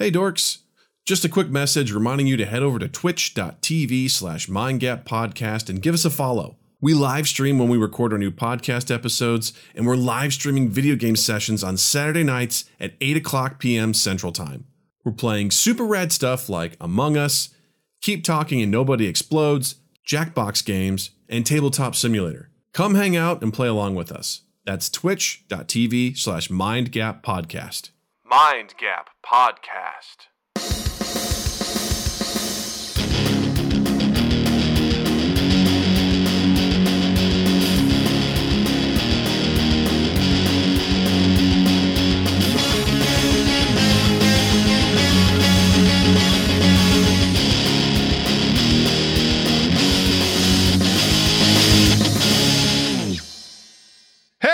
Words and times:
Hey 0.00 0.10
dorks! 0.10 0.60
Just 1.04 1.26
a 1.26 1.28
quick 1.28 1.50
message 1.50 1.92
reminding 1.92 2.26
you 2.26 2.38
to 2.38 2.46
head 2.46 2.62
over 2.62 2.78
to 2.78 2.88
twitch.tv 2.88 4.10
slash 4.10 4.46
mindgappodcast 4.46 5.68
and 5.68 5.82
give 5.82 5.92
us 5.92 6.06
a 6.06 6.10
follow. 6.10 6.56
We 6.80 6.94
live 6.94 7.28
stream 7.28 7.58
when 7.58 7.68
we 7.68 7.76
record 7.76 8.14
our 8.14 8.18
new 8.18 8.30
podcast 8.30 8.90
episodes, 8.90 9.52
and 9.74 9.86
we're 9.86 9.96
live 9.96 10.32
streaming 10.32 10.70
video 10.70 10.96
game 10.96 11.16
sessions 11.16 11.62
on 11.62 11.76
Saturday 11.76 12.22
nights 12.22 12.64
at 12.80 12.94
8 13.02 13.18
o'clock 13.18 13.58
p.m. 13.58 13.92
Central 13.92 14.32
Time. 14.32 14.64
We're 15.04 15.12
playing 15.12 15.50
super 15.50 15.84
rad 15.84 16.12
stuff 16.12 16.48
like 16.48 16.78
Among 16.80 17.18
Us, 17.18 17.50
Keep 18.00 18.24
Talking 18.24 18.62
and 18.62 18.72
Nobody 18.72 19.06
Explodes, 19.06 19.74
Jackbox 20.08 20.64
games, 20.64 21.10
and 21.28 21.44
Tabletop 21.44 21.94
Simulator. 21.94 22.48
Come 22.72 22.94
hang 22.94 23.18
out 23.18 23.42
and 23.42 23.52
play 23.52 23.68
along 23.68 23.96
with 23.96 24.12
us. 24.12 24.44
That's 24.64 24.88
twitch.tv 24.88 26.16
slash 26.16 26.48
mindgappodcast. 26.48 27.90
Mind 28.30 28.74
Gap 28.78 29.10
Podcast. 29.26 30.28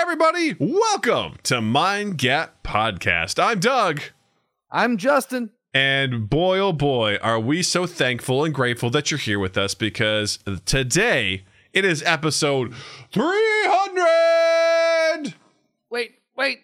Everybody, 0.09 0.55
welcome 0.57 1.35
to 1.43 1.59
Mind 1.59 2.17
Gap 2.17 2.63
Podcast. 2.63 3.43
I'm 3.43 3.59
Doug. 3.59 3.99
I'm 4.71 4.95
Justin. 4.95 5.49
And 5.73 6.29
boy, 6.29 6.59
oh 6.59 6.71
boy, 6.71 7.17
are 7.21 7.41
we 7.41 7.61
so 7.61 7.85
thankful 7.85 8.45
and 8.45 8.53
grateful 8.53 8.89
that 8.91 9.11
you're 9.11 9.17
here 9.17 9.37
with 9.37 9.57
us 9.57 9.73
because 9.73 10.39
today 10.63 11.43
it 11.73 11.83
is 11.83 12.01
episode 12.03 12.73
300. 13.11 15.33
Wait, 15.89 16.11
wait. 16.37 16.59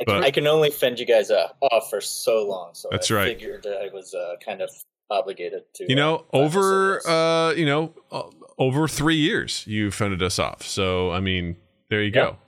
I 0.00 0.04
But- 0.04 0.14
can, 0.14 0.24
I 0.24 0.30
can 0.30 0.46
only 0.46 0.70
fend 0.70 0.98
you 0.98 1.04
guys 1.06 1.30
uh, 1.30 1.48
off 1.70 1.90
for 1.90 2.00
so 2.00 2.46
long, 2.48 2.70
so 2.72 2.88
That's 2.90 3.10
I 3.10 3.14
right. 3.14 3.26
figured 3.38 3.66
I 3.66 3.90
was 3.92 4.14
uh, 4.14 4.36
kind 4.44 4.62
of 4.62 4.70
obligated 5.10 5.64
to. 5.74 5.86
You 5.86 5.96
know, 5.96 6.24
uh, 6.32 6.38
over 6.38 7.06
uh, 7.06 7.52
you 7.52 7.66
know, 7.66 7.92
uh, 8.10 8.22
over 8.56 8.88
three 8.88 9.16
years 9.16 9.66
you 9.66 9.90
fended 9.90 10.22
us 10.22 10.38
off. 10.38 10.62
So 10.62 11.10
I 11.12 11.20
mean, 11.20 11.56
there 11.90 12.02
you 12.02 12.10
go. 12.10 12.38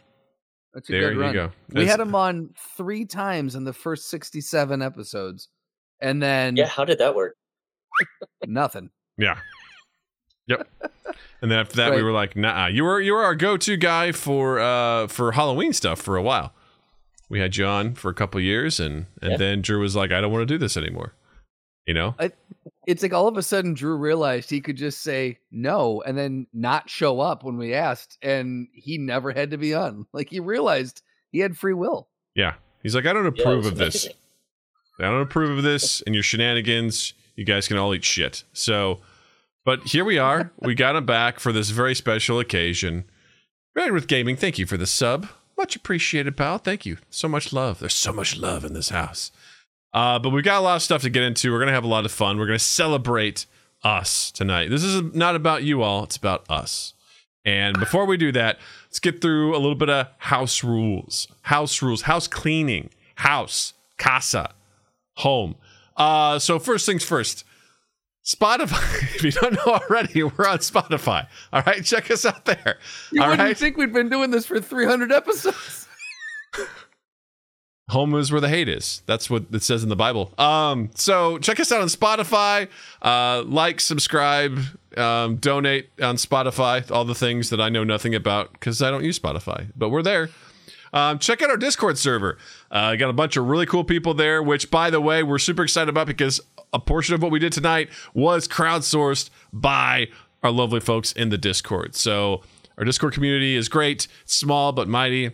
That's 0.75 0.89
a 0.89 0.93
There 0.93 1.01
good 1.11 1.15
you 1.15 1.21
run. 1.21 1.33
go. 1.33 1.53
We 1.73 1.87
had 1.87 2.01
him 2.01 2.15
on 2.17 2.51
three 2.77 3.05
times 3.05 3.55
in 3.55 3.63
the 3.65 3.73
first 3.73 4.11
67 4.11 4.83
episodes, 4.83 5.49
and 6.01 6.21
then 6.23 6.57
yeah, 6.57 6.67
how 6.67 6.85
did 6.85 6.99
that 6.99 7.15
work? 7.15 7.37
nothing. 8.47 8.91
Yeah. 9.17 9.39
Yep. 10.49 10.69
And 11.41 11.51
then 11.51 11.59
after 11.61 11.77
that, 11.77 11.95
we 11.95 12.03
were 12.03 12.11
like, 12.13 12.35
"Nah, 12.37 12.67
you 12.67 12.83
were 12.85 13.01
you 13.01 13.13
were 13.15 13.23
our 13.23 13.35
go-to 13.37 13.77
guy 13.77 14.11
for 14.13 14.59
uh 14.61 15.07
for 15.07 15.33
Halloween 15.33 15.73
stuff 15.73 16.01
for 16.01 16.17
a 16.17 16.23
while." 16.23 16.53
We 17.31 17.39
had 17.41 17.57
you 17.57 17.65
on 17.67 17.95
for 17.95 18.11
a 18.11 18.15
couple 18.15 18.41
years, 18.41 18.81
and 18.81 19.07
and 19.23 19.33
Yeah. 19.33 19.37
then 19.39 19.63
Drew 19.63 19.81
was 19.81 19.95
like, 19.97 20.11
"I 20.13 20.21
don't 20.21 20.33
want 20.33 20.43
to 20.43 20.53
do 20.55 20.59
this 20.59 20.77
anymore." 20.77 21.15
You 21.87 21.95
know? 21.95 22.15
It's 22.87 23.03
like 23.03 23.13
all 23.13 23.29
of 23.29 23.37
a 23.37 23.43
sudden 23.43 23.75
Drew 23.75 23.97
realized 23.97 24.51
he 24.51 24.61
could 24.61 24.77
just 24.77 25.03
say 25.03 25.39
no 25.51 26.03
and 26.03 26.17
then 26.17 26.47
not 26.53 26.91
show 26.91 27.21
up 27.21 27.43
when 27.43 27.57
we 27.57 27.75
asked, 27.75 28.19
and 28.23 28.69
he 28.73 28.99
never 28.99 29.33
had 29.33 29.51
to 29.53 29.59
be 29.59 29.75
on. 29.75 30.07
Like 30.13 30.29
he 30.29 30.41
realized 30.41 31.03
he 31.33 31.39
had 31.39 31.57
free 31.57 31.75
will. 31.75 32.09
Yeah. 32.35 32.55
He's 32.83 32.95
like, 32.95 33.07
"I 33.07 33.13
don't 33.13 33.27
approve 33.27 33.59
was 33.59 33.67
of 33.69 33.77
this. 33.77 34.09
I 34.99 35.05
don't 35.05 35.23
approve 35.23 35.57
of 35.59 35.65
this 35.65 36.03
and 36.03 36.15
your 36.15 36.23
shenanigans. 36.23 37.15
You 37.37 37.45
guys 37.45 37.67
can 37.67 37.79
all 37.79 37.95
eat 37.95 38.05
shit. 38.05 38.45
So, 38.53 39.01
but 39.65 39.83
here 39.85 40.05
we 40.05 40.19
are. 40.19 40.53
we 40.61 40.75
got 40.75 40.97
him 40.97 41.07
back 41.07 41.41
for 41.41 41.53
this 41.53 41.71
very 41.71 41.95
special 41.95 42.39
occasion. 42.39 43.05
Right 43.75 43.93
with 43.93 44.07
gaming. 44.07 44.37
Thank 44.37 44.59
you 44.59 44.67
for 44.67 44.77
the 44.77 44.87
sub. 44.87 45.29
Much 45.57 45.75
appreciated, 45.75 46.37
pal. 46.37 46.59
Thank 46.59 46.85
you. 46.85 46.99
So 47.11 47.29
much 47.29 47.53
love. 47.53 47.79
There's 47.79 47.95
so 47.95 48.13
much 48.13 48.37
love 48.37 48.65
in 48.65 48.73
this 48.73 48.91
house. 48.91 49.33
Uh, 49.95 50.19
but 50.19 50.31
we've 50.31 50.45
got 50.45 50.59
a 50.59 50.61
lot 50.61 50.77
of 50.77 50.83
stuff 50.83 51.03
to 51.03 51.11
get 51.11 51.23
into. 51.23 51.51
We're 51.53 51.61
gonna 51.61 51.73
have 51.73 51.85
a 51.85 51.89
lot 51.89 52.05
of 52.05 52.13
fun. 52.13 52.37
We're 52.37 52.47
gonna 52.47 52.59
celebrate 52.59 53.47
us 53.83 54.31
tonight. 54.31 54.69
This 54.69 54.83
is 54.83 55.01
not 55.15 55.37
about 55.37 55.63
you 55.63 55.83
all. 55.83 56.03
It's 56.05 56.17
about 56.17 56.45
us. 56.51 56.93
And 57.45 57.79
before 57.79 58.05
we 58.07 58.17
do 58.17 58.33
that, 58.33 58.59
let's 58.87 58.99
get 58.99 59.21
through 59.21 59.53
a 59.55 59.59
little 59.59 59.75
bit 59.75 59.91
of 59.91 60.09
house 60.19 60.65
rules. 60.65 61.29
House 61.43 61.81
rules. 61.81 62.03
House 62.03 62.27
cleaning. 62.27 62.91
House. 63.17 63.75
Casa 63.97 64.51
home. 65.19 65.55
Uh, 65.97 66.39
so 66.39 66.59
first 66.59 66.87
things 66.87 67.05
first. 67.05 67.45
Spotify. 68.25 69.03
If 69.15 69.23
you 69.23 69.31
don't 69.31 69.53
know 69.55 69.75
already, 69.75 70.23
we're 70.25 70.49
on 70.49 70.59
Spotify. 70.59 71.29
All 71.53 71.63
right, 71.67 71.85
check 71.85 72.11
us 72.11 72.27
out 72.27 72.45
there. 72.47 72.79
You 73.13 73.23
All 73.23 73.29
wouldn't 73.29 73.47
right, 73.49 73.57
think 73.57 73.77
we'd 73.77 73.93
been 73.93 74.09
doing 74.09 74.31
this 74.33 74.45
for 74.45 74.61
300 74.61 75.13
episodes. 75.13 75.87
home 77.91 78.15
is 78.15 78.33
where 78.33 78.41
the 78.41 78.49
hate 78.49 78.69
is. 78.69 79.03
That's 79.07 79.29
what 79.29 79.45
it 79.53 79.63
says 79.63 79.83
in 79.83 79.89
the 79.89 79.97
Bible. 79.97 80.33
Um, 80.39 80.91
so 80.95 81.39
check 81.39 81.61
us 81.61 81.71
out 81.71 81.81
on 81.81 81.89
Spotify. 81.89 82.69
Uh, 83.03 83.43
like, 83.47 83.81
subscribe, 83.81 84.59
um, 84.97 85.37
donate 85.37 85.91
on 86.01 86.17
Spotify. 86.17 86.91
All 86.91 87.05
the 87.05 87.15
things 87.15 87.51
that 87.51 87.61
I 87.61 87.69
know 87.69 87.85
nothing 87.85 88.15
about 88.15 88.53
because 88.53 88.81
I 88.81 88.91
don't 88.91 89.05
use 89.05 89.19
Spotify, 89.19 89.71
but 89.77 89.91
we're 89.91 90.03
there. 90.03 90.31
Um, 90.95 91.19
check 91.19 91.43
out 91.43 91.51
our 91.51 91.57
Discord 91.57 91.99
server. 91.99 92.39
Uh, 92.71 92.95
got 92.95 93.11
a 93.11 93.15
bunch 93.15 93.37
of 93.37 93.47
really 93.47 93.67
cool 93.67 93.83
people 93.83 94.15
there, 94.15 94.43
which, 94.43 94.71
by 94.71 94.91
the 94.91 95.01
way, 95.01 95.25
we're 95.25 95.41
super 95.41 95.65
excited 95.65 95.89
about 95.89 96.07
because 96.07 96.41
a 96.73 96.79
portion 96.79 97.15
of 97.15 97.23
what 97.23 97.33
we 97.33 97.41
did 97.41 97.53
tonight 97.53 97.91
was 98.15 98.47
crowdsourced 98.47 99.29
by 99.53 100.07
our 100.43 100.53
lovely 100.53 100.81
folks 100.81 101.11
in 101.13 101.31
the 101.31 101.39
Discord. 101.39 101.97
So 101.97 102.43
our 102.79 102.85
Discord 102.85 103.13
community 103.13 103.57
is 103.57 103.69
great, 103.69 104.07
small 104.25 104.73
but 104.73 104.89
mighty. 104.89 105.33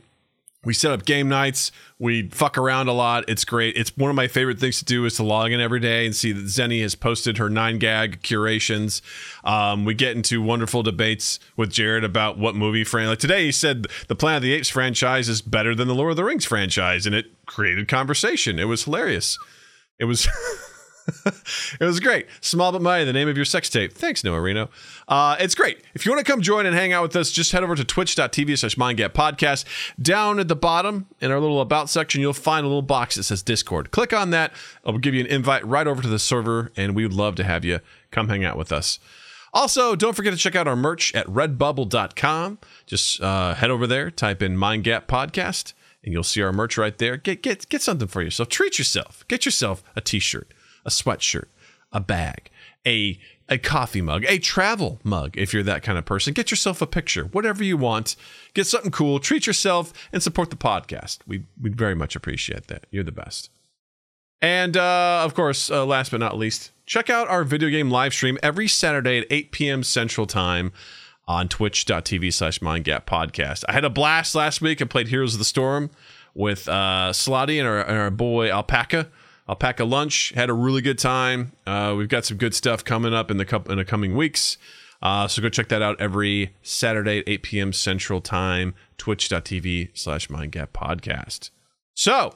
We 0.62 0.74
set 0.74 0.92
up 0.92 1.06
game 1.06 1.28
nights. 1.28 1.72
We 1.98 2.28
fuck 2.28 2.58
around 2.58 2.88
a 2.88 2.92
lot. 2.92 3.24
It's 3.28 3.46
great. 3.46 3.76
It's 3.76 3.96
one 3.96 4.10
of 4.10 4.16
my 4.16 4.28
favorite 4.28 4.58
things 4.58 4.78
to 4.80 4.84
do 4.84 5.06
is 5.06 5.16
to 5.16 5.22
log 5.22 5.52
in 5.52 5.60
every 5.60 5.80
day 5.80 6.04
and 6.04 6.14
see 6.14 6.32
that 6.32 6.44
Zenny 6.44 6.82
has 6.82 6.94
posted 6.94 7.38
her 7.38 7.48
nine 7.48 7.78
gag 7.78 8.22
curations. 8.22 9.00
Um, 9.42 9.86
we 9.86 9.94
get 9.94 10.16
into 10.16 10.42
wonderful 10.42 10.82
debates 10.82 11.40
with 11.56 11.70
Jared 11.70 12.04
about 12.04 12.36
what 12.36 12.54
movie 12.54 12.84
fran 12.84 13.08
Like 13.08 13.18
today, 13.18 13.46
he 13.46 13.52
said 13.52 13.86
the 14.08 14.14
Planet 14.14 14.38
of 14.38 14.42
the 14.42 14.52
Apes 14.52 14.68
franchise 14.68 15.30
is 15.30 15.40
better 15.40 15.74
than 15.74 15.88
the 15.88 15.94
Lord 15.94 16.10
of 16.10 16.16
the 16.18 16.24
Rings 16.24 16.44
franchise, 16.44 17.06
and 17.06 17.14
it 17.14 17.26
created 17.46 17.88
conversation. 17.88 18.58
It 18.58 18.64
was 18.64 18.84
hilarious. 18.84 19.38
It 19.98 20.04
was 20.04 20.28
it 21.80 21.84
was 21.84 22.00
great. 22.00 22.26
Small 22.40 22.72
but 22.72 22.82
mighty, 22.82 23.04
the 23.04 23.12
name 23.12 23.28
of 23.28 23.36
your 23.36 23.44
sex 23.44 23.68
tape. 23.68 23.92
Thanks, 23.92 24.22
Noah 24.24 24.40
Reno. 24.40 24.70
Uh, 25.08 25.36
it's 25.40 25.54
great. 25.54 25.82
If 25.94 26.04
you 26.04 26.12
want 26.12 26.24
to 26.24 26.30
come 26.30 26.40
join 26.40 26.66
and 26.66 26.74
hang 26.74 26.92
out 26.92 27.02
with 27.02 27.16
us, 27.16 27.30
just 27.30 27.52
head 27.52 27.62
over 27.62 27.74
to 27.74 27.84
twitch.tv 27.84 28.58
slash 28.58 28.76
podcast. 28.76 29.64
Down 30.00 30.38
at 30.38 30.48
the 30.48 30.56
bottom 30.56 31.06
in 31.20 31.30
our 31.30 31.40
little 31.40 31.60
about 31.60 31.90
section, 31.90 32.20
you'll 32.20 32.32
find 32.32 32.64
a 32.64 32.68
little 32.68 32.82
box 32.82 33.16
that 33.16 33.24
says 33.24 33.42
Discord. 33.42 33.90
Click 33.90 34.12
on 34.12 34.30
that. 34.30 34.52
I'll 34.84 34.98
give 34.98 35.14
you 35.14 35.20
an 35.20 35.26
invite 35.26 35.66
right 35.66 35.86
over 35.86 36.02
to 36.02 36.08
the 36.08 36.18
server, 36.18 36.72
and 36.76 36.94
we 36.94 37.04
would 37.04 37.14
love 37.14 37.34
to 37.36 37.44
have 37.44 37.64
you 37.64 37.80
come 38.10 38.28
hang 38.28 38.44
out 38.44 38.56
with 38.56 38.72
us. 38.72 38.98
Also, 39.52 39.96
don't 39.96 40.14
forget 40.14 40.32
to 40.32 40.38
check 40.38 40.54
out 40.54 40.68
our 40.68 40.76
merch 40.76 41.14
at 41.14 41.26
redbubble.com. 41.26 42.58
Just 42.86 43.20
uh, 43.20 43.54
head 43.54 43.70
over 43.70 43.86
there, 43.86 44.10
type 44.10 44.42
in 44.42 44.56
MindGap 44.56 45.06
Podcast, 45.06 45.72
and 46.04 46.12
you'll 46.12 46.22
see 46.22 46.40
our 46.40 46.52
merch 46.52 46.78
right 46.78 46.96
there. 46.98 47.16
Get 47.16 47.42
get 47.42 47.68
get 47.68 47.82
something 47.82 48.08
for 48.08 48.22
yourself. 48.22 48.48
Treat 48.48 48.78
yourself. 48.78 49.24
Get 49.28 49.44
yourself 49.44 49.82
a 49.96 50.00
t-shirt, 50.00 50.52
a 50.84 50.90
sweatshirt, 50.90 51.46
a 51.92 52.00
bag, 52.00 52.50
a 52.86 53.18
a 53.48 53.58
coffee 53.58 54.00
mug, 54.00 54.24
a 54.28 54.38
travel 54.38 55.00
mug 55.02 55.36
if 55.36 55.52
you're 55.52 55.64
that 55.64 55.82
kind 55.82 55.98
of 55.98 56.04
person. 56.04 56.32
Get 56.32 56.52
yourself 56.52 56.80
a 56.80 56.86
picture, 56.86 57.24
whatever 57.24 57.64
you 57.64 57.76
want. 57.76 58.14
Get 58.54 58.66
something 58.66 58.92
cool, 58.92 59.18
treat 59.18 59.46
yourself, 59.46 59.92
and 60.12 60.22
support 60.22 60.50
the 60.50 60.56
podcast. 60.56 61.18
We 61.26 61.44
we'd 61.60 61.76
very 61.76 61.96
much 61.96 62.14
appreciate 62.14 62.68
that. 62.68 62.86
You're 62.90 63.04
the 63.04 63.12
best. 63.12 63.50
And 64.40 64.76
uh, 64.76 65.22
of 65.24 65.34
course, 65.34 65.70
uh, 65.70 65.84
last 65.84 66.12
but 66.12 66.20
not 66.20 66.38
least, 66.38 66.70
check 66.86 67.10
out 67.10 67.28
our 67.28 67.44
video 67.44 67.68
game 67.68 67.90
live 67.90 68.14
stream 68.14 68.38
every 68.42 68.68
Saturday 68.68 69.18
at 69.18 69.26
8 69.30 69.52
p.m. 69.52 69.82
Central 69.82 70.26
Time 70.26 70.72
on 71.28 71.46
twitch.tv 71.46 72.32
slash 72.32 72.58
mindgap 72.60 73.04
podcast. 73.04 73.64
I 73.68 73.72
had 73.72 73.84
a 73.84 73.90
blast 73.90 74.34
last 74.34 74.60
week 74.60 74.80
I 74.80 74.86
played 74.86 75.08
Heroes 75.08 75.34
of 75.34 75.38
the 75.38 75.44
Storm 75.44 75.90
with 76.34 76.68
uh, 76.68 77.10
Slotty 77.12 77.58
and 77.58 77.68
our, 77.68 77.82
and 77.82 77.98
our 77.98 78.10
boy 78.10 78.50
Alpaca. 78.50 79.08
Alpaca 79.48 79.84
Lunch 79.84 80.32
had 80.34 80.48
a 80.48 80.54
really 80.54 80.82
good 80.82 80.98
time. 80.98 81.52
Uh, 81.66 81.94
we've 81.96 82.08
got 82.08 82.24
some 82.24 82.36
good 82.36 82.54
stuff 82.54 82.84
coming 82.84 83.12
up 83.14 83.30
in 83.30 83.36
the 83.36 83.44
co- 83.44 83.64
in 83.68 83.78
the 83.78 83.84
coming 83.84 84.16
weeks. 84.16 84.58
Uh, 85.02 85.26
so 85.26 85.40
go 85.40 85.48
check 85.48 85.68
that 85.68 85.82
out 85.82 86.00
every 86.00 86.54
Saturday 86.62 87.20
at 87.20 87.28
8 87.28 87.42
p.m. 87.42 87.72
Central 87.72 88.20
Time, 88.20 88.74
twitch.tv 88.98 89.90
slash 89.94 90.28
mindgap 90.28 90.68
podcast. 90.68 91.50
So, 91.94 92.34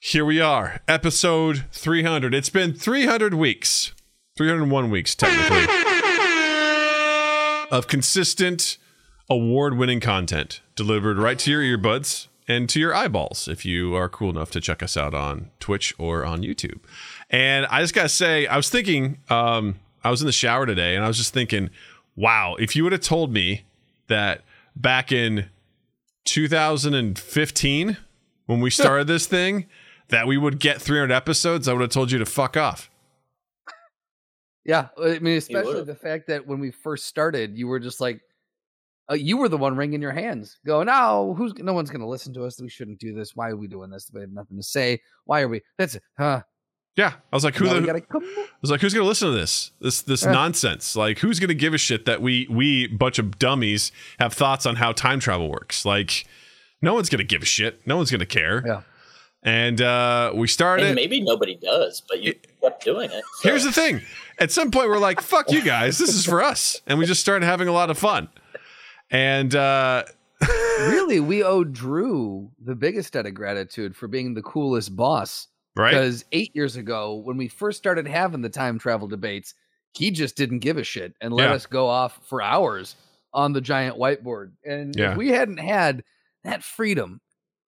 here 0.00 0.24
we 0.24 0.40
are, 0.40 0.80
episode 0.88 1.66
300. 1.72 2.34
It's 2.34 2.50
been 2.50 2.72
300 2.74 3.34
weeks, 3.34 3.92
301 4.36 4.90
weeks 4.90 5.14
technically, 5.14 5.66
of 7.70 7.86
consistent 7.86 8.76
award 9.28 9.78
winning 9.78 10.00
content 10.00 10.60
delivered 10.74 11.16
right 11.16 11.38
to 11.38 11.50
your 11.52 11.62
earbuds 11.62 12.26
and 12.50 12.68
to 12.68 12.80
your 12.80 12.92
eyeballs 12.92 13.46
if 13.46 13.64
you 13.64 13.94
are 13.94 14.08
cool 14.08 14.28
enough 14.28 14.50
to 14.50 14.60
check 14.60 14.82
us 14.82 14.96
out 14.96 15.14
on 15.14 15.50
Twitch 15.60 15.94
or 15.98 16.24
on 16.24 16.42
YouTube. 16.42 16.80
And 17.30 17.64
I 17.66 17.80
just 17.80 17.94
got 17.94 18.02
to 18.02 18.08
say, 18.08 18.48
I 18.48 18.56
was 18.56 18.68
thinking, 18.68 19.18
um, 19.28 19.76
I 20.02 20.10
was 20.10 20.20
in 20.20 20.26
the 20.26 20.32
shower 20.32 20.66
today 20.66 20.96
and 20.96 21.04
I 21.04 21.08
was 21.08 21.16
just 21.16 21.32
thinking, 21.32 21.70
wow, 22.16 22.56
if 22.58 22.74
you 22.74 22.82
would 22.82 22.92
have 22.92 23.02
told 23.02 23.32
me 23.32 23.62
that 24.08 24.42
back 24.74 25.12
in 25.12 25.46
2015, 26.24 27.96
when 28.46 28.60
we 28.60 28.70
started 28.70 29.06
this 29.06 29.26
thing, 29.26 29.66
that 30.08 30.26
we 30.26 30.36
would 30.36 30.58
get 30.58 30.82
300 30.82 31.14
episodes, 31.14 31.68
I 31.68 31.72
would 31.72 31.82
have 31.82 31.90
told 31.90 32.10
you 32.10 32.18
to 32.18 32.26
fuck 32.26 32.56
off. 32.56 32.90
Yeah, 34.64 34.88
I 35.00 35.20
mean, 35.20 35.38
especially 35.38 35.84
the 35.84 35.94
fact 35.94 36.26
that 36.26 36.48
when 36.48 36.58
we 36.58 36.72
first 36.72 37.06
started, 37.06 37.56
you 37.56 37.68
were 37.68 37.78
just 37.78 38.00
like, 38.00 38.20
uh, 39.10 39.14
you 39.14 39.36
were 39.36 39.48
the 39.48 39.56
one 39.58 39.76
wringing 39.76 40.00
your 40.00 40.12
hands, 40.12 40.58
going, 40.64 40.86
"No, 40.86 41.34
who's 41.36 41.52
no 41.58 41.72
one's 41.72 41.90
going 41.90 42.00
to 42.00 42.06
listen 42.06 42.32
to 42.34 42.44
us. 42.44 42.60
We 42.60 42.68
shouldn't 42.68 42.98
do 43.00 43.12
this. 43.12 43.34
Why 43.34 43.48
are 43.50 43.56
we 43.56 43.66
doing 43.68 43.90
this? 43.90 44.10
We 44.12 44.20
have 44.20 44.30
nothing 44.32 44.56
to 44.56 44.62
say. 44.62 45.00
Why 45.24 45.40
are 45.42 45.48
we? 45.48 45.62
That's 45.78 45.96
it, 45.96 46.02
huh? 46.18 46.42
Yeah, 46.96 47.12
I 47.32 47.36
was 47.36 47.44
like, 47.44 47.54
who 47.54 47.68
the? 47.68 47.80
we 47.80 47.86
gotta 47.86 48.00
come. 48.00 48.24
I 48.24 48.46
was 48.60 48.70
like, 48.70 48.80
who's 48.80 48.92
gonna 48.92 49.06
listen 49.06 49.28
to 49.30 49.34
this? 49.34 49.70
This 49.80 50.02
this 50.02 50.24
Yeah. 50.24 50.32
nonsense? 50.32 50.96
Like, 50.96 51.18
who's 51.20 51.38
gonna 51.40 51.54
give 51.54 51.72
a 51.72 51.78
shit 51.78 52.04
that 52.06 52.20
we 52.20 52.46
we 52.50 52.88
bunch 52.88 53.18
of 53.18 53.38
dummies 53.38 53.92
have 54.18 54.32
thoughts 54.34 54.66
on 54.66 54.76
how 54.76 54.92
time 54.92 55.20
travel 55.20 55.48
works? 55.50 55.84
Like, 55.84 56.26
no 56.82 56.92
one's 56.94 57.08
gonna 57.08 57.24
give 57.24 57.42
a 57.42 57.46
shit. 57.46 57.86
No 57.86 57.96
one's 57.96 58.10
gonna 58.10 58.26
care. 58.26 58.62
Yeah. 58.66 58.82
And 59.42 59.80
uh, 59.80 60.32
we 60.34 60.46
started. 60.48 60.84
And 60.86 60.94
maybe 60.96 61.22
nobody 61.22 61.54
does, 61.54 62.02
but 62.06 62.20
you 62.20 62.34
kept 62.62 62.84
doing 62.84 63.10
it. 63.10 63.24
so- 63.40 63.48
Here's 63.48 63.64
the 63.64 63.72
thing. 63.72 64.02
At 64.38 64.50
some 64.50 64.70
point, 64.70 64.88
we're 64.88 64.98
like, 64.98 65.20
fuck 65.22 65.50
you 65.50 65.62
guys. 65.62 65.96
This 65.96 66.10
is 66.14 66.26
for 66.26 66.42
us. 66.42 66.82
And 66.86 66.98
we 66.98 67.06
just 67.06 67.20
started 67.22 67.46
having 67.46 67.68
a 67.68 67.72
lot 67.72 67.88
of 67.90 67.96
fun. 67.98 68.28
And 69.10 69.54
uh, 69.54 70.04
really, 70.80 71.20
we 71.20 71.42
owe 71.42 71.64
Drew 71.64 72.50
the 72.64 72.74
biggest 72.74 73.12
debt 73.12 73.26
of 73.26 73.34
gratitude 73.34 73.96
for 73.96 74.08
being 74.08 74.34
the 74.34 74.42
coolest 74.42 74.94
boss. 74.96 75.48
right? 75.76 75.90
Because 75.90 76.24
eight 76.32 76.54
years 76.54 76.76
ago, 76.76 77.14
when 77.16 77.36
we 77.36 77.48
first 77.48 77.78
started 77.78 78.06
having 78.06 78.42
the 78.42 78.48
time 78.48 78.78
travel 78.78 79.08
debates, 79.08 79.54
he 79.94 80.10
just 80.10 80.36
didn't 80.36 80.60
give 80.60 80.76
a 80.76 80.84
shit 80.84 81.14
and 81.20 81.32
let 81.32 81.48
Yeah. 81.50 81.54
us 81.56 81.66
go 81.66 81.86
off 81.88 82.20
for 82.26 82.40
hours 82.40 82.94
on 83.32 83.52
the 83.52 83.60
giant 83.60 83.96
whiteboard. 83.98 84.52
And 84.64 84.94
Yeah. 84.96 85.12
if 85.12 85.16
we 85.16 85.28
hadn't 85.28 85.58
had 85.58 86.04
that 86.44 86.62
freedom, 86.62 87.20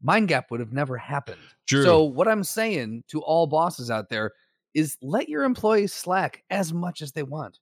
Mind 0.02 0.28
Gap 0.28 0.52
would 0.52 0.60
have 0.60 0.72
never 0.74 0.98
happened. 0.98 1.42
Drew. 1.66 1.84
So, 1.84 2.04
what 2.04 2.28
I'm 2.28 2.44
saying 2.44 3.04
to 3.10 3.22
all 3.22 3.48
bosses 3.48 3.90
out 3.92 4.10
there 4.10 4.32
is 4.74 4.98
let 5.02 5.30
your 5.30 5.44
employees 5.44 5.94
slack 5.94 6.44
as 6.50 6.72
much 6.74 7.02
as 7.02 7.14
they 7.14 7.24
want. 7.24 7.60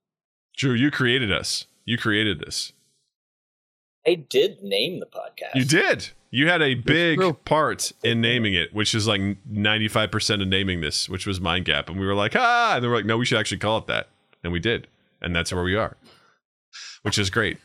Drew, 0.58 0.74
you 0.74 0.92
created 0.92 1.31
us. 1.31 1.68
You 1.86 1.98
created 1.98 2.40
this. 2.40 2.74
I 4.06 4.16
did 4.16 4.62
name 4.64 5.00
the 5.00 5.06
podcast. 5.06 5.56
You 5.56 5.66
did. 5.66 6.10
You 6.30 6.48
had 6.50 6.62
a 6.62 6.74
big 6.76 7.20
part 7.46 7.92
in 8.04 8.20
naming 8.20 8.54
it, 8.56 8.74
which 8.74 8.96
is 8.96 9.08
like 9.08 9.22
95% 9.52 10.42
of 10.42 10.48
naming 10.48 10.82
this, 10.82 11.08
which 11.08 11.28
was 11.28 11.40
Mind 11.40 11.66
Gap. 11.66 11.90
And 11.90 12.00
we 12.00 12.06
were 12.08 12.16
like, 12.16 12.36
ah, 12.36 12.76
and 12.76 12.84
they 12.84 12.88
were 12.88 12.96
like, 12.96 13.06
no, 13.06 13.18
we 13.18 13.26
should 13.26 13.38
actually 13.38 13.60
call 13.60 13.78
it 13.78 13.88
that. 13.88 14.10
And 14.44 14.52
we 14.52 14.60
did. 14.60 14.88
And 15.22 15.36
that's 15.36 15.54
where 15.54 15.64
we 15.64 15.76
are, 15.76 15.96
which 17.04 17.18
is 17.20 17.30
great. 17.30 17.58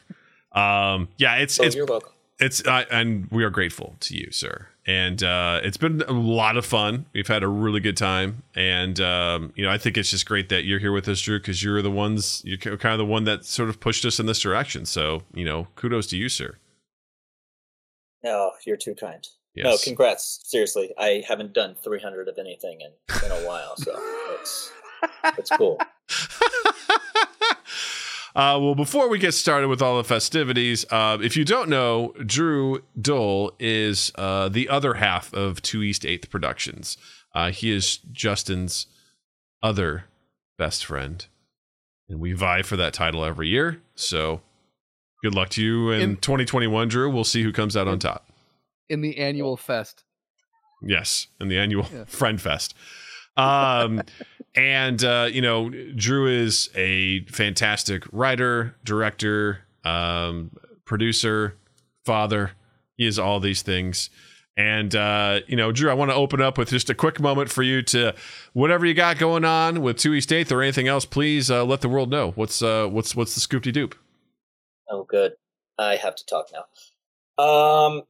Um, 0.53 1.09
yeah, 1.17 1.37
it's, 1.37 1.59
Oh, 1.59 1.65
it's, 1.65 1.75
you're 1.75 1.87
welcome. 1.87 2.13
it's, 2.39 2.65
uh, 2.67 2.85
and 2.91 3.27
we 3.31 3.43
are 3.43 3.51
grateful 3.51 3.97
to 4.01 4.17
you, 4.17 4.31
sir. 4.31 4.69
And 4.89 5.23
uh, 5.23 5.61
it's 5.63 5.77
been 5.77 6.01
a 6.09 6.13
lot 6.13 6.57
of 6.57 6.65
fun. 6.65 7.05
We've 7.13 7.29
had 7.29 7.43
a 7.43 7.49
really 7.49 7.79
good 7.79 7.97
time. 7.99 8.43
And, 8.55 8.99
um, 9.01 9.53
you 9.55 9.63
know, 9.63 9.71
I 9.71 9.77
think 9.77 9.99
it's 9.99 10.11
just 10.11 10.25
great 10.25 10.49
that 10.49 10.65
you're 10.65 10.79
here 10.79 10.93
with 10.93 11.07
us, 11.09 11.21
Drew, 11.21 11.39
because 11.39 11.63
you're 11.63 11.83
the 11.83 11.91
ones, 11.91 12.41
you're 12.43 12.57
kind 12.57 12.95
of 12.95 12.99
the 12.99 13.05
one 13.05 13.25
that 13.25 13.45
sort 13.45 13.69
of 13.69 13.81
pushed 13.81 14.07
us 14.07 14.19
in 14.19 14.25
this 14.25 14.41
direction. 14.41 14.87
So, 14.87 15.25
you 15.35 15.45
know, 15.45 15.69
kudos 15.77 16.07
to 16.07 16.17
you, 16.17 16.31
sir. 16.31 16.57
No, 18.25 18.53
you're 18.67 18.79
too 18.79 18.95
kind. 18.95 19.27
No, 19.57 19.77
congrats. 19.77 20.41
Seriously, 20.45 20.95
I 20.97 21.23
haven't 21.29 21.53
done 21.53 21.77
300 21.85 22.29
of 22.29 22.39
anything 22.39 22.81
in, 22.81 22.91
in 23.25 23.31
a 23.31 23.47
while, 23.47 23.77
so 23.77 23.93
it's 24.41 24.73
it's 25.37 25.51
cool. 25.51 25.79
Uh, 28.39 28.57
well, 28.57 28.77
before 28.77 29.09
we 29.09 29.19
get 29.19 29.35
started 29.35 29.67
with 29.67 29.83
all 29.83 29.97
the 29.97 30.05
festivities, 30.05 30.85
uh, 30.93 31.19
if 31.21 31.37
you 31.37 31.45
don't 31.45 31.69
know, 31.69 32.15
Drew 32.25 32.85
Dole 33.01 33.53
is 33.59 34.13
uh, 34.15 34.49
the 34.49 34.69
other 34.69 34.95
half 34.95 35.35
of 35.35 35.61
Two 35.61 35.83
East 35.83 36.07
Eighth 36.07 36.31
Productions. 36.31 36.97
Uh, 37.35 37.51
he 37.51 37.73
is 37.73 37.97
Justin's 38.13 38.87
other 39.61 40.05
best 40.57 40.85
friend, 40.85 41.27
and 42.09 42.21
we 42.21 42.33
vie 42.33 42.63
for 42.63 42.77
that 42.77 42.93
title 42.93 43.25
every 43.25 43.49
year. 43.49 43.83
So, 43.97 44.41
good 45.25 45.35
luck 45.35 45.49
to 45.51 45.63
you 45.65 45.91
in, 45.91 46.01
In- 46.01 46.17
2021, 46.19 46.87
Drew. 46.87 47.11
We'll 47.11 47.25
see 47.25 47.43
who 47.43 47.51
comes 47.51 47.77
out 47.77 47.89
on 47.89 47.99
top. 47.99 48.29
In 48.89 49.01
the 49.01 49.19
annual 49.19 49.57
fest. 49.57 50.05
Yes, 50.81 51.27
in 51.41 51.49
the 51.49 51.59
annual 51.59 51.89
Yeah. 51.93 52.05
Friend 52.07 52.41
Fest. 52.41 52.73
Um, 53.37 54.03
and 54.55 55.03
uh, 55.05 55.29
you 55.31 55.41
know, 55.41 55.71
Drew 55.71 56.27
is 56.27 56.71
a 56.75 57.25
fantastic 57.25 58.05
writer, 58.13 58.75
director, 58.85 59.61
um, 59.85 60.51
producer, 60.85 61.57
father. 62.05 62.53
He 62.97 63.07
is 63.07 63.19
all 63.19 63.41
these 63.41 63.63
things. 63.63 64.11
And 64.57 64.95
uh, 64.97 65.41
you 65.47 65.57
know, 65.57 65.71
Drew, 65.71 65.89
I 65.89 65.95
want 65.95 66.11
to 66.11 66.17
open 66.17 66.41
up 66.41 66.59
with 66.59 66.71
just 66.71 66.91
a 66.91 66.95
quick 66.95 67.21
moment 67.21 67.49
for 67.49 67.63
you 67.63 67.81
to 67.83 68.15
whatever 68.55 68.85
you 68.85 68.95
got 68.95 69.19
going 69.19 69.45
on 69.45 69.83
with 69.83 69.99
Two 69.99 70.15
East 70.15 70.33
Eighth 70.33 70.51
or 70.51 70.63
anything 70.63 70.89
else. 70.89 71.05
Please 71.05 71.49
uh, 71.49 71.65
let 71.65 71.81
the 71.81 71.89
world 71.89 72.11
know 72.11 72.33
what's 72.33 72.61
uh, 72.61 72.89
what's 72.89 73.15
what's 73.15 73.35
the 73.35 73.41
scoop 73.41 73.63
de 73.63 73.73
doop. 73.73 73.95
Oh, 74.91 75.05
good. 75.05 75.35
I 75.79 75.95
have 75.95 76.17
to 76.17 76.27
talk 76.27 76.49
now. 76.53 77.45
Um, 77.45 78.03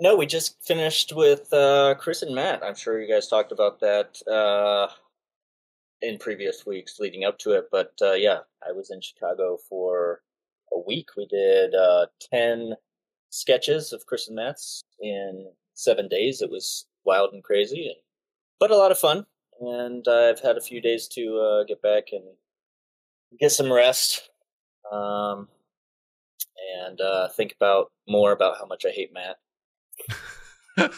no, 0.00 0.16
we 0.16 0.26
just 0.26 0.62
finished 0.64 1.12
with 1.14 1.52
uh, 1.52 1.94
Chris 1.98 2.22
and 2.22 2.34
Matt. 2.34 2.62
I'm 2.62 2.74
sure 2.74 3.00
you 3.00 3.12
guys 3.12 3.28
talked 3.28 3.52
about 3.52 3.80
that 3.80 4.20
uh, 4.30 4.88
in 6.02 6.18
previous 6.18 6.64
weeks 6.64 7.00
leading 7.00 7.24
up 7.24 7.38
to 7.40 7.52
it. 7.52 7.68
But 7.70 7.92
uh, 8.00 8.12
yeah, 8.12 8.38
I 8.66 8.72
was 8.72 8.90
in 8.90 9.00
Chicago 9.00 9.58
for 9.68 10.22
a 10.72 10.78
week. 10.78 11.08
We 11.16 11.26
did 11.26 11.74
uh, 11.74 12.06
10 12.32 12.74
sketches 13.30 13.92
of 13.92 14.06
Chris 14.06 14.28
and 14.28 14.36
Matt's 14.36 14.82
in 15.00 15.46
seven 15.74 16.08
days. 16.08 16.42
It 16.42 16.50
was 16.50 16.86
wild 17.04 17.32
and 17.32 17.42
crazy, 17.42 17.86
and, 17.86 17.96
but 18.60 18.70
a 18.70 18.76
lot 18.76 18.92
of 18.92 18.98
fun. 18.98 19.26
And 19.60 20.06
I've 20.06 20.40
had 20.40 20.56
a 20.56 20.62
few 20.62 20.80
days 20.80 21.08
to 21.08 21.38
uh, 21.38 21.64
get 21.64 21.82
back 21.82 22.04
and 22.12 22.22
get 23.40 23.50
some 23.50 23.72
rest 23.72 24.30
um, 24.92 25.48
and 26.76 27.00
uh, 27.00 27.28
think 27.28 27.54
about 27.60 27.90
more 28.06 28.30
about 28.30 28.58
how 28.58 28.66
much 28.66 28.84
I 28.86 28.90
hate 28.90 29.12
Matt. 29.12 29.38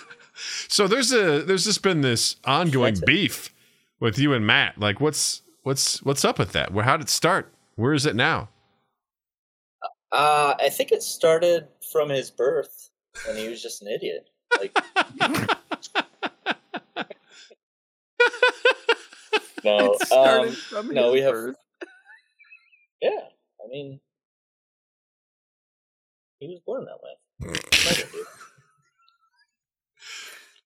so 0.69 0.87
there's 0.87 1.13
a 1.13 1.43
there's 1.43 1.65
just 1.65 1.83
been 1.83 2.01
this 2.01 2.37
ongoing 2.45 2.95
That's 2.95 3.03
it. 3.03 3.07
beef 3.07 3.55
with 4.01 4.19
you 4.19 4.33
and 4.33 4.47
Matt. 4.47 4.79
Like, 4.79 5.01
what's 5.01 5.43
what's 5.63 6.03
what's 6.03 6.25
up 6.25 6.39
with 6.39 6.53
that? 6.53 6.73
Where 6.73 6.85
how 6.85 6.97
did 6.97 7.05
it 7.07 7.11
start? 7.11 7.53
Where 7.77 7.93
is 7.93 8.07
it 8.07 8.15
now? 8.17 8.49
Uh, 10.13 10.55
I 10.59 10.69
think 10.71 10.91
it 10.93 11.03
started 11.03 11.69
from 11.93 12.09
his 12.09 12.31
birth 12.31 12.91
when 13.27 13.37
he 13.37 13.49
was 13.49 13.63
just 13.63 13.81
an 13.83 13.89
idiot. 13.89 14.29
Like, 14.59 14.77
no, 19.65 19.97
um, 20.13 20.57
no, 20.93 21.13
we 21.13 21.21
have- 21.21 21.33
birth. 21.33 21.57
yeah. 23.03 23.11
I 23.65 23.69
mean, 23.71 24.01
he 26.41 26.49
was 26.49 26.61
born 26.67 26.87
that 26.87 26.99
way. 27.03 27.55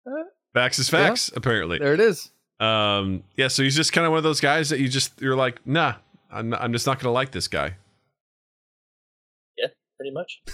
Never. 0.06 0.24
Facts 0.54 0.78
is 0.78 0.88
facts, 0.88 1.30
apparently. 1.34 1.78
There 1.78 1.94
it 1.94 2.00
is. 2.00 2.30
Um, 2.60 3.24
yeah, 3.36 3.48
so 3.48 3.62
he's 3.62 3.74
just 3.76 3.92
kind 3.92 4.04
of 4.06 4.12
one 4.12 4.18
of 4.18 4.24
those 4.24 4.40
guys 4.40 4.70
that 4.70 4.78
you 4.78 4.88
just 4.88 5.20
you're 5.20 5.34
like, 5.36 5.66
nah, 5.66 5.94
I'm 6.30 6.50
not, 6.50 6.60
I'm 6.62 6.72
just 6.72 6.86
not 6.86 7.00
gonna 7.00 7.12
like 7.12 7.32
this 7.32 7.48
guy. 7.48 7.74
Yeah, 9.58 9.66
pretty 9.98 10.12
much. 10.12 10.40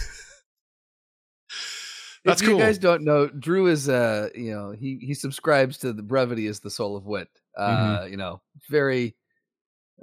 That's 2.25 2.43
if 2.43 2.49
you 2.49 2.59
guys 2.59 2.77
don't 2.79 3.03
know, 3.03 3.29
Drew 3.29 3.67
is 3.67 3.89
uh, 3.89 4.29
you 4.35 4.51
know, 4.53 4.73
he 4.73 4.99
he 5.01 5.15
subscribes 5.15 5.79
to 5.79 5.93
the 5.93 6.03
brevity 6.03 6.47
is 6.47 6.61
the 6.61 6.71
soul 6.71 6.97
of 6.97 7.07
wit. 7.07 7.29
Uh, 7.57 7.71
Mm-hmm. 7.71 8.11
you 8.13 8.17
know, 8.17 8.41
very 8.71 9.17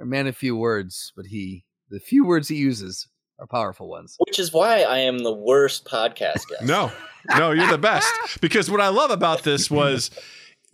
a 0.00 0.04
man 0.04 0.26
of 0.26 0.36
few 0.36 0.56
words, 0.56 1.12
but 1.16 1.26
he 1.26 1.64
the 1.90 2.00
few 2.00 2.24
words 2.26 2.48
he 2.48 2.56
uses 2.56 3.08
are 3.38 3.46
powerful 3.46 3.88
ones. 3.88 4.16
Which 4.18 4.38
is 4.38 4.52
why 4.52 4.82
I 4.82 4.98
am 4.98 5.18
the 5.20 5.32
worst 5.32 5.84
podcast 5.84 6.46
guest. 6.48 6.62
No, 6.62 6.92
no, 7.36 7.52
you're 7.52 7.68
the 7.68 7.78
best. 7.78 8.12
Because 8.40 8.70
what 8.70 8.80
I 8.80 8.88
love 8.88 9.10
about 9.10 9.42
this 9.42 9.70
was, 9.70 10.10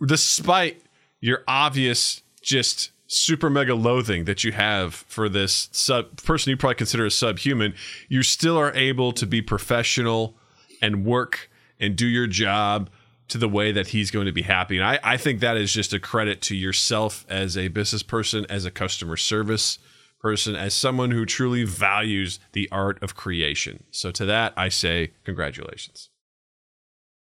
despite 0.05 0.81
your 1.19 1.43
obvious, 1.47 2.21
just 2.41 2.91
super 3.07 3.49
mega 3.49 3.75
loathing 3.75 4.25
that 4.25 4.43
you 4.43 4.51
have 4.51 4.93
for 4.93 5.29
this 5.29 5.69
sub 5.71 6.21
person 6.23 6.49
you 6.49 6.57
probably 6.57 6.75
consider 6.75 7.05
a 7.05 7.11
subhuman, 7.11 7.73
you 8.09 8.23
still 8.23 8.57
are 8.57 8.73
able 8.73 9.11
to 9.13 9.25
be 9.25 9.41
professional 9.41 10.35
and 10.81 11.05
work 11.05 11.49
and 11.79 11.95
do 11.95 12.07
your 12.07 12.27
job 12.27 12.89
to 13.27 13.37
the 13.37 13.49
way 13.49 13.71
that 13.71 13.87
he's 13.87 14.11
going 14.11 14.25
to 14.25 14.31
be 14.31 14.43
happy. 14.43 14.77
And 14.77 14.85
I, 14.85 14.99
I 15.03 15.17
think 15.17 15.39
that 15.39 15.57
is 15.57 15.73
just 15.73 15.93
a 15.93 15.99
credit 15.99 16.41
to 16.43 16.55
yourself 16.55 17.25
as 17.29 17.57
a 17.57 17.69
business 17.69 18.03
person, 18.03 18.45
as 18.49 18.65
a 18.65 18.71
customer 18.71 19.17
service 19.17 19.79
person, 20.25 20.55
as 20.55 20.73
someone 20.73 21.11
who 21.11 21.23
truly 21.23 21.63
values 21.63 22.39
the 22.53 22.67
art 22.71 22.97
of 23.03 23.15
creation. 23.15 23.83
So 23.91 24.09
to 24.09 24.25
that, 24.25 24.53
I 24.57 24.69
say 24.69 25.11
congratulations. 25.23 26.09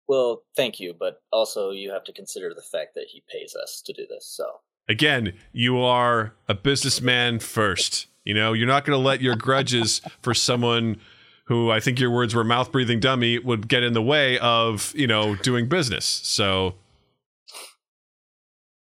Well, 0.08 0.42
thank 0.56 0.80
you, 0.80 0.96
but 0.98 1.22
also 1.32 1.70
you 1.70 1.92
have 1.92 2.04
to 2.06 2.12
consider 2.12 2.52
the 2.52 2.64
fact 2.64 2.96
that 2.96 3.06
he 3.10 3.22
pays 3.32 3.56
us 3.56 3.84
to 3.86 3.94
do 3.94 4.08
this. 4.10 4.26
So 4.26 4.46
Again, 4.88 5.34
you 5.52 5.78
are 5.78 6.34
a 6.48 6.56
businessman 6.56 7.38
first. 7.38 8.08
You 8.24 8.34
know, 8.34 8.54
you're 8.54 8.68
not 8.68 8.86
going 8.86 8.98
to 8.98 9.06
let 9.06 9.22
your 9.22 9.36
grudges 9.36 10.02
for 10.24 10.34
someone 10.34 11.00
who 11.46 11.70
I 11.70 11.80
think 11.80 12.00
your 12.00 12.10
words 12.10 12.34
were 12.34 12.44
mouth 12.44 12.72
breathing 12.72 13.00
dummy 13.00 13.38
would 13.38 13.68
get 13.68 13.84
in 13.84 13.94
the 13.94 14.02
way 14.02 14.40
of, 14.40 14.92
you 14.96 15.06
know, 15.06 15.36
doing 15.36 15.70
business. 15.70 16.06
So, 16.06 16.74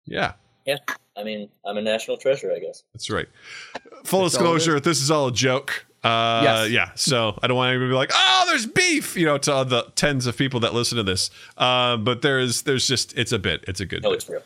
yeah, 0.05 0.35
I 1.21 1.23
mean, 1.23 1.49
I'm 1.65 1.77
a 1.77 1.81
national 1.81 2.17
treasure, 2.17 2.51
I 2.51 2.59
guess. 2.59 2.83
that's 2.93 3.09
right. 3.09 3.27
Full 3.73 4.01
That's 4.01 4.13
all 4.13 4.21
disclosure, 4.29 4.79
this 4.79 5.01
is 5.01 5.11
all 5.11 5.27
a 5.27 5.31
joke. 5.31 5.85
Uh, 6.03 6.41
Yes. 6.43 6.69
Yeah, 6.71 6.89
so 6.95 7.37
I 7.43 7.47
don't 7.47 7.55
want 7.57 7.69
anybody 7.69 7.89
to 7.89 7.93
be 7.93 7.95
like, 7.95 8.11
oh, 8.13 8.43
there's 8.47 8.65
beef, 8.65 9.15
you 9.15 9.25
know, 9.25 9.37
to 9.37 9.51
all 9.53 9.65
the 9.65 9.83
tens 9.95 10.25
of 10.25 10.35
people 10.35 10.59
that 10.61 10.73
listen 10.73 10.97
to 10.97 11.03
this. 11.03 11.29
Uh, 11.57 11.95
but 11.97 12.23
there 12.23 12.39
is, 12.39 12.63
there's 12.63 12.87
just, 12.87 13.15
it's 13.17 13.31
a 13.31 13.37
bit, 13.39 13.63
it's 13.67 13.79
a 13.79 13.85
good 13.85 14.01
No, 14.03 14.09
bit. 14.09 14.15
it's 14.17 14.29
real. 14.29 14.41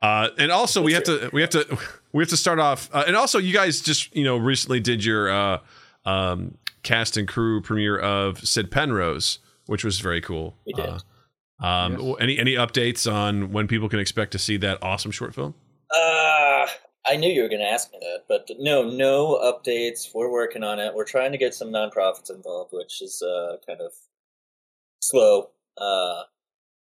Uh, 0.00 0.28
and 0.38 0.52
also 0.52 0.80
we 0.82 0.92
have 0.92 1.04
That's 1.04 1.20
to 1.22 1.30
we 1.32 1.40
have 1.40 1.50
to 1.50 1.78
we 2.12 2.22
have 2.22 2.28
to 2.28 2.36
start 2.36 2.58
off. 2.60 2.88
Uh, 2.92 3.04
and 3.06 3.16
also, 3.16 3.38
you 3.38 3.52
guys 3.54 3.80
just 3.80 4.14
you 4.14 4.24
know 4.24 4.36
recently 4.36 4.78
did 4.78 5.02
your 5.04 5.30
uh, 5.30 5.58
um, 6.04 6.56
cast 6.82 7.16
and 7.16 7.26
crew 7.26 7.62
premiere 7.62 7.98
of 7.98 8.46
Sid 8.46 8.70
Penrose, 8.70 9.38
which 9.64 9.84
was 9.84 9.98
very 9.98 10.20
cool. 10.20 10.54
We 10.66 10.74
did. 10.74 10.84
Uh, 10.84 10.98
um, 11.66 11.98
Yes. 11.98 12.16
Any 12.20 12.38
any 12.38 12.54
updates 12.54 13.10
on 13.10 13.52
when 13.52 13.66
people 13.66 13.88
can 13.88 13.98
expect 13.98 14.32
to 14.32 14.38
see 14.38 14.58
that 14.58 14.82
awesome 14.82 15.10
short 15.10 15.34
film? 15.34 15.54
Uh, 15.94 16.66
I 17.08 17.16
knew 17.16 17.28
you 17.30 17.42
were 17.42 17.48
going 17.48 17.60
to 17.60 17.68
ask 17.70 17.92
me 17.92 17.98
that, 18.00 18.24
but 18.28 18.50
no, 18.58 18.88
no 18.90 19.38
updates. 19.42 20.08
We're 20.14 20.30
working 20.30 20.64
on 20.64 20.78
it. 20.80 20.94
We're 20.94 21.04
trying 21.04 21.32
to 21.32 21.38
get 21.38 21.54
some 21.54 21.68
nonprofits 21.68 22.30
involved, 22.34 22.70
which 22.72 23.00
is 23.00 23.22
uh, 23.22 23.56
kind 23.66 23.80
of 23.80 23.92
slow 25.00 25.50
uh, 25.78 26.22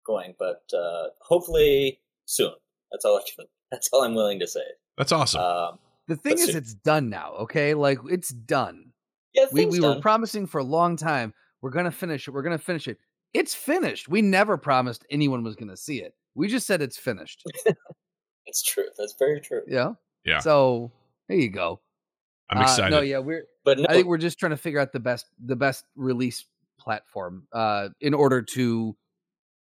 going, 0.06 0.34
but 0.38 0.62
uh, 0.76 1.08
hopefully 1.20 1.98
soon. 2.26 2.52
That's 2.92 3.04
all 3.04 3.16
I 3.16 3.22
can. 3.22 3.46
That's 3.72 3.88
all 3.92 4.04
I'm 4.04 4.14
willing 4.14 4.38
to 4.40 4.46
say. 4.46 4.60
That's 4.98 5.12
awesome. 5.12 5.40
Um, 5.40 5.78
The 6.06 6.16
thing 6.16 6.34
is, 6.34 6.46
see. 6.46 6.52
it's 6.52 6.74
done 6.74 7.08
now. 7.08 7.32
Okay, 7.40 7.72
like 7.74 7.98
it's 8.10 8.28
done. 8.28 8.92
yeah, 9.34 9.46
We 9.50 9.62
things 9.62 9.80
we 9.80 9.80
were 9.80 10.00
promising 10.00 10.46
for 10.46 10.58
a 10.58 10.64
long 10.64 10.96
time. 10.96 11.32
We're 11.62 11.70
gonna 11.70 11.90
finish 11.90 12.28
it. 12.28 12.32
We're 12.32 12.42
gonna 12.42 12.58
finish 12.58 12.86
it. 12.86 12.98
It's 13.32 13.54
finished. 13.54 14.08
We 14.08 14.20
never 14.20 14.58
promised 14.58 15.06
anyone 15.10 15.42
was 15.42 15.56
gonna 15.56 15.76
see 15.76 16.02
it. 16.02 16.14
We 16.34 16.48
just 16.48 16.66
said 16.66 16.82
it's 16.82 16.98
finished. 16.98 17.42
it's 18.52 18.62
true. 18.62 18.84
That's 18.98 19.14
very 19.18 19.40
true. 19.40 19.62
Yeah. 19.66 19.94
Yeah. 20.24 20.40
So 20.40 20.92
there 21.28 21.38
you 21.38 21.48
go. 21.50 21.80
I'm 22.50 22.58
Uh, 22.58 22.62
excited. 22.62 22.90
no, 22.90 23.00
yeah, 23.00 23.18
we're. 23.18 23.44
But 23.64 23.78
no, 23.78 23.86
I 23.88 23.94
think 23.94 24.06
we're 24.08 24.18
just 24.18 24.38
trying 24.38 24.50
to 24.50 24.56
figure 24.58 24.78
out 24.78 24.92
the 24.92 25.00
best 25.00 25.24
the 25.42 25.56
best 25.56 25.84
release 25.96 26.44
platform 26.78 27.46
uh, 27.52 27.88
in 28.00 28.12
order 28.12 28.42
to 28.42 28.94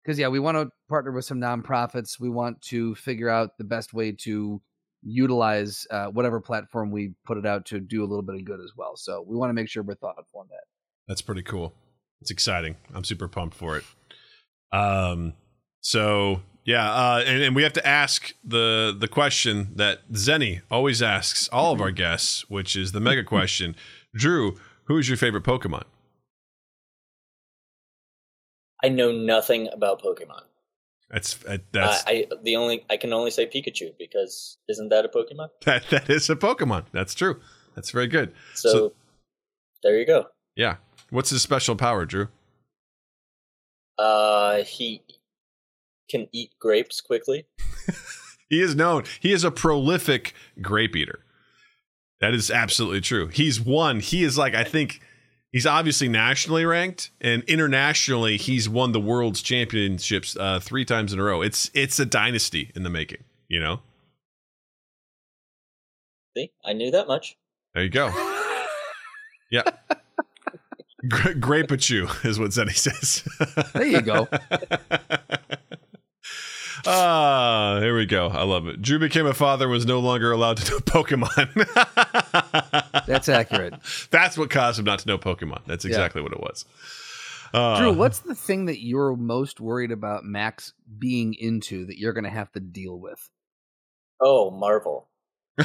because 0.04 0.18
yeah 0.18 0.28
we 0.28 0.38
want 0.38 0.56
to 0.56 0.70
partner 0.88 1.10
with 1.10 1.24
some 1.24 1.40
nonprofits 1.40 2.20
we 2.20 2.28
want 2.28 2.60
to 2.62 2.94
figure 2.94 3.28
out 3.30 3.56
the 3.58 3.64
best 3.64 3.92
way 3.94 4.12
to 4.12 4.60
utilize 5.02 5.86
uh, 5.90 6.06
whatever 6.08 6.38
platform 6.40 6.90
we 6.90 7.14
put 7.26 7.38
it 7.38 7.46
out 7.46 7.64
to 7.64 7.80
do 7.80 8.02
a 8.02 8.06
little 8.06 8.22
bit 8.22 8.34
of 8.36 8.44
good 8.44 8.60
as 8.60 8.72
well 8.76 8.94
so 8.94 9.24
we 9.26 9.36
want 9.36 9.48
to 9.50 9.54
make 9.54 9.68
sure 9.68 9.82
we're 9.82 9.94
thoughtful 9.94 10.40
on 10.40 10.46
that 10.50 10.64
That's 11.08 11.22
pretty 11.22 11.42
cool. 11.42 11.72
It's 12.20 12.30
exciting. 12.30 12.76
I'm 12.94 13.04
super 13.04 13.26
pumped 13.28 13.56
for 13.56 13.78
it. 13.78 13.84
Um, 14.72 15.32
so 15.80 16.42
yeah, 16.64 16.90
uh, 16.90 17.22
and, 17.26 17.42
and 17.42 17.56
we 17.56 17.62
have 17.62 17.72
to 17.74 17.86
ask 17.86 18.34
the 18.44 18.94
the 18.98 19.08
question 19.08 19.70
that 19.76 20.10
Zenny 20.12 20.62
always 20.70 21.02
asks 21.02 21.48
all 21.48 21.72
of 21.72 21.80
our 21.80 21.90
guests, 21.90 22.48
which 22.50 22.76
is 22.76 22.92
the 22.92 23.00
mega 23.00 23.24
question. 23.24 23.74
Drew, 24.14 24.58
who 24.84 24.98
is 24.98 25.08
your 25.08 25.16
favorite 25.18 25.44
Pokemon? 25.44 25.84
I 28.82 28.88
know 28.88 29.10
nothing 29.12 29.68
about 29.72 30.02
Pokemon. 30.02 30.42
That's 31.10 31.42
uh, 31.46 31.58
that's 31.72 32.04
I, 32.06 32.10
I 32.10 32.26
the 32.42 32.56
only 32.56 32.84
I 32.90 32.96
can 32.96 33.12
only 33.12 33.30
say 33.30 33.46
Pikachu 33.46 33.92
because 33.98 34.58
isn't 34.68 34.90
that 34.90 35.04
a 35.04 35.08
Pokemon? 35.08 35.48
that 35.64 35.88
that 35.90 36.10
is 36.10 36.28
a 36.28 36.36
Pokemon. 36.36 36.84
That's 36.92 37.14
true. 37.14 37.40
That's 37.74 37.90
very 37.90 38.08
good. 38.08 38.32
So, 38.54 38.68
So- 38.70 38.92
there 39.82 39.98
you 39.98 40.06
go. 40.06 40.26
Yeah. 40.56 40.76
What's 41.10 41.30
his 41.30 41.40
special 41.40 41.76
power, 41.76 42.04
Drew? 42.04 42.28
Uh, 43.96 44.62
he 44.64 45.02
can 46.08 46.28
eat 46.32 46.52
grapes 46.58 47.00
quickly. 47.00 47.46
He 48.50 48.62
is 48.62 48.74
known. 48.74 49.04
He 49.20 49.32
is 49.32 49.44
a 49.44 49.50
prolific 49.50 50.32
grape 50.62 50.96
eater. 50.96 51.20
That 52.20 52.34
is 52.34 52.50
absolutely 52.50 53.00
true. 53.00 53.28
He's 53.28 53.60
won. 53.60 54.00
He 54.00 54.24
is 54.24 54.38
like 54.38 54.54
I 54.54 54.64
think 54.64 55.00
he's 55.52 55.66
obviously 55.66 56.08
nationally 56.08 56.64
ranked, 56.64 57.10
and 57.20 57.42
internationally 57.44 58.36
he's 58.38 58.68
won 58.68 58.92
the 58.92 59.00
world's 59.00 59.42
championships 59.42 60.36
uh, 60.36 60.60
three 60.60 60.84
times 60.84 61.12
in 61.12 61.20
a 61.20 61.22
row. 61.22 61.42
It's 61.42 61.70
it's 61.74 61.98
a 61.98 62.06
dynasty 62.06 62.72
in 62.74 62.82
the 62.84 62.90
making. 62.90 63.22
You 63.48 63.60
know. 63.60 63.80
See, 66.36 66.50
I 66.64 66.72
knew 66.72 66.90
that 66.90 67.06
much. 67.06 67.36
There 67.74 67.84
you 67.84 67.90
go. 67.90 68.10
Yeah. 69.50 69.62
Gra- 71.08 71.34
Grape-a-chew 71.34 72.06
is 72.24 72.38
what 72.38 72.50
Zenny 72.50 72.76
says. 72.76 73.26
There 73.72 73.86
you 73.86 74.02
go. 74.02 74.28
Ah, 76.86 77.78
here 77.80 77.96
we 77.96 78.06
go. 78.06 78.28
I 78.28 78.44
love 78.44 78.66
it. 78.68 78.80
Drew 78.82 78.98
became 78.98 79.26
a 79.26 79.34
father 79.34 79.64
and 79.66 79.72
was 79.72 79.86
no 79.86 79.98
longer 80.00 80.30
allowed 80.32 80.58
to 80.58 80.70
know 80.72 80.78
Pokemon. 80.78 81.66
that's 83.06 83.28
accurate 83.28 83.74
That's 84.10 84.36
what 84.38 84.50
caused 84.50 84.78
him 84.78 84.84
not 84.84 85.00
to 85.00 85.08
know 85.08 85.18
Pokemon. 85.18 85.62
That's 85.66 85.84
Yeah. 85.84 85.90
exactly 85.90 86.22
what 86.22 86.32
it 86.32 86.40
was. 86.40 86.64
Uh, 87.54 87.78
drew 87.78 87.92
what's 87.94 88.18
the 88.20 88.34
thing 88.34 88.66
that 88.66 88.78
you're 88.84 89.16
most 89.16 89.58
worried 89.60 89.90
about 89.90 90.22
max 90.24 90.74
being 90.98 91.32
into 91.34 91.86
that 91.86 91.98
you're 91.98 92.12
gonna 92.12 92.28
have 92.30 92.52
to 92.52 92.60
deal 92.60 92.98
with 92.98 93.30
Oh, 94.20 94.50
Marvel. 94.50 95.08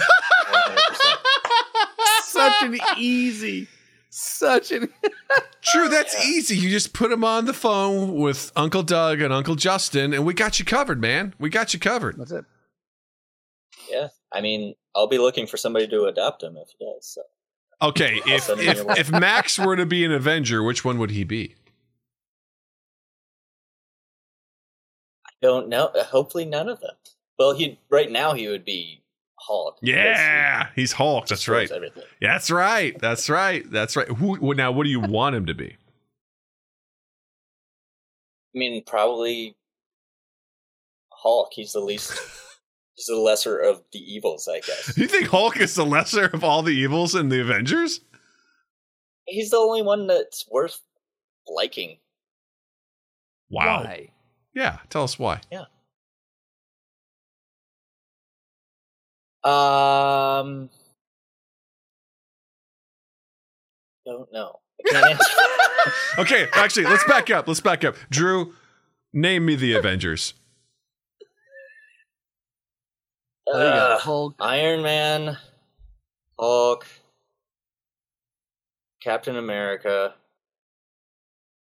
such 2.23 2.63
an 2.63 2.77
easy 2.97 3.67
such 4.13 4.71
an 4.71 4.89
True, 5.61 5.89
that's 5.89 6.25
easy. 6.25 6.57
You 6.57 6.69
just 6.69 6.93
put 6.93 7.11
him 7.11 7.23
on 7.23 7.45
the 7.45 7.53
phone 7.53 8.15
with 8.15 8.51
Uncle 8.55 8.83
Doug 8.83 9.21
and 9.21 9.33
Uncle 9.33 9.55
Justin, 9.55 10.13
and 10.13 10.25
we 10.25 10.33
got 10.33 10.59
you 10.59 10.65
covered, 10.65 10.99
man. 11.01 11.33
We 11.39 11.49
got 11.49 11.73
you 11.73 11.79
covered. 11.79 12.17
that's 12.17 12.31
it 12.31 12.45
yeah, 13.89 14.09
I 14.31 14.41
mean, 14.41 14.75
I'll 14.95 15.07
be 15.07 15.17
looking 15.17 15.47
for 15.47 15.57
somebody 15.57 15.87
to 15.87 16.05
adopt 16.05 16.43
him 16.43 16.57
if 16.57 16.69
he 16.77 16.85
does. 16.85 17.07
So. 17.07 17.21
Okay, 17.81 18.21
if 18.25 18.43
send 18.43 18.61
him 18.61 18.89
if, 18.89 18.99
if 18.99 19.11
Max 19.11 19.59
were 19.59 19.75
to 19.75 19.85
be 19.85 20.05
an 20.05 20.11
Avenger, 20.11 20.63
which 20.63 20.85
one 20.85 20.97
would 20.99 21.11
he 21.11 21.23
be? 21.23 21.55
I 25.27 25.31
don't 25.41 25.67
know. 25.69 25.91
Hopefully, 25.95 26.45
none 26.45 26.69
of 26.69 26.79
them. 26.79 26.95
Well, 27.37 27.53
he 27.55 27.79
right 27.89 28.11
now 28.11 28.33
he 28.33 28.47
would 28.47 28.63
be 28.63 29.02
Hulk. 29.47 29.77
because 29.81 29.97
he 29.97 30.01
Yeah, 30.01 30.67
he's 30.75 30.91
Hulk. 30.93 31.27
That's 31.27 31.47
right. 31.47 31.69
Everything. 31.69 32.03
That's 32.21 32.49
right. 32.51 32.97
That's 32.99 33.29
right. 33.29 33.69
That's 33.69 33.95
right. 33.95 34.07
Who 34.07 34.37
well, 34.39 34.57
now? 34.57 34.71
What 34.71 34.83
do 34.83 34.89
you 34.89 34.99
want 34.99 35.35
him 35.35 35.45
to 35.45 35.53
be? 35.53 35.75
I 38.55 38.57
mean, 38.59 38.83
probably 38.85 39.55
Hulk. 41.11 41.49
He's 41.53 41.73
the 41.73 41.79
least. 41.79 42.11
he's 42.95 43.05
the 43.05 43.15
lesser 43.15 43.57
of 43.57 43.81
the 43.91 43.99
evils, 43.99 44.47
I 44.47 44.59
guess. 44.59 44.97
You 44.97 45.07
think 45.07 45.27
Hulk 45.27 45.59
is 45.59 45.75
the 45.75 45.85
lesser 45.85 46.25
of 46.25 46.43
all 46.43 46.61
the 46.61 46.71
evils 46.71 47.15
in 47.15 47.29
the 47.29 47.41
Avengers? 47.41 48.01
He's 49.25 49.49
the 49.49 49.57
only 49.57 49.81
one 49.81 50.07
that's 50.07 50.45
worth 50.51 50.79
liking. 51.47 51.97
Wow. 53.49 53.83
Why? 53.83 54.09
Yeah. 54.53 54.79
Tell 54.89 55.03
us 55.03 55.17
why. 55.17 55.41
Um, 59.43 60.69
don't 64.05 64.31
know. 64.31 64.59
I 64.87 64.89
can't 64.91 65.05
answer. 65.11 65.31
Okay. 66.19 66.47
Actually, 66.53 66.85
let's 66.85 67.03
back 67.05 67.29
up. 67.29 67.47
Let's 67.47 67.59
back 67.59 67.83
up. 67.83 67.95
Drew, 68.09 68.53
name 69.13 69.45
me 69.45 69.55
the 69.55 69.73
Avengers. 69.73 70.33
Oh, 73.47 73.59
Uh, 73.59 73.97
Hulk. 73.99 74.35
Iron 74.39 74.81
Man, 74.81 75.37
Hulk, 76.39 76.87
Captain 79.01 79.35
America. 79.35 80.13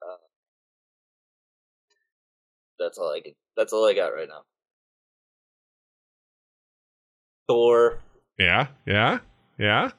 Uh, 0.01 0.15
that's 2.77 2.97
all 2.97 3.13
I 3.13 3.21
get. 3.21 3.35
That's 3.55 3.71
all 3.71 3.87
I 3.87 3.93
got 3.93 4.07
right 4.07 4.27
now. 4.27 4.41
Thor. 7.47 7.99
Yeah. 8.37 8.67
Yeah. 8.85 9.19
Yeah. 9.57 9.91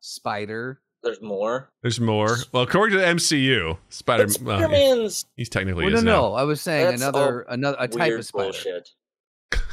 Spider. 0.00 0.80
There's 1.02 1.20
more. 1.22 1.70
There's 1.82 2.00
more. 2.00 2.36
Well, 2.52 2.64
according 2.64 2.96
to 2.98 3.00
the 3.04 3.06
MCU, 3.06 3.76
Spider. 3.90 4.26
But 4.26 4.40
well, 4.42 4.60
yeah, 4.60 4.66
Spider-Man's 4.66 5.26
he's 5.36 5.48
technically 5.48 5.84
Well, 5.84 5.92
no, 5.92 5.98
is 5.98 6.04
no. 6.04 6.34
I 6.34 6.42
was 6.42 6.60
saying 6.60 6.86
That's 6.86 7.02
another 7.02 7.42
another 7.48 7.76
a 7.80 7.86
type 7.88 8.12
of 8.12 8.24
spider. 8.24 8.44
bullshit. 8.44 8.90
What's- 9.52 9.64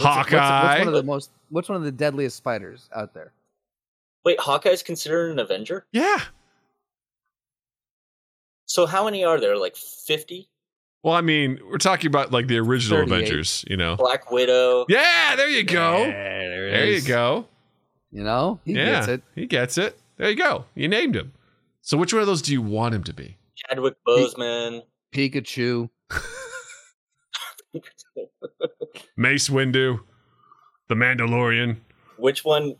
Hawkeye. 0.00 0.34
What's, 0.36 0.64
what's 0.64 0.78
one 0.80 0.88
of 0.88 0.94
the 0.94 1.02
most? 1.04 1.30
What's 1.50 1.68
one 1.68 1.76
of 1.76 1.84
the 1.84 1.92
deadliest 1.92 2.36
spiders 2.36 2.88
out 2.94 3.14
there? 3.14 3.32
Wait, 4.24 4.40
Hawkeye's 4.40 4.82
considered 4.82 5.30
an 5.30 5.38
Avenger? 5.38 5.86
yeah. 5.92 6.18
So 8.66 8.86
how 8.86 9.04
many 9.04 9.24
are 9.24 9.38
there? 9.38 9.56
Like 9.56 9.76
fifty? 9.76 10.48
Well, 11.04 11.14
I 11.14 11.20
mean, 11.20 11.60
we're 11.70 11.76
talking 11.76 12.06
about 12.08 12.32
like 12.32 12.46
the 12.46 12.56
original 12.58 13.00
38. 13.00 13.12
Avengers, 13.14 13.64
you 13.68 13.76
know. 13.76 13.94
Black 13.96 14.30
Widow. 14.30 14.86
Yeah, 14.88 15.36
there 15.36 15.50
you 15.50 15.62
go. 15.62 15.98
Yeah, 15.98 16.08
there, 16.08 16.70
There 16.70 16.86
you 16.86 17.02
go. 17.02 17.46
You 18.10 18.24
know, 18.24 18.58
he 18.64 18.72
yeah, 18.72 18.86
gets 18.86 19.08
it. 19.08 19.22
he 19.34 19.46
gets 19.46 19.76
it. 19.76 19.98
There 20.16 20.30
you 20.30 20.36
go. 20.36 20.64
You 20.74 20.88
named 20.88 21.14
him. 21.14 21.32
So, 21.82 21.98
which 21.98 22.14
one 22.14 22.22
of 22.22 22.26
those 22.26 22.40
do 22.40 22.52
you 22.52 22.62
want 22.62 22.94
him 22.94 23.04
to 23.04 23.12
be? 23.12 23.36
Chadwick 23.54 23.96
Boseman. 24.08 24.82
Pikachu. 25.12 25.90
Mace 29.16 29.48
Windu, 29.50 30.00
the 30.88 30.94
Mandalorian. 30.94 31.76
which 32.16 32.44
one? 32.46 32.76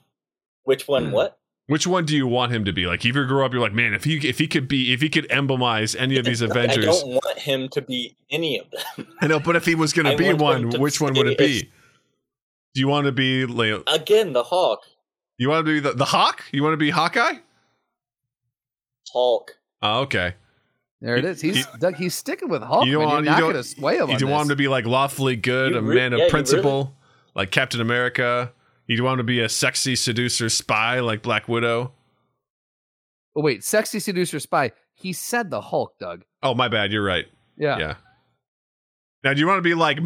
Which 0.62 0.88
one? 0.88 1.06
Hmm. 1.06 1.12
What? 1.12 1.38
Which 1.66 1.86
one 1.86 2.04
do 2.04 2.14
you 2.14 2.26
want 2.26 2.52
him 2.52 2.64
to 2.66 2.72
be? 2.72 2.86
Like, 2.86 3.00
if 3.06 3.16
you 3.16 3.24
grow 3.26 3.44
up, 3.46 3.52
you're 3.52 3.62
like, 3.62 3.72
man, 3.72 3.94
if 3.94 4.04
he 4.04 4.16
if 4.28 4.38
he 4.38 4.46
could 4.46 4.68
be, 4.68 4.92
if 4.92 5.00
he 5.00 5.08
could 5.08 5.26
emblemize 5.30 5.96
any 5.98 6.18
of 6.18 6.24
these 6.26 6.42
Avengers, 6.42 6.84
I 6.88 6.90
don't 6.90 7.08
want 7.08 7.38
him 7.38 7.68
to 7.70 7.80
be 7.80 8.16
any 8.30 8.58
of 8.58 8.66
them. 8.70 9.06
I 9.22 9.26
know. 9.28 9.40
But 9.40 9.56
if 9.56 9.64
he 9.64 9.74
was 9.74 9.92
going 9.94 10.04
to 10.10 10.16
be 10.16 10.32
one, 10.34 10.78
which 10.78 11.00
one 11.00 11.14
would 11.14 11.26
it 11.26 11.34
stay 11.38 11.60
be? 11.62 11.70
Do 12.74 12.80
you 12.80 12.88
want 12.88 13.06
to 13.06 13.12
be 13.12 13.46
like, 13.46 13.82
Again, 13.86 14.32
the 14.34 14.42
Hawk, 14.42 14.80
you 15.38 15.48
want 15.48 15.64
to 15.64 15.72
be 15.72 15.80
the, 15.80 15.92
the 15.92 16.04
Hawk? 16.04 16.42
You 16.52 16.62
want 16.62 16.74
to 16.74 16.76
be 16.78 16.90
Hawkeye? 16.90 17.36
Hulk. 19.12 19.52
Oh, 19.82 20.00
okay. 20.00 20.34
There 21.00 21.16
it 21.16 21.24
is. 21.24 21.40
He's 21.40 21.66
Doug. 21.78 21.96
He's 21.96 22.14
sticking 22.14 22.48
with 22.48 22.62
Hulk. 22.62 22.86
You 22.86 22.92
don't 22.94 23.04
want- 23.04 23.12
You're 23.12 23.20
you 23.24 23.30
not 23.30 23.40
don't- 23.40 23.52
going 23.52 23.62
to 23.62 23.68
sway 23.68 23.96
him. 23.98 24.08
You 24.08 24.14
on 24.14 24.18
do 24.18 24.26
want 24.26 24.42
him 24.44 24.48
to 24.50 24.56
be 24.56 24.68
like 24.68 24.86
lawfully 24.86 25.36
good, 25.36 25.72
You 25.72 25.78
a 25.78 25.82
re- 25.82 25.94
man 25.94 26.12
of 26.14 26.18
yeah, 26.18 26.24
you 26.26 26.30
principle, 26.30 26.94
like 27.34 27.50
Captain 27.50 27.80
America. 27.80 28.52
You 28.86 29.02
want 29.02 29.18
to 29.18 29.24
be 29.24 29.40
a 29.40 29.48
sexy 29.48 29.96
seducer 29.96 30.48
spy 30.48 31.00
like 31.00 31.22
Black 31.22 31.48
Widow. 31.48 31.92
Oh, 33.36 33.40
wait, 33.40 33.64
sexy 33.64 33.98
seducer 33.98 34.38
spy. 34.40 34.72
He 34.92 35.12
said 35.12 35.50
the 35.50 35.60
Hulk, 35.60 35.98
Doug. 35.98 36.24
Oh, 36.42 36.54
my 36.54 36.68
bad. 36.68 36.92
You're 36.92 37.04
right. 37.04 37.26
Yeah. 37.56 37.78
Yeah. 37.78 37.94
Now, 39.24 39.32
do 39.32 39.40
you 39.40 39.46
want 39.46 39.58
to 39.58 39.62
be 39.62 39.74
like 39.74 39.98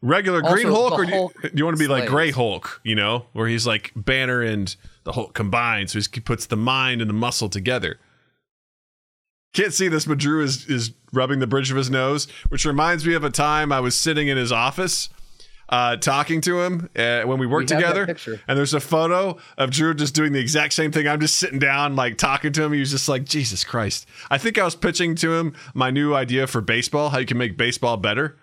regular 0.00 0.42
Also, 0.42 0.54
Green 0.54 0.66
Hulk, 0.68 0.92
or 0.94 1.04
do 1.04 1.10
you, 1.10 1.16
Hulk 1.16 1.42
do 1.42 1.50
you 1.54 1.64
want 1.64 1.76
to 1.76 1.82
be 1.82 1.86
like. 1.86 2.08
Gray 2.08 2.30
Hulk? 2.30 2.80
You 2.82 2.94
know, 2.94 3.26
where 3.32 3.46
he's 3.46 3.66
like 3.66 3.92
Banner 3.94 4.40
and 4.42 4.74
the 5.04 5.12
Hulk 5.12 5.34
combined, 5.34 5.90
so 5.90 6.00
he 6.00 6.20
puts 6.20 6.46
the 6.46 6.56
mind 6.56 7.02
and 7.02 7.10
the 7.10 7.14
muscle 7.14 7.50
together. 7.50 7.98
Can't 9.52 9.72
see 9.72 9.86
this, 9.86 10.06
but 10.06 10.18
Drew 10.18 10.42
is 10.42 10.66
is 10.66 10.92
rubbing 11.12 11.38
the 11.38 11.46
bridge 11.46 11.70
of 11.70 11.76
his 11.76 11.90
nose, 11.90 12.26
which 12.48 12.64
reminds 12.64 13.06
me 13.06 13.14
of 13.14 13.22
a 13.22 13.30
time 13.30 13.70
I 13.70 13.80
was 13.80 13.94
sitting 13.94 14.28
in 14.28 14.36
his 14.36 14.50
office, 14.50 15.10
uh, 15.74 15.96
talking 15.96 16.40
to 16.40 16.60
him 16.60 16.88
uh, 16.94 17.22
when 17.22 17.40
we 17.40 17.48
worked 17.48 17.68
We 17.68 17.76
together. 17.76 18.06
And 18.46 18.56
there's 18.56 18.74
a 18.74 18.80
photo 18.80 19.38
of 19.58 19.72
Drew 19.72 19.92
just 19.92 20.14
doing 20.14 20.32
the 20.32 20.38
exact 20.38 20.72
same 20.72 20.92
thing. 20.92 21.08
I'm 21.08 21.18
just 21.20 21.34
sitting 21.34 21.58
down, 21.58 21.96
like 21.96 22.16
talking 22.16 22.52
to 22.52 22.62
him. 22.62 22.72
He 22.72 22.78
was 22.78 22.92
just 22.92 23.08
like, 23.08 23.24
Jesus 23.24 23.64
Christ. 23.64 24.06
I 24.30 24.38
think 24.38 24.56
I 24.56 24.64
was 24.64 24.76
pitching 24.76 25.16
to 25.16 25.34
him 25.34 25.52
my 25.74 25.90
new 25.90 26.14
idea 26.14 26.46
for 26.46 26.60
baseball, 26.60 27.08
how 27.08 27.18
you 27.18 27.26
can 27.26 27.38
make 27.38 27.56
baseball 27.56 27.96
better, 27.96 28.38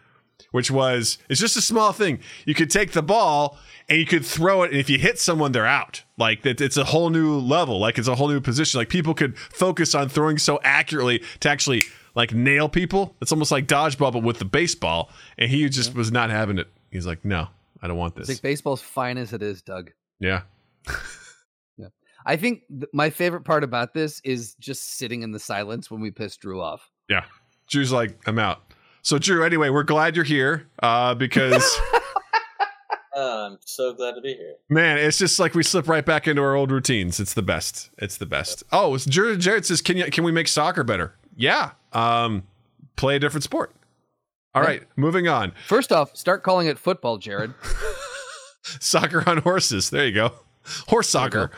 which 0.51 0.69
was 0.69 1.19
it's 1.29 1.39
just 1.39 1.55
a 1.55 1.61
small 1.61 1.93
thing. 1.93 2.19
You 2.45 2.53
could 2.53 2.69
take 2.69 2.91
the 2.91 3.01
ball 3.01 3.57
and 3.87 3.97
you 3.97 4.05
could 4.05 4.25
throw 4.25 4.63
it, 4.63 4.71
and 4.71 4.79
if 4.81 4.89
you 4.89 4.97
hit 4.97 5.17
someone, 5.17 5.53
they're 5.53 5.65
out. 5.65 6.03
Like 6.17 6.41
that, 6.41 6.59
it's 6.59 6.75
a 6.75 6.83
whole 6.83 7.09
new 7.09 7.39
level. 7.39 7.79
Like 7.79 7.97
it's 7.97 8.09
a 8.09 8.15
whole 8.15 8.27
new 8.27 8.41
position. 8.41 8.77
Like 8.77 8.89
people 8.89 9.13
could 9.13 9.37
focus 9.37 9.95
on 9.95 10.09
throwing 10.09 10.37
so 10.37 10.59
accurately 10.65 11.23
to 11.39 11.49
actually 11.49 11.83
like 12.13 12.33
nail 12.33 12.67
people. 12.67 13.15
It's 13.21 13.31
almost 13.31 13.53
like 13.53 13.67
dodgeball, 13.67 14.11
but 14.11 14.23
with 14.23 14.39
the 14.39 14.45
baseball. 14.45 15.09
And 15.37 15.49
he 15.49 15.69
just 15.69 15.95
was 15.95 16.11
not 16.11 16.29
having 16.29 16.59
it. 16.59 16.67
He's 16.91 17.07
like, 17.07 17.23
no, 17.25 17.47
I 17.81 17.87
don't 17.87 17.97
want 17.97 18.17
It's 18.17 18.27
this. 18.27 18.37
like 18.37 18.41
baseball's 18.43 18.81
fine 18.81 19.17
as 19.17 19.33
it 19.33 19.41
is, 19.41 19.61
Doug. 19.61 19.91
Yeah. 20.19 20.41
yeah. 21.77 21.87
I 22.25 22.35
think 22.35 22.63
th- 22.69 22.89
my 22.93 23.09
favorite 23.09 23.41
part 23.45 23.63
about 23.63 23.93
this 23.93 24.19
is 24.23 24.55
just 24.55 24.97
sitting 24.97 25.23
in 25.23 25.31
the 25.31 25.39
silence 25.39 25.89
when 25.89 26.01
we 26.01 26.11
piss 26.11 26.37
Drew 26.37 26.61
off. 26.61 26.89
Yeah. 27.09 27.23
Drew's 27.69 27.91
like, 27.91 28.17
I'm 28.27 28.37
out. 28.39 28.61
So 29.01 29.17
Drew, 29.17 29.43
anyway, 29.43 29.69
we're 29.69 29.83
glad 29.83 30.15
you're 30.15 30.25
here 30.25 30.67
uh, 30.83 31.15
because 31.15 31.63
Uh, 33.15 33.19
I'm 33.51 33.57
so 33.65 33.93
glad 33.93 34.13
to 34.15 34.21
be 34.21 34.33
here. 34.33 34.55
man, 34.69 34.97
it's 34.97 35.17
just 35.17 35.39
like 35.39 35.55
we 35.55 35.63
slip 35.63 35.87
right 35.87 36.05
back 36.05 36.27
into 36.27 36.41
our 36.41 36.55
old 36.55 36.71
routines. 36.71 37.19
It's 37.19 37.33
the 37.33 37.41
best. 37.41 37.89
It's 37.97 38.17
the 38.17 38.25
best. 38.25 38.63
Oh, 38.71 38.93
it's 38.95 39.05
Jared, 39.05 39.39
Jared 39.39 39.65
says, 39.65 39.81
can 39.81 39.97
you 39.97 40.05
can 40.05 40.23
we 40.23 40.31
make 40.31 40.47
soccer 40.47 40.83
better? 40.83 41.15
Yeah. 41.35 41.71
Um, 41.93 42.43
play 42.97 43.15
a 43.15 43.19
different 43.19 43.43
sport. 43.43 43.73
All 44.53 44.63
Yeah. 44.63 44.79
moving 44.95 45.27
on. 45.27 45.53
First 45.67 45.91
off, 45.91 46.15
start 46.15 46.43
calling 46.43 46.67
it 46.67 46.77
football, 46.77 47.17
Jared. 47.17 47.53
Soccer 48.63 49.27
on 49.27 49.37
horses. 49.39 49.89
There 49.89 50.05
you 50.05 50.13
go. 50.13 50.33
Horse 50.87 51.09
soccer. 51.09 51.49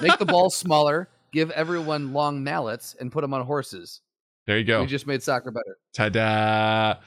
Make 0.00 0.18
the 0.18 0.24
ball 0.26 0.48
smaller. 0.50 1.08
Give 1.32 1.50
everyone 1.50 2.12
long 2.14 2.42
mallets 2.42 2.94
and 2.98 3.12
put 3.12 3.20
them 3.22 3.34
on 3.34 3.44
horses. 3.44 4.00
There 4.46 4.56
you 4.56 4.64
go. 4.64 4.80
We 4.82 4.86
just 4.86 5.06
made 5.06 5.22
soccer 5.22 5.50
better. 5.50 5.76
Ta-da! 5.94 7.00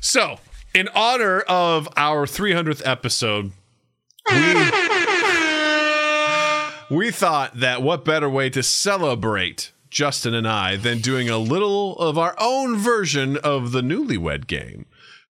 So, 0.00 0.36
in 0.74 0.88
honor 0.94 1.40
of 1.40 1.88
our 1.96 2.24
300th 2.26 2.82
episode, 2.86 3.52
we, 4.30 4.54
we 6.96 7.10
thought 7.10 7.58
that 7.60 7.82
what 7.82 8.04
better 8.04 8.30
way 8.30 8.48
to 8.50 8.62
celebrate 8.62 9.71
Justin 9.92 10.32
and 10.32 10.48
I 10.48 10.76
than 10.76 11.00
doing 11.00 11.28
a 11.28 11.36
little 11.36 11.98
of 11.98 12.16
our 12.16 12.34
own 12.40 12.78
version 12.78 13.36
of 13.36 13.72
the 13.72 13.82
Newlywed 13.82 14.46
Game, 14.46 14.86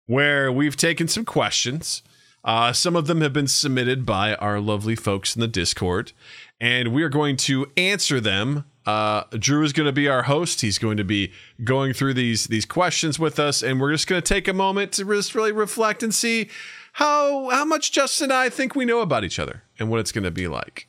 where 0.04 0.52
we've 0.52 0.76
taken 0.76 1.08
some 1.08 1.24
questions. 1.24 2.02
Uh, 2.44 2.70
some 2.70 2.94
of 2.94 3.06
them 3.06 3.22
have 3.22 3.32
been 3.32 3.46
submitted 3.46 4.04
by 4.04 4.34
our 4.34 4.60
lovely 4.60 4.94
folks 4.94 5.34
in 5.34 5.40
the 5.40 5.48
Discord, 5.48 6.12
and 6.60 6.88
we 6.88 7.02
are 7.02 7.08
going 7.08 7.38
to 7.38 7.72
answer 7.78 8.20
them. 8.20 8.66
Uh, 8.84 9.22
Drew 9.30 9.62
is 9.64 9.72
going 9.72 9.86
to 9.86 9.92
be 9.92 10.08
our 10.08 10.24
host. 10.24 10.60
He's 10.60 10.78
going 10.78 10.98
to 10.98 11.04
be 11.04 11.32
going 11.64 11.94
through 11.94 12.12
these 12.12 12.44
these 12.48 12.66
questions 12.66 13.18
with 13.18 13.38
us, 13.38 13.62
and 13.62 13.80
we're 13.80 13.92
just 13.92 14.06
going 14.06 14.20
to 14.20 14.34
take 14.34 14.46
a 14.46 14.52
moment 14.52 14.92
to 14.92 15.06
just 15.06 15.34
really 15.34 15.52
reflect 15.52 16.02
and 16.02 16.14
see 16.14 16.50
how 16.94 17.48
how 17.48 17.64
much 17.64 17.92
Justin 17.92 18.24
and 18.24 18.34
I 18.34 18.50
think 18.50 18.74
we 18.74 18.84
know 18.84 19.00
about 19.00 19.24
each 19.24 19.38
other 19.38 19.62
and 19.78 19.88
what 19.88 20.00
it's 20.00 20.12
going 20.12 20.24
to 20.24 20.30
be 20.30 20.48
like. 20.48 20.86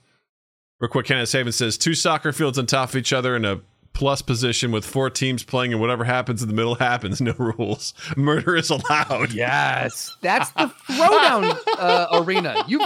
Real 0.81 0.89
quick, 0.89 1.07
Hannah's 1.07 1.31
Haven 1.31 1.51
says 1.53 1.77
two 1.77 1.93
soccer 1.93 2.33
fields 2.33 2.57
on 2.57 2.65
top 2.65 2.89
of 2.89 2.95
each 2.95 3.13
other 3.13 3.35
in 3.35 3.45
a 3.45 3.61
plus 3.93 4.23
position 4.23 4.71
with 4.71 4.83
four 4.83 5.11
teams 5.11 5.43
playing, 5.43 5.73
and 5.73 5.79
whatever 5.79 6.03
happens 6.03 6.41
in 6.41 6.47
the 6.47 6.55
middle 6.55 6.73
happens. 6.89 7.21
No 7.21 7.33
rules. 7.37 7.93
Murder 8.17 8.55
is 8.55 8.71
allowed. 8.71 9.31
Yes, 9.31 10.17
that's 10.21 10.49
the 10.51 10.71
throwdown 10.89 11.55
uh, 11.77 12.07
arena. 12.23 12.63
You 12.67 12.83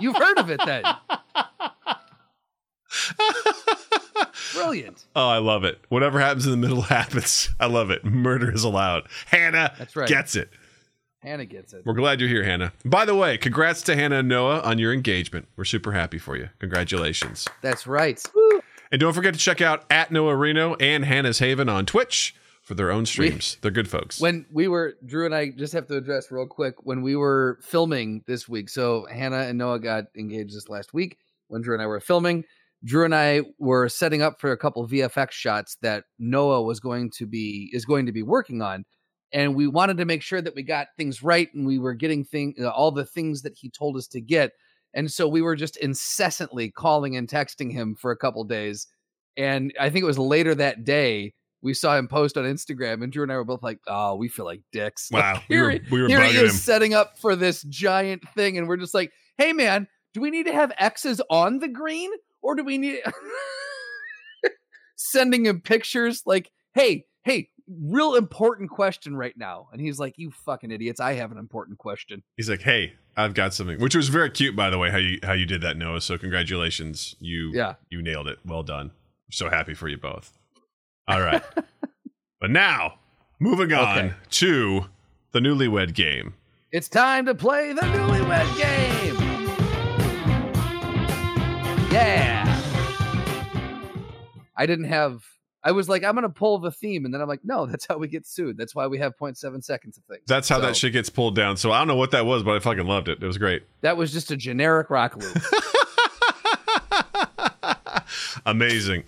you've 0.00 0.16
heard 0.16 0.38
of 0.38 0.48
it 0.48 0.60
then? 0.64 0.84
Brilliant. 4.54 5.04
Oh, 5.14 5.28
I 5.28 5.38
love 5.38 5.64
it. 5.64 5.80
Whatever 5.90 6.20
happens 6.20 6.46
in 6.46 6.50
the 6.52 6.56
middle 6.56 6.82
happens. 6.82 7.50
I 7.60 7.66
love 7.66 7.90
it. 7.90 8.04
Murder 8.06 8.50
is 8.52 8.64
allowed. 8.64 9.06
Hannah 9.26 9.74
That's 9.78 9.94
right. 9.96 10.08
gets 10.08 10.34
it. 10.34 10.48
Hannah 11.24 11.46
gets 11.46 11.72
it. 11.72 11.86
We're 11.86 11.94
glad 11.94 12.20
you're 12.20 12.28
here, 12.28 12.44
Hannah. 12.44 12.74
By 12.84 13.06
the 13.06 13.14
way, 13.14 13.38
congrats 13.38 13.80
to 13.82 13.96
Hannah 13.96 14.18
and 14.18 14.28
Noah 14.28 14.60
on 14.60 14.78
your 14.78 14.92
engagement. 14.92 15.48
We're 15.56 15.64
super 15.64 15.92
happy 15.92 16.18
for 16.18 16.36
you. 16.36 16.50
Congratulations. 16.58 17.48
That's 17.62 17.86
right. 17.86 18.22
And 18.92 19.00
don't 19.00 19.14
forget 19.14 19.32
to 19.32 19.40
check 19.40 19.62
out 19.62 19.84
at 19.90 20.12
Noah 20.12 20.36
Reno 20.36 20.74
and 20.74 21.04
Hannah's 21.04 21.38
Haven 21.38 21.70
on 21.70 21.86
Twitch 21.86 22.36
for 22.62 22.74
their 22.74 22.90
own 22.90 23.06
streams. 23.06 23.56
They're 23.62 23.70
good 23.70 23.88
folks. 23.88 24.20
When 24.20 24.44
we 24.52 24.68
were 24.68 24.96
Drew 25.06 25.24
and 25.24 25.34
I 25.34 25.50
just 25.50 25.72
have 25.72 25.86
to 25.86 25.96
address 25.96 26.30
real 26.30 26.46
quick 26.46 26.74
when 26.84 27.00
we 27.00 27.16
were 27.16 27.58
filming 27.62 28.22
this 28.26 28.46
week. 28.46 28.68
So 28.68 29.06
Hannah 29.10 29.44
and 29.44 29.56
Noah 29.56 29.80
got 29.80 30.04
engaged 30.16 30.54
this 30.54 30.68
last 30.68 30.92
week 30.92 31.16
when 31.48 31.62
Drew 31.62 31.74
and 31.74 31.82
I 31.82 31.86
were 31.86 32.00
filming. 32.00 32.44
Drew 32.84 33.06
and 33.06 33.14
I 33.14 33.40
were 33.58 33.88
setting 33.88 34.20
up 34.20 34.40
for 34.40 34.52
a 34.52 34.58
couple 34.58 34.86
VFX 34.86 35.30
shots 35.30 35.78
that 35.80 36.04
Noah 36.18 36.62
was 36.62 36.80
going 36.80 37.10
to 37.16 37.26
be 37.26 37.70
is 37.72 37.86
going 37.86 38.04
to 38.04 38.12
be 38.12 38.22
working 38.22 38.60
on, 38.60 38.84
and 39.34 39.54
we 39.54 39.66
wanted 39.66 39.98
to 39.98 40.06
make 40.06 40.22
sure 40.22 40.40
that 40.40 40.54
we 40.54 40.62
got 40.62 40.88
things 40.96 41.22
right 41.22 41.52
and 41.52 41.66
we 41.66 41.78
were 41.78 41.92
getting 41.92 42.24
thing 42.24 42.54
uh, 42.58 42.68
all 42.68 42.90
the 42.90 43.04
things 43.04 43.42
that 43.42 43.54
he 43.54 43.68
told 43.68 43.96
us 43.96 44.06
to 44.08 44.20
get. 44.20 44.52
And 44.94 45.10
so 45.10 45.28
we 45.28 45.42
were 45.42 45.56
just 45.56 45.76
incessantly 45.76 46.70
calling 46.70 47.16
and 47.16 47.28
texting 47.28 47.72
him 47.72 47.96
for 47.96 48.12
a 48.12 48.16
couple 48.16 48.44
days. 48.44 48.86
And 49.36 49.74
I 49.78 49.90
think 49.90 50.04
it 50.04 50.06
was 50.06 50.18
later 50.18 50.54
that 50.54 50.84
day 50.84 51.34
we 51.60 51.74
saw 51.74 51.96
him 51.96 52.06
post 52.08 52.36
on 52.36 52.44
Instagram, 52.44 53.02
and 53.02 53.10
Drew 53.10 53.22
and 53.22 53.32
I 53.32 53.36
were 53.36 53.44
both 53.44 53.62
like, 53.62 53.80
"Oh, 53.88 54.16
we 54.16 54.28
feel 54.28 54.44
like 54.44 54.60
dicks." 54.70 55.10
Like, 55.10 55.22
wow. 55.34 55.42
we 55.48 55.56
here, 55.56 55.64
were, 55.64 55.80
we 55.90 56.02
were 56.02 56.08
here 56.08 56.22
he 56.22 56.36
is 56.36 56.52
him. 56.52 56.58
setting 56.58 56.94
up 56.94 57.18
for 57.18 57.34
this 57.34 57.62
giant 57.62 58.22
thing, 58.34 58.58
and 58.58 58.68
we're 58.68 58.76
just 58.76 58.92
like, 58.92 59.12
"Hey, 59.38 59.54
man, 59.54 59.88
do 60.12 60.20
we 60.20 60.30
need 60.30 60.44
to 60.44 60.52
have 60.52 60.72
X's 60.78 61.20
on 61.30 61.58
the 61.58 61.68
green, 61.68 62.10
or 62.42 62.54
do 62.54 62.62
we 62.62 62.78
need 62.78 63.00
sending 64.96 65.46
him 65.46 65.60
pictures 65.60 66.22
like, 66.24 66.50
hey, 66.74 67.06
hey, 67.24 67.48
real 67.68 68.14
important 68.14 68.70
question 68.70 69.16
right 69.16 69.36
now?" 69.36 69.68
And 69.72 69.80
he's 69.80 69.98
like, 69.98 70.14
"You 70.16 70.30
fucking 70.30 70.70
idiots! 70.70 71.00
I 71.00 71.14
have 71.14 71.32
an 71.32 71.38
important 71.38 71.78
question." 71.78 72.22
He's 72.36 72.48
like, 72.50 72.62
"Hey, 72.62 72.94
I've 73.16 73.34
got 73.34 73.54
something," 73.54 73.78
which 73.80 73.94
was 73.94 74.08
very 74.08 74.30
cute, 74.30 74.54
by 74.56 74.70
the 74.70 74.78
way. 74.78 74.90
How 74.90 74.98
you 74.98 75.18
how 75.22 75.32
you 75.32 75.46
did 75.46 75.60
that, 75.62 75.76
Noah. 75.76 76.00
So 76.00 76.18
congratulations, 76.18 77.16
you 77.20 77.50
Yeah. 77.54 77.74
you 77.90 78.02
nailed 78.02 78.28
it. 78.28 78.38
Well 78.44 78.62
done. 78.62 78.92
so 79.30 79.48
happy 79.50 79.74
for 79.74 79.88
you 79.88 79.96
both. 79.98 80.38
All 81.08 81.20
right, 81.20 81.42
but 82.40 82.50
now 82.50 82.98
moving 83.40 83.72
on 83.72 83.98
Okay. 83.98 84.14
to 84.30 84.86
the 85.32 85.40
newlywed 85.40 85.92
game. 85.94 86.34
It's 86.70 86.88
time 86.88 87.26
to 87.26 87.34
play 87.34 87.72
the 87.72 87.80
newlywed 87.82 88.56
game. 88.56 89.14
Yeah. 91.90 92.42
I 94.56 94.66
didn't 94.66 94.86
have. 94.86 95.22
I 95.66 95.72
was 95.72 95.88
like, 95.88 96.04
I'm 96.04 96.14
gonna 96.14 96.28
pull 96.28 96.58
the 96.58 96.70
theme, 96.70 97.06
and 97.06 97.14
then 97.14 97.20
I'm 97.22 97.28
like, 97.28 97.40
no, 97.42 97.64
that's 97.66 97.86
how 97.86 97.96
we 97.98 98.06
get 98.08 98.26
sued. 98.26 98.56
That's 98.58 98.74
why 98.74 98.86
we 98.86 98.98
have 98.98 99.16
0.7 99.16 99.64
seconds 99.64 99.96
of 99.96 100.04
things. 100.04 100.22
That's 100.26 100.48
how 100.48 100.58
that 100.60 100.76
shit 100.76 100.92
gets 100.92 101.08
pulled 101.10 101.34
down. 101.34 101.56
So 101.56 101.72
I 101.72 101.78
don't 101.78 101.88
know 101.88 101.96
what 101.96 102.10
that 102.10 102.26
was, 102.26 102.42
but 102.42 102.54
I 102.54 102.58
fucking 102.60 102.86
loved 102.86 103.08
it. 103.08 103.22
It 103.22 103.26
was 103.26 103.38
great. 103.38 103.62
That 103.80 103.96
was 103.96 104.12
just 104.12 104.30
a 104.30 104.36
generic 104.36 104.90
rock 104.90 105.16
loop. 105.16 105.36
Amazing. 108.46 109.04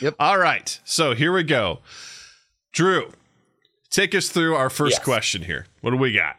Yep. 0.00 0.16
All 0.20 0.38
right. 0.38 0.78
So 0.84 1.14
here 1.14 1.32
we 1.32 1.42
go. 1.42 1.80
Drew, 2.72 3.10
take 3.90 4.14
us 4.14 4.28
through 4.28 4.54
our 4.54 4.68
first 4.68 4.98
Yes. 4.98 5.04
question 5.04 5.42
here. 5.42 5.66
What 5.80 5.92
do 5.92 5.96
we 5.96 6.12
got? 6.12 6.36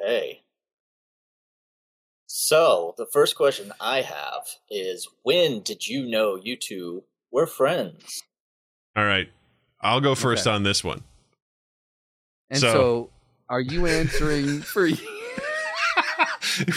Okay. 0.00 0.42
So, 2.28 2.94
the 2.96 3.06
first 3.06 3.34
question 3.34 3.72
I 3.80 4.02
have 4.02 4.44
is 4.70 5.08
when 5.22 5.62
did 5.62 5.88
you 5.88 6.06
know 6.06 6.36
you 6.36 6.54
two 6.54 7.02
were 7.30 7.46
friends? 7.46 8.22
All 8.96 9.04
right. 9.04 9.28
I'll 9.80 10.00
go 10.00 10.14
first 10.14 10.46
Okay. 10.46 10.54
on 10.54 10.62
this 10.62 10.82
one. 10.82 11.02
And 12.50 12.60
So- 12.60 12.72
so, 12.72 13.10
are 13.48 13.60
you 13.60 13.86
answering 13.86 14.60
for 14.62 14.86
you? 14.86 14.96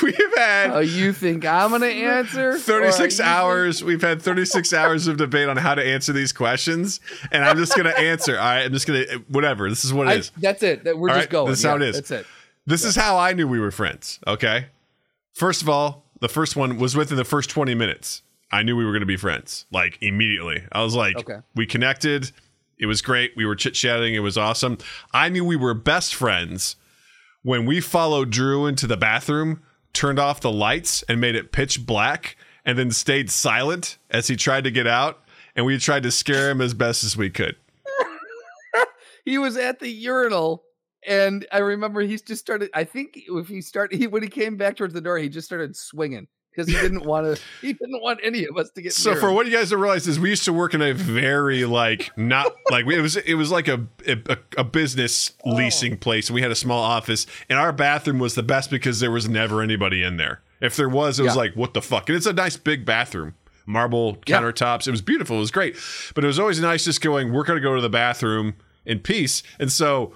We've 0.04 0.16
had 0.36 0.72
Oh, 0.72 0.80
you 0.80 1.14
think 1.14 1.46
I'm 1.46 1.72
gonna 1.72 1.86
answer? 1.86 2.50
Or 2.50 2.54
are 2.56 2.58
36 2.60 3.20
you 3.20 3.26
hours. 3.26 3.84
We've 3.84 4.02
had 4.02 4.22
36 4.22 4.74
hours 4.74 5.08
of 5.08 5.18
debate 5.18 5.48
on 5.48 5.58
how 5.58 5.76
to 5.76 5.84
answer 5.86 6.12
these 6.12 6.34
questions. 6.34 7.00
And 7.32 7.44
I'm 7.46 7.58
just 7.58 7.74
going 7.76 7.86
to 7.86 7.98
answer. 7.98 8.38
All 8.38 8.44
right. 8.46 8.64
I'm 8.66 8.74
just 8.74 8.88
going 8.88 9.06
to, 9.06 9.18
whatever. 9.30 9.70
This 9.70 9.86
is 9.86 9.94
what 9.94 10.08
it 10.08 10.12
I, 10.12 10.14
is. 10.16 10.32
that's 10.38 10.64
it. 10.64 10.84
That 10.84 10.98
we're 10.98 11.10
All 11.10 11.16
just 11.16 11.26
right, 11.26 11.30
going. 11.30 11.50
this 11.50 11.60
is 11.60 11.66
how 11.66 11.76
it 11.78 11.82
is. 11.84 11.96
That's 11.96 12.12
it. 12.12 12.26
This 12.66 12.84
is 12.84 12.96
how 12.96 13.18
I 13.18 13.34
knew 13.34 13.48
we 13.48 13.60
were 13.60 13.72
friends. 13.72 14.20
Okay. 14.28 14.66
First 15.34 15.62
of 15.62 15.70
all, 15.70 16.04
the 16.20 16.30
first 16.30 16.56
one 16.56 16.78
was 16.78 16.96
within 16.96 17.16
the 17.18 17.24
first 17.26 17.50
20 17.50 17.74
minutes. 17.76 18.22
I 18.52 18.64
knew 18.64 18.76
we 18.76 18.84
were 18.86 18.92
going 18.92 19.02
to 19.02 19.06
be 19.06 19.18
friends 19.18 19.66
like 19.72 19.98
immediately. 20.02 20.64
I 20.72 20.84
was 20.84 20.96
like, 20.96 21.18
Okay. 21.18 21.40
we 21.56 21.66
connected. 21.66 22.32
It 22.78 22.86
was 22.88 23.02
great. 23.02 23.34
We 23.36 23.46
were 23.46 23.56
chit 23.56 23.74
chatting. 23.74 24.16
It 24.16 24.20
was 24.20 24.38
awesome. 24.38 24.78
I 25.14 25.30
knew 25.30 25.44
we 25.46 25.56
were 25.58 25.74
best 25.74 26.16
friends 26.16 26.76
when 27.44 27.66
we 27.66 27.80
followed 27.82 28.30
Drew 28.32 28.66
into 28.66 28.88
the 28.88 28.98
bathroom, 28.98 29.62
turned 29.94 30.18
off 30.20 30.40
the 30.42 30.52
lights, 30.52 31.04
and 31.10 31.20
made 31.22 31.36
it 31.36 31.52
pitch 31.52 31.86
black, 31.86 32.36
and 32.66 32.78
then 32.78 32.92
stayed 32.92 33.30
silent 33.30 33.98
as 34.10 34.28
he 34.28 34.36
tried 34.36 34.64
to 34.64 34.72
get 34.72 34.88
out. 34.88 35.22
And 35.56 35.66
we 35.66 35.78
tried 35.78 36.04
to 36.04 36.12
scare 36.12 36.50
him 36.50 36.62
as 36.62 36.74
best 36.74 37.04
as 37.04 37.18
we 37.18 37.30
could. 37.30 37.56
He 39.26 39.38
was 39.38 39.58
at 39.58 39.80
the 39.80 39.90
urinal, 39.90 40.64
and 41.06 41.46
I 41.52 41.60
remember 41.60 42.02
he 42.02 42.18
just 42.18 42.40
started. 42.42 42.70
I 42.74 42.84
think 42.84 43.12
if 43.28 43.48
he 43.48 43.62
started, 43.62 43.98
he 44.00 44.08
when 44.08 44.24
he 44.24 44.30
came 44.30 44.58
back 44.58 44.76
towards 44.78 44.94
the 44.94 45.02
door, 45.02 45.18
he 45.20 45.30
just 45.30 45.46
started 45.46 45.76
swinging 45.76 46.28
because 46.52 46.68
he 46.68 46.74
didn't 46.80 47.06
want 47.06 47.36
to. 47.36 47.42
He 47.62 47.74
didn't 47.74 48.02
want 48.02 48.20
any 48.24 48.46
of 48.46 48.58
us 48.58 48.70
to 48.72 48.82
get. 48.82 48.94
So 48.94 49.12
near 49.12 49.20
for 49.20 49.30
him. 49.30 49.36
what 49.36 49.46
you 49.46 49.52
guys 49.52 49.70
don't 49.70 49.80
realize 49.80 50.08
is 50.08 50.20
we 50.20 50.30
used 50.30 50.46
to 50.46 50.54
work 50.54 50.74
in 50.74 50.82
a 50.82 50.94
very 50.94 51.66
like 51.66 52.12
not 52.18 52.54
like 52.70 52.86
it 52.88 53.02
was 53.02 53.18
it 53.18 53.36
was 53.36 53.52
like 53.52 53.68
a 53.68 53.86
a, 54.08 54.38
a 54.58 54.64
business 54.64 55.34
oh. 55.46 55.52
leasing 55.52 55.98
place 55.98 56.30
and 56.30 56.36
we 56.36 56.42
had 56.42 56.52
a 56.52 56.56
small 56.56 56.82
office 56.82 57.26
and 57.50 57.60
our 57.60 57.72
bathroom 57.72 58.20
was 58.20 58.36
the 58.36 58.44
best 58.44 58.70
because 58.70 59.00
there 59.00 59.12
was 59.12 59.28
never 59.28 59.62
anybody 59.62 60.04
in 60.04 60.18
there. 60.18 60.42
If 60.62 60.76
there 60.76 60.90
was, 60.90 61.20
it 61.20 61.24
was 61.24 61.36
Yeah. 61.36 61.42
like 61.42 61.54
what 61.56 61.74
the 61.74 61.82
fuck. 61.82 62.10
And 62.10 62.16
it's 62.16 62.26
a 62.26 62.34
nice 62.34 62.58
big 62.58 62.86
bathroom, 62.86 63.36
marble 63.66 64.18
Yeah. 64.26 64.40
countertops. 64.40 64.88
It 64.88 64.92
was 64.92 65.02
beautiful. 65.02 65.38
It 65.38 65.42
was 65.42 65.52
great, 65.52 65.76
but 66.16 66.24
it 66.24 66.28
was 66.28 66.40
always 66.40 66.60
nice 66.60 66.86
just 66.86 67.02
going. 67.02 67.32
We're 67.34 67.44
gonna 67.44 67.60
go 67.60 67.76
to 67.76 67.82
the 67.82 67.90
bathroom 67.90 68.56
in 68.86 69.00
peace. 69.00 69.44
And 69.60 69.72
so 69.72 70.14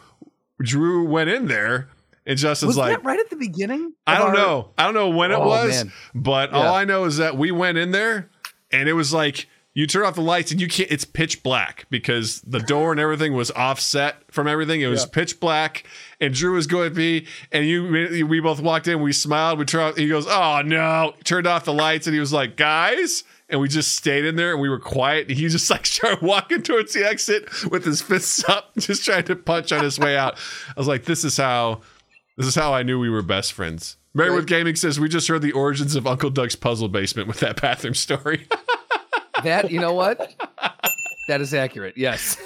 Drew 0.61 1.05
went 1.05 1.29
in 1.29 1.47
there 1.47 1.89
and 2.25 2.37
Justin's 2.37 2.67
was 2.69 2.77
like, 2.77 2.91
that 2.97 3.03
right 3.03 3.19
at 3.19 3.29
the 3.29 3.35
beginning? 3.35 3.93
I 4.07 4.17
don't 4.17 4.29
our- 4.29 4.33
know. 4.35 4.69
I 4.77 4.83
don't 4.85 4.93
know 4.93 5.09
when 5.09 5.31
it 5.31 5.35
Oh, 5.35 5.47
was, 5.47 5.83
man. 5.85 5.93
but 6.15 6.51
Yeah. 6.51 6.57
all 6.57 6.75
I 6.75 6.85
know 6.85 7.05
is 7.05 7.17
that 7.17 7.37
we 7.37 7.51
went 7.51 7.77
in 7.77 7.91
there 7.91 8.29
and 8.71 8.87
it 8.89 8.93
was 8.93 9.13
like 9.13 9.47
you 9.75 9.87
turn 9.87 10.05
off 10.05 10.13
the 10.13 10.21
lights 10.21 10.51
and 10.51 10.61
you 10.61 10.67
can't 10.67 10.91
it's 10.91 11.03
pitch 11.03 11.41
black 11.41 11.85
because 11.89 12.41
the 12.41 12.59
door 12.59 12.91
and 12.91 12.99
everything 12.99 13.33
was 13.33 13.49
offset 13.51 14.17
from 14.29 14.47
everything. 14.47 14.81
It 14.81 14.87
was 14.87 15.01
Yeah. 15.01 15.09
pitch 15.11 15.39
black 15.39 15.83
and 16.21 16.31
Drew 16.33 16.53
was 16.53 16.67
going 16.67 16.89
to 16.89 16.95
be 16.95 17.25
and 17.51 17.65
you 17.65 18.25
we 18.27 18.39
both 18.39 18.61
walked 18.61 18.87
in, 18.87 19.01
we 19.01 19.11
smiled, 19.13 19.57
we 19.59 19.65
turned 19.65 19.83
off, 19.83 19.97
he 19.97 20.07
goes, 20.07 20.27
"Oh 20.29 20.61
no." 20.63 21.13
Turned 21.23 21.47
off 21.47 21.65
the 21.65 21.73
lights 21.73 22.05
and 22.05 22.13
he 22.13 22.19
was 22.19 22.31
like, 22.31 22.55
"Guys," 22.55 23.23
and 23.49 23.59
we 23.59 23.67
just 23.67 23.95
stayed 23.95 24.25
in 24.25 24.35
there 24.35 24.51
and 24.53 24.61
we 24.61 24.69
were 24.69 24.79
quiet. 24.79 25.27
And 25.27 25.37
he 25.37 25.47
just 25.47 25.69
like 25.71 25.85
started 25.87 26.21
walking 26.21 26.61
towards 26.61 26.93
the 26.93 27.03
exit 27.09 27.49
with 27.71 27.83
his 27.83 27.99
fists 28.01 28.47
up, 28.47 28.75
just 28.77 29.03
trying 29.03 29.23
to 29.23 29.35
punch 29.35 29.71
on 29.71 29.83
his 29.83 29.97
way 29.97 30.15
out. 30.15 30.35
I 30.69 30.73
was 30.79 30.87
like, 30.87 31.05
"This 31.05 31.23
is 31.23 31.35
how 31.37 31.81
this 32.37 32.47
is 32.47 32.55
how 32.55 32.73
I 32.73 32.83
knew 32.83 32.99
we 32.99 33.09
were 33.09 33.21
best 33.21 33.53
friends. 33.53 33.97
Right. 34.15 34.45
Gaming 34.45 34.75
says 34.75 34.99
we 34.99 35.09
just 35.09 35.27
heard 35.27 35.41
the 35.41 35.51
origins 35.51 35.95
of 35.95 36.05
Uncle 36.05 36.29
Doug's 36.29 36.55
puzzle 36.55 36.87
basement 36.87 37.27
with 37.27 37.39
that 37.39 37.61
bathroom 37.61 37.93
story. 37.93 38.47
That 39.43 39.71
you 39.71 39.79
know 39.81 39.93
what? 39.93 40.33
that 41.27 41.41
is 41.41 41.53
accurate. 41.53 41.95
Yes. 41.97 42.37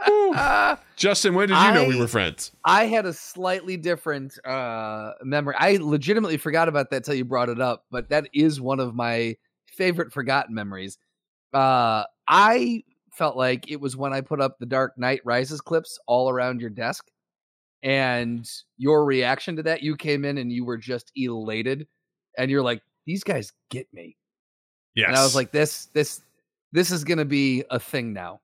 Ah, 0.00 0.80
Justin, 0.96 1.34
when 1.34 1.48
did 1.48 1.58
you 1.58 1.72
know 1.72 1.86
we 1.86 1.96
were 1.96 2.08
friends? 2.08 2.50
I 2.64 2.86
had 2.86 3.06
a 3.06 3.12
slightly 3.12 3.76
different 3.76 4.34
uh 4.44 5.12
memory. 5.22 5.54
I 5.58 5.76
legitimately 5.80 6.38
forgot 6.38 6.68
about 6.68 6.90
that 6.90 7.04
till 7.04 7.14
you 7.14 7.24
brought 7.24 7.50
it 7.50 7.60
up, 7.60 7.84
but 7.90 8.08
that 8.08 8.28
is 8.32 8.60
one 8.60 8.80
of 8.80 8.96
my 8.96 9.36
favorite 9.66 10.12
forgotten 10.12 10.54
memories. 10.54 10.98
Uh 11.52 12.04
I 12.26 12.82
felt 13.12 13.36
like 13.36 13.70
it 13.70 13.80
was 13.80 13.96
when 13.96 14.12
I 14.12 14.22
put 14.22 14.40
up 14.40 14.58
the 14.58 14.66
Dark 14.66 14.98
Knight 14.98 15.20
Rises 15.24 15.60
clips 15.60 16.00
all 16.08 16.30
around 16.30 16.60
your 16.60 16.70
desk 16.70 17.04
and 17.82 18.48
your 18.78 19.04
reaction 19.04 19.56
to 19.56 19.62
that, 19.64 19.82
you 19.82 19.96
came 19.96 20.24
in 20.24 20.38
and 20.38 20.52
you 20.52 20.64
were 20.64 20.78
just 20.78 21.10
elated 21.16 21.86
and 22.38 22.50
you're 22.50 22.62
like 22.62 22.82
these 23.06 23.24
guys 23.24 23.52
get 23.70 23.86
me. 23.92 24.16
Yes. 24.94 25.08
And 25.08 25.16
I 25.16 25.22
was 25.22 25.34
like 25.34 25.52
this 25.52 25.86
this 25.94 26.20
this 26.72 26.90
is 26.90 27.04
going 27.04 27.18
to 27.18 27.24
be 27.24 27.64
a 27.70 27.78
thing 27.78 28.12
now. 28.12 28.40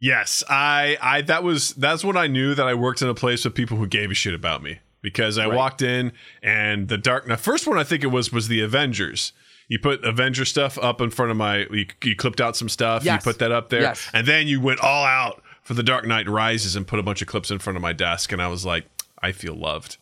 yes, 0.00 0.44
I, 0.48 0.98
I, 1.00 1.22
that 1.22 1.42
was, 1.42 1.70
that's 1.70 2.04
when 2.04 2.16
I 2.18 2.26
knew 2.26 2.54
that 2.54 2.68
I 2.68 2.74
worked 2.74 3.00
in 3.00 3.08
a 3.08 3.14
place 3.14 3.46
with 3.46 3.54
people 3.54 3.78
who 3.78 3.86
gave 3.86 4.10
a 4.10 4.14
shit 4.14 4.34
about 4.34 4.62
me 4.62 4.80
because 5.00 5.38
I 5.38 5.46
Right. 5.46 5.56
walked 5.56 5.80
in 5.80 6.12
and 6.42 6.88
the 6.88 6.98
dark, 6.98 7.26
the 7.26 7.38
first 7.38 7.66
one 7.66 7.78
I 7.78 7.84
think 7.84 8.02
it 8.04 8.08
was, 8.08 8.30
was 8.30 8.48
the 8.48 8.60
Avengers. 8.60 9.32
You 9.68 9.78
put 9.78 10.04
Avenger 10.04 10.44
stuff 10.44 10.76
up 10.82 11.00
in 11.00 11.08
front 11.08 11.30
of 11.30 11.38
my, 11.38 11.66
you, 11.70 11.86
you 12.04 12.14
clipped 12.14 12.42
out 12.42 12.56
some 12.56 12.68
stuff, 12.68 13.04
Yes. 13.04 13.24
you 13.24 13.32
put 13.32 13.38
that 13.38 13.52
up 13.52 13.70
there, 13.70 13.80
Yes. 13.80 14.06
and 14.12 14.26
then 14.28 14.46
you 14.48 14.60
went 14.60 14.80
all 14.80 15.04
out 15.06 15.42
for 15.66 15.74
the 15.74 15.82
Dark 15.82 16.06
Knight 16.06 16.28
Rises 16.28 16.76
and 16.76 16.86
put 16.86 16.98
a 17.00 17.02
bunch 17.02 17.20
of 17.22 17.28
clips 17.28 17.50
in 17.50 17.58
front 17.58 17.76
of 17.76 17.82
my 17.82 17.92
desk. 17.92 18.30
And 18.32 18.40
I 18.40 18.46
was 18.48 18.64
like, 18.64 18.86
I 19.20 19.32
feel 19.32 19.54
loved. 19.54 19.96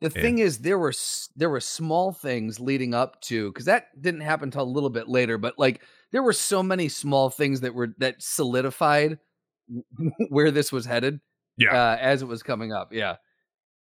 The 0.00 0.12
Yeah. 0.14 0.20
thing 0.22 0.38
is, 0.40 0.58
there 0.58 0.78
were 0.78 0.92
there 1.36 1.48
were 1.48 1.60
small 1.60 2.12
things 2.12 2.60
leading 2.60 2.92
up 2.92 3.20
to 3.22 3.50
because 3.50 3.64
that 3.66 3.86
didn't 4.02 4.20
happen 4.22 4.48
until 4.48 4.62
a 4.62 4.64
little 4.64 4.90
bit 4.90 5.08
later. 5.08 5.38
But 5.38 5.58
like, 5.58 5.82
there 6.12 6.22
were 6.22 6.32
so 6.32 6.62
many 6.62 6.88
small 6.88 7.30
things 7.30 7.60
that 7.62 7.72
were 7.74 7.94
that 7.98 8.20
solidified 8.20 9.18
where 10.28 10.50
this 10.50 10.70
was 10.72 10.84
headed. 10.84 11.20
Yeah. 11.58 11.72
uh, 11.72 11.96
as 11.98 12.20
it 12.20 12.26
was 12.26 12.42
coming 12.42 12.72
up. 12.74 12.92
Yeah. 12.92 13.16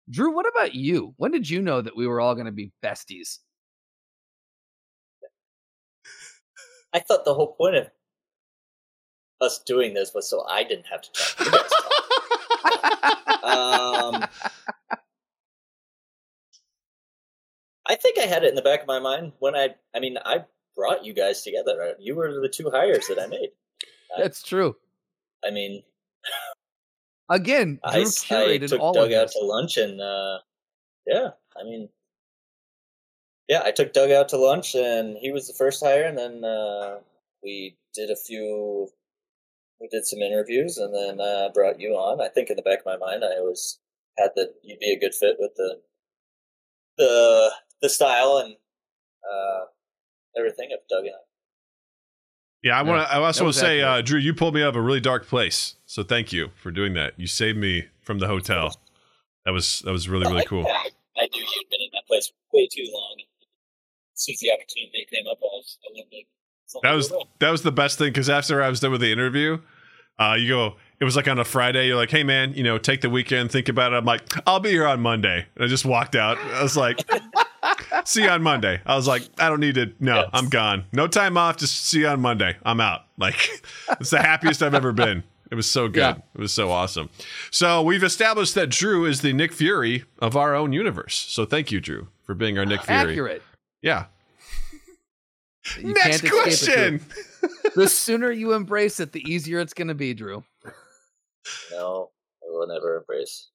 Drew, 0.09 0.33
what 0.33 0.47
about 0.47 0.73
you? 0.75 1.13
When 1.17 1.31
did 1.31 1.49
you 1.49 1.61
know 1.61 1.81
that 1.81 1.97
we 1.97 2.07
were 2.07 2.21
all 2.21 2.33
going 2.35 2.45
to 2.45 2.51
be 2.53 2.71
besties? 2.81 3.39
I 6.93 6.99
thought 6.99 7.25
the 7.25 7.33
whole 7.33 7.55
point 7.55 7.75
of 7.75 7.87
us 9.41 9.59
doing 9.65 9.93
this 9.93 10.13
was 10.13 10.29
so 10.29 10.45
I 10.47 10.63
didn't 10.63 10.85
have 10.87 11.01
to 11.01 11.11
talk. 11.11 11.39
You 11.45 11.51
guys 11.51 11.71
talk. 11.71 13.43
um, 13.43 14.25
I 17.87 17.95
think 17.95 18.17
I 18.17 18.23
had 18.23 18.43
it 18.43 18.49
in 18.49 18.55
the 18.55 18.61
back 18.61 18.81
of 18.81 18.87
my 18.87 18.99
mind 18.99 19.33
when 19.39 19.55
I. 19.55 19.75
I 19.95 19.99
mean, 19.99 20.17
I 20.23 20.45
brought 20.75 21.05
you 21.05 21.13
guys 21.13 21.41
together. 21.43 21.77
Right? 21.79 21.95
You 21.99 22.15
were 22.15 22.39
the 22.41 22.49
two 22.49 22.69
hires 22.71 23.07
that 23.07 23.19
I 23.19 23.27
made. 23.27 23.49
That's 24.17 24.41
true. 24.41 24.75
I 25.45 25.51
mean, 25.51 25.83
Again, 27.29 27.79
Drew 27.91 28.01
I, 28.01 28.01
I 28.01 28.03
curated 28.03 28.69
took 28.69 28.79
all 28.81 28.93
Doug 28.93 29.11
of 29.11 29.17
out 29.17 29.27
this. 29.27 29.33
to 29.33 29.45
lunch, 29.45 29.77
and 29.77 29.99
uh, 29.99 30.39
yeah, 31.07 31.29
I 31.59 31.63
mean, 31.63 31.89
yeah, 33.47 33.63
I 33.65 33.71
took 33.71 33.93
Doug 33.93 34.11
out 34.11 34.29
to 34.29 34.37
lunch, 34.37 34.75
and 34.75 35.17
he 35.17 35.31
was 35.31 35.47
the 35.47 35.53
first 35.53 35.83
hire, 35.83 36.03
and 36.03 36.17
then 36.17 36.43
uh, 36.43 36.99
we 37.43 37.77
did 37.95 38.11
a 38.11 38.15
few, 38.15 38.89
we 39.79 39.87
did 39.89 40.05
some 40.05 40.19
interviews, 40.19 40.77
and 40.77 40.93
then 40.93 41.19
uh, 41.19 41.49
brought 41.53 41.79
you 41.79 41.91
on. 41.91 42.21
I 42.21 42.29
think 42.29 42.49
in 42.49 42.55
the 42.55 42.61
back 42.61 42.79
of 42.79 42.85
my 42.85 42.97
mind, 42.97 43.23
I 43.23 43.37
always 43.39 43.79
had 44.17 44.31
that 44.35 44.53
you'd 44.63 44.79
be 44.79 44.91
a 44.91 44.99
good 44.99 45.13
fit 45.13 45.35
with 45.39 45.51
the 45.55 45.79
the 46.97 47.51
the 47.81 47.89
style 47.89 48.41
and 48.43 48.55
uh, 49.29 49.65
everything 50.37 50.69
of 50.73 50.79
Doug 50.89 51.05
and 51.05 51.15
I. 51.15 51.23
Yeah, 52.63 52.79
I 52.79 52.81
want 52.83 53.07
to. 53.07 53.13
I 53.13 53.17
also 53.19 53.39
that 53.39 53.43
want 53.43 53.47
was 53.47 53.55
to 53.57 53.61
say, 53.61 53.81
uh. 53.81 54.01
Drew, 54.01 54.19
you 54.19 54.33
pulled 54.33 54.55
me 54.55 54.63
out 54.63 54.69
of 54.69 54.75
a 54.75 54.81
really 54.81 55.01
dark 55.01 55.27
place. 55.27 55.75
So 55.85 56.03
thank 56.03 56.31
you 56.31 56.49
for 56.55 56.71
doing 56.71 56.93
that. 56.93 57.13
You 57.17 57.27
saved 57.27 57.57
me 57.57 57.85
from 58.01 58.19
the 58.19 58.27
hotel. 58.27 58.79
That 59.45 59.51
was 59.51 59.81
that 59.81 59.91
was 59.91 60.09
really 60.09 60.25
really 60.31 60.45
cool. 60.45 60.65
I, 60.65 60.89
I 61.17 61.27
knew 61.33 61.41
you'd 61.41 61.69
been 61.69 61.81
in 61.81 61.89
that 61.93 62.07
place 62.07 62.31
way 62.51 62.67
too 62.71 62.87
long. 62.91 63.17
As 64.15 64.23
soon 64.23 64.35
the 64.39 64.51
opportunity 64.51 65.05
came 65.11 65.27
up, 65.29 65.37
I 65.43 65.45
was 65.45 65.77
I 65.83 65.91
wanted 65.91 66.09
to. 66.11 66.23
That 66.83 66.93
was 66.93 67.13
that 67.39 67.49
was 67.51 67.61
the 67.61 67.71
best 67.71 67.97
thing 67.97 68.09
because 68.09 68.29
after 68.29 68.61
I 68.61 68.69
was 68.69 68.79
done 68.79 68.91
with 68.91 69.01
the 69.01 69.11
interview, 69.11 69.59
uh, 70.19 70.35
you 70.39 70.49
go. 70.49 70.75
It 70.97 71.03
was 71.03 71.17
like 71.17 71.27
on 71.27 71.37
a 71.39 71.43
Friday. 71.43 71.87
You're 71.87 71.97
like, 71.97 72.09
"Hey 72.09 72.23
man, 72.23 72.53
you 72.53 72.63
know, 72.63 72.77
take 72.77 73.01
the 73.01 73.09
weekend, 73.09 73.51
think 73.51 73.67
about 73.67 73.91
it." 73.91 73.97
I'm 73.97 74.05
like, 74.05 74.23
"I'll 74.47 74.61
be 74.61 74.69
here 74.69 74.87
on 74.87 75.01
Monday." 75.01 75.45
And 75.55 75.63
I 75.63 75.67
just 75.67 75.83
walked 75.83 76.15
out. 76.15 76.37
I 76.37 76.63
was 76.63 76.77
like, 76.77 76.99
"See 78.05 78.23
you 78.23 78.29
on 78.29 78.41
Monday." 78.41 78.79
I 78.85 78.95
was 78.95 79.05
like, 79.07 79.23
"I 79.37 79.49
don't 79.49 79.59
need 79.59 79.75
to. 79.75 79.91
No, 79.99 80.15
Yes. 80.15 80.29
I'm 80.31 80.47
gone. 80.47 80.85
No 80.93 81.07
time 81.07 81.37
off. 81.37 81.57
Just 81.57 81.85
see 81.87 81.99
you 81.99 82.07
on 82.07 82.21
Monday. 82.21 82.55
I'm 82.63 82.79
out." 82.79 83.01
Like, 83.17 83.49
it's 84.01 84.09
the 84.09 84.21
happiest 84.21 84.61
I've 84.61 84.73
ever 84.73 84.91
been. 84.91 85.23
It 85.49 85.55
was 85.55 85.69
so 85.71 85.87
good. 85.87 85.99
Yeah. 85.99 86.15
It 86.33 86.39
was 86.41 86.51
so 86.51 86.69
awesome. 86.69 87.09
So 87.49 87.81
we've 87.81 88.03
established 88.03 88.55
that 88.55 88.69
Drew 88.69 89.05
is 89.05 89.21
the 89.21 89.31
Nick 89.31 89.53
Fury 89.53 90.03
of 90.19 90.35
our 90.35 90.53
own 90.53 90.73
universe. 90.73 91.15
So 91.29 91.45
thank 91.45 91.71
you, 91.71 91.79
Drew, 91.79 92.09
for 92.23 92.35
being 92.35 92.57
our 92.57 92.65
Nick 92.65 92.81
Fury. 92.83 93.11
Accurate. 93.11 93.41
Yeah. 93.81 94.05
You 95.79 95.93
Next 95.93 96.21
can't 96.21 96.23
escape 96.23 96.31
it, 96.33 96.43
question. 96.43 97.01
the 97.75 97.87
sooner 97.87 98.31
you 98.31 98.53
embrace 98.53 98.99
it, 98.99 99.11
the 99.11 99.21
easier 99.21 99.59
it's 99.59 99.73
going 99.73 99.87
to 99.87 99.95
be, 99.95 100.13
Drew. 100.13 100.43
No, 101.71 102.11
I 102.43 102.45
will 102.51 102.67
never 102.67 102.97
embrace. 102.97 103.49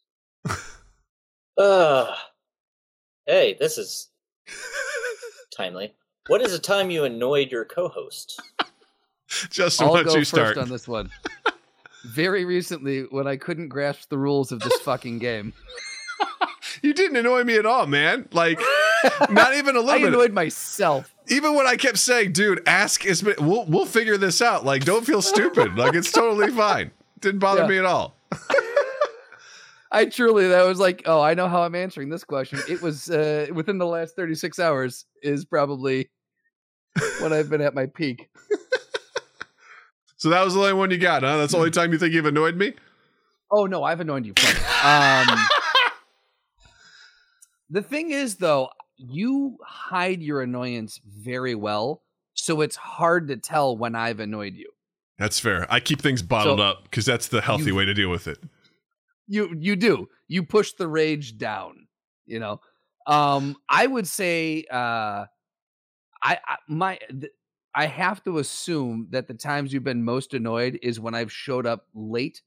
uh, 1.58 2.14
hey, 3.26 3.56
this 3.60 3.78
is 3.78 4.08
timely. 5.56 5.94
What 6.26 6.42
is 6.42 6.52
the 6.52 6.58
time 6.58 6.90
you 6.90 7.04
annoyed 7.04 7.50
your 7.50 7.64
co-host? 7.64 8.40
Justin, 9.50 9.86
I'll 9.86 10.04
go 10.04 10.10
you 10.10 10.18
first 10.20 10.30
start? 10.30 10.58
on 10.58 10.68
this 10.68 10.88
one. 10.88 11.10
Very 12.04 12.44
recently, 12.44 13.02
when 13.02 13.26
I 13.26 13.36
couldn't 13.36 13.68
grasp 13.68 14.08
the 14.08 14.18
rules 14.18 14.52
of 14.52 14.60
this 14.60 14.76
fucking 14.80 15.18
game, 15.18 15.52
You 16.82 16.94
didn't 16.94 17.16
annoy 17.16 17.44
me 17.44 17.56
at 17.56 17.66
all, 17.66 17.86
man. 17.86 18.28
Like, 18.32 18.60
not 19.30 19.54
even 19.54 19.76
a 19.76 19.80
little 19.82 19.98
bit. 20.00 20.08
annoyed 20.08 20.32
myself. 20.32 21.14
Even 21.30 21.54
when 21.54 21.66
I 21.66 21.76
kept 21.76 21.98
saying, 21.98 22.32
"Dude, 22.32 22.62
ask 22.66 23.04
is 23.06 23.22
we'll 23.22 23.64
we'll 23.66 23.86
figure 23.86 24.16
this 24.16 24.42
out." 24.42 24.64
Like, 24.64 24.84
don't 24.84 25.06
feel 25.06 25.22
stupid. 25.22 25.76
Like, 25.78 25.94
it's 25.94 26.12
totally 26.12 26.50
fine. 26.52 26.90
Didn't 27.20 27.40
bother 27.40 27.62
Yeah. 27.62 27.68
me 27.68 27.78
at 27.78 27.84
all. 27.86 28.16
I 29.92 30.04
truly, 30.04 30.46
that 30.48 30.64
was 30.66 30.78
like, 30.78 31.02
oh, 31.06 31.20
I 31.20 31.34
know 31.34 31.48
how 31.48 31.62
I'm 31.62 31.74
answering 31.74 32.10
this 32.10 32.22
question. 32.22 32.60
It 32.68 32.80
was 32.80 33.10
uh, 33.10 33.48
within 33.52 33.78
the 33.78 33.86
last 33.86 34.14
36 34.14 34.60
hours 34.60 35.04
is 35.20 35.44
probably 35.44 36.08
when 37.20 37.32
I've 37.32 37.50
been 37.50 37.60
at 37.60 37.74
my 37.74 37.86
peak. 37.86 38.28
So 40.16 40.28
that 40.28 40.44
was 40.44 40.54
the 40.54 40.60
only 40.60 40.74
one 40.74 40.90
you 40.92 40.98
got, 40.98 41.22
huh? 41.22 41.38
That's 41.38 41.52
the 41.52 41.58
only 41.58 41.70
time 41.72 41.92
you 41.92 41.98
think 41.98 42.12
you've 42.14 42.26
annoyed 42.26 42.54
me. 42.56 42.74
Oh 43.50 43.66
no, 43.66 43.82
I've 43.82 43.98
annoyed 44.00 44.26
you. 44.26 44.34
Um, 44.84 45.26
the 47.70 47.82
thing 47.82 48.12
is, 48.12 48.36
though, 48.36 48.68
you 49.08 49.56
hide 49.64 50.22
your 50.22 50.42
annoyance 50.42 51.00
very 51.06 51.54
well, 51.54 52.02
so 52.34 52.60
it's 52.60 52.76
hard 52.76 53.28
to 53.28 53.36
tell 53.36 53.76
when 53.76 53.94
I've 53.94 54.20
annoyed 54.20 54.54
you. 54.54 54.70
That's 55.18 55.38
fair. 55.40 55.66
I 55.70 55.80
keep 55.80 56.00
things 56.00 56.22
bottled 56.22 56.58
So- 56.58 56.64
up 56.64 56.84
because 56.84 57.04
that's 57.06 57.28
the 57.28 57.40
healthy 57.40 57.66
You- 57.66 57.74
way 57.74 57.84
to 57.84 57.94
deal 57.94 58.10
with 58.10 58.26
it. 58.28 58.38
You 59.26 59.54
you 59.56 59.76
do. 59.76 60.08
You 60.28 60.42
push 60.42 60.72
the 60.72 60.88
rage 60.88 61.38
down. 61.38 61.86
You 62.26 62.40
know. 62.40 62.60
Um, 63.06 63.56
I 63.68 63.86
would 63.86 64.06
say, 64.06 64.64
uh, 64.70 65.24
I, 66.22 66.38
I 66.46 66.56
my. 66.68 66.98
Th- 67.08 67.32
I 67.72 67.86
have 67.86 68.22
to 68.24 68.38
assume 68.38 69.06
that 69.10 69.28
the 69.28 69.34
times 69.34 69.72
you've 69.72 69.84
been 69.84 70.02
most 70.04 70.34
annoyed 70.34 70.80
is 70.82 70.98
when 70.98 71.14
I've 71.14 71.30
showed 71.30 71.66
up 71.66 71.86
late 71.94 72.42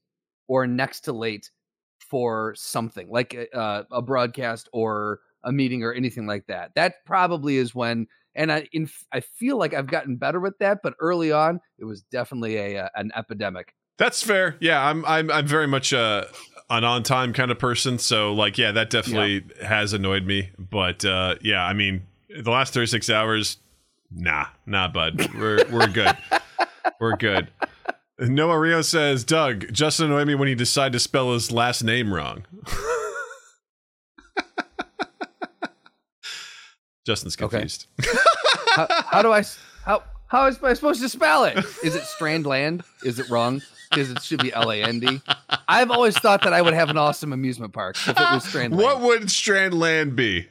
or 0.48 0.66
next 0.66 1.00
to 1.06 1.14
late 1.14 1.50
for 1.98 2.54
something 2.58 3.08
like 3.08 3.34
uh, 3.54 3.84
a 3.90 4.02
broadcast 4.02 4.68
or 4.74 5.20
a 5.44 5.52
meeting 5.52 5.82
or 5.82 5.92
anything 5.92 6.26
like 6.26 6.46
that. 6.46 6.72
That 6.74 7.04
probably 7.04 7.56
is 7.56 7.74
when, 7.74 8.06
and 8.34 8.50
I 8.50 8.68
in, 8.72 8.88
I 9.12 9.20
feel 9.20 9.58
like 9.58 9.74
I've 9.74 9.86
gotten 9.86 10.16
better 10.16 10.40
with 10.40 10.58
that, 10.58 10.78
but 10.82 10.94
early 11.00 11.30
on 11.32 11.60
it 11.78 11.84
was 11.84 12.02
definitely 12.02 12.56
a 12.56 12.84
uh, 12.84 12.88
an 12.96 13.12
epidemic. 13.14 13.74
That's 13.96 14.22
fair. 14.22 14.56
Yeah, 14.60 14.84
I'm 14.84 15.04
I'm 15.04 15.30
I'm 15.30 15.46
very 15.46 15.68
much 15.68 15.92
uh, 15.92 16.24
an 16.70 16.84
on 16.84 17.02
time 17.02 17.32
kind 17.32 17.50
of 17.50 17.58
person. 17.58 17.98
So 17.98 18.32
like, 18.32 18.58
yeah, 18.58 18.72
that 18.72 18.90
definitely 18.90 19.44
has 19.62 19.92
annoyed 19.92 20.24
me. 20.24 20.50
But 20.58 21.04
uh, 21.04 21.36
yeah, 21.42 21.64
I 21.64 21.72
mean, 21.74 22.06
the 22.28 22.50
last 22.50 22.74
36 22.74 23.10
hours, 23.10 23.58
nah, 24.10 24.46
nah, 24.66 24.88
bud. 24.88 25.32
We're 25.34 25.64
we're 25.70 25.88
good. 25.88 26.16
we're 27.00 27.16
good. 27.16 27.50
Noah 28.18 28.58
Rio 28.58 28.80
says, 28.82 29.24
Doug, 29.24 29.72
Justin 29.72 30.06
annoyed 30.06 30.28
me 30.28 30.36
when 30.36 30.46
he 30.46 30.54
decided 30.54 30.92
to 30.92 31.00
spell 31.00 31.32
his 31.32 31.50
last 31.50 31.82
name 31.82 32.14
wrong. 32.14 32.44
Justin's 37.04 37.34
Okay. 37.40 37.48
confused. 37.58 37.86
How, 38.76 38.88
how 39.06 39.22
do 39.22 39.30
I 39.32 39.44
how 39.84 40.02
how 40.26 40.46
is 40.46 40.60
I 40.60 40.72
supposed 40.74 41.00
to 41.00 41.08
spell 41.08 41.44
it? 41.44 41.56
Is 41.84 41.94
it 41.94 42.02
Strandland? 42.02 42.82
Is 43.04 43.20
it 43.20 43.30
wrong? 43.30 43.62
Because 43.88 44.10
it 44.10 44.20
should 44.22 44.40
be 44.42 44.52
L 44.52 44.72
A 44.72 44.82
N 44.82 44.98
D. 44.98 45.20
I've 45.68 45.92
always 45.92 46.18
thought 46.18 46.42
that 46.42 46.52
I 46.52 46.60
would 46.60 46.74
have 46.74 46.90
an 46.90 46.98
awesome 46.98 47.32
amusement 47.32 47.72
park 47.72 47.94
if 47.96 48.08
it 48.08 48.16
was 48.18 48.44
Strandland. 48.44 48.82
What 48.82 49.00
would 49.00 49.22
Strandland 49.24 50.16
be? 50.16 50.48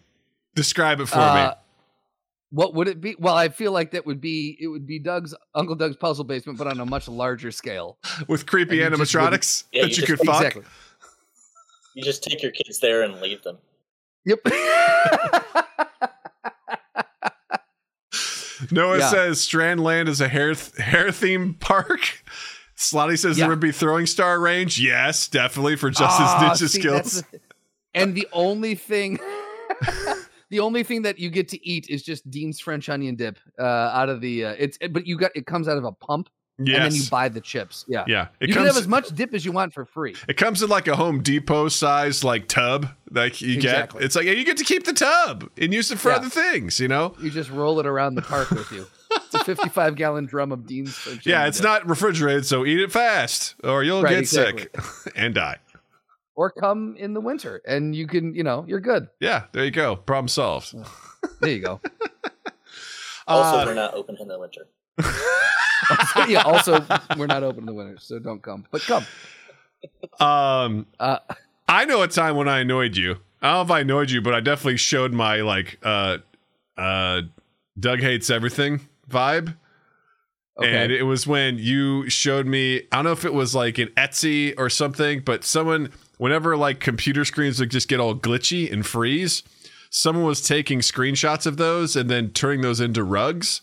Describe 0.55 1.01
it 1.01 1.07
for 1.09 1.17
Uh, 1.19 1.47
me. 1.49 1.53
What 2.51 2.75
would 2.75 2.87
it 2.87 3.01
be? 3.01 3.15
Well, 3.19 3.35
I 3.35 3.49
feel 3.49 3.73
like 3.73 3.91
that 3.91 4.05
would 4.05 4.21
be 4.21 4.55
it 4.57 4.67
would 4.67 4.87
be 4.87 4.99
Doug's 4.99 5.35
Uncle 5.53 5.75
Doug's 5.75 5.97
puzzle 5.97 6.23
basement, 6.23 6.57
but 6.57 6.67
on 6.67 6.79
a 6.79 6.85
much 6.85 7.09
larger 7.09 7.51
scale. 7.51 7.97
With 8.29 8.45
creepy 8.45 8.81
and 8.83 8.95
you 8.97 9.03
animatronics 9.03 9.65
Yeah, 9.73 9.81
that 9.81 9.89
you 9.97 10.01
you, 10.01 10.07
just- 10.07 10.19
could 10.19 10.25
fuck? 10.25 10.37
Exactly. 10.43 10.63
You 11.95 12.03
just 12.03 12.23
take 12.23 12.41
your 12.41 12.51
kids 12.53 12.79
there 12.79 13.01
and 13.03 13.19
leave 13.19 13.41
them. 13.43 13.57
Yep. 14.25 14.39
Noah 18.71 18.99
Yeah. 18.99 19.09
says 19.09 19.39
Strandland 19.39 20.07
is 20.07 20.21
a 20.21 20.27
hair 20.27 20.53
hair 20.77 21.11
theme 21.11 21.55
park. 21.55 22.23
Slotty 22.77 23.17
says 23.17 23.37
Yeah. 23.37 23.43
there 23.45 23.49
would 23.51 23.59
be 23.59 23.71
throwing 23.71 24.05
star 24.05 24.39
range. 24.39 24.79
Yes, 24.79 25.27
definitely 25.27 25.75
for 25.75 25.89
Justin's 25.89 26.29
Ah, 26.29 26.51
ninja 26.53 26.69
see, 26.69 26.79
skills. 26.79 27.23
and 27.93 28.15
the 28.15 28.27
only 28.33 28.75
thing 28.75 29.19
the 30.49 30.59
only 30.59 30.83
thing 30.83 31.01
that 31.03 31.19
you 31.19 31.29
get 31.29 31.47
to 31.49 31.67
eat 31.67 31.87
is 31.89 32.03
just 32.03 32.29
Dean's 32.29 32.59
French 32.59 32.89
onion 32.89 33.15
dip 33.15 33.37
uh, 33.59 33.63
out 33.63 34.09
of 34.09 34.21
the 34.21 34.45
uh, 34.45 34.55
it's 34.57 34.77
but 34.91 35.05
you 35.07 35.17
got 35.17 35.31
it 35.35 35.45
comes 35.45 35.67
out 35.67 35.77
of 35.77 35.83
a 35.83 35.91
pump 35.91 36.29
yes. 36.59 36.75
and 36.77 36.85
then 36.85 36.93
you 36.93 37.09
buy 37.09 37.29
the 37.29 37.41
chips. 37.41 37.85
Yeah. 37.87 38.03
yeah. 38.07 38.27
It 38.39 38.49
you 38.49 38.55
can 38.55 38.65
have 38.65 38.77
as 38.77 38.87
much 38.87 39.09
dip 39.09 39.33
as 39.33 39.43
you 39.45 39.51
want 39.51 39.73
for 39.73 39.85
free. 39.85 40.15
it 40.27 40.37
comes 40.37 40.61
in 40.61 40.69
like 40.69 40.87
a 40.87 40.95
Home 40.95 41.21
Depot 41.21 41.67
size 41.69 42.23
like 42.23 42.47
tub 42.47 42.87
like 43.11 43.41
you 43.41 43.53
Exactly. 43.55 43.99
get. 43.99 44.05
It's 44.05 44.15
like 44.15 44.25
yeah, 44.25 44.33
you 44.33 44.45
get 44.45 44.57
to 44.57 44.63
keep 44.63 44.85
the 44.85 44.93
tub 44.93 45.49
and 45.57 45.73
use 45.73 45.91
it 45.91 45.99
for 45.99 46.09
Yeah. 46.09 46.17
other 46.17 46.29
things, 46.29 46.79
you 46.79 46.87
know? 46.87 47.15
You 47.21 47.29
just 47.29 47.49
roll 47.49 47.79
it 47.79 47.85
around 47.85 48.15
the 48.15 48.21
park 48.21 48.49
with 48.51 48.71
you. 48.71 48.85
It's 49.11 49.33
a 49.35 49.43
55 49.43 49.95
gallon 49.95 50.25
drum 50.25 50.51
of 50.51 50.65
Dean's 50.65 50.97
Yeah, 51.25 51.45
it's 51.47 51.57
dip. 51.57 51.65
not 51.65 51.87
refrigerated, 51.87 52.45
so 52.45 52.65
eat 52.65 52.79
it 52.79 52.91
fast 52.91 53.55
or 53.63 53.83
you'll 53.83 54.01
Right, 54.03 54.11
get 54.11 54.19
exactly. 54.19 54.67
sick 54.73 55.13
and 55.15 55.33
die. 55.35 55.57
or 56.35 56.49
come 56.49 56.95
in 56.97 57.13
the 57.13 57.21
winter 57.21 57.61
and 57.67 57.95
you 57.95 58.07
can, 58.07 58.33
you 58.33 58.43
know, 58.43 58.65
you're 58.67 58.79
good. 58.79 59.07
Yeah, 59.19 59.43
there 59.53 59.63
you 59.65 59.71
go. 59.71 59.95
Problem 59.95 60.27
solved. 60.27 60.73
There 61.41 61.51
you 61.51 61.59
go. 61.61 61.79
Also, 63.25 63.59
Uh, 63.59 63.65
we're 63.65 63.73
not 63.73 63.93
open 63.93 64.17
in 64.19 64.27
the 64.27 64.37
winter. 64.37 64.67
yeah, 66.27 66.43
also 66.43 66.85
we're 67.17 67.27
not 67.27 67.43
open 67.43 67.59
in 67.59 67.65
the 67.65 67.73
winter, 67.73 67.97
so 67.99 68.19
don't 68.19 68.41
come. 68.41 68.65
But 68.71 68.81
come. 68.81 69.05
Um, 70.19 70.85
Uh, 70.99 71.19
I 71.67 71.85
know 71.85 72.01
a 72.03 72.07
time 72.07 72.35
when 72.35 72.47
I 72.47 72.59
annoyed 72.59 72.95
you. 72.95 73.17
I 73.41 73.51
don't 73.51 73.55
know 73.55 73.61
if 73.61 73.71
I 73.71 73.79
annoyed 73.81 74.09
you, 74.11 74.21
but 74.21 74.33
I 74.33 74.39
definitely 74.39 74.77
showed 74.77 75.13
my 75.13 75.41
like 75.41 75.79
uh 75.83 76.19
uh 76.77 77.21
Doug 77.79 77.99
hates 77.99 78.29
everything 78.29 78.87
vibe. 79.09 79.55
okay. 80.57 80.83
And 80.83 80.91
it 80.91 81.03
was 81.03 81.25
when 81.27 81.57
you 81.57 82.09
showed 82.09 82.45
me, 82.45 82.83
I 82.91 82.97
don't 82.97 83.05
know 83.05 83.11
if 83.11 83.25
it 83.25 83.33
was 83.33 83.55
like 83.55 83.77
an 83.79 83.87
Etsy 83.97 84.53
or 84.57 84.69
something, 84.69 85.21
but 85.21 85.43
someone, 85.43 85.89
whenever 86.17 86.55
like 86.55 86.79
computer 86.79 87.25
screens 87.25 87.59
would 87.59 87.71
just 87.71 87.87
get 87.87 87.99
all 87.99 88.15
glitchy 88.15 88.71
and 88.71 88.85
freeze, 88.85 89.41
someone 89.89 90.25
was 90.25 90.41
taking 90.41 90.79
screenshots 90.79 91.45
of 91.47 91.57
those 91.57 91.95
and 91.95 92.09
then 92.09 92.29
turning 92.29 92.61
those 92.61 92.79
into 92.79 93.03
rugs. 93.03 93.61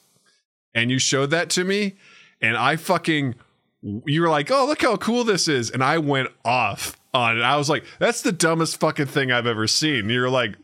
And 0.74 0.90
you 0.90 0.98
showed 0.98 1.30
that 1.30 1.50
to 1.50 1.64
me. 1.64 1.96
And 2.40 2.56
I 2.56 2.76
fucking, 2.76 3.34
you 3.82 4.22
were 4.22 4.28
like, 4.28 4.50
oh, 4.50 4.66
look 4.66 4.82
how 4.82 4.96
cool 4.96 5.24
this 5.24 5.48
is. 5.48 5.70
And 5.70 5.82
I 5.82 5.98
went 5.98 6.28
off 6.44 6.96
on 7.12 7.38
it. 7.38 7.42
I 7.42 7.56
was 7.56 7.68
like, 7.68 7.84
that's 7.98 8.22
the 8.22 8.32
dumbest 8.32 8.78
fucking 8.80 9.06
thing 9.06 9.32
I've 9.32 9.46
ever 9.46 9.66
seen. 9.66 10.08
You're 10.08 10.30
like, 10.30 10.56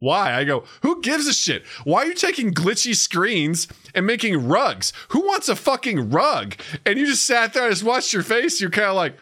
why? 0.00 0.34
I 0.34 0.44
go, 0.44 0.64
who 0.82 1.00
gives 1.00 1.26
a 1.26 1.32
shit? 1.32 1.64
Why 1.84 2.02
are 2.02 2.06
you 2.06 2.14
taking 2.14 2.54
glitchy 2.54 2.94
screens 2.94 3.66
and 3.94 4.06
making 4.06 4.46
rugs? 4.48 4.92
Who 5.08 5.20
wants 5.20 5.48
a 5.48 5.56
fucking 5.56 6.10
rug? 6.10 6.54
And 6.86 6.98
you 6.98 7.06
just 7.06 7.26
sat 7.26 7.52
there 7.52 7.64
and 7.64 7.72
just 7.72 7.84
watched 7.84 8.12
your 8.12 8.22
face. 8.22 8.60
You're 8.60 8.70
kind 8.70 8.88
of 8.88 8.96
like, 8.96 9.16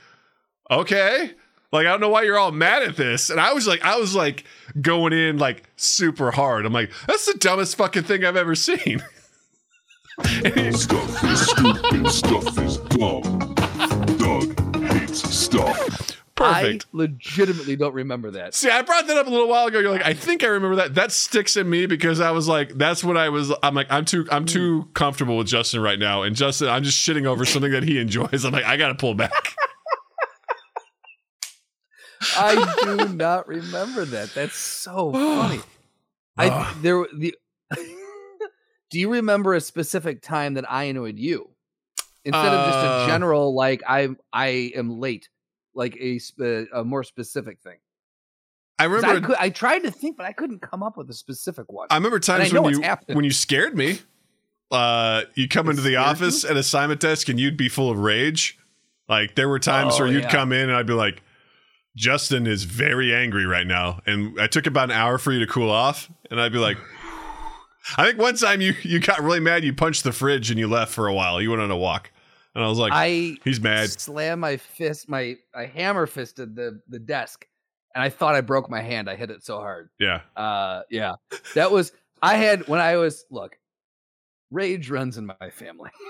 okay. 0.71 1.33
Like, 1.73 1.87
I 1.87 1.91
don't 1.91 2.01
know 2.01 2.11
why 2.11 2.23
you're 2.23 2.39
all 2.39 2.53
mad 2.53 2.83
at 2.83 2.97
this. 2.97 3.31
And 3.31 3.41
I 3.41 3.53
was 3.53 3.67
like, 3.67 3.83
I 3.85 3.97
was 3.97 4.15
like 4.15 4.45
going 4.81 5.13
in 5.13 5.39
like 5.39 5.69
super 5.77 6.31
hard. 6.31 6.67
I'm 6.67 6.73
like, 6.73 6.93
that's 7.07 7.27
the 7.27 7.39
dumbest 7.39 7.77
fucking 7.77 8.05
thing 8.05 8.25
I've 8.25 8.37
ever 8.37 8.55
seen. 8.55 9.03
Stuff 10.25 11.25
is 11.25 11.51
stupid. 11.51 12.09
Stuff 12.09 12.59
is 12.59 12.79
dumb. 12.79 13.55
Doug 14.19 14.77
hates 14.83 15.35
stuff. 15.35 16.13
Perfect. 16.35 16.85
I 16.85 16.97
legitimately 16.97 17.77
don't 17.77 17.95
remember 17.95 18.31
that. 18.33 18.55
See, 18.55 18.69
I 18.69 18.83
brought 18.83 19.07
that 19.07 19.17
up 19.17 19.27
a 19.27 19.31
little 19.31 19.49
while 19.49 19.67
ago. 19.67 19.79
You're 19.79 19.91
like, 19.91 20.05
I 20.05 20.13
think 20.15 20.45
I 20.45 20.49
remember 20.49 20.77
that. 20.77 20.95
That 20.95 21.13
sticks 21.13 21.57
in 21.57 21.69
me 21.69 21.87
because 21.87 22.21
I 22.21 22.31
was 22.31 22.47
like, 22.47 22.75
that's 22.75 23.03
what 23.03 23.17
I 23.17 23.31
was. 23.31 23.53
I'm 23.63 23.75
like, 23.75 23.87
I'm 23.91 24.05
too, 24.05 24.27
I'm 24.31 24.45
too 24.45 24.89
comfortable 24.95 25.39
with 25.39 25.47
Justin 25.47 25.81
right 25.81 25.99
now, 25.99 26.23
and 26.23 26.37
Justin, 26.37 26.69
I'm 26.69 26.83
just 26.83 26.99
shitting 26.99 27.27
over 27.27 27.45
something 27.47 27.73
that 27.73 27.85
he 27.85 27.99
enjoys. 27.99 28.45
I'm 28.45 28.53
like, 28.53 28.65
I 28.65 28.77
gotta 28.77 28.95
pull 28.95 29.15
back. 29.15 29.31
I 32.37 32.75
do 32.83 33.09
not 33.15 33.49
remember 33.49 34.05
that. 34.05 34.35
That's 34.35 34.57
so 34.57 35.13
funny. 35.13 35.61
I 36.37 36.75
there 36.83 37.07
the. 37.15 37.35
Do 38.97 39.01
you 39.01 39.13
remember 39.13 39.53
a 39.53 39.61
specific 39.61 40.23
time 40.23 40.55
that 40.55 40.65
I 40.73 40.85
annoyed 40.85 41.19
you 41.19 41.51
instead 42.25 42.47
of 42.47 42.67
just 42.67 42.79
Uh, 42.79 43.05
a 43.05 43.07
general 43.07 43.55
like 43.55 43.83
I 43.87 44.09
I 44.33 44.73
am 44.75 44.89
late, 44.89 45.29
like 45.75 45.95
a 46.01 46.19
a 46.73 46.83
more 46.83 47.05
specific 47.05 47.61
thing? 47.61 47.77
I, 48.79 48.85
remember. 48.85 49.27
could, 49.27 49.37
I 49.39 49.51
tried 49.51 49.81
to 49.81 49.91
think, 49.91 50.17
but 50.17 50.25
I 50.25 50.33
couldn't 50.33 50.63
come 50.63 50.83
up 50.83 50.97
with 50.97 51.11
a 51.11 51.13
specific 51.13 51.71
one. 51.71 51.89
I 51.91 51.97
remember 51.97 52.19
times 52.21 52.55
I 52.55 52.59
when 52.59 52.73
you 52.73 52.83
when 53.09 53.25
you 53.27 53.33
scared 53.33 53.77
me. 53.77 53.99
Uh, 54.71 55.25
you 55.35 55.47
come 55.47 55.69
into 55.69 55.83
the 55.83 55.97
office 55.97 56.43
at 56.47 56.57
assignment 56.57 57.01
desk 57.03 57.29
and 57.29 57.39
you'd 57.39 57.59
be 57.59 57.69
full 57.69 57.91
of 57.91 57.99
rage. 57.99 58.59
Like 59.11 59.35
there 59.35 59.51
were 59.51 59.59
times 59.59 59.97
Oh, 59.97 60.05
where 60.05 60.09
you'd 60.11 60.23
yeah. 60.23 60.31
come 60.31 60.53
in 60.53 60.71
and 60.71 60.73
I'd 60.73 60.87
be 60.87 60.95
like, 60.95 61.23
Justin 61.97 62.47
is 62.47 62.65
very 62.65 63.15
angry 63.15 63.45
right 63.45 63.67
now, 63.67 64.01
and 64.07 64.41
I 64.41 64.47
took 64.47 64.67
about 64.67 64.85
an 64.85 64.97
hour 64.97 65.19
for 65.19 65.33
you 65.33 65.41
to 65.41 65.47
cool 65.47 65.71
off, 65.71 66.11
and 66.31 66.41
I'd 66.41 66.53
be 66.53 66.59
like. 66.59 66.79
I 67.97 68.07
think 68.07 68.19
one 68.19 68.37
time 68.37 68.61
you 68.61 68.75
you 68.83 69.01
got 69.01 69.23
really 69.23 69.41
mad. 69.41 69.65
You 69.65 69.73
punched 69.73 70.05
the 70.05 70.13
fridge 70.13 70.51
and 70.51 70.59
you 70.59 70.69
left 70.69 70.93
for 70.93 71.07
a 71.07 71.15
while. 71.15 71.41
You 71.41 71.51
went 71.51 71.63
on 71.63 71.71
a 71.71 71.77
walk, 71.77 72.11
and 72.55 72.65
I 72.65 72.69
was 72.69 72.79
like, 72.79 72.93
I 72.95 73.37
"He's 73.45 73.61
mad." 73.61 73.91
Slam 73.91 74.41
my 74.41 74.57
fist, 74.57 75.09
my 75.09 75.37
I 75.55 75.67
hammer 75.67 76.07
fisted 76.07 76.57
the 76.57 76.81
the 76.89 76.99
desk, 76.99 77.47
and 77.95 78.03
I 78.03 78.09
thought 78.09 78.35
I 78.35 78.41
broke 78.41 78.69
my 78.69 78.83
hand. 78.83 79.09
I 79.09 79.17
hit 79.17 79.31
it 79.31 79.45
so 79.45 79.59
hard. 79.59 79.91
Yeah, 79.99 80.21
Uh, 80.37 80.83
yeah, 80.91 81.15
that 81.55 81.71
was 81.71 81.93
I 82.23 82.35
had 82.35 82.67
when 82.69 82.81
I 82.81 82.97
was 82.97 83.25
look. 83.31 83.57
Rage 84.51 84.91
runs 84.91 85.19
in 85.19 85.27
my 85.27 85.51
family. 85.51 85.91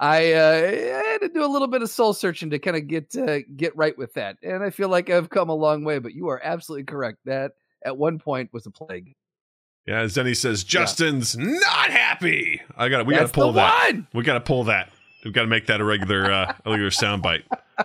I, 0.00 0.32
uh, 0.32 1.02
I 1.04 1.10
had 1.10 1.20
to 1.20 1.28
do 1.28 1.44
a 1.44 1.46
little 1.46 1.68
bit 1.68 1.82
of 1.82 1.90
soul 1.90 2.14
searching 2.14 2.50
to 2.50 2.58
kind 2.58 2.76
of 2.76 2.86
get 2.88 3.14
uh, 3.16 3.40
get 3.54 3.76
right 3.76 3.96
with 3.98 4.14
that, 4.14 4.38
and 4.42 4.62
I 4.62 4.70
feel 4.70 4.88
like 4.88 5.10
I've 5.10 5.28
come 5.28 5.50
a 5.50 5.54
long 5.54 5.84
way. 5.84 5.98
But 5.98 6.14
you 6.14 6.28
are 6.28 6.40
absolutely 6.42 6.84
correct. 6.84 7.18
That 7.26 7.52
at 7.84 7.96
one 7.96 8.18
point 8.18 8.50
was 8.52 8.66
a 8.66 8.70
plague. 8.70 9.14
Yeah. 9.90 10.00
As 10.00 10.14
Denny 10.14 10.34
says, 10.34 10.64
Justin's 10.64 11.36
not 11.36 11.90
happy. 11.90 12.60
I 12.76 12.88
got. 12.88 13.06
We 13.06 13.14
got 13.14 13.26
to 13.26 13.32
pull 13.32 13.52
that. 13.52 13.92
one! 13.94 14.06
We 14.14 14.22
got 14.24 14.34
to 14.34 14.40
pull 14.40 14.64
that. 14.64 14.90
We've 15.24 15.32
got 15.34 15.42
to 15.42 15.48
make 15.48 15.66
that 15.66 15.80
a 15.80 15.84
regular 15.84 16.30
uh, 16.30 16.54
a 16.64 16.70
regular 16.70 16.90
soundbite. 16.90 17.42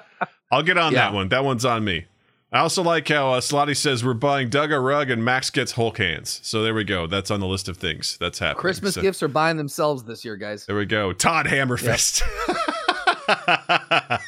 I'll 0.51 0.63
get 0.63 0.77
on 0.77 0.93
Yeah. 0.93 0.99
that 1.09 1.13
one. 1.13 1.29
That 1.29 1.43
one's 1.43 1.65
on 1.65 1.83
me. 1.83 2.05
I 2.51 2.59
also 2.59 2.83
like 2.83 3.07
how 3.09 3.33
uh, 3.33 3.41
Slotty 3.41 3.75
says 3.75 4.05
we're 4.05 4.13
buying 4.13 4.47
Doug 4.49 4.71
a 4.71 4.79
rug 4.79 5.09
and 5.09 5.25
Max 5.25 5.49
gets 5.49 5.73
Hulk 5.73 5.97
hands. 5.97 6.39
So 6.43 6.63
there 6.63 6.73
we 6.73 6.85
go. 6.85 7.05
That's 7.07 7.29
on 7.29 7.41
the 7.41 7.47
list 7.47 7.67
of 7.67 7.75
things 7.75 8.17
that's 8.19 8.39
happening. 8.39 8.61
Christmas 8.61 8.93
So 8.93 9.01
gifts 9.01 9.21
are 9.23 9.27
buying 9.27 9.57
themselves 9.57 10.03
this 10.05 10.23
year, 10.23 10.37
guys. 10.37 10.65
There 10.65 10.75
we 10.77 10.85
go. 10.85 11.11
Todd 11.11 11.47
Hammerfist. 11.47 12.21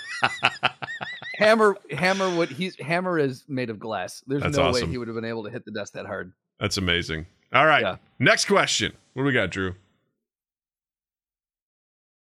Hammer, 1.36 1.78
hammer, 1.92 2.36
what 2.36 2.50
he's 2.50 2.76
hammer 2.80 3.20
is 3.20 3.46
made 3.48 3.70
of 3.70 3.78
glass. 3.78 4.24
There's 4.26 4.42
That's 4.42 4.58
no 4.58 4.64
awesome. 4.70 4.88
way 4.88 4.92
he 4.92 4.98
would 4.98 5.08
have 5.08 5.14
been 5.14 5.24
able 5.24 5.44
to 5.44 5.52
hit 5.52 5.66
the 5.66 5.72
desk 5.72 5.94
that 5.94 6.08
hard. 6.08 6.34
That's 6.60 6.78
amazing. 6.78 7.28
All 7.54 7.66
right. 7.66 7.82
Yeah. 7.82 7.96
Next 8.20 8.46
question. 8.46 8.94
What 9.14 9.24
do 9.24 9.28
we 9.28 9.34
got, 9.34 9.52
Drew? 9.52 9.76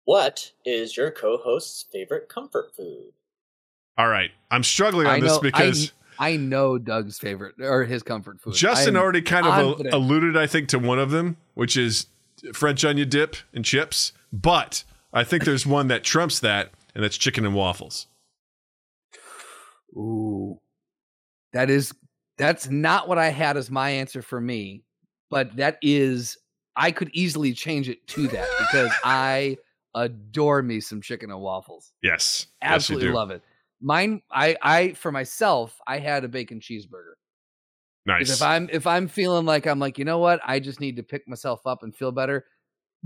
What 0.05 0.53
is 0.65 0.97
your 0.97 1.11
co-host's 1.11 1.87
favorite 1.93 2.29
comfort 2.29 2.75
food? 2.77 3.13
All 3.97 4.09
right. 4.09 4.31
I'm 4.51 4.65
struggling 4.65 5.07
on 5.07 5.15
I 5.15 5.21
this 5.21 5.33
know- 5.33 5.41
because 5.41 5.93
I 6.19 6.37
know 6.37 6.79
Doug's 6.79 7.19
favorite 7.19 7.55
or 7.61 7.85
his 7.85 8.03
comfort 8.03 8.41
food. 8.41 8.55
Justin 8.55 8.97
I'm 8.97 9.03
already 9.03 9.23
kind 9.23 9.47
of 9.47 9.53
al- 9.53 9.95
alluded, 10.01 10.37
I 10.37 10.47
think, 10.47 10.69
to 10.69 10.79
one 10.79 10.99
of 10.99 11.11
them, 11.11 11.37
which 11.55 11.77
is 11.77 12.07
French 12.53 12.85
onion 12.85 13.09
dip 13.09 13.37
and 13.55 13.65
chips. 13.65 14.13
But 14.33 14.85
I 15.13 15.25
think 15.25 15.45
there's 15.45 15.67
one 15.67 15.89
that 15.89 16.05
trumps 16.05 16.41
that, 16.41 16.73
and 16.95 17.03
that's 17.03 17.17
chicken 17.17 17.45
and 17.47 17.55
waffles. 17.55 18.07
Ooh, 19.97 20.59
that 21.53 21.71
is 21.71 21.93
that's 22.39 22.69
not 22.69 23.09
what 23.09 23.19
I 23.19 23.29
had 23.29 23.57
as 23.57 23.71
my 23.71 23.91
answer 23.91 24.23
for 24.23 24.41
me, 24.41 24.83
but 25.33 25.57
that 25.57 25.79
is 25.81 26.37
I 26.77 26.92
could 26.92 27.11
easily 27.14 27.55
change 27.55 27.88
it 27.88 28.07
to 28.09 28.29
that 28.29 28.49
because 28.59 28.92
I 29.05 29.57
adore 29.95 30.62
me 30.62 30.81
some 30.81 31.01
chicken 31.01 31.31
and 31.31 31.40
waffles. 31.40 31.92
Yes. 32.03 32.47
Absolutely 32.61 33.09
yes, 33.09 33.14
love 33.14 33.31
it. 33.31 33.42
Mine, 33.81 34.23
I, 34.31 34.57
I 34.62 34.92
for 34.92 35.11
myself, 35.11 35.77
I 35.87 35.99
had 35.99 36.23
a 36.25 36.29
bacon 36.29 36.61
cheeseburger. 36.61 37.14
Nice. 38.05 38.31
If 38.31 38.42
I'm 38.42 38.68
if 38.71 38.87
I'm 38.87 39.09
feeling 39.09 39.47
like 39.47 39.66
I'm 39.66 39.79
like 39.79 39.99
you 39.99 40.05
know 40.05 40.18
what, 40.18 40.40
I 40.45 40.61
just 40.61 40.81
need 40.81 40.97
to 40.97 41.03
pick 41.03 41.27
myself 41.27 41.66
up 41.66 41.83
and 41.83 41.95
feel 41.95 42.12
better. 42.12 42.45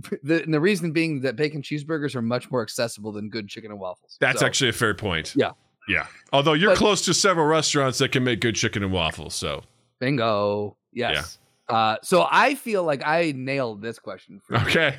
The, 0.22 0.42
and 0.42 0.52
the 0.52 0.60
reason 0.60 0.92
being 0.92 1.22
that 1.22 1.36
bacon 1.36 1.62
cheeseburgers 1.62 2.14
are 2.14 2.20
much 2.20 2.50
more 2.50 2.60
accessible 2.60 3.12
than 3.12 3.30
good 3.30 3.48
chicken 3.48 3.70
and 3.70 3.80
waffles. 3.80 4.18
That's 4.20 4.40
So, 4.40 4.46
actually 4.46 4.68
a 4.68 4.74
fair 4.74 4.92
point. 4.92 5.32
Yeah. 5.34 5.52
Yeah. 5.88 6.06
Although 6.34 6.52
you're 6.52 6.72
But- 6.72 6.78
close 6.78 7.02
to 7.06 7.14
several 7.14 7.46
restaurants 7.46 7.96
that 7.98 8.12
can 8.12 8.22
make 8.22 8.40
good 8.40 8.56
chicken 8.56 8.82
and 8.82 8.92
waffles. 8.92 9.34
So, 9.34 9.62
bingo. 9.98 10.76
Yes. 10.92 11.38
Uh, 11.68 11.96
so 12.02 12.26
I 12.30 12.54
feel 12.54 12.84
like 12.84 13.02
I 13.06 13.32
nailed 13.36 13.82
this 13.82 13.98
question. 13.98 14.40
For 14.46 14.54
you. 14.54 14.60
okay. 14.66 14.98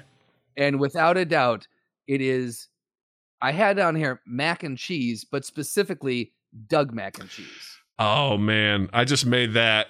And 0.58 0.80
without 0.80 1.18
a 1.18 1.26
doubt, 1.26 1.68
it 2.08 2.22
is. 2.22 2.68
I 3.42 3.52
had 3.52 3.78
down 3.78 3.96
here 3.96 4.20
mac 4.26 4.64
and 4.64 4.78
cheese, 4.78 5.24
but 5.24 5.46
specifically 5.46 6.34
Doug 6.68 6.94
mac 6.94 7.20
and 7.20 7.30
cheese. 7.30 7.78
Oh, 8.00 8.38
man. 8.38 8.90
I 8.94 9.06
just 9.06 9.26
made 9.26 9.54
that 9.54 9.88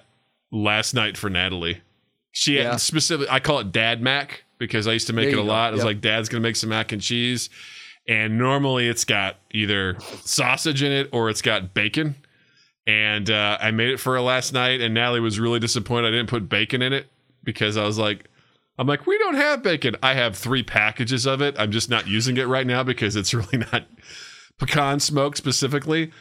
last 0.52 0.94
night 0.94 1.18
for 1.18 1.30
Natalie. 1.30 1.82
She 2.32 2.58
Yeah. 2.58 2.72
had 2.72 2.82
specifically, 2.82 3.30
I 3.30 3.40
call 3.40 3.60
it 3.60 3.72
Dad 3.72 4.02
Mac 4.02 4.44
because 4.60 4.88
I 4.88 4.94
used 4.94 5.08
to 5.08 5.14
make 5.14 5.30
it 5.30 5.34
a 5.34 5.38
go. 5.38 5.44
lot. 5.44 5.70
I 5.70 5.76
was 5.76 5.84
like, 5.86 6.02
Dad's 6.02 6.30
going 6.30 6.42
to 6.42 6.48
make 6.48 6.56
some 6.56 6.70
mac 6.70 6.92
and 6.92 7.02
cheese. 7.02 7.50
And 8.08 8.38
normally 8.38 8.88
it's 8.88 9.04
got 9.06 9.38
either 9.52 9.98
sausage 10.24 10.84
in 10.84 10.92
it 10.92 11.10
or 11.12 11.30
it's 11.30 11.42
got 11.42 11.74
bacon. 11.74 12.16
And 12.88 13.30
uh, 13.30 13.58
I 13.60 13.72
made 13.72 13.90
it 13.90 14.00
for 14.00 14.14
her 14.14 14.22
last 14.22 14.54
night, 14.54 14.80
and 14.80 14.94
Natalie 14.94 15.20
was 15.20 15.40
really 15.40 15.60
disappointed 15.60 16.08
I 16.08 16.12
didn't 16.12 16.30
put 16.30 16.48
bacon 16.48 16.82
in 16.82 16.94
it 16.94 17.08
because 17.44 17.76
I 17.76 17.84
was 17.84 17.98
like, 17.98 18.30
I'm 18.80 18.88
like, 18.88 19.06
we 19.06 19.18
don't 19.18 19.36
have 19.36 19.62
bacon. 19.62 19.98
I 20.02 20.14
have 20.14 20.38
three 20.38 20.64
packages 20.64 21.26
of 21.26 21.42
it. 21.42 21.56
I'm 21.60 21.72
just 21.72 21.90
not 21.90 22.08
using 22.08 22.38
it 22.38 22.48
right 22.48 22.66
now 22.66 22.84
because 22.84 23.18
it's 23.18 23.34
really 23.34 23.58
not 23.58 23.86
pecan 24.58 25.02
smoked 25.02 25.38
specifically. 25.38 26.12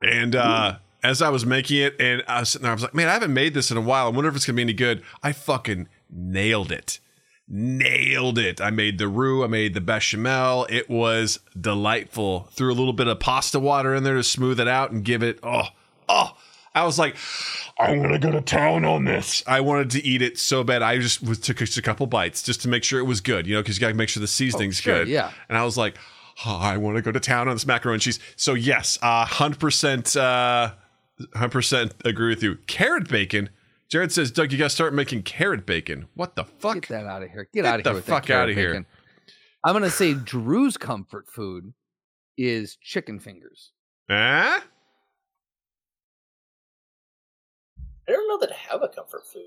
And 0.00 0.36
uh, 0.36 0.76
as 1.02 1.22
I 1.22 1.30
was 1.30 1.44
making 1.44 1.78
it, 1.78 1.96
and 1.98 2.22
I 2.28 2.40
was 2.40 2.50
sitting 2.50 2.62
there, 2.62 2.72
I 2.72 2.74
was 2.74 2.82
like, 2.82 2.94
man, 2.94 3.08
I 3.08 3.12
haven't 3.12 3.32
made 3.32 3.54
this 3.54 3.70
in 3.70 3.76
a 3.76 3.80
while. 3.80 4.06
I 4.06 4.10
wonder 4.10 4.28
if 4.28 4.36
it's 4.36 4.46
gonna 4.46 4.56
be 4.56 4.62
any 4.62 4.74
good. 4.74 5.02
I 5.22 5.32
fucking 5.32 5.88
nailed 6.10 6.70
it. 6.70 7.00
Nailed 7.46 8.38
it. 8.38 8.60
I 8.60 8.70
made 8.70 8.98
the 8.98 9.06
roux, 9.08 9.44
I 9.44 9.48
made 9.48 9.74
the 9.74 9.80
bechamel. 9.80 10.66
It 10.70 10.88
was 10.88 11.40
delightful. 11.58 12.48
Threw 12.52 12.72
a 12.72 12.74
little 12.74 12.92
bit 12.94 13.06
of 13.06 13.20
pasta 13.20 13.60
water 13.60 13.94
in 13.94 14.02
there 14.02 14.14
to 14.14 14.22
smooth 14.22 14.58
it 14.60 14.68
out 14.68 14.90
and 14.92 15.04
give 15.04 15.22
it 15.22 15.38
oh, 15.42 15.68
oh. 16.08 16.36
I 16.76 16.84
was 16.84 16.98
like, 16.98 17.14
I'm 17.78 18.02
gonna 18.02 18.18
go 18.18 18.32
to 18.32 18.40
town 18.40 18.84
on 18.84 19.04
this. 19.04 19.44
I 19.46 19.60
wanted 19.60 19.90
to 19.90 20.02
eat 20.04 20.22
it 20.22 20.38
so 20.38 20.64
bad. 20.64 20.82
I 20.82 20.98
just 20.98 21.22
was, 21.22 21.38
took 21.38 21.58
just 21.58 21.78
a 21.78 21.82
couple 21.82 22.06
bites 22.08 22.42
just 22.42 22.62
to 22.62 22.68
make 22.68 22.82
sure 22.82 22.98
it 22.98 23.04
was 23.04 23.20
good, 23.20 23.46
you 23.46 23.54
know, 23.54 23.60
because 23.62 23.76
you 23.76 23.80
gotta 23.80 23.94
make 23.94 24.08
sure 24.08 24.20
the 24.20 24.26
seasoning's 24.26 24.80
Oh, 24.80 24.82
sure, 24.82 24.98
good. 25.00 25.08
yeah. 25.08 25.30
And 25.48 25.56
I 25.56 25.64
was 25.64 25.76
like, 25.76 25.96
oh, 26.44 26.58
I 26.58 26.78
want 26.78 26.96
to 26.96 27.02
go 27.02 27.12
to 27.12 27.20
town 27.20 27.46
on 27.46 27.54
this 27.54 27.64
macaroni 27.66 27.94
and 27.96 28.02
cheese. 28.02 28.18
So 28.34 28.54
yes, 28.54 28.98
uh, 29.02 29.24
hundred 29.24 29.60
percent, 29.60 30.16
uh, 30.16 30.72
hundred 31.34 31.52
percent 31.52 31.94
agree 32.04 32.30
with 32.30 32.42
you. 32.42 32.56
Carrot 32.66 33.08
bacon. 33.08 33.50
Jared 33.90 34.10
says, 34.12 34.30
Doug, 34.30 34.50
you 34.52 34.58
got 34.58 34.64
to 34.64 34.70
start 34.70 34.92
making 34.94 35.22
carrot 35.22 35.66
bacon. 35.66 36.06
What 36.14 36.34
the 36.36 36.44
fuck? 36.44 36.74
Get 36.74 36.88
that 36.88 37.06
out 37.06 37.22
of 37.22 37.30
here. 37.30 37.44
Get, 37.52 37.62
Get 37.62 37.64
out 37.66 37.80
of 37.80 37.84
the 37.84 37.90
here. 37.90 37.94
with 37.96 38.06
that 38.06 38.12
fuck 38.12 38.26
carrot 38.26 38.44
outta 38.50 38.54
here. 38.54 38.70
bacon. 38.70 38.86
I'm 39.66 39.72
gonna 39.72 39.88
say 39.90 40.12
Drew's 40.14 40.76
comfort 40.76 41.26
food 41.28 41.72
is 42.36 42.76
chicken 42.82 43.18
fingers. 43.18 43.70
Eh? 44.10 44.12
I 44.14 44.60
don't 48.12 48.28
know 48.28 48.38
that 48.46 48.50
I 48.52 48.56
have 48.72 48.82
a 48.82 48.88
comfort 48.88 49.26
food. 49.26 49.46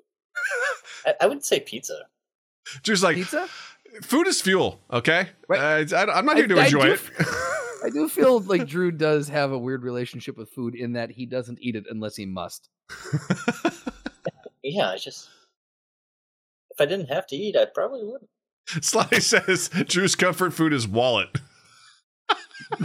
I, 1.06 1.14
I 1.22 1.28
would 1.28 1.44
say 1.46 1.60
pizza. 1.60 2.04
Drew's 2.84 3.04
like, 3.04 3.16
Pizza? 3.16 3.48
food 4.02 4.28
is 4.28 4.42
fuel. 4.42 4.80
Okay, 4.92 5.30
Right. 5.48 5.92
uh, 5.94 5.96
I, 5.96 6.20
am 6.20 6.26
not 6.26 6.38
here 6.38 6.48
to 6.48 6.58
I- 6.58 6.64
I 6.64 6.66
enjoy 6.66 6.82
do 6.88 6.92
it. 6.94 7.02
I 7.86 7.90
do 7.92 8.10
feel 8.10 8.40
like 8.40 8.68
Drew 8.68 8.90
does 8.92 9.30
have 9.30 9.52
a 9.52 9.58
weird 9.58 9.84
relationship 9.84 10.36
with 10.36 10.50
food 10.50 10.74
in 10.74 10.94
that 10.94 11.12
he 11.12 11.28
doesn't 11.28 11.60
eat 11.62 11.76
it 11.76 11.84
unless 11.90 12.16
he 12.16 12.26
must. 12.26 12.70
Yeah, 14.70 14.90
I 14.90 14.98
just 14.98 15.30
if 16.72 16.82
I 16.82 16.86
didn't 16.86 17.08
have 17.08 17.26
to 17.28 17.36
eat, 17.36 17.56
I 17.56 17.66
probably 17.66 18.04
wouldn't. 18.04 18.30
Sly 18.84 19.08
says 19.20 19.70
Drew's 19.70 20.16
comfort 20.16 20.54
food 20.54 20.74
is 20.74 20.88
wallet. 20.88 21.30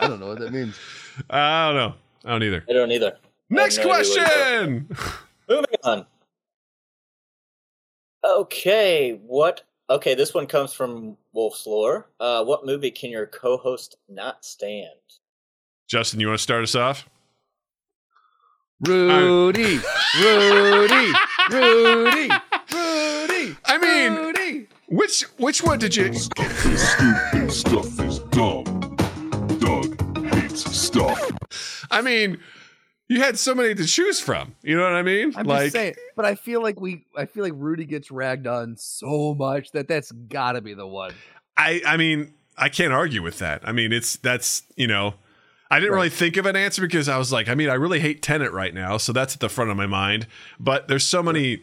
I 0.00 0.08
don't 0.08 0.18
know 0.18 0.28
what 0.28 0.38
that 0.38 0.52
means. 0.52 0.78
I 1.30 1.68
don't 1.68 1.76
know. 1.76 1.94
I 2.24 2.30
don't 2.30 2.42
either. 2.42 2.64
I 2.68 2.72
don't 2.72 2.90
either. 2.90 3.18
Next 3.50 3.76
no 3.76 3.92
idea 3.92 4.14
question. 4.14 4.96
Moving 5.48 5.66
on. 5.84 6.06
Okay, 8.24 9.20
what? 9.26 9.62
Okay, 9.90 10.14
this 10.14 10.32
one 10.32 10.46
comes 10.46 10.72
from 10.72 11.16
Wolf's 11.32 11.66
Lore. 11.66 12.08
Uh, 12.18 12.44
what 12.44 12.64
movie 12.64 12.90
can 12.90 13.10
your 13.10 13.26
co-host 13.26 13.96
not 14.08 14.44
stand? 14.44 14.88
Justin, 15.88 16.20
you 16.20 16.28
want 16.28 16.38
to 16.38 16.42
start 16.42 16.62
us 16.62 16.74
off? 16.74 17.08
Rudy, 18.80 19.78
Rudy, 20.18 21.12
Rudy, 21.50 22.28
Rudy. 22.72 23.56
I 23.66 23.78
mean- 23.80 24.14
Rudy. 24.14 24.66
Which 24.88 25.22
which 25.36 25.62
one 25.62 25.78
did 25.78 25.94
you? 25.94 26.12
Stuff 26.14 26.66
is 26.66 26.82
stupid. 26.88 27.52
Stuff 27.52 28.00
is 28.00 28.18
dumb. 28.30 28.64
Doug 29.60 30.24
hates 30.32 30.64
stuff. 30.76 31.86
I 31.92 32.00
mean, 32.02 32.38
you 33.06 33.20
had 33.20 33.38
so 33.38 33.54
many 33.54 33.72
to 33.76 33.84
choose 33.84 34.18
from. 34.18 34.56
You 34.62 34.76
know 34.76 34.82
what 34.82 34.94
I 34.94 35.02
mean? 35.02 35.32
I'm 35.36 35.46
like, 35.46 35.64
just 35.66 35.74
saying, 35.74 35.94
but 36.16 36.24
I 36.24 36.34
feel 36.34 36.60
like 36.60 36.80
we, 36.80 37.04
I 37.16 37.26
feel 37.26 37.44
like 37.44 37.52
Rudy 37.54 37.84
gets 37.84 38.10
ragged 38.10 38.48
on 38.48 38.76
so 38.78 39.32
much 39.34 39.70
that 39.72 39.86
that's 39.86 40.10
got 40.10 40.52
to 40.52 40.60
be 40.60 40.74
the 40.74 40.86
one. 40.86 41.12
I 41.56 41.82
I 41.86 41.96
mean, 41.96 42.32
I 42.58 42.68
can't 42.68 42.92
argue 42.92 43.22
with 43.22 43.38
that. 43.38 43.60
I 43.62 43.70
mean, 43.70 43.92
it's 43.92 44.16
that's 44.16 44.64
you 44.74 44.88
know, 44.88 45.14
I 45.70 45.78
didn't 45.78 45.92
Right. 45.92 45.96
really 45.98 46.08
think 46.10 46.36
of 46.36 46.46
an 46.46 46.56
answer 46.56 46.82
because 46.82 47.08
I 47.08 47.16
was 47.18 47.32
like, 47.32 47.48
I 47.48 47.54
mean, 47.54 47.68
I 47.68 47.74
really 47.74 48.00
hate 48.00 48.22
Tenet 48.22 48.52
right 48.52 48.74
now, 48.74 48.96
so 48.96 49.12
that's 49.12 49.34
at 49.34 49.40
the 49.40 49.48
front 49.48 49.70
of 49.70 49.76
my 49.76 49.86
mind. 49.86 50.26
But 50.58 50.88
there's 50.88 51.06
so 51.06 51.22
many 51.22 51.62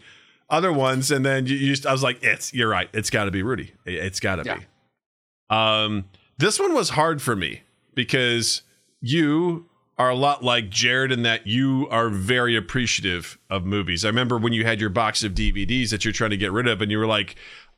other 0.50 0.72
ones, 0.72 1.12
and 1.12 1.26
then 1.26 1.46
you, 1.46 1.58
you 1.58 1.72
just, 1.74 1.86
I 1.86 1.92
was 1.92 2.04
like, 2.04 2.24
it's 2.24 2.54
you're 2.54 2.70
right. 2.70 2.90
It's 2.94 3.10
got 3.10 3.26
to 3.26 3.32
be 3.32 3.44
Rudy. 3.44 3.74
It- 3.86 3.96
It's 3.96 4.20
got 4.22 4.38
to 4.38 4.44
Yeah. 4.46 4.58
be. 4.60 4.66
Um, 5.50 6.06
this 6.38 6.60
one 6.60 6.74
was 6.74 6.90
hard 6.90 7.22
for 7.22 7.36
me 7.36 7.64
because 7.96 8.62
you 9.02 9.66
are 9.98 10.10
a 10.10 10.16
lot 10.16 10.44
like 10.44 10.70
Jared 10.70 11.12
in 11.12 11.24
that 11.24 11.48
you 11.48 11.88
are 11.90 12.10
very 12.10 12.56
appreciative 12.56 13.38
of 13.50 13.66
movies. 13.66 14.06
I 14.06 14.10
remember 14.10 14.38
when 14.38 14.54
you 14.54 14.64
had 14.64 14.80
your 14.80 14.90
box 14.92 15.24
of 15.24 15.34
DVDs 15.34 15.90
that 15.90 16.06
you're 16.06 16.12
trying 16.14 16.30
to 16.30 16.38
get 16.38 16.52
rid 16.52 16.68
of, 16.68 16.82
and 16.82 16.92
you 16.92 16.98
were 17.00 17.08
like, 17.08 17.36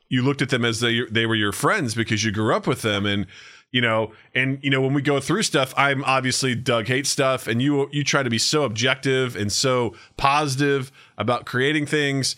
you 0.09 0.21
looked 0.23 0.41
at 0.41 0.49
them 0.49 0.65
as 0.65 0.79
they 0.79 1.05
they 1.09 1.25
were 1.25 1.35
your 1.35 1.51
friends 1.51 1.95
because 1.95 2.23
you 2.23 2.31
grew 2.31 2.53
up 2.53 2.67
with 2.67 2.81
them, 2.81 3.05
and 3.05 3.25
you 3.71 3.81
know, 3.81 4.11
and 4.33 4.59
you 4.61 4.69
know 4.69 4.81
when 4.81 4.93
we 4.93 5.01
go 5.01 5.19
through 5.19 5.43
stuff, 5.43 5.73
I'm 5.77 6.03
obviously 6.03 6.55
Doug 6.55 6.87
hates 6.87 7.09
stuff, 7.09 7.47
and 7.47 7.61
you 7.61 7.89
you 7.91 8.03
try 8.03 8.23
to 8.23 8.29
be 8.29 8.37
so 8.37 8.63
objective 8.63 9.35
and 9.35 9.51
so 9.51 9.95
positive 10.17 10.91
about 11.17 11.45
creating 11.45 11.85
things. 11.85 12.35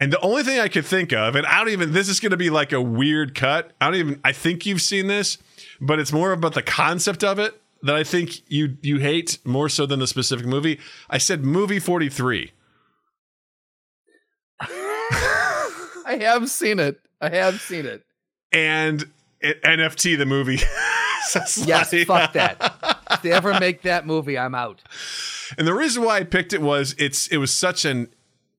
And 0.00 0.12
the 0.12 0.20
only 0.20 0.42
thing 0.42 0.58
I 0.58 0.68
could 0.68 0.86
think 0.86 1.12
of, 1.12 1.36
and 1.36 1.46
I 1.46 1.58
don't 1.58 1.68
even, 1.68 1.92
this 1.92 2.08
is 2.08 2.20
going 2.20 2.30
to 2.30 2.38
be 2.38 2.48
like 2.48 2.72
a 2.72 2.80
weird 2.80 3.34
cut. 3.34 3.72
I 3.82 3.84
don't 3.84 3.96
even, 3.96 4.20
I 4.24 4.32
think 4.32 4.64
you've 4.64 4.80
seen 4.80 5.08
this, 5.08 5.36
but 5.78 5.98
it's 5.98 6.10
more 6.10 6.32
about 6.32 6.54
the 6.54 6.62
concept 6.62 7.22
of 7.22 7.38
it 7.38 7.60
that 7.82 7.96
I 7.96 8.04
think 8.04 8.42
you 8.50 8.76
you 8.82 8.98
hate 8.98 9.38
more 9.44 9.68
so 9.68 9.86
than 9.86 10.00
the 10.00 10.06
specific 10.06 10.46
movie. 10.46 10.78
I 11.08 11.18
said 11.18 11.44
movie 11.44 11.78
43. 11.78 12.52
I 14.60 16.18
have 16.20 16.50
seen 16.50 16.78
it. 16.78 17.00
I 17.20 17.28
have 17.30 17.60
seen 17.60 17.86
it. 17.86 18.04
And 18.52 19.04
it, 19.40 19.62
NFT, 19.62 20.16
the 20.18 20.26
movie. 20.26 20.60
Yes, 21.64 21.94
fuck 22.06 22.32
that. 22.32 22.96
If 23.10 23.22
they 23.22 23.32
ever 23.32 23.58
make 23.60 23.82
that 23.82 24.06
movie, 24.06 24.38
I'm 24.38 24.54
out. 24.54 24.82
And 25.58 25.66
the 25.66 25.74
reason 25.74 26.02
why 26.02 26.18
I 26.18 26.24
picked 26.24 26.52
it 26.52 26.62
was 26.62 26.94
it's 26.98 27.26
it 27.26 27.36
was 27.36 27.52
such 27.52 27.84
an 27.84 28.08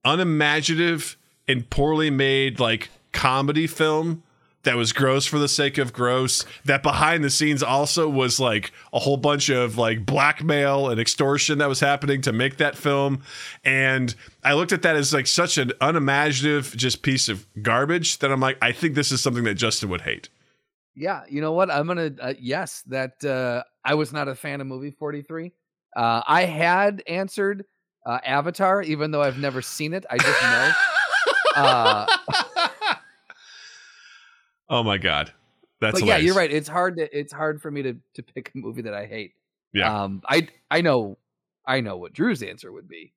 unimaginative 0.06 1.18
and 1.48 1.70
poorly 1.70 2.10
made 2.10 2.60
like 2.60 2.90
comedy 3.14 3.66
film 3.66 4.24
that 4.64 4.76
was 4.76 4.94
gross 4.94 5.26
for 5.26 5.40
the 5.40 5.48
sake 5.48 5.78
of 5.78 5.94
gross. 5.94 6.46
That 6.66 6.84
behind 6.84 7.24
the 7.24 7.30
scenes 7.30 7.64
also 7.64 8.08
was 8.10 8.40
like 8.40 8.72
a 8.94 9.00
whole 9.00 9.18
bunch 9.18 9.50
of 9.50 9.78
like 9.78 10.06
blackmail 10.06 10.90
and 10.90 11.00
extortion 11.00 11.58
that 11.60 11.70
was 11.70 11.80
happening 11.80 12.22
to 12.22 12.34
make 12.34 12.58
that 12.58 12.76
film. 12.76 13.24
And 13.64 14.14
I 14.44 14.54
looked 14.54 14.72
at 14.72 14.82
that 14.84 14.96
as 14.96 15.14
like 15.14 15.28
such 15.28 15.58
an 15.58 15.72
unimaginative 15.82 16.76
just 16.78 17.02
piece 17.02 17.30
of 17.30 17.48
garbage 17.62 18.20
that 18.20 18.32
I'm 18.32 18.40
like, 18.40 18.58
I 18.62 18.72
think 18.72 18.96
this 18.96 19.12
is 19.12 19.22
something 19.22 19.46
that 19.46 19.56
Justin 19.56 19.90
would 19.90 20.02
hate. 20.02 20.30
Yeah, 20.96 21.24
you 21.30 21.42
know 21.42 21.54
what? 21.54 21.72
I'm 21.72 21.88
gonna 21.88 22.12
uh, 22.20 22.34
yes. 22.40 22.84
That 22.88 23.24
uh, 23.24 23.64
I 23.84 23.96
was 23.96 24.12
not 24.12 24.28
a 24.28 24.36
fan 24.36 24.62
of 24.62 24.68
movie 24.68 24.92
43. 24.92 25.52
Uh, 25.96 26.22
I 26.26 26.44
had 26.46 27.04
answered 27.08 27.66
uh, 28.06 28.20
Avatar, 28.26 28.82
even 28.82 29.12
though 29.12 29.22
I've 29.22 29.38
never 29.38 29.62
seen 29.62 29.94
it. 29.94 30.06
I 30.10 30.18
just 30.18 30.42
know. 30.42 30.72
Uh, 31.56 32.06
oh 34.70 34.84
my 34.84 34.98
god, 34.98 35.32
that's 35.80 36.00
but 36.00 36.08
yeah, 36.08 36.18
you're 36.18 36.36
right. 36.36 36.52
It's 36.52 36.70
hard. 36.70 36.98
To, 36.98 37.18
it's 37.18 37.34
hard 37.34 37.62
for 37.62 37.72
me 37.72 37.84
to 37.84 37.96
to 38.16 38.24
pick 38.24 38.52
a 38.54 38.58
movie 38.58 38.84
that 38.84 38.94
I 38.94 39.06
hate. 39.06 39.34
Yeah. 39.74 40.04
Um, 40.04 40.22
I 40.28 40.48
I 40.70 40.82
know 40.82 41.18
I 41.66 41.82
know 41.82 41.98
what 41.98 42.14
Drew's 42.14 42.44
answer 42.44 42.72
would 42.72 42.88
be, 42.88 43.14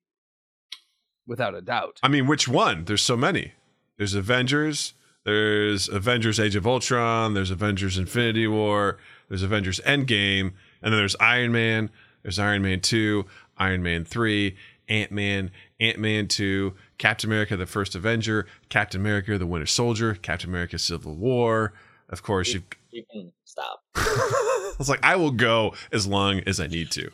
without 1.27 1.55
a 1.55 1.61
doubt. 1.61 1.99
I 2.03 2.07
mean, 2.07 2.27
which 2.27 2.47
one? 2.47 2.85
There's 2.85 3.01
so 3.01 3.17
many. 3.17 3.53
There's 3.97 4.13
Avengers. 4.13 4.93
There's 5.25 5.89
Avengers: 5.89 6.39
Age 6.39 6.55
of 6.55 6.67
Ultron. 6.67 7.33
There's 7.33 7.51
Avengers: 7.51 7.97
Infinity 7.97 8.47
War. 8.47 8.99
There's 9.27 9.41
Avengers: 9.43 9.81
Endgame, 9.85 10.53
and 10.81 10.93
then 10.93 10.97
there's 10.99 11.15
Iron 11.19 11.51
Man. 11.51 11.89
There's 12.21 12.39
Iron 12.39 12.61
Man 12.61 12.79
Two, 12.79 13.25
Iron 13.57 13.81
Man 13.81 14.05
Three, 14.05 14.55
Ant 14.87 15.11
Man, 15.11 15.51
Ant 15.79 15.97
Man 15.97 16.27
Two, 16.27 16.75
Captain 16.99 17.27
America: 17.27 17.57
The 17.57 17.65
First 17.65 17.95
Avenger, 17.95 18.45
Captain 18.69 19.01
America: 19.01 19.37
The 19.39 19.47
Winter 19.47 19.65
Soldier, 19.65 20.13
Captain 20.13 20.49
America: 20.49 20.77
Civil 20.77 21.15
War. 21.15 21.73
Of 22.09 22.23
course, 22.23 22.53
you. 22.53 22.61
You 22.91 23.03
can 23.11 23.33
stop. 23.43 23.83
I 23.95 24.73
was 24.77 24.87
like, 24.87 25.03
I 25.03 25.17
will 25.17 25.31
go 25.31 25.73
as 25.91 26.07
long 26.07 26.39
as 26.47 26.61
I 26.61 26.67
need 26.67 26.91
to. 26.91 27.11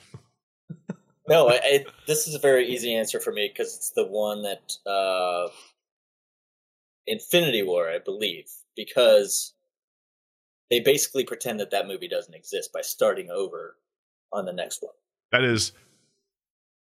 No, 1.28 1.50
I, 1.50 1.60
I, 1.64 1.86
this 2.06 2.28
is 2.28 2.36
a 2.36 2.40
very 2.40 2.68
easy 2.68 2.94
answer 2.94 3.20
for 3.20 3.32
me 3.32 3.48
because 3.48 3.76
it's 3.76 3.90
the 3.90 4.06
one 4.06 4.44
that 4.44 4.74
uh, 4.86 5.48
Infinity 7.08 7.64
War, 7.64 7.90
I 7.90 8.00
believe, 8.00 8.46
because 8.76 9.54
they 10.70 10.80
basically 10.80 11.24
pretend 11.26 11.60
that 11.60 11.72
that 11.72 11.88
movie 11.88 12.08
doesn't 12.08 12.34
exist 12.34 12.72
by 12.72 12.82
starting 12.82 13.30
over 13.30 13.76
on 14.32 14.46
the 14.46 14.54
next 14.54 14.82
one. 14.82 14.94
That 15.32 15.44
is 15.44 15.72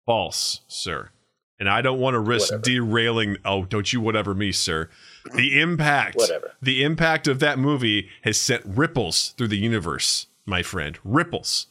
false, 0.06 0.60
sir. 0.68 1.10
And 1.58 1.68
I 1.70 1.80
don't 1.80 1.98
want 2.00 2.14
to 2.14 2.20
risk 2.20 2.50
Whatever. 2.52 2.62
derailing. 2.62 3.36
Oh, 3.44 3.64
don't 3.64 3.90
you 3.90 4.00
whatever 4.00 4.34
me, 4.34 4.52
sir. 4.52 4.90
The 5.34 5.58
impact, 5.58 6.16
Whatever. 6.16 6.52
the 6.60 6.84
impact 6.84 7.26
of 7.26 7.40
that 7.40 7.58
movie 7.58 8.10
has 8.22 8.38
sent 8.38 8.62
ripples 8.66 9.30
through 9.38 9.48
the 9.48 9.56
universe, 9.58 10.26
my 10.44 10.62
friend. 10.62 10.98
Ripples. 11.02 11.66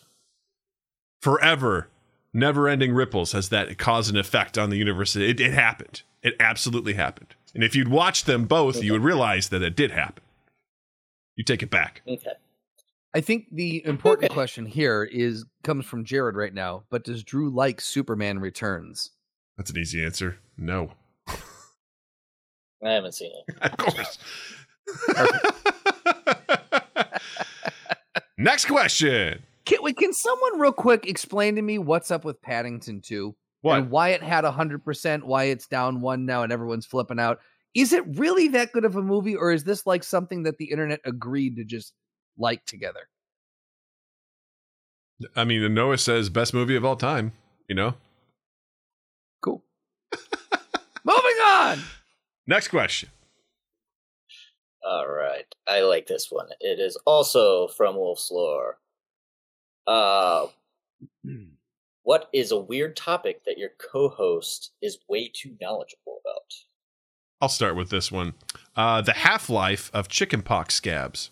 Forever, 1.22 1.88
never 2.34 2.68
ending 2.68 2.94
ripples 2.94 3.32
has 3.34 3.50
that 3.50 3.78
caused 3.78 4.10
an 4.12 4.18
effect 4.18 4.58
on 4.58 4.72
the 4.72 4.78
universe. 4.78 5.16
It, 5.16 5.40
it 5.40 5.54
happened. 5.54 6.02
It 6.24 6.36
absolutely 6.40 6.94
happened. 6.94 7.35
And 7.56 7.64
if 7.64 7.76
you'd 7.76 7.88
watched 7.88 8.26
them 8.28 8.45
both, 8.45 8.84
you 8.84 8.91
would 8.91 9.03
realize 9.03 9.49
that 9.49 9.64
it 9.64 9.76
did 9.76 9.89
happen. 9.91 10.22
You 11.38 11.43
take 11.43 11.64
it 11.64 11.70
back. 11.72 12.01
Okay. 12.08 12.32
I 13.14 13.22
think 13.22 13.47
the 13.51 13.84
important 13.86 14.26
Okay. 14.26 14.34
question 14.34 14.66
here 14.66 15.03
is 15.03 15.45
comes 15.64 15.86
from 15.86 16.03
Jared 16.03 16.36
right 16.36 16.53
now. 16.53 16.84
But 16.89 17.06
does 17.06 17.24
Drew 17.24 17.49
like 17.49 17.80
Superman 17.80 18.39
Returns? 18.39 19.12
That's 19.58 19.70
an 19.72 19.78
easy 19.78 20.03
answer. 20.03 20.38
No. 20.58 20.91
I 22.84 22.91
haven't 22.91 23.14
seen 23.14 23.32
it. 23.47 23.56
Of 23.62 23.78
course. 23.78 24.18
Next 28.38 28.66
question. 28.66 29.41
Can, 29.66 29.80
wait, 29.82 29.97
can 29.97 30.14
someone 30.14 30.60
real 30.60 30.74
quick 30.74 31.08
explain 31.08 31.56
to 31.56 31.62
me 31.62 31.78
what's 31.78 32.12
up 32.12 32.26
with 32.26 32.41
Paddington 32.41 33.01
2? 33.01 33.34
What? 33.66 33.80
And 33.80 33.89
why 33.89 34.09
it 34.09 34.22
had 34.22 34.43
100%, 34.43 35.24
why 35.24 35.45
it's 35.45 35.66
down 35.66 35.99
one 35.99 36.28
now 36.28 36.43
and 36.43 36.53
everyone's 36.53 36.86
flipping 36.86 37.20
out. 37.20 37.39
is 37.74 37.93
it 37.93 38.03
really 38.16 38.49
that 38.49 38.72
good 38.72 38.86
of 38.86 38.95
a 38.95 39.01
movie, 39.01 39.36
or 39.36 39.51
is 39.51 39.63
this 39.63 39.88
like 39.88 40.03
something 40.03 40.43
that 40.43 40.59
the 40.59 40.70
internet 40.70 40.99
agreed 41.03 41.55
to 41.55 41.63
just 41.63 41.91
like 42.38 42.63
together? 42.68 43.09
I 45.36 45.45
mean, 45.45 45.63
the 45.63 45.70
Noah 45.70 45.97
says 45.97 46.30
best 46.30 46.53
movie 46.53 46.76
of 46.76 46.86
all 46.86 46.95
time. 46.95 47.32
You 47.68 47.74
know. 47.74 47.95
Cool. 49.41 49.63
Moving 51.03 51.41
on. 51.43 51.80
Next 52.45 52.68
question. 52.68 53.09
All 54.88 55.07
right, 55.07 55.45
I 55.68 55.80
like 55.82 56.05
this 56.05 56.28
one. 56.30 56.49
It 56.59 56.80
is 56.80 56.99
also 57.07 57.68
from 57.70 57.95
Wolf's 57.95 58.30
Lore. 58.30 58.78
Uh, 59.88 60.45
what 62.06 62.30
is 62.32 62.51
a 62.51 62.60
weird 62.60 62.95
topic 62.95 63.43
that 63.45 63.58
your 63.58 63.72
co-host 63.80 64.72
is 64.82 64.99
way 65.10 65.28
too 65.34 65.58
knowledgeable 65.60 66.22
about? 66.24 66.53
I'll 67.41 67.49
start 67.49 67.76
with 67.76 67.89
this 67.89 68.12
one. 68.12 68.36
Uh, 68.76 69.01
the 69.01 69.12
half 69.14 69.49
life 69.49 69.89
of 69.93 70.08
chickenpox 70.08 70.76
scabs. 70.76 71.32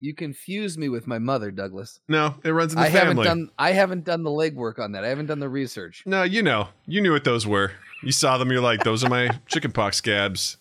You 0.00 0.14
confuse 0.16 0.76
me 0.76 0.88
with 0.88 1.06
my 1.06 1.20
mother, 1.20 1.52
Douglas. 1.52 2.00
No, 2.08 2.34
it 2.42 2.50
runs 2.50 2.72
in 2.72 2.80
the 2.80 2.86
I 2.86 2.88
haven't 2.88 3.10
family. 3.10 3.24
done 3.24 3.50
I 3.56 3.70
haven't 3.70 4.04
done 4.04 4.24
the 4.24 4.30
legwork 4.30 4.80
on 4.80 4.92
that. 4.92 5.04
I 5.04 5.08
haven't 5.08 5.26
done 5.26 5.38
the 5.38 5.48
research. 5.48 6.02
No, 6.04 6.24
you 6.24 6.42
know, 6.42 6.70
you 6.86 7.00
knew 7.00 7.12
what 7.12 7.22
those 7.22 7.46
were. 7.46 7.70
You 8.02 8.10
saw 8.10 8.36
them. 8.36 8.50
You're 8.50 8.60
like, 8.60 8.82
those 8.82 9.04
are 9.04 9.08
my 9.08 9.28
chickenpox 9.46 9.98
scabs. 9.98 10.56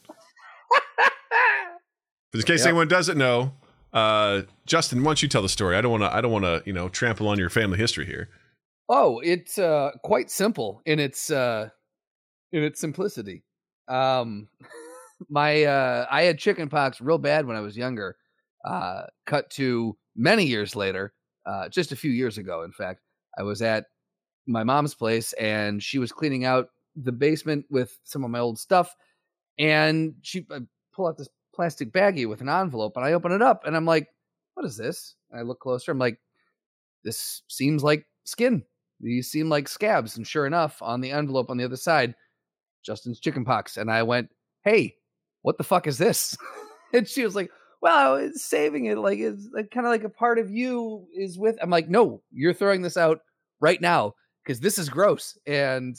But 2.31 2.39
in 2.39 2.45
case 2.45 2.61
Yep. 2.61 2.67
anyone 2.67 2.87
doesn't 2.87 3.17
know, 3.17 3.53
uh, 3.93 4.43
Justin, 4.65 4.99
why 5.03 5.09
don't 5.09 5.21
you 5.21 5.27
tell 5.27 5.41
the 5.41 5.49
story? 5.49 5.75
I 5.75 5.81
don't 5.81 5.91
want 5.91 6.03
to. 6.03 6.15
I 6.15 6.21
don't 6.21 6.31
want 6.31 6.45
to. 6.45 6.63
You 6.65 6.73
know, 6.73 6.87
trample 6.89 7.27
on 7.27 7.37
your 7.37 7.49
family 7.49 7.77
history 7.77 8.05
here. 8.05 8.29
Oh, 8.87 9.19
it's 9.19 9.57
uh, 9.57 9.91
quite 10.03 10.29
simple 10.29 10.81
in 10.85 10.99
its 10.99 11.29
uh, 11.29 11.69
in 12.51 12.63
its 12.63 12.79
simplicity. 12.79 13.43
Um, 13.87 14.47
my 15.29 15.63
uh, 15.63 16.07
I 16.09 16.23
had 16.23 16.39
chickenpox 16.39 17.01
real 17.01 17.17
bad 17.17 17.45
when 17.45 17.57
I 17.57 17.61
was 17.61 17.75
younger. 17.77 18.15
Uh, 18.63 19.03
cut 19.25 19.49
to 19.49 19.97
many 20.15 20.45
years 20.45 20.75
later, 20.75 21.13
uh, 21.45 21.67
just 21.67 21.91
a 21.91 21.95
few 21.95 22.11
years 22.11 22.37
ago. 22.37 22.61
In 22.61 22.71
fact, 22.71 23.01
I 23.37 23.43
was 23.43 23.61
at 23.61 23.85
my 24.45 24.63
mom's 24.63 24.93
place 24.93 25.33
and 25.33 25.81
she 25.81 25.97
was 25.97 26.11
cleaning 26.11 26.45
out 26.45 26.69
the 26.95 27.11
basement 27.11 27.65
with 27.69 27.97
some 28.03 28.23
of 28.23 28.29
my 28.29 28.39
old 28.39 28.59
stuff, 28.59 28.95
and 29.57 30.13
she 30.21 30.45
uh, 30.51 30.59
pull 30.93 31.07
out 31.07 31.17
this 31.17 31.27
plastic 31.61 31.91
baggie 31.91 32.27
with 32.27 32.41
an 32.41 32.49
envelope, 32.49 32.97
and 32.97 33.05
I 33.05 33.13
open 33.13 33.31
it 33.31 33.41
up, 33.41 33.65
and 33.65 33.75
I'm 33.75 33.85
like, 33.85 34.07
"What 34.55 34.65
is 34.65 34.77
this?" 34.77 35.15
And 35.29 35.39
I 35.39 35.43
look 35.43 35.59
closer. 35.59 35.91
I'm 35.91 35.99
like, 35.99 36.19
"This 37.03 37.43
seems 37.47 37.83
like 37.83 38.07
skin." 38.23 38.63
These 39.01 39.29
seem 39.29 39.49
like 39.49 39.67
scabs. 39.67 40.17
And 40.17 40.25
sure 40.25 40.45
enough, 40.45 40.81
on 40.81 41.01
the 41.01 41.11
envelope 41.11 41.49
on 41.49 41.57
the 41.57 41.65
other 41.65 41.75
side, 41.75 42.15
Justin's 42.83 43.19
chickenpox. 43.19 43.77
And 43.77 43.91
I 43.91 44.03
went, 44.03 44.29
Hey, 44.63 44.95
what 45.41 45.57
the 45.57 45.63
fuck 45.63 45.87
is 45.87 45.97
this? 45.97 46.37
and 46.93 47.07
she 47.07 47.23
was 47.23 47.35
like, 47.35 47.51
Well, 47.81 47.95
I 47.95 48.21
was 48.21 48.43
saving 48.43 48.85
it. 48.85 48.97
Like 48.97 49.19
it's 49.19 49.49
like, 49.53 49.71
kind 49.71 49.85
of 49.85 49.91
like 49.91 50.03
a 50.03 50.09
part 50.09 50.39
of 50.39 50.51
you 50.51 51.07
is 51.15 51.37
with. 51.37 51.57
I'm 51.61 51.69
like, 51.69 51.89
No, 51.89 52.21
you're 52.31 52.53
throwing 52.53 52.81
this 52.81 52.97
out 52.97 53.19
right 53.59 53.81
now 53.81 54.13
because 54.43 54.59
this 54.59 54.77
is 54.77 54.89
gross. 54.89 55.37
And 55.47 55.95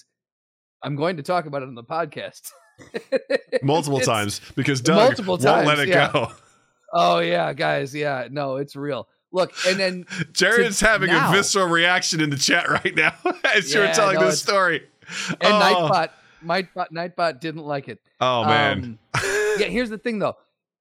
I'm 0.83 0.97
going 0.97 1.17
to 1.17 1.23
talk 1.23 1.47
about 1.47 1.63
it 1.63 1.69
on 1.69 1.75
the 1.75 1.85
podcast. 1.85 2.51
Multiple 3.63 3.99
It's- 3.99 4.07
times 4.07 4.41
because 4.55 4.81
Doug 4.81 4.97
multiple 4.97 5.39
won't 5.39 5.67
let 5.67 5.79
it 5.79 5.89
yeah. 5.89 6.11
go. 6.13 6.33
Oh, 6.93 7.19
yeah, 7.21 7.53
guys. 7.53 7.95
Yeah, 7.95 8.29
no, 8.31 8.57
it's 8.57 8.77
real. 8.77 9.09
Look, 9.33 9.53
and 9.67 9.79
then 9.81 10.05
Jared's 10.33 10.81
having 10.81 11.09
now- 11.09 11.31
a 11.31 11.33
visceral 11.35 11.69
reaction 11.69 12.21
in 12.21 12.31
the 12.31 12.37
chat 12.37 12.69
right 12.69 12.95
now 12.95 13.15
as 13.55 13.73
you're 13.73 13.87
telling 13.93 14.19
no, 14.19 14.27
this 14.27 14.43
story. 14.43 14.83
and 15.29 15.37
oh, 15.43 15.91
Nightbot, 15.91 16.11
Nightbot, 16.45 16.91
Nightbot 16.93 17.41
didn't 17.41 17.65
like 17.65 17.89
it. 17.89 17.99
oh 18.21 18.45
man. 18.45 18.99
Um, 19.15 19.23
yeah, 19.59 19.67
here's 19.67 19.91
the 19.91 19.99
thing 19.99 20.19
though. 20.19 20.37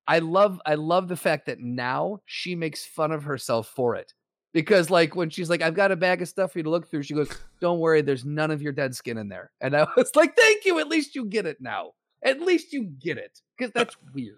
I 0.07 0.19
love 0.19 0.59
I 0.65 0.75
love 0.75 1.07
the 1.07 1.15
fact 1.15 1.45
that 1.45 1.59
now 1.59 2.19
she 2.25 2.55
makes 2.55 2.83
fun 2.85 3.11
of 3.11 3.23
herself 3.23 3.67
for 3.67 3.95
it. 3.95 4.13
Because 4.53 4.89
like 4.89 5.15
when 5.15 5.29
she's 5.29 5.49
like, 5.49 5.61
I've 5.61 5.73
got 5.75 5.91
a 5.91 5.95
bag 5.95 6.21
of 6.21 6.27
stuff 6.27 6.51
for 6.51 6.59
you 6.59 6.63
to 6.63 6.69
look 6.69 6.89
through, 6.89 7.03
she 7.03 7.13
goes, 7.13 7.29
Don't 7.61 7.79
worry, 7.79 8.01
there's 8.01 8.25
none 8.25 8.51
of 8.51 8.61
your 8.61 8.73
dead 8.73 8.93
skin 8.95 9.17
in 9.17 9.29
there. 9.29 9.51
And 9.61 9.75
I 9.75 9.87
was 9.97 10.11
like, 10.15 10.35
Thank 10.35 10.65
you, 10.65 10.79
at 10.79 10.87
least 10.87 11.15
you 11.15 11.25
get 11.25 11.45
it 11.45 11.57
now. 11.61 11.91
At 12.23 12.41
least 12.41 12.73
you 12.73 12.83
get 12.83 13.17
it. 13.17 13.39
Because 13.57 13.71
that's 13.73 13.95
weird. 14.13 14.35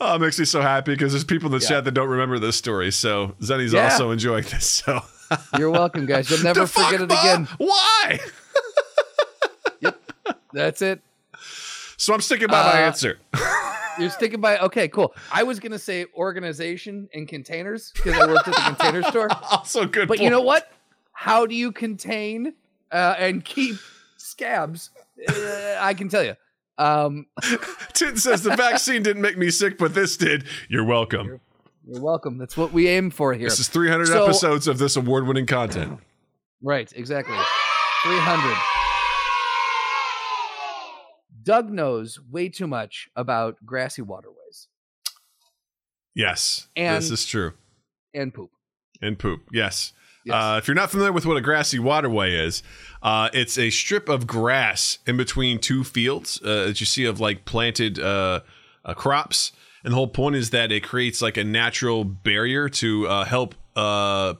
Oh, 0.00 0.14
it 0.16 0.20
makes 0.20 0.38
me 0.38 0.44
so 0.44 0.60
happy 0.60 0.92
because 0.92 1.12
there's 1.12 1.24
people 1.24 1.46
in 1.52 1.58
the 1.58 1.62
Yeah. 1.64 1.68
chat 1.68 1.84
that 1.84 1.92
don't 1.92 2.08
remember 2.08 2.38
this 2.38 2.56
story. 2.56 2.90
So 2.92 3.34
Zenny's 3.40 3.72
Yeah. 3.72 3.84
also 3.84 4.10
enjoying 4.10 4.44
this. 4.44 4.66
So 4.84 5.00
You're 5.58 5.70
welcome, 5.70 6.06
guys. 6.06 6.30
You'll 6.30 6.42
never 6.42 6.60
The 6.60 6.66
fuck, 6.66 6.86
forget 6.92 7.00
it 7.00 7.10
again. 7.12 7.48
Why? 7.58 8.20
Yep. 9.80 10.00
That's 10.52 10.82
it. 10.82 11.00
So 11.96 12.14
I'm 12.14 12.20
sticking 12.20 12.48
by 12.48 12.62
my 12.62 12.82
Uh, 12.82 12.86
answer. 12.86 13.18
You're 13.98 14.10
sticking 14.10 14.40
by 14.40 14.58
okay, 14.58 14.88
cool. 14.88 15.14
I 15.32 15.42
was 15.42 15.60
gonna 15.60 15.78
say 15.78 16.06
organization 16.16 17.08
and 17.14 17.26
containers 17.28 17.92
because 17.94 18.14
I 18.18 18.26
worked 18.26 18.48
at 18.48 18.54
the 18.54 18.60
container 18.76 19.02
store. 19.10 19.28
also 19.50 19.86
good. 19.86 20.08
But 20.08 20.20
you 20.20 20.30
know 20.30 20.40
what? 20.40 20.70
How 21.12 21.46
do 21.46 21.54
you 21.54 21.70
contain 21.72 22.54
uh, 22.90 23.14
and 23.18 23.44
keep 23.44 23.76
scabs? 24.16 24.90
Uh, 25.28 25.76
I 25.80 25.94
can 25.94 26.08
tell 26.08 26.24
you. 26.24 26.34
Um, 26.76 27.26
Tin 27.92 28.16
says 28.16 28.42
the 28.42 28.56
vaccine 28.56 29.02
didn't 29.04 29.22
make 29.22 29.38
me 29.38 29.50
sick, 29.50 29.78
but 29.78 29.94
this 29.94 30.16
did. 30.16 30.44
You're 30.68 30.84
welcome. 30.84 31.40
you're 31.86 32.02
welcome. 32.02 32.36
That's 32.36 32.56
what 32.56 32.72
we 32.72 32.88
aim 32.88 33.10
for 33.10 33.32
here. 33.32 33.48
This 33.48 33.60
is 33.60 33.68
300 33.68 34.06
So- 34.08 34.24
episodes 34.24 34.66
of 34.66 34.78
this 34.78 34.96
award-winning 34.96 35.46
content. 35.46 36.00
Right, 36.60 36.92
exactly. 36.96 37.36
300. 38.02 38.73
Doug 41.44 41.70
knows 41.70 42.18
way 42.30 42.48
too 42.48 42.66
much 42.66 43.08
about 43.14 43.56
grassy 43.64 44.02
waterways 44.02 44.68
Yes, 46.14 46.68
And- 46.76 46.96
this 47.02 47.10
is 47.10 47.26
true. 47.26 47.52
and 48.14 48.32
poop. 48.32 48.50
And 49.02 49.18
poop. 49.18 49.42
Yes. 49.52 49.92
Yes. 50.24 50.34
Uh, 50.34 50.56
if 50.58 50.68
you're 50.68 50.74
not 50.76 50.90
familiar 50.90 51.12
with 51.12 51.26
what 51.26 51.36
a 51.36 51.40
grassy 51.42 51.78
waterway 51.78 52.32
is, 52.34 52.62
uh, 53.02 53.28
it's 53.34 53.58
a 53.58 53.68
strip 53.70 54.08
of 54.08 54.26
grass 54.26 54.98
in 55.06 55.16
between 55.16 55.58
two 55.58 55.84
fields 55.84 56.40
uh, 56.42 56.66
that 56.66 56.80
you 56.80 56.86
see 56.86 57.04
of 57.04 57.20
like 57.20 57.44
planted 57.44 57.98
uh, 57.98 58.40
uh, 58.84 58.94
crops. 58.94 59.52
And 59.82 59.92
the 59.92 59.96
whole 59.96 60.08
point 60.08 60.36
is 60.36 60.50
that 60.50 60.72
it 60.72 60.82
creates 60.84 61.20
like 61.20 61.36
a 61.36 61.44
natural 61.44 62.04
barrier 62.04 62.68
to 62.70 63.06
uh, 63.08 63.24
help 63.24 63.54
uh, 63.76 64.34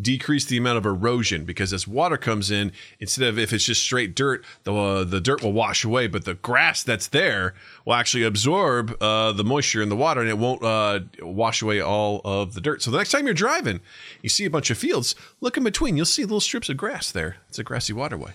decrease 0.00 0.44
the 0.44 0.56
amount 0.56 0.78
of 0.78 0.86
erosion 0.86 1.44
because 1.44 1.72
as 1.72 1.86
water 1.88 2.16
comes 2.16 2.50
in, 2.50 2.72
instead 3.00 3.28
of 3.28 3.38
if 3.38 3.52
it's 3.52 3.64
just 3.64 3.82
straight 3.82 4.14
dirt, 4.14 4.44
the 4.64 4.74
uh, 4.74 5.04
the 5.04 5.20
dirt 5.20 5.42
will 5.42 5.52
wash 5.52 5.84
away, 5.84 6.06
but 6.06 6.24
the 6.24 6.34
grass 6.34 6.82
that's 6.82 7.08
there 7.08 7.54
will 7.84 7.94
actually 7.94 8.22
absorb 8.24 8.96
uh, 9.02 9.32
the 9.32 9.44
moisture 9.44 9.82
in 9.82 9.88
the 9.88 9.96
water 9.96 10.20
and 10.20 10.28
it 10.28 10.38
won't 10.38 10.62
uh, 10.62 11.00
wash 11.22 11.62
away 11.62 11.80
all 11.80 12.20
of 12.24 12.54
the 12.54 12.60
dirt. 12.60 12.82
So 12.82 12.90
the 12.90 12.98
next 12.98 13.10
time 13.10 13.24
you're 13.26 13.34
driving, 13.34 13.80
you 14.22 14.28
see 14.28 14.44
a 14.44 14.50
bunch 14.50 14.70
of 14.70 14.78
fields, 14.78 15.14
look 15.40 15.56
in 15.56 15.64
between, 15.64 15.96
you'll 15.96 16.06
see 16.06 16.22
little 16.22 16.40
strips 16.40 16.68
of 16.68 16.76
grass 16.76 17.10
there. 17.10 17.36
It's 17.48 17.58
a 17.58 17.64
grassy 17.64 17.92
waterway. 17.92 18.32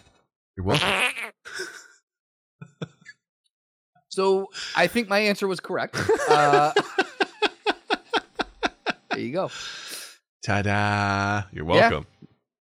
You're 0.56 0.66
welcome. 0.66 0.90
So 4.12 4.48
I 4.76 4.88
think 4.88 5.08
my 5.08 5.20
answer 5.20 5.48
was 5.48 5.62
correct. 5.62 5.96
Uh, 6.30 6.74
there 9.12 9.20
you 9.20 9.32
go. 9.32 9.50
Ta-da! 10.44 11.44
You're 11.52 11.66
welcome. 11.66 12.06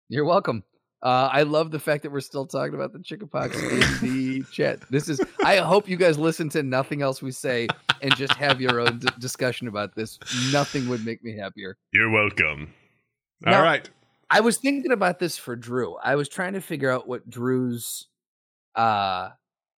You're 0.09 0.25
welcome. 0.25 0.63
Uh, 1.01 1.27
I 1.31 1.43
love 1.43 1.71
the 1.71 1.79
fact 1.79 2.03
that 2.03 2.11
we're 2.11 2.21
still 2.21 2.45
talking 2.45 2.75
about 2.75 2.93
the 2.93 2.99
chickenpox 2.99 3.57
in 3.61 3.79
the 4.01 4.43
chat. 4.51 4.79
This 4.89 5.09
is. 5.09 5.19
I 5.43 5.57
hope 5.57 5.89
you 5.89 5.97
guys 5.97 6.17
listen 6.17 6.49
to 6.49 6.63
nothing 6.63 7.01
else 7.01 7.21
we 7.21 7.31
say 7.31 7.67
and 8.01 8.15
just 8.15 8.33
have 8.35 8.61
your 8.61 8.79
own 8.79 8.99
d- 8.99 9.07
discussion 9.19 9.67
about 9.67 9.95
this. 9.95 10.17
Nothing 10.53 10.87
would 10.87 11.03
make 11.05 11.23
me 11.23 11.35
happier. 11.37 11.75
You're 11.91 12.09
welcome. 12.11 12.73
Now- 13.41 13.57
All 13.57 13.63
right. 13.63 13.89
I 14.29 14.39
was 14.39 14.57
thinking 14.57 14.91
about 14.91 15.19
this 15.19 15.37
for 15.37 15.55
Drew. 15.55 15.95
I 15.97 16.15
was 16.15 16.29
trying 16.29 16.53
to 16.53 16.61
figure 16.61 16.89
out 16.89 17.07
what 17.07 17.29
Drew's, 17.29 18.07
uh, 18.75 19.29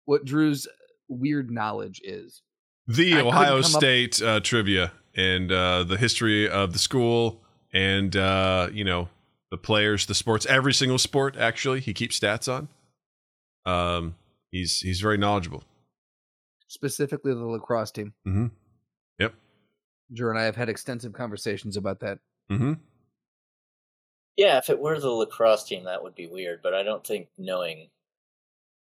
what 0.05 0.25
Drew's 0.25 0.69
weird 1.09 1.51
knowledge 1.51 2.01
is. 2.05 2.43
the 2.87 3.15
I 3.15 3.21
Ohio 3.23 3.63
come 3.63 3.75
up- 3.75 3.81
State 3.81 4.21
uh, 4.23 4.41
trivia 4.41 4.93
and 5.17 5.51
uh, 5.51 5.85
the 5.85 5.97
history 5.97 6.49
of 6.49 6.73
the 6.73 6.79
school 6.79 7.44
and 7.75 8.17
uh, 8.17 8.69
you 8.73 8.85
know 8.85 9.09
the 9.51 9.59
players, 9.59 10.07
the 10.07 10.15
sports, 10.15 10.47
every 10.47 10.73
single 10.73 10.99
sport. 10.99 11.37
Actually, 11.37 11.81
he 11.81 11.93
keeps 11.93 12.19
stats 12.19 12.51
on. 12.51 12.69
Um, 13.67 14.15
he's 14.51 14.81
he's 14.81 15.01
very 15.01 15.19
knowledgeable. 15.19 15.65
Specifically, 16.69 17.35
the 17.35 17.45
lacrosse 17.45 17.91
team. 17.91 18.15
Mm-hmm. 18.27 18.47
Yep. 19.19 19.35
Drew 20.13 20.31
and 20.31 20.39
I 20.39 20.45
have 20.45 20.57
had 20.57 20.69
extensive 20.69 21.13
conversations 21.13 21.77
about 21.77 22.01
that. 22.01 22.19
Mm-hmm. 22.51 22.75
Yeah, 24.37 24.59
if 24.59 24.71
it 24.71 24.81
were 24.81 24.99
the 24.99 25.11
lacrosse 25.11 25.65
team, 25.65 25.85
that 25.85 26.03
would 26.03 26.15
be 26.15 26.27
weird. 26.27 26.61
But 26.63 26.75
I 26.75 26.83
don't 26.83 27.07
think 27.07 27.29
knowing 27.39 27.91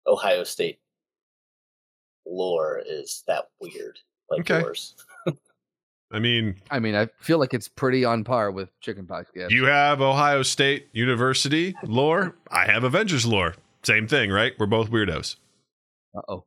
Ohio 0.08 0.44
State 0.44 0.80
lore 2.26 2.82
is 2.86 3.24
that 3.28 3.50
weird 3.60 3.98
like 4.30 4.42
Okay. 4.42 4.60
yours. 4.60 4.96
I 6.12 6.18
mean, 6.20 6.56
I 6.72 6.80
mean, 6.80 6.96
I 6.96 7.08
feel 7.20 7.38
like 7.38 7.54
it's 7.54 7.68
pretty 7.68 8.04
on 8.04 8.24
par 8.24 8.50
with 8.52 8.70
chickenpox. 8.82 9.30
Yeah. 9.36 9.48
you 9.50 9.66
have 9.66 10.02
Ohio 10.02 10.42
State 10.44 10.88
University 10.92 11.76
lore. 11.84 12.36
I 12.52 12.66
have 12.66 12.84
Avengers 12.84 13.26
lore. 13.28 13.56
Same 13.84 14.08
thing, 14.08 14.32
right? 14.32 14.54
We're 14.58 14.66
both 14.66 14.90
weirdos. 14.90 15.36
Uh 16.18 16.22
oh. 16.28 16.44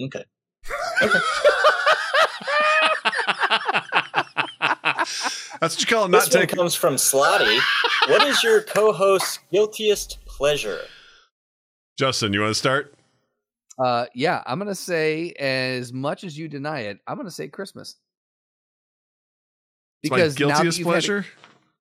Okay. 0.00 0.24
That's 5.60 5.74
what 5.76 5.80
you 5.80 5.86
call 5.86 6.08
not 6.08 6.24
This 6.24 6.34
one 6.34 6.40
taking. 6.42 6.56
comes 6.56 6.74
from 6.74 6.94
Slotty. 6.96 7.58
what 8.08 8.26
is 8.26 8.42
your 8.42 8.62
co-host's 8.62 9.38
guiltiest 9.52 10.18
pleasure? 10.26 10.80
Justin, 11.98 12.32
you 12.32 12.40
want 12.40 12.50
to 12.50 12.54
start? 12.58 12.94
Uh, 13.78 14.06
yeah, 14.14 14.42
I'm 14.46 14.58
gonna 14.58 14.74
say 14.74 15.32
as 15.32 15.92
much 15.92 16.24
as 16.24 16.36
you 16.36 16.48
deny 16.48 16.80
it, 16.80 16.98
I'm 17.06 17.16
gonna 17.16 17.30
say 17.30 17.48
Christmas. 17.48 17.96
It's 20.02 20.10
my 20.10 20.28
guiltiest 20.28 20.78
you've 20.78 20.86
a- 20.86 20.90
pleasure. 20.90 21.26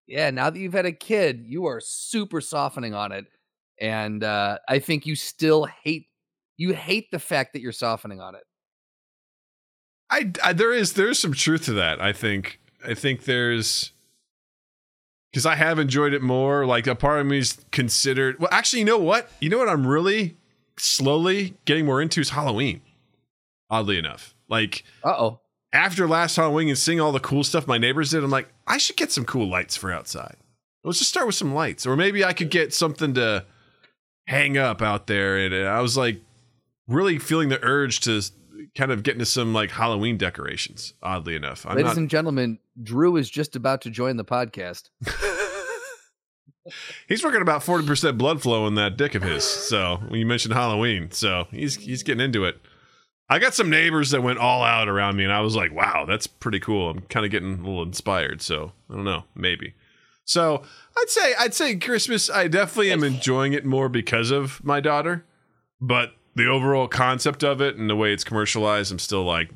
yeah, 0.08 0.30
now 0.30 0.50
that 0.50 0.60
you've 0.60 0.74
had 0.74 0.86
a 0.86 0.92
kid, 0.92 1.46
you 1.46 1.66
are 1.66 1.80
super 1.80 2.40
softening 2.40 2.94
on 2.94 3.12
it, 3.12 3.26
and 3.80 4.24
uh, 4.24 4.60
I 4.70 4.80
think 4.80 5.06
you 5.06 5.16
still 5.16 5.66
hate 5.84 6.08
you 6.58 6.74
hate 6.74 7.10
the 7.12 7.20
fact 7.20 7.54
that 7.54 7.62
you're 7.62 7.72
softening 7.72 8.22
on 8.22 8.36
it. 8.36 8.44
I, 10.10 10.32
I 10.44 10.54
there 10.54 10.74
is 10.74 10.94
there's 10.94 11.20
some 11.20 11.34
truth 11.34 11.66
to 11.66 11.74
that. 11.74 12.02
I 12.02 12.14
think 12.14 12.60
I 12.88 12.94
think 12.94 13.24
there's 13.24 13.92
because 15.32 15.46
I 15.46 15.56
have 15.56 15.80
enjoyed 15.80 16.14
it 16.14 16.22
more. 16.22 16.66
Like 16.66 16.88
a 16.88 16.96
part 16.96 17.22
of 17.22 17.26
me's 17.26 17.58
considered. 17.72 18.40
Well, 18.40 18.50
actually, 18.52 18.80
you 18.80 18.86
know 18.86 18.98
what? 18.98 19.32
You 19.40 19.50
know 19.50 19.58
what? 19.58 19.70
I'm 19.70 19.88
really 19.88 20.38
slowly 20.82 21.56
getting 21.66 21.86
more 21.86 22.02
into 22.02 22.22
is 22.22 22.30
Halloween. 22.32 22.82
Oddly 23.70 23.98
enough, 23.98 24.36
like 24.50 24.84
Uh 25.04 25.16
oh. 25.18 25.40
after 25.72 26.08
last 26.08 26.36
Halloween 26.36 26.68
and 26.70 26.78
seeing 26.78 27.00
all 27.00 27.12
the 27.14 27.20
cool 27.22 27.44
stuff 27.44 27.68
my 27.68 27.78
neighbors 27.78 28.12
did, 28.12 28.24
I'm 28.24 28.30
like, 28.30 28.50
I 28.68 28.78
should 28.78 28.98
get 28.98 29.12
some 29.12 29.24
cool 29.26 29.48
lights 29.48 29.78
for 29.78 29.92
outside. 29.92 30.36
Let's 30.84 30.98
just 30.98 31.10
start 31.12 31.26
with 31.28 31.36
some 31.36 31.54
lights, 31.54 31.86
or 31.86 31.96
maybe 31.96 32.26
I 32.26 32.34
could 32.34 32.50
get 32.50 32.74
something 32.74 33.14
to 33.14 33.46
hang 34.28 34.58
up 34.58 34.82
out 34.82 35.08
there. 35.08 35.38
And 35.38 35.54
uh, 35.54 35.68
I 35.70 35.80
was 35.80 35.96
like, 35.96 36.20
really 36.88 37.18
feeling 37.20 37.50
the 37.50 37.64
urge 37.64 38.00
to 38.02 38.22
kind 38.76 38.92
of 38.92 39.04
get 39.04 39.14
into 39.14 39.26
some 39.26 39.54
like 39.54 39.72
Halloween 39.72 40.18
decorations. 40.18 40.94
Oddly 41.02 41.36
enough, 41.36 41.66
I'm 41.66 41.76
Ladies 41.78 41.92
not. 41.92 41.98
and 41.98 42.10
gentlemen, 42.10 42.60
Drew 42.82 43.16
is 43.16 43.30
just 43.30 43.56
about 43.56 43.82
to 43.84 43.90
join 43.90 44.18
the 44.18 44.26
podcast. 44.26 44.90
he's 47.08 47.24
working 47.24 47.42
about 47.42 47.64
forty 47.64 47.86
percent 47.86 48.18
blood 48.18 48.42
flow 48.42 48.68
in 48.68 48.76
that 48.76 48.98
dick 48.98 49.16
of 49.16 49.24
his. 49.24 49.44
So 49.44 50.02
when 50.08 50.20
you 50.20 50.26
mentioned 50.26 50.54
Halloween, 50.54 51.12
so 51.12 51.48
he's 51.52 51.76
he's 51.76 52.04
getting 52.04 52.24
into 52.24 52.46
it. 52.46 52.60
I 53.30 53.40
got 53.40 53.54
some 53.54 53.70
neighbors 53.70 54.12
that 54.12 54.24
went 54.24 54.40
all 54.40 54.62
out 54.62 54.90
around 54.90 55.16
me, 55.16 55.24
and 55.24 55.32
I 55.32 55.40
was 55.40 55.56
like, 55.56 55.74
"Wow, 55.74 56.06
that's 56.06 56.28
pretty 56.28 56.60
cool." 56.60 56.90
I'm 56.90 57.02
kind 57.02 57.26
of 57.26 57.32
getting 57.32 57.54
a 57.54 57.58
little 57.58 57.84
inspired. 57.84 58.42
So 58.42 58.74
I 58.90 58.96
don't 58.96 59.06
know, 59.06 59.24
maybe. 59.36 59.74
So 60.26 60.64
I'd 60.98 61.10
say 61.10 61.34
I'd 61.40 61.54
say 61.54 61.76
Christmas. 61.78 62.30
I 62.30 62.48
definitely 62.48 62.92
am 62.92 63.04
enjoying 63.04 63.54
it 63.54 63.66
more 63.66 63.90
because 63.90 64.32
of 64.32 64.64
my 64.64 64.80
daughter, 64.80 65.26
but 65.80 66.14
the 66.36 66.48
overall 66.48 66.88
concept 66.88 67.44
of 67.44 67.62
it 67.62 67.76
and 67.76 67.90
the 67.90 67.96
way 67.96 68.14
it's 68.14 68.24
commercialized, 68.24 68.92
I'm 68.92 69.00
still 69.00 69.24
like, 69.24 69.50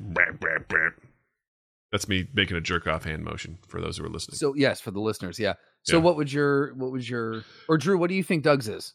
that's 1.92 2.08
me 2.08 2.28
making 2.34 2.56
a 2.56 2.60
jerk 2.60 2.86
off 2.86 3.04
hand 3.04 3.24
motion 3.24 3.58
for 3.66 3.80
those 3.80 3.96
who 3.96 4.04
are 4.04 4.08
listening. 4.08 4.36
So 4.36 4.54
yes, 4.54 4.80
for 4.80 4.90
the 4.90 5.00
listeners, 5.00 5.38
yeah. 5.38 5.54
So 5.86 5.96
Yeah. 5.98 6.02
what 6.02 6.16
would 6.16 6.32
your 6.32 6.74
what 6.74 6.90
was 6.90 7.08
your 7.08 7.44
or 7.68 7.78
Drew? 7.78 7.96
What 7.98 8.08
do 8.08 8.14
you 8.16 8.22
think 8.22 8.42
Doug's 8.42 8.68
is? 8.68 8.94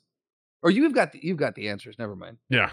Or 0.63 0.69
you've 0.69 0.93
got 0.93 1.11
the, 1.13 1.19
you've 1.23 1.37
got 1.37 1.55
the 1.55 1.69
answers. 1.69 1.95
Never 1.97 2.15
mind. 2.15 2.37
Yeah. 2.49 2.71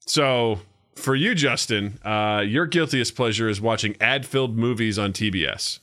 So 0.00 0.58
for 0.96 1.14
you, 1.14 1.34
Justin, 1.34 1.98
uh, 2.04 2.42
your 2.46 2.66
guiltiest 2.66 3.14
pleasure 3.14 3.48
is 3.48 3.60
watching 3.60 3.96
ad-filled 4.00 4.56
movies 4.58 4.98
on 4.98 5.12
TBS. 5.12 5.78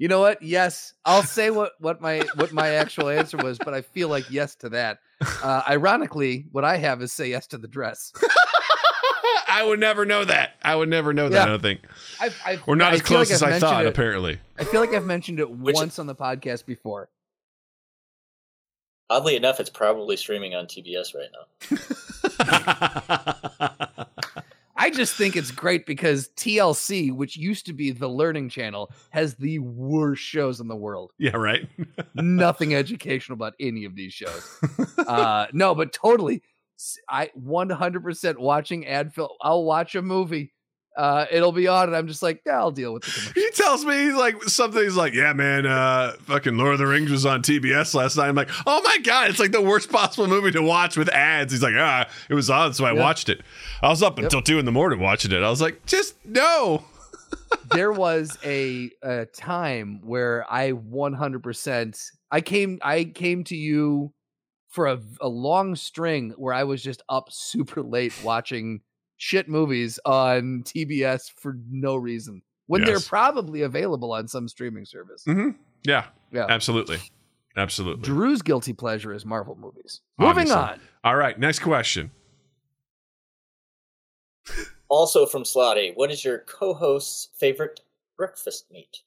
You 0.00 0.06
know 0.06 0.20
what? 0.20 0.40
Yes, 0.42 0.94
I'll 1.04 1.24
say 1.24 1.50
what 1.50 1.72
what 1.80 2.00
my 2.00 2.22
what 2.36 2.52
my 2.52 2.68
actual 2.76 3.08
answer 3.08 3.36
was, 3.36 3.58
but 3.58 3.74
I 3.74 3.82
feel 3.82 4.08
like 4.08 4.30
yes 4.30 4.54
to 4.56 4.68
that. 4.68 4.98
Uh, 5.42 5.62
ironically, 5.68 6.46
what 6.52 6.64
I 6.64 6.76
have 6.76 7.02
is 7.02 7.12
say 7.12 7.28
yes 7.30 7.48
to 7.48 7.58
the 7.58 7.66
dress. 7.66 8.12
I 9.58 9.64
would 9.64 9.80
never 9.80 10.04
know 10.04 10.24
that. 10.24 10.52
I 10.62 10.76
would 10.76 10.88
never 10.88 11.12
know 11.12 11.28
that. 11.28 11.42
I 11.42 11.50
don't 11.50 11.60
think 11.62 11.80
I've, 12.20 12.40
I've, 12.46 12.66
we're 12.66 12.76
not 12.76 12.92
I 12.92 12.96
as 12.96 13.02
feel 13.02 13.18
like 13.18 13.28
close 13.28 13.30
as 13.36 13.42
I've 13.42 13.54
I 13.54 13.58
thought. 13.58 13.84
It, 13.86 13.88
Apparently, 13.88 14.38
I 14.58 14.64
feel 14.64 14.80
like 14.80 14.94
I've 14.94 15.04
mentioned 15.04 15.40
it 15.40 15.50
Which- 15.50 15.74
once 15.74 15.98
on 15.98 16.06
the 16.06 16.14
podcast 16.14 16.64
before. 16.64 17.08
Oddly 19.10 19.36
enough, 19.36 19.58
it's 19.58 19.70
probably 19.70 20.16
streaming 20.18 20.54
on 20.54 20.66
TBS 20.66 21.14
right 21.14 21.30
now. 21.32 21.46
I 24.76 24.90
just 24.90 25.14
think 25.16 25.34
it's 25.34 25.50
great 25.50 25.86
because 25.86 26.28
TLC, 26.36 27.10
which 27.12 27.36
used 27.36 27.66
to 27.66 27.72
be 27.72 27.90
the 27.90 28.06
Learning 28.06 28.48
Channel, 28.48 28.92
has 29.10 29.34
the 29.34 29.58
worst 29.60 30.22
shows 30.22 30.60
in 30.60 30.68
the 30.68 30.76
world. 30.76 31.10
yeah, 31.18 31.36
right. 31.36 31.66
Nothing 32.14 32.74
educational 32.74 33.34
about 33.34 33.54
any 33.58 33.84
of 33.86 33.96
these 33.96 34.12
shows. 34.12 34.56
Uh, 34.98 35.46
no, 35.54 35.74
but 35.74 35.90
totally. 35.94 36.42
I 37.08 37.30
100% 37.38 38.38
watching 38.38 38.86
ad 38.86 39.12
film. 39.14 39.30
I'll 39.42 39.64
watch 39.64 39.94
a 39.94 40.02
movie. 40.02 40.52
Uh, 40.96 41.26
it'll 41.30 41.52
be 41.52 41.68
on, 41.68 41.86
and 41.86 41.96
I'm 41.96 42.08
just 42.08 42.22
like, 42.24 42.42
yeah, 42.44 42.58
I'll 42.58 42.72
deal 42.72 42.92
with 42.92 43.04
the 43.04 43.10
commercial. 43.12 43.32
he 43.42 43.50
tells 43.52 43.84
me 43.84 43.94
he's 44.06 44.14
like 44.14 44.42
something. 44.44 44.82
He's 44.82 44.96
like, 44.96 45.12
"Yeah, 45.14 45.32
man, 45.32 45.64
uh, 45.64 46.14
fucking 46.22 46.56
Lord 46.56 46.72
of 46.72 46.78
the 46.80 46.88
Rings 46.88 47.12
was 47.12 47.24
on 47.24 47.40
TBS 47.42 47.94
last 47.94 48.16
night." 48.16 48.26
I'm 48.28 48.34
like, 48.34 48.50
"Oh 48.66 48.82
my 48.82 48.98
god, 48.98 49.30
it's 49.30 49.38
like 49.38 49.52
the 49.52 49.62
worst 49.62 49.92
possible 49.92 50.26
movie 50.26 50.50
to 50.52 50.62
watch 50.62 50.96
with 50.96 51.08
ads." 51.10 51.52
He's 51.52 51.62
like, 51.62 51.74
"Ah, 51.76 52.08
it 52.28 52.34
was 52.34 52.50
on, 52.50 52.74
so 52.74 52.84
I 52.84 52.94
Yeah. 52.94 53.00
watched 53.00 53.28
it. 53.28 53.42
I 53.80 53.90
was 53.90 54.02
up 54.02 54.16
Yep. 54.18 54.24
until 54.24 54.42
two 54.42 54.58
in 54.58 54.64
the 54.64 54.72
morning 54.72 54.98
watching 54.98 55.30
it." 55.30 55.40
I 55.40 55.48
was 55.50 55.60
like, 55.60 55.86
"Just 55.86 56.16
no." 56.24 56.84
there 57.70 57.92
was 57.92 58.36
a, 58.44 58.90
a 59.04 59.26
time 59.26 60.00
where 60.02 60.44
I 60.50 60.72
100% 60.72 62.10
I 62.30 62.40
came 62.40 62.78
I 62.82 63.04
came 63.04 63.44
to 63.44 63.56
you 63.56 64.12
for 64.78 64.86
a, 64.86 65.00
a 65.20 65.26
long 65.28 65.74
string 65.74 66.30
where 66.36 66.54
I 66.54 66.62
was 66.62 66.80
just 66.84 67.02
up 67.08 67.32
super 67.32 67.82
late 67.82 68.12
watching 68.22 68.80
shit 69.16 69.48
movies 69.48 69.98
on 70.04 70.62
TBS 70.62 71.32
for 71.32 71.56
no 71.68 71.96
reason 71.96 72.42
when 72.68 72.84
they're 72.84 73.00
probably 73.00 73.62
available 73.62 74.12
on 74.12 74.28
some 74.28 74.46
streaming 74.46 74.84
service. 74.84 75.24
Mm-hmm. 75.26 75.50
Yeah, 75.82 76.04
Yeah. 76.30 76.46
absolutely, 76.48 76.98
absolutely. 77.56 78.04
Drew's 78.04 78.40
guilty 78.40 78.72
pleasure 78.72 79.12
is 79.12 79.26
Marvel 79.26 79.56
movies. 79.60 80.00
Moving 80.16 80.52
on. 80.52 80.78
All 81.02 81.16
right, 81.16 81.36
next 81.36 81.58
question. 81.58 82.12
Also 84.88 85.26
from 85.26 85.42
Slotty, 85.42 85.90
what 85.96 86.12
is 86.12 86.24
your 86.24 86.38
co-host's 86.46 87.30
favorite 87.36 87.80
breakfast 88.16 88.66
meat? 88.70 88.98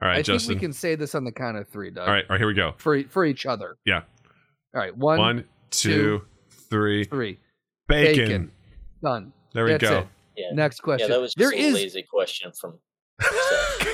All 0.00 0.06
right, 0.08 0.18
I 0.18 0.22
Justin. 0.22 0.50
think 0.50 0.60
we 0.60 0.66
can 0.66 0.72
say 0.72 0.94
this 0.94 1.16
on 1.16 1.24
the 1.24 1.32
count 1.32 1.56
of 1.56 1.68
three, 1.68 1.90
Doug. 1.90 2.06
All 2.06 2.14
right, 2.14 2.24
all 2.28 2.34
right, 2.34 2.38
here 2.40 2.46
we 2.46 2.54
go. 2.54 2.74
For 2.78 3.02
for 3.08 3.24
each 3.24 3.44
other. 3.44 3.76
Yeah. 3.84 4.02
All 4.74 4.80
right. 4.80 4.96
One, 4.96 5.18
One, 5.18 5.44
two, 5.70 6.22
three. 6.50 7.04
three. 7.04 7.38
Bacon. 7.88 8.24
Bacon. 8.26 8.50
Done. 9.02 9.32
There 9.52 9.64
we 9.64 9.72
That's 9.72 9.82
go. 9.84 9.98
it. 9.98 10.06
Yeah, 10.36 10.46
Next 10.52 10.78
yeah, 10.80 10.84
question. 10.84 11.10
that 11.10 11.20
was 11.20 11.34
just 11.34 11.38
there 11.38 11.52
a 11.56 11.62
is 11.62 11.74
lazy 11.74 12.02
question 12.02 12.50
from. 12.58 12.78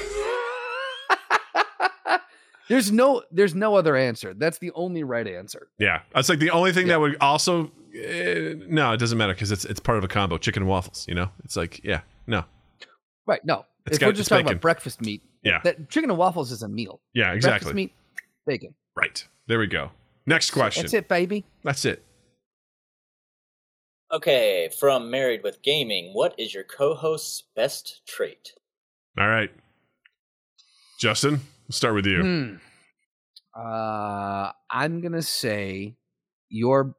there's 2.69 2.91
no 2.93 3.23
there's 3.31 3.55
no 3.55 3.75
other 3.75 3.97
answer. 3.97 4.33
That's 4.35 4.59
the 4.59 4.71
only 4.75 5.03
right 5.03 5.27
answer. 5.27 5.69
Yeah, 5.79 6.01
that's 6.15 6.29
like 6.29 6.39
the 6.39 6.51
only 6.51 6.73
thing 6.73 6.87
Yeah. 6.87 6.95
that 6.95 7.01
would 7.01 7.17
also. 7.21 7.71
eh, 7.95 8.55
no, 8.69 8.93
it 8.93 8.99
doesn't 8.99 9.19
matter 9.19 9.35
because 9.35 9.51
it's 9.51 9.65
it's 9.65 9.81
part 9.81 9.99
of 9.99 10.05
a 10.05 10.09
combo. 10.09 10.39
Chicken 10.39 10.63
and 10.63 10.71
waffles. 10.71 11.05
You 11.09 11.15
know, 11.15 11.29
it's 11.45 11.57
like 11.57 11.83
yeah, 11.85 12.01
no, 12.27 12.45
Right. 13.27 13.45
No. 13.45 13.67
It's 13.87 13.97
if 13.97 14.01
got- 14.01 14.07
we're 14.07 14.11
it's 14.11 14.19
just 14.21 14.29
talking 14.31 14.45
bacon. 14.45 14.57
about 14.57 14.63
breakfast 14.63 15.01
meat, 15.03 15.23
yeah, 15.43 15.61
that 15.65 15.91
chicken 15.91 16.11
and 16.11 16.19
waffles 16.19 16.53
is 16.53 16.63
a 16.63 16.69
meal. 16.69 17.01
yeah, 17.13 17.33
exactly. 17.33 17.41
Breakfast 17.51 17.71
exactly. 17.71 17.83
meat, 17.83 17.93
bacon. 18.47 18.75
Right 18.97 19.27
there 19.47 19.59
we 19.59 19.67
go. 19.67 19.91
Next 20.31 20.53
question. 20.53 20.85
That's 20.85 20.95
it, 20.95 21.09
baby. 21.09 21.45
That's 21.65 21.85
it. 21.85 22.05
Okay, 24.13 24.71
from 24.79 25.11
Married 25.11 25.43
with 25.43 25.61
Gaming, 25.61 26.13
what 26.13 26.37
is 26.39 26.55
your 26.55 26.63
co-host's 26.63 27.43
best 27.57 28.03
trait? 28.07 28.53
All 29.19 29.27
right, 29.27 29.51
Justin. 31.01 31.41
We'll 31.67 31.73
start 31.73 31.97
with 31.97 32.07
you. 32.07 32.23
Hmm. 32.23 33.61
Uh, 33.61 34.53
I'm 34.71 35.01
gonna 35.01 35.21
say 35.21 35.97
your. 36.49 36.95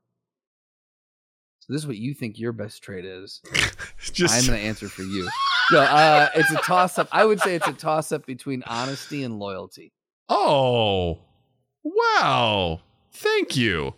So 1.60 1.72
this 1.72 1.84
is 1.84 1.88
what 1.88 1.96
you 1.96 2.14
think 2.14 2.38
your 2.38 2.52
best 2.52 2.84
trait 2.84 3.06
is. 3.06 3.42
Just 4.12 4.36
I'm 4.36 4.46
gonna 4.46 4.58
answer 4.58 4.90
for 4.90 5.04
you. 5.04 5.30
No, 5.72 5.80
uh, 5.80 6.28
it's 6.36 6.52
a 6.52 6.58
toss 6.58 7.00
up. 7.00 7.08
I 7.14 7.24
would 7.24 7.40
say 7.40 7.56
it's 7.56 7.68
a 7.68 7.72
toss 7.72 8.12
up 8.12 8.26
between 8.26 8.62
honesty 8.68 9.24
and 9.24 9.40
loyalty. 9.40 9.94
oh, 10.28 11.20
wow. 11.82 12.82
Thank 13.12 13.56
you. 13.56 13.96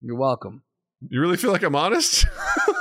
You're 0.00 0.16
welcome. 0.16 0.62
You 1.08 1.20
really 1.20 1.36
feel 1.36 1.52
like 1.52 1.62
I'm 1.62 1.74
honest? 1.76 2.26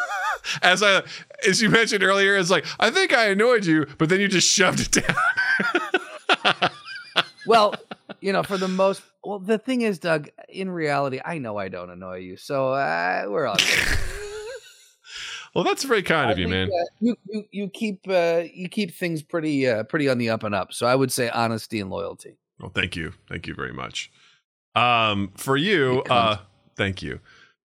as 0.62 0.82
I, 0.84 1.04
as 1.48 1.62
you 1.62 1.70
mentioned 1.70 2.04
earlier, 2.04 2.38
it's 2.38 2.50
like 2.50 2.66
I 2.80 2.90
think 2.90 3.14
I 3.14 3.28
annoyed 3.30 3.66
you, 3.66 3.86
but 3.98 4.10
then 4.10 4.20
you 4.20 4.28
just 4.28 4.48
shoved 4.48 4.80
it 4.80 4.92
down. 4.92 6.70
Well, 7.46 7.76
you 8.22 8.32
know, 8.32 8.42
for 8.44 8.58
the 8.58 8.70
most. 8.70 9.02
Well, 9.24 9.38
the 9.40 9.58
thing 9.58 9.82
is, 9.82 10.00
Doug. 10.00 10.30
In 10.48 10.70
reality, 10.70 11.20
I 11.24 11.40
know 11.40 11.58
I 11.58 11.68
don't 11.68 11.90
annoy 11.90 12.20
you, 12.20 12.38
so 12.38 12.72
uh, 12.72 13.26
we're 13.28 13.48
all 13.48 13.58
good. 13.58 13.68
Well, 15.54 15.64
that's 15.64 15.84
very 15.84 16.02
kind 16.02 16.30
I 16.30 16.32
of 16.32 16.40
you, 16.40 16.46
think, 16.50 16.72
man. 16.72 16.80
uh, 16.82 16.86
you 17.00 17.16
you 17.30 17.44
you 17.52 17.70
keep 17.70 18.00
uh, 18.08 18.44
you 18.52 18.68
keep 18.70 18.92
things 18.92 19.22
pretty 19.22 19.68
uh, 19.68 19.84
pretty 19.84 20.10
on 20.10 20.18
the 20.18 20.30
up 20.32 20.42
and 20.44 20.56
up. 20.56 20.74
So 20.74 20.88
I 20.88 20.96
would 20.96 21.12
say 21.12 21.30
honesty 21.30 21.80
and 21.80 21.92
loyalty. 21.92 22.38
Well, 22.60 22.72
thank 22.74 22.96
you. 22.96 23.14
Thank 23.30 23.46
you 23.46 23.54
very 23.54 23.72
much. 23.72 24.10
Um, 24.76 25.32
for 25.36 25.56
you, 25.56 26.04
uh, 26.10 26.38
thank 26.76 27.02
you. 27.02 27.20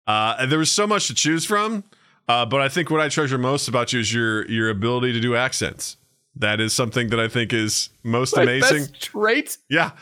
Uh, 0.07 0.47
there 0.47 0.59
was 0.59 0.71
so 0.73 0.87
much 0.87 1.09
to 1.09 1.15
choose 1.15 1.45
from, 1.45 1.85
uh, 2.29 2.47
but 2.47 2.61
I 2.61 2.69
think 2.69 2.91
what 2.91 3.01
I 3.01 3.09
treasure 3.09 3.39
most 3.39 3.69
about 3.69 3.93
you 3.93 4.01
is 4.01 4.13
your 4.13 4.47
your 4.51 4.71
ability 4.71 5.13
to 5.13 5.21
do 5.21 5.37
accents. 5.37 5.97
That 6.37 6.61
is 6.61 6.73
something 6.73 7.09
that 7.11 7.21
I 7.21 7.29
think 7.29 7.53
is 7.53 7.89
most 8.05 8.37
amazing. 8.37 8.89
trait. 9.01 9.57
Yeah. 9.71 9.93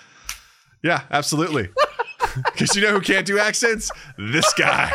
Yeah, 0.83 1.03
absolutely. 1.11 1.69
Because 2.53 2.75
you 2.75 2.83
know 2.83 2.91
who 2.91 3.01
can't 3.01 3.27
do 3.27 3.39
accents? 3.39 3.93
This 4.19 4.53
guy. 4.55 4.93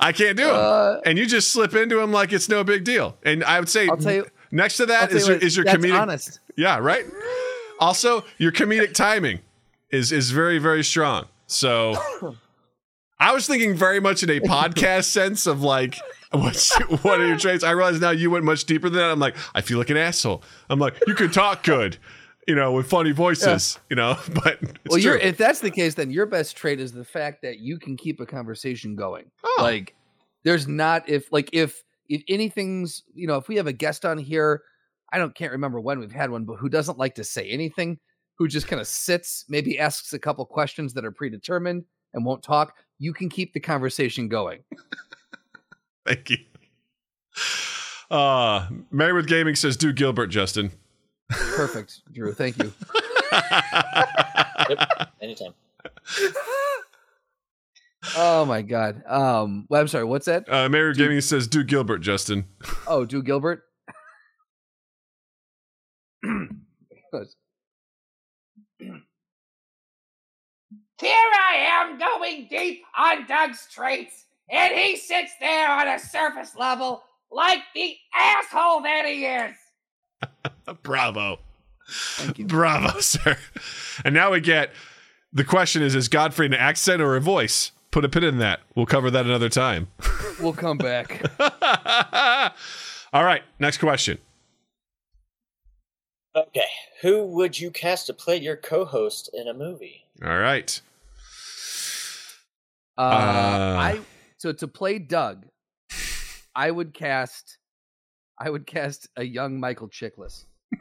I 0.00 0.12
can't 0.12 0.36
do 0.36 0.44
them. 0.44 0.54
Uh, 0.54 0.96
and 1.06 1.16
you 1.16 1.24
just 1.24 1.50
slip 1.50 1.74
into 1.74 1.96
them 1.96 2.12
like 2.12 2.32
it's 2.32 2.48
no 2.48 2.64
big 2.64 2.84
deal. 2.84 3.16
And 3.24 3.42
I 3.44 3.58
would 3.58 3.68
say 3.68 3.86
you. 3.86 4.26
next 4.50 4.76
to 4.78 4.86
that 4.86 5.12
is 5.12 5.22
you 5.22 5.28
your, 5.28 5.36
what, 5.36 5.42
is 5.42 5.56
your 5.56 5.64
that's 5.64 5.78
comedic 5.78 6.00
honest. 6.00 6.40
Yeah, 6.56 6.78
right. 6.78 7.06
Also, 7.78 8.24
your 8.38 8.52
comedic 8.52 8.92
timing 8.92 9.40
is 9.92 10.10
is 10.10 10.30
very 10.30 10.58
very 10.58 10.82
strong. 10.82 11.26
So 11.46 11.94
I 13.20 13.32
was 13.32 13.46
thinking 13.46 13.76
very 13.76 14.00
much 14.00 14.22
in 14.22 14.30
a 14.30 14.40
podcast 14.40 15.04
sense 15.12 15.46
of 15.46 15.62
like 15.62 15.96
what's 16.32 16.76
what 17.04 17.20
are 17.20 17.26
your 17.26 17.38
traits? 17.38 17.62
I 17.62 17.70
realize 17.72 18.00
now 18.00 18.10
you 18.10 18.30
went 18.30 18.44
much 18.44 18.64
deeper 18.64 18.88
than 18.88 18.98
that. 18.98 19.10
I'm 19.10 19.20
like, 19.20 19.36
I 19.54 19.60
feel 19.60 19.78
like 19.78 19.90
an 19.90 19.96
asshole. 19.96 20.42
I'm 20.68 20.78
like, 20.78 20.96
you 21.06 21.14
can 21.14 21.30
talk 21.30 21.62
good, 21.62 21.98
you 22.48 22.54
know, 22.54 22.72
with 22.72 22.88
funny 22.88 23.12
voices, 23.12 23.78
you 23.90 23.96
know, 23.96 24.18
but 24.34 24.58
well, 24.88 24.98
if 24.98 25.36
that's 25.36 25.60
the 25.60 25.70
case, 25.70 25.94
then 25.94 26.10
your 26.10 26.26
best 26.26 26.56
trait 26.56 26.80
is 26.80 26.92
the 26.92 27.04
fact 27.04 27.42
that 27.42 27.58
you 27.58 27.78
can 27.78 27.96
keep 27.96 28.20
a 28.20 28.26
conversation 28.26 28.96
going. 28.96 29.30
Oh. 29.44 29.58
Like, 29.60 29.94
there's 30.42 30.66
not 30.66 31.08
if 31.08 31.30
like 31.32 31.50
if 31.52 31.82
if 32.08 32.22
anything's 32.28 33.02
you 33.14 33.26
know 33.26 33.36
if 33.36 33.48
we 33.48 33.56
have 33.56 33.66
a 33.66 33.72
guest 33.72 34.04
on 34.04 34.18
here, 34.18 34.62
I 35.12 35.18
don't 35.18 35.34
can't 35.34 35.52
remember 35.52 35.80
when 35.80 36.00
we've 36.00 36.12
had 36.12 36.30
one, 36.30 36.44
but 36.44 36.56
who 36.56 36.68
doesn't 36.68 36.98
like 36.98 37.16
to 37.16 37.24
say 37.24 37.48
anything, 37.48 37.98
who 38.42 38.48
just 38.48 38.66
kind 38.66 38.80
of 38.80 38.88
sits, 38.88 39.44
maybe 39.48 39.78
asks 39.78 40.12
a 40.12 40.18
couple 40.18 40.44
questions 40.44 40.92
that 40.94 41.04
are 41.04 41.12
predetermined 41.12 41.84
and 42.12 42.24
won't 42.24 42.42
talk. 42.42 42.74
You 42.98 43.12
can 43.12 43.28
keep 43.28 43.52
the 43.52 43.60
conversation 43.60 44.28
going. 44.28 44.64
Thank 46.06 46.30
you. 46.30 46.38
Uh 48.10 48.66
Married 48.90 49.12
with 49.14 49.28
Gaming 49.28 49.54
says 49.54 49.76
do 49.76 49.92
Gilbert, 49.92 50.26
Justin. 50.26 50.72
Perfect, 51.30 52.00
Drew. 52.12 52.32
Thank 52.32 52.58
you. 52.58 52.72
Anytime. 55.20 55.54
Oh 58.16 58.44
my 58.44 58.62
god. 58.62 59.04
Um, 59.06 59.64
well, 59.70 59.80
I'm 59.80 59.86
sorry. 59.86 60.02
What's 60.02 60.26
that? 60.26 60.52
Uh 60.52 60.68
Married 60.68 60.88
with 60.88 60.98
Gaming 60.98 61.20
says 61.20 61.46
do 61.46 61.62
Gilbert, 61.62 61.98
Justin. 61.98 62.46
Oh, 62.88 63.04
do 63.04 63.22
Gilbert. 63.22 63.62
Here 71.00 71.10
I 71.10 71.54
am 71.56 71.98
going 71.98 72.46
deep 72.48 72.84
on 72.96 73.26
Doug's 73.26 73.66
traits, 73.72 74.26
and 74.48 74.74
he 74.74 74.96
sits 74.96 75.32
there 75.40 75.70
on 75.70 75.88
a 75.88 75.98
surface 75.98 76.54
level 76.56 77.02
like 77.30 77.60
the 77.74 77.96
asshole 78.14 78.82
that 78.82 79.04
he 79.06 79.24
is. 79.24 79.56
Bravo. 80.82 81.38
Thank 81.88 82.38
you. 82.38 82.46
Bravo, 82.46 83.00
sir. 83.00 83.36
And 84.04 84.14
now 84.14 84.30
we 84.32 84.40
get 84.40 84.70
the 85.32 85.44
question 85.44 85.82
is 85.82 85.94
is 85.94 86.08
Gottfried 86.08 86.52
an 86.52 86.58
accent 86.58 87.02
or 87.02 87.16
a 87.16 87.20
voice? 87.20 87.72
Put 87.90 88.04
a 88.04 88.08
pin 88.08 88.24
in 88.24 88.38
that. 88.38 88.60
We'll 88.74 88.86
cover 88.86 89.10
that 89.10 89.26
another 89.26 89.48
time. 89.48 89.88
We'll 90.40 90.54
come 90.54 90.78
back. 90.78 91.22
All 93.12 93.24
right, 93.24 93.42
next 93.58 93.78
question. 93.78 94.18
Okay. 96.34 96.64
Who 97.02 97.26
would 97.26 97.58
you 97.58 97.70
cast 97.70 98.06
to 98.06 98.14
play 98.14 98.36
your 98.38 98.56
co-host 98.56 99.28
in 99.34 99.48
a 99.48 99.54
movie? 99.54 100.06
All 100.24 100.38
right. 100.38 100.80
Uh, 102.96 103.00
Uh. 103.02 103.76
I 103.78 104.00
so 104.38 104.52
to 104.52 104.66
play 104.68 104.98
Doug, 104.98 105.46
I 106.54 106.70
would 106.70 106.94
cast, 106.94 107.58
I 108.38 108.50
would 108.50 108.66
cast 108.66 109.08
a 109.16 109.24
young 109.24 109.60
Michael 109.60 109.88
Chiklis. 109.88 110.44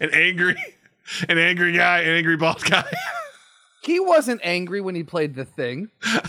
An 0.00 0.10
angry 0.12 0.56
an 1.28 1.38
angry 1.38 1.72
guy, 1.72 2.00
an 2.00 2.14
angry 2.14 2.36
bald 2.36 2.62
guy. 2.64 2.90
He 3.82 4.00
wasn't 4.00 4.40
angry 4.42 4.80
when 4.80 4.94
he 4.94 5.04
played 5.04 5.34
the 5.34 5.44
thing. 5.44 5.90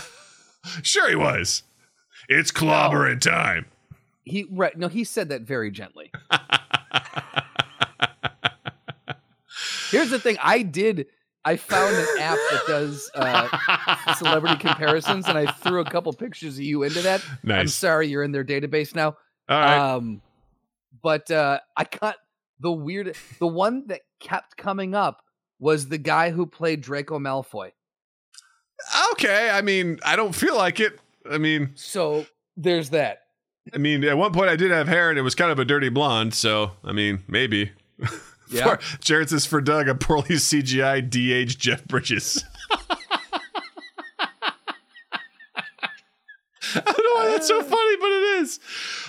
sure 0.83 1.09
he 1.09 1.15
was. 1.15 1.63
It's 2.29 2.51
clobbering 2.51 3.19
time. 3.19 3.65
He 4.27 4.45
right 4.51 4.77
no, 4.77 4.87
he 4.87 5.03
said 5.03 5.29
that 5.29 5.41
very 5.41 5.71
gently. 5.71 6.11
Here's 9.89 10.09
the 10.09 10.19
thing: 10.19 10.37
I 10.41 10.61
did. 10.61 11.07
I 11.45 11.55
found 11.55 11.95
an 11.95 12.05
app 12.19 12.37
that 12.51 12.61
does 12.67 13.09
uh, 13.15 14.13
celebrity 14.15 14.57
comparisons, 14.57 15.27
and 15.27 15.37
I 15.37 15.49
threw 15.49 15.79
a 15.79 15.89
couple 15.89 16.11
pictures 16.11 16.57
of 16.57 16.63
you 16.63 16.83
into 16.83 17.01
that. 17.03 17.23
Nice. 17.41 17.59
I'm 17.61 17.67
sorry, 17.69 18.07
you're 18.07 18.23
in 18.23 18.33
their 18.33 18.43
database 18.43 18.93
now. 18.93 19.15
All 19.47 19.59
right. 19.59 19.77
Um, 19.77 20.21
but 21.01 21.31
uh, 21.31 21.59
I 21.77 21.85
got 21.85 22.17
the 22.59 22.71
weird, 22.71 23.15
the 23.39 23.47
one 23.47 23.87
that 23.87 24.01
kept 24.19 24.57
coming 24.57 24.93
up 24.93 25.21
was 25.57 25.87
the 25.87 25.97
guy 25.97 26.31
who 26.31 26.45
played 26.45 26.81
Draco 26.81 27.17
Malfoy. 27.17 27.71
okay. 29.13 29.49
I 29.49 29.61
mean, 29.61 29.99
I 30.05 30.17
don't 30.17 30.35
feel 30.35 30.57
like 30.57 30.81
it. 30.81 30.99
I 31.29 31.37
mean, 31.37 31.71
So 31.75 32.25
there's 32.57 32.89
that. 32.89 33.26
I 33.73 33.77
mean, 33.77 34.03
at 34.03 34.17
one 34.17 34.33
point 34.33 34.49
I 34.49 34.55
did 34.55 34.71
have 34.71 34.87
hair 34.87 35.09
and 35.09 35.19
it 35.19 35.23
was 35.23 35.35
kind 35.35 35.51
of 35.51 35.59
a 35.59 35.65
dirty 35.65 35.89
blonde, 35.89 36.33
so 36.33 36.71
I 36.83 36.91
mean, 36.91 37.23
maybe. 37.27 37.71
Yeah. 38.49 38.77
For, 38.77 38.97
Jared 38.99 39.29
says 39.29 39.45
for 39.45 39.59
Doug, 39.59 39.89
a 39.89 39.95
poorly 39.95 40.35
CGI 40.35 41.09
de-aged 41.09 41.59
Jeff 41.59 41.83
Bridges. 41.85 42.45
I 46.75 46.81
don't 46.81 46.97
know 46.97 47.15
why 47.15 47.29
that's 47.31 47.47
so 47.47 47.61
funny, 47.61 47.97
but 47.97 48.07
it 48.07 48.41
is. 48.41 48.59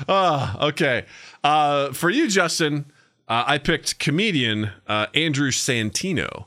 Ah, 0.08 0.66
okay. 0.66 1.04
Uh, 1.44 1.92
for 1.92 2.10
you, 2.10 2.28
Justin, 2.28 2.86
uh, 3.28 3.44
I 3.46 3.58
picked 3.58 3.98
comedian 3.98 4.70
uh, 4.86 5.06
Andrew 5.14 5.50
Santino 5.50 6.46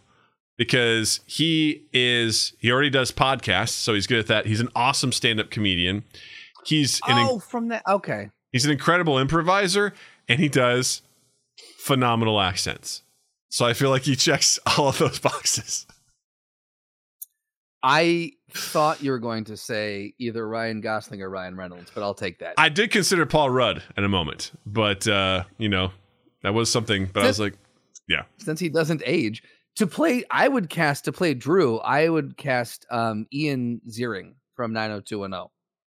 because 0.58 1.22
he 1.26 1.84
is 1.94 2.54
he 2.60 2.72
already 2.72 2.90
does 2.90 3.12
podcasts, 3.12 3.70
so 3.70 3.94
he's 3.94 4.08
good 4.08 4.20
at 4.20 4.28
that. 4.28 4.46
He's 4.46 4.60
an 4.60 4.70
awesome 4.76 5.12
stand-up 5.12 5.50
comedian. 5.50 6.04
He's 6.66 7.02
an 7.08 7.28
oh, 7.28 7.40
from 7.40 7.70
that. 7.70 7.84
Okay. 7.88 8.30
He's 8.52 8.66
an 8.66 8.72
incredible 8.72 9.18
improviser 9.18 9.94
and 10.28 10.40
he 10.40 10.50
does 10.50 11.02
phenomenal 11.78 12.40
accents. 12.40 13.04
So 13.50 13.66
I 13.66 13.74
feel 13.74 13.90
like 13.90 14.04
he 14.04 14.16
checks 14.16 14.60
all 14.78 14.90
of 14.90 14.98
those 14.98 15.20
boxes. 15.20 15.86
I 17.84 18.34
thought 18.52 19.02
you 19.02 19.12
were 19.12 19.20
going 19.20 19.46
to 19.46 19.58
say 19.58 20.14
either 20.20 20.48
Ryan 20.48 20.82
Gosling 20.82 21.22
or 21.24 21.30
Ryan 21.30 21.56
Reynolds, 21.56 21.92
but 21.94 22.04
I'll 22.04 22.14
take 22.14 22.40
that. 22.40 22.54
I 22.58 22.70
did 22.70 22.92
consider 22.92 23.26
Paul 23.26 23.50
Rudd 23.50 23.82
in 23.98 24.04
a 24.04 24.10
moment, 24.10 24.52
but 24.68 25.08
uh, 25.08 25.46
you 25.58 25.68
know, 25.68 25.92
that 26.44 26.54
was 26.54 26.72
something, 26.72 27.10
but 27.12 27.24
I 27.24 27.28
was 27.28 27.40
like, 27.40 27.56
yeah, 28.08 28.24
Since 28.38 28.60
he 28.60 28.70
doesn't 28.70 29.02
age, 29.06 29.42
to 29.78 29.88
play, 29.88 30.24
I 30.30 30.48
would 30.48 30.70
cast 30.70 31.06
to 31.06 31.12
play 31.12 31.34
Drew. 31.34 31.80
I 31.80 32.10
would 32.10 32.38
cast 32.38 32.86
um, 32.92 33.26
Ian 33.34 33.82
Ziering 33.88 34.34
from 34.56 34.74
90210. 34.74 35.50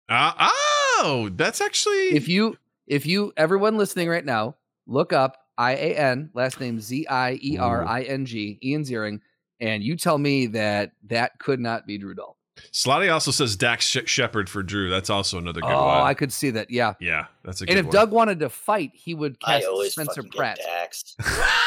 Uh, 0.09 0.33
oh, 0.39 1.29
that's 1.35 1.61
actually 1.61 2.15
If 2.15 2.27
you, 2.27 2.57
if 2.87 3.05
you, 3.05 3.33
everyone 3.37 3.77
listening 3.77 4.09
right 4.09 4.25
now, 4.25 4.55
look 4.87 5.13
up 5.13 5.37
I 5.57 5.71
A 5.73 5.95
N 5.95 6.29
last 6.33 6.59
name 6.59 6.79
Z 6.79 7.07
I 7.07 7.39
E 7.41 7.57
R 7.57 7.85
I 7.85 8.03
N 8.03 8.25
G 8.25 8.59
Ian 8.61 8.83
Ziering, 8.83 9.19
and 9.59 9.83
you 9.83 9.95
tell 9.95 10.17
me 10.17 10.47
that 10.47 10.91
that 11.07 11.39
could 11.39 11.59
not 11.59 11.87
be 11.87 11.97
Drew 11.97 12.13
Dahl. 12.13 12.37
Slotty 12.71 13.11
also 13.11 13.31
says 13.31 13.55
Dax 13.55 13.85
Sh- 13.85 14.05
Shepard 14.05 14.49
for 14.49 14.63
Drew. 14.63 14.89
That's 14.89 15.09
also 15.09 15.37
another 15.37 15.61
good 15.61 15.71
oh, 15.71 15.85
one. 15.85 16.07
I 16.07 16.13
could 16.13 16.31
see 16.31 16.51
that. 16.51 16.71
Yeah. 16.71 16.93
yeah, 16.99 17.25
that's 17.43 17.61
a 17.61 17.65
good 17.65 17.71
one. 17.71 17.77
And 17.77 17.79
if 17.79 17.85
one. 17.87 17.93
Doug 17.93 18.11
wanted 18.11 18.39
to 18.39 18.49
fight, 18.49 18.91
he 18.93 19.13
would 19.13 19.37
I 19.43 19.55
cast 19.59 19.67
always 19.67 19.91
Spencer 19.93 20.23
fucking 20.23 20.31
Pratt. 20.31 20.57
get 20.57 20.91
daxed. 20.91 21.21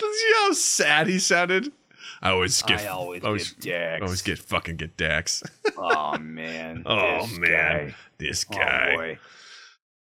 See 0.00 0.32
how 0.40 0.52
sad 0.52 1.06
he 1.06 1.18
sounded? 1.18 1.72
I 2.22 2.30
always 2.30 2.62
get 2.62 2.80
I 2.80 2.86
always, 2.86 3.24
always, 3.24 3.52
get 3.54 3.70
Dax. 3.72 4.02
always 4.02 4.22
get 4.22 4.38
fucking 4.38 4.76
get 4.76 4.96
Dax. 4.96 5.42
oh 5.76 6.16
man. 6.18 6.84
Oh, 6.86 7.26
this 7.26 7.38
man. 7.38 7.50
guy. 7.88 7.94
this 8.18 8.46
Oh, 8.52 8.56
guy. 8.56 8.92
boy. 8.96 9.18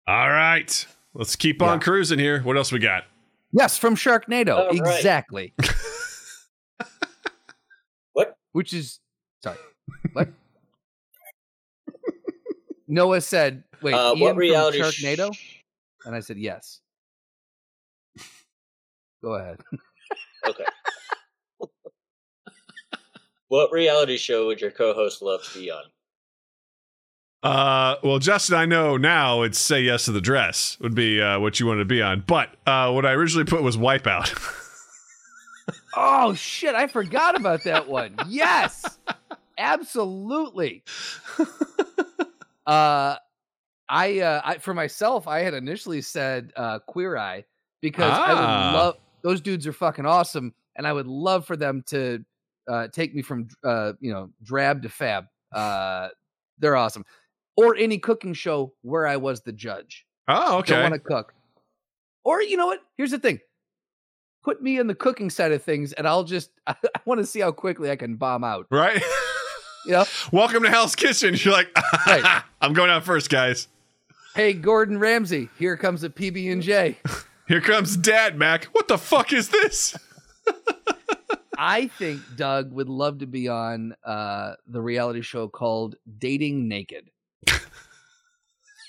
All 0.07 0.29
right. 0.29 0.87
Let's 1.13 1.35
keep 1.35 1.61
on 1.61 1.77
Yeah. 1.77 1.83
cruising 1.83 2.19
here. 2.19 2.41
What 2.41 2.57
else 2.57 2.71
we 2.71 2.79
got? 2.79 3.03
Yes, 3.51 3.77
from 3.77 3.95
Sharknado. 3.95 4.57
All 4.57 4.67
right. 4.77 4.95
exactly. 4.97 5.53
What? 8.13 8.35
Which 8.51 8.73
is 8.73 8.99
sorry. 9.43 9.57
What? 10.13 10.29
Noah 12.87 13.21
said, 13.21 13.63
"Wait, 13.81 13.93
uh, 13.93 14.09
Ian 14.13 14.19
what 14.19 14.29
from 14.31 14.37
reality 14.37 14.79
Sharknado?" 14.79 15.33
sh- 15.35 15.57
and 16.05 16.15
I 16.15 16.19
said, 16.21 16.37
"Yes." 16.37 16.79
Go 19.23 19.33
ahead. 19.35 19.59
okay. 20.47 20.63
What 23.49 23.71
reality 23.71 24.17
show 24.17 24.47
would 24.47 24.61
your 24.61 24.71
co-host 24.71 25.21
love 25.21 25.41
to 25.43 25.59
be 25.59 25.71
on? 25.71 25.83
Uh, 27.43 27.95
well, 28.03 28.19
Justin, 28.19 28.55
I 28.57 28.65
know 28.65 28.97
now 28.97 29.43
it's 29.43 29.59
say 29.59 29.81
yes 29.81 30.05
to 30.05 30.11
the 30.11 30.21
dress 30.21 30.77
would 30.81 30.95
be 30.95 31.21
uh, 31.21 31.39
what 31.39 31.59
you 31.59 31.67
wanted 31.67 31.79
to 31.79 31.85
be 31.85 32.01
on, 32.01 32.23
but 32.27 32.49
uh, 32.65 32.91
what 32.91 33.05
I 33.05 33.11
originally 33.11 33.45
put 33.45 33.61
was 33.63 33.77
wipeout. 33.77 34.33
Oh 35.99 36.35
shit, 36.35 36.75
I 36.75 36.85
forgot 36.87 37.35
about 37.35 37.63
that 37.63 37.87
one. 37.89 38.15
Yes. 38.27 38.85
Absolutely. 39.57 40.83
uh 42.67 43.15
I 43.89 44.19
uh 44.19 44.41
I 44.45 44.57
for 44.59 44.73
myself 44.75 45.27
I 45.27 45.39
had 45.39 45.53
initially 45.55 46.01
said 46.01 46.53
uh 46.55 46.79
Queer 46.79 47.17
Eye 47.17 47.45
because 47.81 48.11
I 48.13 48.31
Ah. 48.31 48.35
would 48.71 48.77
love 48.77 48.97
those 49.23 49.41
dudes 49.41 49.65
are 49.65 49.73
fucking 49.73 50.05
awesome 50.05 50.53
and 50.75 50.85
I 50.85 50.93
would 50.93 51.07
love 51.07 51.45
for 51.47 51.57
them 51.57 51.83
to 51.87 52.23
uh 52.67 52.87
take 52.89 53.13
me 53.15 53.21
from 53.21 53.47
uh 53.63 53.93
you 53.99 54.11
know 54.11 54.29
drab 54.43 54.83
to 54.83 54.89
fab. 54.89 55.25
Uh 55.51 56.09
they're 56.59 56.75
awesome. 56.75 57.05
Or 57.55 57.75
any 57.75 57.97
cooking 57.97 58.33
show 58.33 58.73
where 58.81 59.07
I 59.07 59.17
was 59.17 59.41
the 59.41 59.51
judge. 59.51 60.05
oh, 60.27 60.61
Don't 60.61 60.81
want 60.83 60.93
to 60.93 60.99
cook. 60.99 61.33
Or 62.23 62.41
you 62.41 62.57
know 62.57 62.67
what? 62.67 62.81
Here's 62.97 63.11
the 63.11 63.19
thing. 63.19 63.39
Put 64.43 64.61
me 64.61 64.79
in 64.79 64.87
the 64.87 64.95
cooking 64.95 65.29
side 65.29 65.51
of 65.51 65.63
things, 65.63 65.91
and 65.93 66.07
I'll 66.07 66.23
just 66.23 66.51
I, 66.67 66.75
want 67.05 67.19
to 67.19 67.25
see 67.25 67.39
how 67.39 67.51
quickly 67.51 67.89
I 67.91 67.95
can 67.95 68.15
bomb 68.15 68.43
out. 68.43 68.67
Right? 68.69 69.01
You 69.85 69.91
know, 69.93 70.05
Welcome 70.31 70.63
to 70.63 70.69
Hell's 70.69 70.95
Kitchen. 70.95 71.35
You're 71.37 71.53
like, 71.53 71.69
Right. 72.05 72.41
I'm 72.61 72.73
going 72.73 72.89
out 72.89 73.03
first, 73.03 73.29
guys. 73.29 73.67
hey 74.35 74.53
Gordon 74.53 74.99
Ramsay, 74.99 75.49
here 75.57 75.77
comes 75.77 76.03
a 76.03 76.09
PB 76.09 76.51
and 76.51 76.61
J. 76.61 76.97
Here 77.47 77.61
comes 77.61 77.95
Dad, 77.97 78.37
Mac. 78.37 78.65
What 78.65 78.87
the 78.89 78.97
fuck 78.97 79.31
is 79.33 79.49
this? 79.49 79.95
I 81.57 81.87
think 81.87 82.21
Doug 82.35 82.71
would 82.71 82.89
love 82.89 83.19
to 83.19 83.27
be 83.27 83.47
on 83.47 83.95
uh, 84.05 84.53
the 84.67 84.81
reality 84.81 85.21
show 85.21 85.47
called 85.47 85.95
Dating 86.19 86.67
Naked 86.67 87.09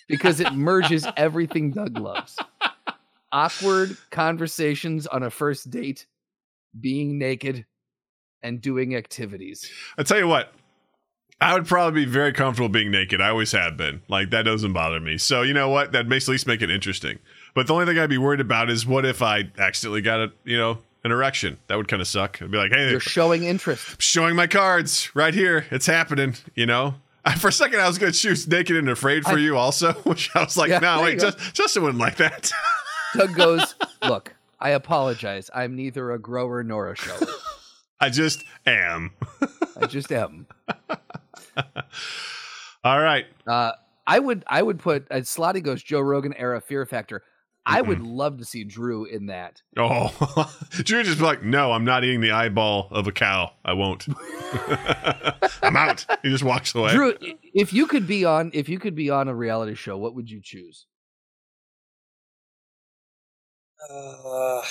because 0.09 0.41
it 0.41 0.53
merges 0.53 1.07
everything 1.17 1.71
Doug 1.71 1.99
loves: 1.99 2.37
awkward 3.33 3.97
conversations 4.11 5.07
on 5.07 5.23
a 5.23 5.31
first 5.31 5.71
date, 5.71 6.07
being 6.79 7.19
naked, 7.19 7.65
and 8.43 8.61
doing 8.61 8.95
activities. 8.95 9.71
I 9.97 10.03
tell 10.03 10.19
you 10.19 10.29
what, 10.29 10.53
I 11.41 11.55
would 11.55 11.67
probably 11.67 12.05
be 12.05 12.11
very 12.11 12.33
comfortable 12.33 12.69
being 12.69 12.91
naked. 12.91 13.21
I 13.21 13.29
always 13.29 13.53
have 13.53 13.77
been. 13.77 14.03
Like 14.09 14.31
that 14.31 14.43
doesn't 14.43 14.73
bother 14.73 15.01
me. 15.01 15.19
So 15.19 15.43
you 15.43 15.55
know 15.55 15.69
what? 15.69 15.93
That 15.93 16.07
makes 16.07 16.29
at 16.29 16.33
least 16.33 16.47
make 16.47 16.63
it 16.63 16.71
interesting. 16.71 17.19
But 17.55 17.67
the 17.67 17.75
only 17.75 17.87
thing 17.87 17.99
I'd 17.99 18.11
be 18.11 18.19
worried 18.19 18.41
about 18.41 18.71
is 18.71 18.87
what 18.87 19.07
if 19.07 19.23
I 19.23 19.51
accidentally 19.57 20.03
got 20.03 20.21
a 20.21 20.33
you 20.45 20.59
know 20.59 20.79
an 21.05 21.13
erection? 21.13 21.59
That 21.69 21.77
would 21.77 21.89
kind 21.89 22.03
of 22.03 22.09
suck. 22.09 22.41
I'd 22.43 22.51
be 22.51 22.59
like, 22.59 22.73
hey, 22.73 22.91
You're 22.91 23.01
showing 23.01 23.45
interest. 23.45 24.01
showing 24.03 24.35
my 24.37 24.47
cards 24.47 25.15
right 25.15 25.35
here. 25.35 25.67
It's 25.71 25.87
happening. 25.87 26.35
You 26.55 26.67
know. 26.67 26.95
I, 27.25 27.35
for 27.35 27.49
a 27.49 27.53
second, 27.53 27.81
I 27.81 27.89
was 27.89 27.99
going 27.99 28.13
to 28.13 28.19
choose 28.19 28.47
naked 28.49 28.77
and 28.77 28.89
afraid 28.89 29.25
for 29.25 29.33
I- 29.33 29.39
you 29.39 29.57
also, 29.57 29.93
which 30.05 30.31
I 30.35 30.41
was 30.45 30.57
like, 30.57 30.71
Yeah, 30.71 30.79
no, 30.79 31.03
wait, 31.03 31.19
just, 31.19 31.39
Justin 31.55 31.83
wouldn't 31.83 32.01
like 32.01 32.17
that. 32.17 32.51
Doug 33.17 33.35
goes, 33.35 33.75
Look, 34.03 34.35
I 34.61 34.71
apologize. 34.71 35.51
I'm 35.55 35.77
neither 35.77 36.13
a 36.13 36.19
grower 36.19 36.63
nor 36.63 36.91
a 36.91 36.97
shower. 36.97 37.19
I 38.01 38.09
just 38.11 38.45
am. 38.67 39.11
I 39.81 39.87
just 39.87 40.13
am. 40.13 40.47
All 42.85 43.01
right. 43.01 43.27
Uh, 43.47 43.73
I 44.07 44.19
would 44.19 44.45
I 44.47 44.63
would 44.63 44.79
put 44.79 45.07
uh, 45.11 45.17
Slotty 45.17 45.63
goes 45.63 45.83
Joe 45.83 46.01
Rogan 46.01 46.33
era 46.35 46.61
Fear 46.61 46.87
Factor. 46.87 47.23
I 47.69 47.83
would 47.83 48.01
love 48.01 48.39
to 48.39 48.45
see 48.45 48.65
Drew 48.65 49.05
in 49.05 49.27
that. 49.27 49.63
Oh, 49.77 50.53
Drew 50.71 51.03
just 51.03 51.19
be 51.19 51.25
like, 51.25 51.43
no, 51.43 51.73
I'm 51.73 51.85
not 51.85 52.03
eating 52.03 52.21
the 52.21 52.31
eyeball 52.31 52.89
of 52.91 53.07
a 53.07 53.13
cow. 53.13 53.53
I 53.65 53.75
won't. 53.75 54.07
I'm 55.63 55.77
out. 55.77 56.07
He 56.23 56.31
just 56.31 56.45
walks 56.45 56.75
away. 56.75 56.93
Drew, 56.93 57.15
if 57.55 57.73
you 57.73 57.87
could 57.87 58.07
be 58.07 58.25
on 58.25 58.51
if 58.55 58.69
you 58.69 58.79
could 58.79 58.95
be 58.95 59.11
on 59.11 59.29
a 59.29 59.35
reality 59.35 59.75
show, 59.75 59.97
what 59.99 60.15
would 60.15 60.31
you 60.31 60.41
choose? 60.43 60.87
Uh, 63.91 64.63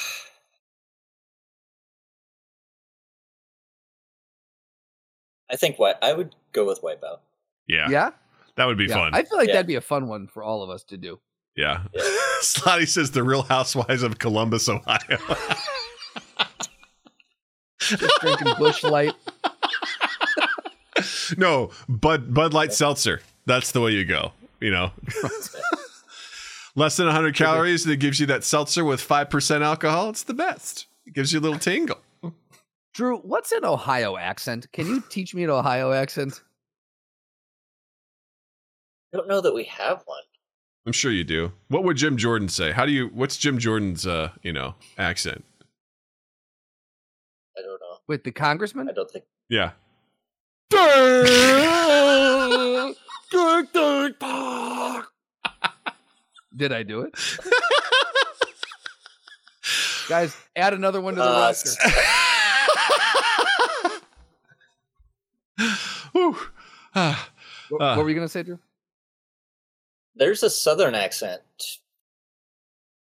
I 5.50 5.56
think 5.56 5.80
what 5.80 5.98
I 6.04 6.14
would 6.14 6.36
go 6.52 6.66
with 6.66 6.82
Wipeout. 6.82 7.20
yeah, 7.68 7.90
Yeah, 7.90 8.12
that 8.56 8.66
would 8.66 8.78
be 8.78 8.86
Yeah. 8.86 8.96
fun. 8.96 9.14
I 9.14 9.24
feel 9.24 9.38
like 9.38 9.48
Yeah. 9.48 9.54
that'd 9.56 9.68
be 9.68 9.76
a 9.76 9.82
fun 9.82 10.08
one 10.08 10.28
for 10.28 10.44
all 10.44 10.62
of 10.64 10.70
us 10.70 10.84
to 10.86 10.98
do. 10.98 11.20
Yeah. 11.58 11.84
Yeah. 11.94 12.02
Slotty 12.42 12.88
says 12.88 13.12
the 13.12 13.24
Real 13.24 13.42
Housewives 13.42 14.04
of 14.04 14.20
Columbus, 14.20 14.70
Ohio. 14.70 14.98
Just 17.80 18.22
drinking 18.22 18.54
Busch 18.58 18.84
Light. 18.84 19.14
no, 21.38 21.72
Bud 21.90 22.34
Bud 22.34 22.54
Light 22.54 22.74
Seltzer. 22.74 23.22
That's 23.46 23.72
the 23.72 23.82
way 23.82 23.92
you 23.92 24.06
go. 24.06 24.34
You 24.60 24.72
know, 24.72 24.92
less 26.76 26.98
than 26.98 27.06
100 27.08 27.36
calories. 27.36 27.86
That 27.86 27.98
gives 27.98 28.20
you 28.20 28.26
that 28.28 28.44
seltzer 28.44 28.84
with 28.84 29.00
five 29.02 29.30
percent 29.30 29.64
alcohol. 29.64 30.10
It's 30.10 30.24
the 30.24 30.34
best. 30.34 30.88
It 31.06 31.14
gives 31.14 31.32
you 31.34 31.40
a 31.40 31.42
little 31.42 31.60
tingle. 31.60 32.00
Drew, 32.94 33.18
what's 33.20 33.52
an 33.52 33.64
Ohio 33.64 34.18
accent? 34.18 34.72
Can 34.74 34.88
you 34.88 35.04
teach 35.10 35.36
me 35.36 35.44
an 35.44 35.52
Ohio 35.52 35.92
accent? 35.92 36.42
I 39.14 39.18
don't 39.18 39.28
know 39.28 39.42
that 39.42 39.54
we 39.54 39.66
have 39.66 40.02
one. 40.06 40.24
I'm 40.88 40.94
sure 40.94 41.12
you 41.12 41.26
do. 41.26 41.52
What 41.68 41.84
would 41.84 41.98
Jim 41.98 42.16
Jordan 42.16 42.48
say? 42.48 42.72
How 42.72 42.86
do 42.86 42.94
you? 42.94 43.08
What's 43.08 43.36
Jim 43.36 43.58
Jordan's 43.58 44.08
uh 44.08 44.30
you 44.42 44.54
know 44.54 44.76
accent? 44.98 45.44
I 47.58 47.62
don't 47.62 47.82
know. 47.82 47.98
With 48.08 48.24
the 48.24 48.32
congressman? 48.32 48.88
I 48.90 48.94
don't 48.94 49.12
think. 49.12 49.26
Yeah. 49.50 49.72
Did 56.56 56.72
I 56.72 56.84
do 56.84 57.02
it? 57.02 57.14
Guys, 60.10 60.38
add 60.56 60.74
another 60.74 61.02
one 61.02 61.16
to 61.16 61.20
the 61.22 61.28
Uh, 61.28 61.40
roster. 61.42 61.72
Whew. 66.14 66.38
Ah. 66.96 67.30
What, 67.70 67.82
what 67.82 67.98
were 68.04 68.10
you 68.10 68.16
gonna 68.16 68.30
say, 68.30 68.44
Drew? 68.44 68.58
There's 70.18 70.44
a 70.44 70.50
southern 70.50 70.96
accent 70.96 71.42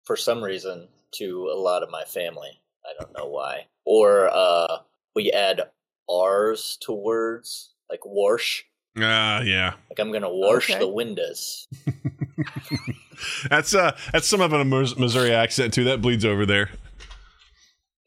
for 0.04 0.16
some 0.16 0.42
reason 0.42 0.88
to 1.12 1.50
a 1.52 1.58
lot 1.58 1.82
of 1.82 1.90
my 1.90 2.04
family. 2.04 2.60
I 2.84 2.92
don't 2.98 3.16
know 3.16 3.26
why. 3.26 3.66
Or 3.84 4.28
uh, 4.32 4.78
we 5.14 5.30
add 5.32 5.62
R's 6.08 6.76
to 6.82 6.92
words 6.92 7.70
like 7.88 8.00
wash. 8.04 8.64
Ah, 8.98 9.40
yeah. 9.40 9.74
Like 9.88 9.98
I'm 9.98 10.12
gonna 10.12 10.32
wash 10.32 10.70
Okay. 10.70 10.78
the 10.78 10.88
windows. 10.88 11.68
That's 13.50 13.74
uh 13.74 13.94
that's 14.12 14.26
some 14.26 14.40
of 14.40 14.52
a 14.54 14.64
Missouri 14.64 15.32
accent 15.32 15.74
too. 15.74 15.84
That 15.84 16.00
bleeds 16.00 16.24
over 16.24 16.46
there. 16.46 16.70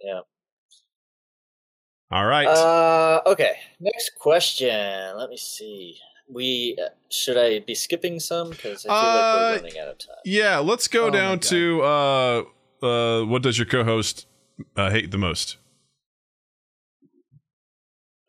Yeah. 0.02 0.22
All 2.12 2.26
right. 2.26 2.48
Uh, 2.48 3.22
okay. 3.28 3.54
Next 3.80 4.16
question. 4.20 5.16
Let 5.16 5.30
me 5.30 5.38
see. 5.38 5.98
We 6.34 6.78
uh, 6.84 6.90
should 7.10 7.38
I 7.38 7.60
be 7.60 7.76
skipping 7.76 8.20
some 8.20 8.50
because 8.50 8.86
I 8.86 8.90
feel 8.90 8.98
like 8.98 9.00
Uh, 9.00 9.48
we're 9.52 9.58
running 9.58 9.80
out 9.80 9.88
of 9.90 9.98
time. 10.00 10.16
yeah, 10.26 10.58
let's 10.60 10.88
go 10.88 11.08
Oh 11.08 11.10
down 11.12 11.40
to 11.40 11.82
uh 11.84 12.44
uh 12.82 13.24
what 13.26 13.42
does 13.44 13.58
your 13.58 13.66
co-host 13.68 14.26
uh, 14.76 14.90
hate 14.90 15.12
the 15.12 15.18
most? 15.18 15.58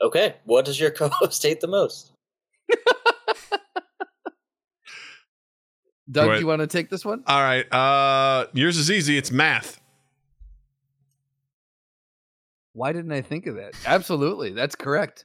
Okay. 0.02 0.36
What 0.44 0.64
does 0.64 0.78
your 0.78 0.90
co-host 1.00 1.42
hate 1.42 1.60
the 1.60 1.66
most? 1.68 2.12
Doug, 6.10 6.34
do 6.34 6.40
you 6.40 6.46
want 6.46 6.60
to 6.60 6.66
take 6.66 6.90
this 6.90 7.04
one? 7.04 7.24
All 7.26 7.40
right. 7.40 7.70
Uh 7.72 8.46
yours 8.52 8.76
is 8.76 8.90
easy. 8.90 9.16
It's 9.16 9.30
math. 9.30 9.80
Why 12.74 12.92
didn't 12.92 13.12
I 13.12 13.22
think 13.22 13.46
of 13.46 13.54
that? 13.56 13.74
Absolutely. 13.86 14.50
That's 14.50 14.74
correct. 14.74 15.24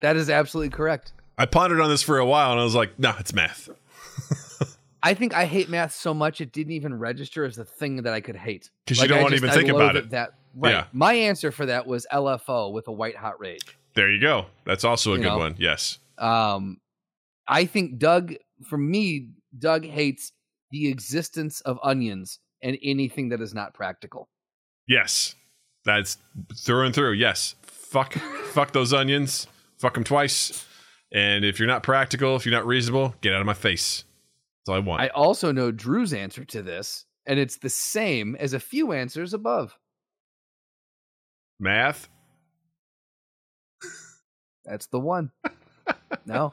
That 0.00 0.16
is 0.16 0.28
absolutely 0.28 0.70
correct. 0.70 1.12
I 1.38 1.46
pondered 1.46 1.80
on 1.80 1.88
this 1.90 2.02
for 2.02 2.18
a 2.18 2.26
while 2.26 2.52
and 2.52 2.60
I 2.60 2.64
was 2.64 2.74
like, 2.74 2.98
no, 2.98 3.14
it's 3.18 3.32
math. 3.34 3.68
I 5.02 5.14
think 5.14 5.34
I 5.34 5.46
hate 5.46 5.68
math 5.68 5.94
so 5.94 6.14
much 6.14 6.40
it 6.40 6.52
didn't 6.52 6.72
even 6.74 6.96
register 6.98 7.44
as 7.44 7.58
a 7.58 7.64
thing 7.64 8.02
that 8.02 8.12
I 8.12 8.20
could 8.20 8.36
hate. 8.36 8.70
'Cause 8.86 9.00
you 9.00 9.08
don't 9.08 9.18
I 9.18 9.22
wanna 9.22 9.36
even 9.36 9.50
I 9.50 9.54
think 9.54 9.68
about 9.68 9.96
it. 9.96 10.10
That 10.10 10.34
right. 10.54 10.70
Yeah. 10.72 10.84
My 10.92 11.12
answer 11.14 11.50
for 11.50 11.66
that 11.66 11.86
was 11.86 12.06
LFO 12.12 12.70
with 12.72 12.86
a 12.88 12.92
white 12.92 13.16
hot 13.16 13.40
rage. 13.40 13.78
There 13.94 14.10
you 14.10 14.20
go. 14.20 14.46
That's 14.64 14.84
also 14.84 15.12
a 15.12 15.16
You 15.16 15.22
good 15.22 15.28
know. 15.30 15.38
one. 15.38 15.56
Yes. 15.58 15.98
Um, 16.18 16.80
I 17.48 17.64
think 17.64 17.98
Doug, 17.98 18.34
for 18.68 18.78
me, 18.78 19.30
Doug 19.58 19.84
hates 19.84 20.32
the 20.70 20.88
existence 20.88 21.60
of 21.62 21.78
onions 21.82 22.38
and 22.62 22.78
anything 22.82 23.30
that 23.30 23.40
is 23.40 23.52
not 23.52 23.74
practical. 23.74 24.28
Yes. 24.86 25.34
That's 25.84 26.16
through 26.56 26.86
and 26.86 26.94
through. 26.94 27.12
Yes. 27.14 27.56
Fuck 27.62 28.14
fuck 28.52 28.72
those 28.72 28.92
onions. 28.92 29.48
Fuck 29.78 29.94
them 29.94 30.04
twice. 30.04 30.64
And 31.12 31.44
if 31.44 31.58
you're 31.58 31.68
not 31.68 31.82
practical, 31.82 32.36
if 32.36 32.46
you're 32.46 32.54
not 32.54 32.66
reasonable, 32.66 33.14
get 33.20 33.34
out 33.34 33.40
of 33.40 33.46
my 33.46 33.54
face. 33.54 34.04
That's 34.60 34.70
all 34.70 34.76
I 34.76 34.78
want. 34.78 35.02
I 35.02 35.08
also 35.08 35.52
know 35.52 35.70
Drew's 35.70 36.14
answer 36.14 36.44
to 36.46 36.62
this, 36.62 37.04
and 37.26 37.38
it's 37.38 37.58
the 37.58 37.68
same 37.68 38.34
as 38.36 38.54
a 38.54 38.60
few 38.60 38.92
answers 38.92 39.34
above. 39.34 39.76
Math. 41.60 42.08
That's 44.64 44.86
the 44.86 45.00
one. 45.00 45.30
no. 46.26 46.52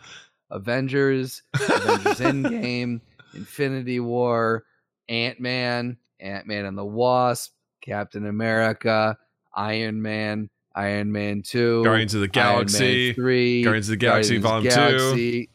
Avengers, 0.51 1.43
Avengers 1.53 2.19
Endgame, 2.19 3.01
Infinity 3.33 3.99
War, 3.99 4.65
Ant 5.07 5.39
Man, 5.39 5.97
Ant 6.19 6.47
Man 6.47 6.65
and 6.65 6.77
the 6.77 6.85
Wasp, 6.85 7.53
Captain 7.81 8.25
America, 8.25 9.17
Iron 9.53 10.01
Man, 10.01 10.49
Iron 10.79 11.11
Man 11.11 11.41
2, 11.45 11.83
Guardians 11.83 12.13
of 12.13 12.21
the 12.21 12.39
Iron 12.39 12.45
Man 12.45 12.55
Galaxy, 12.55 13.13
3, 13.13 13.63
Guardians 13.63 13.89
of 13.89 13.91
the 13.91 13.97
Galaxy 13.97 14.39
Guardians 14.39 14.73
Volume 14.75 15.09
of 15.11 15.15
2. 15.15 15.45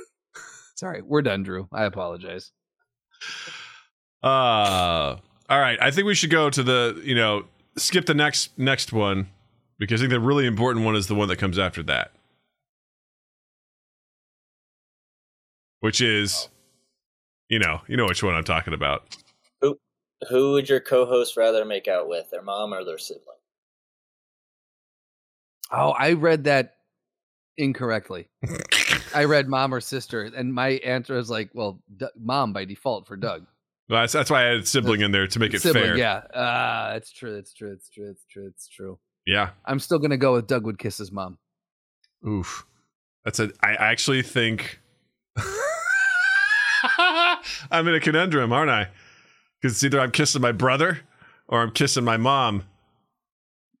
Sorry, 0.76 1.02
we're 1.02 1.22
done, 1.22 1.42
Drew. 1.42 1.68
I 1.72 1.84
apologize. 1.84 2.52
Uh 4.22 5.16
all 5.50 5.60
right. 5.60 5.78
I 5.80 5.90
think 5.90 6.06
we 6.06 6.14
should 6.14 6.30
go 6.30 6.50
to 6.50 6.62
the, 6.62 7.00
you 7.04 7.14
know, 7.14 7.44
skip 7.76 8.06
the 8.06 8.14
next 8.14 8.56
next 8.58 8.92
one 8.92 9.28
because 9.78 10.00
I 10.00 10.04
think 10.04 10.10
the 10.10 10.20
really 10.20 10.46
important 10.46 10.84
one 10.84 10.94
is 10.94 11.06
the 11.06 11.14
one 11.14 11.28
that 11.28 11.36
comes 11.36 11.58
after 11.58 11.82
that. 11.84 12.12
Which 15.80 16.00
is 16.00 16.48
you 17.48 17.58
know, 17.58 17.80
you 17.88 17.96
know 17.96 18.06
which 18.06 18.22
one 18.22 18.34
I'm 18.34 18.44
talking 18.44 18.74
about. 18.74 19.16
Who 19.60 19.78
Who 20.28 20.52
would 20.52 20.68
your 20.68 20.80
co-host 20.80 21.36
rather 21.36 21.64
make 21.64 21.88
out 21.88 22.08
with, 22.08 22.30
their 22.30 22.42
mom 22.42 22.74
or 22.74 22.84
their 22.84 22.98
sibling? 22.98 23.37
Oh, 25.70 25.90
I 25.90 26.12
read 26.14 26.44
that 26.44 26.74
incorrectly. 27.56 28.28
I 29.14 29.24
read 29.24 29.48
mom 29.48 29.72
or 29.74 29.80
sister, 29.80 30.22
and 30.22 30.52
my 30.54 30.70
answer 30.84 31.18
is 31.18 31.28
like, 31.30 31.50
well, 31.54 31.82
D- 31.96 32.06
mom 32.18 32.52
by 32.52 32.64
default 32.64 33.06
for 33.06 33.16
Doug. 33.16 33.46
Well, 33.88 34.02
that's, 34.02 34.12
that's 34.12 34.30
why 34.30 34.42
I 34.42 34.46
added 34.48 34.68
sibling 34.68 35.00
in 35.00 35.12
there 35.12 35.26
to 35.26 35.38
make 35.38 35.54
it 35.54 35.62
Sibling, 35.62 35.84
fair. 35.84 35.96
yeah. 35.96 36.20
Ah, 36.34 36.92
it's 36.92 37.10
true. 37.10 37.36
It's 37.36 37.54
true. 37.54 37.72
It's 37.72 37.88
true. 37.88 38.10
It's 38.10 38.24
true. 38.30 38.46
It's 38.46 38.68
true. 38.68 38.98
Yeah. 39.26 39.50
I'm 39.64 39.78
still 39.78 39.98
gonna 39.98 40.16
go 40.18 40.34
with 40.34 40.46
Doug 40.46 40.64
would 40.66 40.78
kiss 40.78 40.98
his 40.98 41.10
mom. 41.10 41.38
Oof. 42.26 42.66
That's 43.24 43.40
a 43.40 43.50
I 43.62 43.72
actually 43.74 44.22
think 44.22 44.78
I'm 47.70 47.86
in 47.88 47.94
a 47.94 48.00
conundrum, 48.00 48.52
aren't 48.52 48.70
I? 48.70 48.88
Because 49.60 49.76
it's 49.76 49.84
either 49.84 50.00
I'm 50.00 50.10
kissing 50.12 50.40
my 50.42 50.52
brother 50.52 51.00
or 51.48 51.62
I'm 51.62 51.70
kissing 51.72 52.04
my 52.04 52.16
mom. 52.16 52.64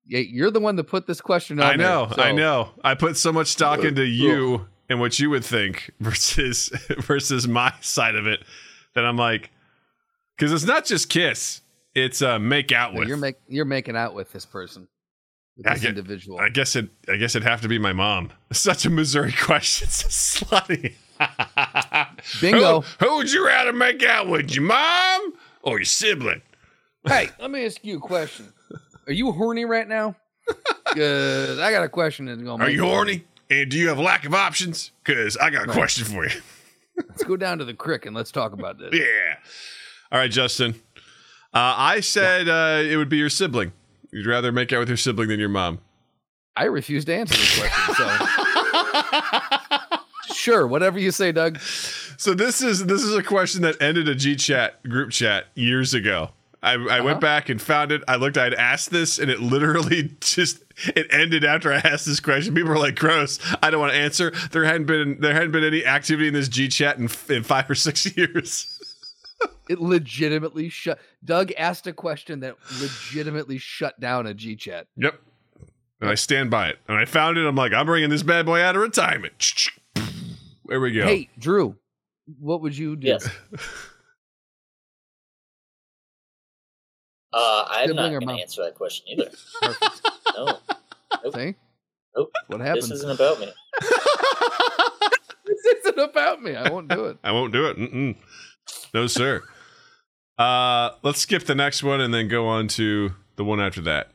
Yeah, 0.08 0.20
you're 0.20 0.50
the 0.50 0.60
one 0.60 0.76
that 0.76 0.84
put 0.84 1.06
this 1.06 1.20
question 1.20 1.60
on. 1.60 1.66
I 1.66 1.76
know, 1.76 2.06
there, 2.16 2.26
I 2.26 2.32
know. 2.32 2.70
I 2.82 2.94
put 2.94 3.16
so 3.16 3.30
much 3.32 3.48
stock 3.48 3.84
into 3.84 4.04
you 4.04 4.66
and 4.88 5.00
what 5.00 5.18
you 5.18 5.28
would 5.30 5.44
think 5.44 5.90
versus 6.00 6.70
versus 7.00 7.46
my 7.46 7.72
side 7.82 8.14
of 8.16 8.26
it 8.26 8.42
that 8.94 9.04
I'm 9.04 9.18
like, 9.18 9.50
because 10.36 10.52
it's 10.52 10.64
not 10.64 10.86
just 10.86 11.10
kiss, 11.10 11.60
it's 11.94 12.22
uh, 12.22 12.38
make 12.38 12.72
out 12.72 12.94
with. 12.94 13.06
you're 13.06 13.16
make 13.18 13.36
you're 13.48 13.64
making 13.66 13.96
out 13.96 14.14
with 14.14 14.32
this 14.32 14.46
person, 14.46 14.88
with 15.58 15.66
I 15.66 15.74
this 15.74 15.82
get- 15.82 15.90
individual. 15.90 16.38
I 16.38 16.48
guess 16.48 16.74
it. 16.74 16.88
I 17.06 17.16
guess 17.16 17.34
it'd 17.34 17.46
have 17.46 17.60
to 17.60 17.68
be 17.68 17.78
my 17.78 17.92
mom. 17.92 18.30
Such 18.50 18.86
a 18.86 18.90
Missouri 18.90 19.32
question. 19.38 19.88
It's 19.88 20.02
slutty. 20.40 20.94
Bingo. 22.40 22.80
Who, 22.82 23.06
who 23.06 23.16
would 23.16 23.32
you 23.32 23.44
rather 23.46 23.72
make 23.72 24.02
out 24.02 24.28
with, 24.28 24.54
your 24.54 24.64
mom 24.64 25.32
or 25.62 25.78
your 25.78 25.84
sibling? 25.84 26.42
hey, 27.06 27.28
let 27.40 27.50
me 27.50 27.64
ask 27.66 27.84
you 27.84 27.96
a 27.96 28.00
question. 28.00 28.52
Are 29.08 29.12
you 29.12 29.32
horny 29.32 29.64
right 29.64 29.88
now? 29.88 30.14
Good. 30.94 31.58
I 31.58 31.72
got 31.72 31.82
a 31.82 31.88
question 31.88 32.26
that's 32.26 32.40
gonna. 32.42 32.62
Are 32.62 32.70
you 32.70 32.84
horny? 32.84 33.24
And 33.50 33.68
do 33.70 33.78
you 33.78 33.88
have 33.88 33.96
a 33.98 34.02
lack 34.02 34.26
of 34.26 34.34
options? 34.34 34.90
Because 35.02 35.36
I 35.38 35.48
got 35.50 35.64
a 35.64 35.68
Right. 35.68 35.74
question 35.76 36.04
for 36.04 36.24
you. 36.26 36.40
Let's 37.08 37.24
go 37.24 37.36
down 37.36 37.58
to 37.58 37.64
the 37.64 37.74
crick 37.74 38.04
and 38.06 38.14
let's 38.14 38.30
talk 38.32 38.52
about 38.52 38.78
this. 38.78 38.90
Yeah. 38.92 39.36
All 40.12 40.18
right, 40.18 40.30
Justin. 40.30 40.74
Uh, 41.54 41.74
I 41.76 42.00
said 42.00 42.48
uh, 42.48 42.82
it 42.84 42.96
would 42.96 43.08
be 43.08 43.16
your 43.18 43.30
sibling. 43.30 43.72
You'd 44.10 44.26
rather 44.26 44.50
make 44.52 44.72
out 44.72 44.80
with 44.80 44.88
your 44.88 44.96
sibling 44.96 45.28
than 45.28 45.38
your 45.40 45.48
mom. 45.48 45.78
I 46.56 46.64
refuse 46.64 47.04
to 47.06 47.14
answer 47.14 47.34
this 47.36 47.58
question. 47.58 47.94
So 47.94 48.08
sure, 50.34 50.66
whatever 50.66 50.98
you 50.98 51.10
say, 51.12 51.30
Doug. 51.32 51.60
So 51.60 52.34
this 52.34 52.60
is 52.62 52.84
this 52.86 53.02
is 53.02 53.14
a 53.14 53.22
question 53.22 53.62
that 53.62 53.80
ended 53.80 54.08
a 54.08 54.14
G 54.16 54.34
chat 54.34 54.82
group 54.88 55.10
chat 55.12 55.46
years 55.54 55.94
ago. 55.94 56.30
I, 56.62 56.72
I 56.72 56.74
Uh-huh. 56.76 57.04
went 57.04 57.20
back 57.20 57.48
and 57.48 57.60
found 57.62 57.92
it. 57.92 58.02
I 58.08 58.16
looked. 58.16 58.36
I'd 58.36 58.54
asked 58.54 58.90
this, 58.90 59.18
and 59.18 59.30
it 59.30 59.40
literally 59.40 60.16
just 60.20 60.62
it 60.94 61.06
ended 61.10 61.44
after 61.44 61.72
I 61.72 61.76
asked 61.76 62.06
this 62.06 62.20
question. 62.20 62.54
People 62.54 62.70
were 62.70 62.78
like, 62.78 62.96
"Gross! 62.96 63.38
I 63.62 63.70
don't 63.70 63.80
want 63.80 63.92
to 63.92 63.98
answer." 63.98 64.32
There 64.50 64.64
hadn't 64.64 64.86
been 64.86 65.20
there 65.20 65.32
hadn't 65.34 65.52
been 65.52 65.64
any 65.64 65.84
activity 65.86 66.28
in 66.28 66.34
this 66.34 66.48
G 66.48 66.68
chat 66.68 66.98
in, 66.98 67.08
in 67.28 67.42
five 67.44 67.68
or 67.70 67.74
six 67.74 68.04
years. 68.16 68.74
It 69.68 69.80
legitimately 69.80 70.68
shut. 70.68 70.98
Doug 71.24 71.52
asked 71.56 71.86
a 71.86 71.92
question 71.92 72.40
that 72.40 72.56
legitimately 72.80 73.58
shut 73.58 74.00
down 74.00 74.26
a 74.26 74.34
G 74.34 74.56
chat. 74.56 74.86
Yep. 74.96 75.20
And 76.00 76.10
I 76.10 76.14
stand 76.14 76.50
by 76.50 76.68
it. 76.70 76.78
And 76.88 76.96
I 76.96 77.04
found 77.04 77.38
it. 77.38 77.46
I'm 77.46 77.54
like, 77.56 77.72
I'm 77.72 77.86
bringing 77.86 78.08
this 78.10 78.22
bad 78.22 78.46
boy 78.46 78.60
out 78.62 78.74
of 78.76 78.82
retirement. 78.82 79.34
There 80.66 80.80
we 80.80 80.92
go. 80.92 81.06
Hey, 81.06 81.30
Drew, 81.38 81.76
what 82.38 82.60
would 82.60 82.76
you 82.76 82.94
do? 82.94 83.06
Yes. 83.06 83.26
Uh, 87.38 87.64
I'm 87.68 87.94
not 87.94 88.10
Sibling 88.10 88.14
or 88.14 88.20
going 88.20 88.36
to 88.36 88.42
answer 88.42 88.64
that 88.64 88.74
question 88.74 89.06
either. 89.08 89.30
Perfect. 89.62 90.10
No, 90.34 90.58
See? 91.34 91.54
Nope. 92.16 92.32
What 92.48 92.60
happened? 92.60 92.82
this 92.82 92.90
isn't 92.90 93.10
about 93.10 93.38
me. 93.40 93.52
This 95.46 95.64
isn't 95.78 95.98
about 95.98 96.42
me. 96.42 96.54
I 96.54 96.68
won't 96.70 96.88
do 96.88 97.06
it. 97.06 97.16
I 97.24 97.32
won't 97.32 97.54
do 97.54 97.66
it. 97.66 97.78
Mm-mm. 97.78 98.16
No, 98.92 99.06
sir. 99.06 99.42
uh, 100.36 100.90
let's 101.02 101.20
skip 101.20 101.44
the 101.44 101.54
next 101.54 101.82
one 101.82 102.02
and 102.02 102.12
then 102.12 102.28
go 102.28 102.46
on 102.46 102.68
to 102.68 103.12
the 103.36 103.44
one 103.44 103.58
after 103.58 103.80
that. 103.80 104.10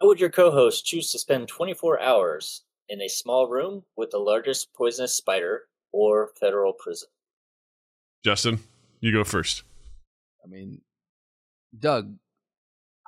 How 0.00 0.06
would 0.06 0.20
your 0.20 0.30
co-host 0.30 0.86
choose 0.86 1.10
to 1.10 1.18
spend 1.18 1.48
24 1.48 2.00
hours 2.00 2.62
in 2.88 3.02
a 3.02 3.08
small 3.08 3.48
room 3.48 3.82
with 3.96 4.12
the 4.12 4.18
largest 4.18 4.72
poisonous 4.74 5.12
spider 5.14 5.64
or 5.92 6.30
federal 6.38 6.72
prison? 6.72 7.08
Justin, 8.24 8.60
you 9.00 9.12
go 9.12 9.24
first. 9.24 9.62
I 10.42 10.48
mean, 10.48 10.80
Doug, 11.78 12.16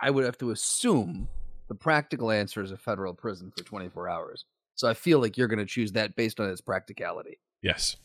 I 0.01 0.11
would 0.11 0.25
have 0.25 0.39
to 0.39 0.51
assume 0.51 1.29
the 1.69 1.75
practical 1.75 2.31
answer 2.31 2.63
is 2.63 2.71
a 2.71 2.77
federal 2.77 3.15
prison 3.15 3.53
for 3.57 3.65
24 3.65 4.09
hours. 4.09 4.45
So 4.75 4.89
I 4.89 4.95
feel 4.95 5.21
like 5.21 5.37
you're 5.37 5.49
going 5.49 5.59
to 5.59 5.65
choose 5.67 5.93
that 5.93 6.17
based 6.17 6.39
on 6.39 6.51
its 6.51 6.61
practicality. 6.61 7.39
Yes, 7.63 7.97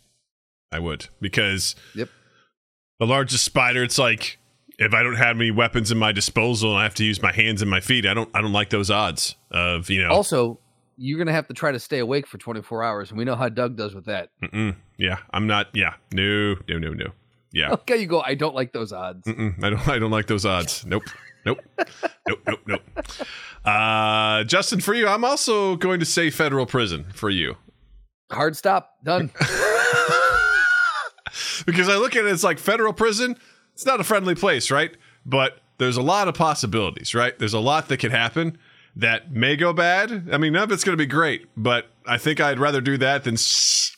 I 0.72 0.80
would 0.80 1.10
because 1.20 1.76
Yep. 1.96 2.10
the 3.00 3.06
largest 3.06 3.44
spider. 3.44 3.84
It's 3.84 3.98
like 3.98 4.38
if 4.80 4.94
I 4.94 5.04
don't 5.04 5.18
have 5.18 5.36
any 5.36 5.52
weapons 5.52 5.92
in 5.92 5.98
my 5.98 6.14
disposal 6.14 6.72
and 6.72 6.80
I 6.80 6.84
have 6.84 6.96
to 6.96 7.04
use 7.04 7.22
my 7.22 7.34
hands 7.34 7.62
and 7.62 7.70
my 7.70 7.82
feet, 7.82 8.06
I 8.06 8.14
don't. 8.14 8.30
I 8.34 8.42
don't 8.42 8.54
like 8.54 8.70
those 8.70 8.90
odds 8.90 9.36
of 9.52 9.90
you 9.90 10.02
know. 10.02 10.10
Also, 10.10 10.60
you're 11.02 11.18
going 11.18 11.28
to 11.28 11.34
have 11.34 11.48
to 11.48 11.54
try 11.54 11.72
to 11.72 11.80
stay 11.80 11.98
awake 11.98 12.28
for 12.28 12.38
24 12.38 12.84
hours, 12.84 13.10
and 13.10 13.18
we 13.18 13.26
know 13.26 13.36
how 13.36 13.50
Doug 13.50 13.76
does 13.76 13.96
with 13.96 14.06
that. 14.06 14.30
Mm-mm. 14.44 14.76
Yeah, 14.98 15.18
I'm 15.32 15.48
not. 15.48 15.68
Yeah, 15.74 15.96
no, 16.14 16.56
no, 16.70 16.78
no, 16.78 16.94
no. 16.94 17.08
Yeah, 17.52 17.72
Okay, 17.74 17.98
you 17.98 18.06
go. 18.06 18.22
I 18.22 18.36
don't 18.36 18.54
like 18.54 18.72
those 18.72 18.94
odds. 18.94 19.28
Mm-mm. 19.28 19.64
I 19.64 19.72
don't. 19.72 19.88
I 19.88 19.98
don't 20.00 20.12
like 20.12 20.28
those 20.28 20.46
odds. 20.46 20.86
Nope. 20.92 21.04
Nope. 21.44 21.60
nope. 22.28 22.40
Nope. 22.46 22.60
Nope. 22.68 22.82
Uh, 23.66 24.44
Justin, 24.44 24.80
for 24.80 24.94
you, 24.94 25.08
I'm 25.08 25.26
also 25.26 25.76
going 25.76 26.00
to 26.00 26.06
say 26.06 26.30
federal 26.30 26.68
prison 26.68 27.08
for 27.16 27.32
you 27.32 27.58
Hard 28.32 28.56
stop. 28.56 28.92
Done. 29.04 29.32
because 31.66 31.90
I 31.90 31.96
look 31.98 32.16
at 32.16 32.26
it 32.26 32.30
as 32.30 32.44
like 32.44 32.60
federal 32.60 32.94
prison. 32.94 33.36
It's 33.74 33.88
not 33.88 34.00
a 34.00 34.04
friendly 34.04 34.36
place, 34.36 34.70
right? 34.70 34.96
But 35.26 35.60
there's 35.80 35.98
a 35.98 36.04
lot 36.04 36.28
of 36.28 36.36
possibilities, 36.36 37.16
right? 37.16 37.38
There's 37.40 37.56
a 37.56 37.60
lot 37.60 37.88
that 37.88 37.98
could 37.98 38.12
happen 38.12 38.60
that 38.96 39.32
may 39.32 39.56
go 39.56 39.74
bad. 39.74 40.30
I 40.32 40.38
mean, 40.38 40.54
none 40.54 40.64
of 40.64 40.72
it's 40.72 40.84
going 40.84 40.98
to 40.98 41.02
be 41.02 41.08
great, 41.08 41.48
but 41.56 41.88
I 42.06 42.18
think 42.18 42.40
I'd 42.40 42.60
rather 42.60 42.82
do 42.82 42.98
that 42.98 43.24
than 43.24 43.34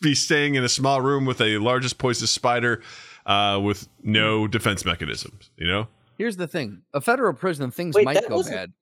be 0.01 0.15
staying 0.15 0.55
in 0.55 0.63
a 0.63 0.69
small 0.69 1.01
room 1.01 1.25
with 1.25 1.41
a 1.41 1.57
largest 1.57 1.97
poisonous 1.97 2.31
spider 2.31 2.81
uh, 3.25 3.59
with 3.63 3.87
no 4.03 4.47
defense 4.47 4.85
mechanisms. 4.85 5.49
You 5.57 5.67
know? 5.67 5.87
Here's 6.17 6.37
the 6.37 6.47
thing: 6.47 6.83
a 6.93 7.01
federal 7.01 7.33
prison, 7.33 7.71
things 7.71 7.95
Wait, 7.95 8.05
might 8.05 8.27
go 8.27 8.35
wasn't- 8.35 8.55
bad. 8.55 8.73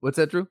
What's 0.00 0.16
that, 0.16 0.30
Drew? 0.30 0.48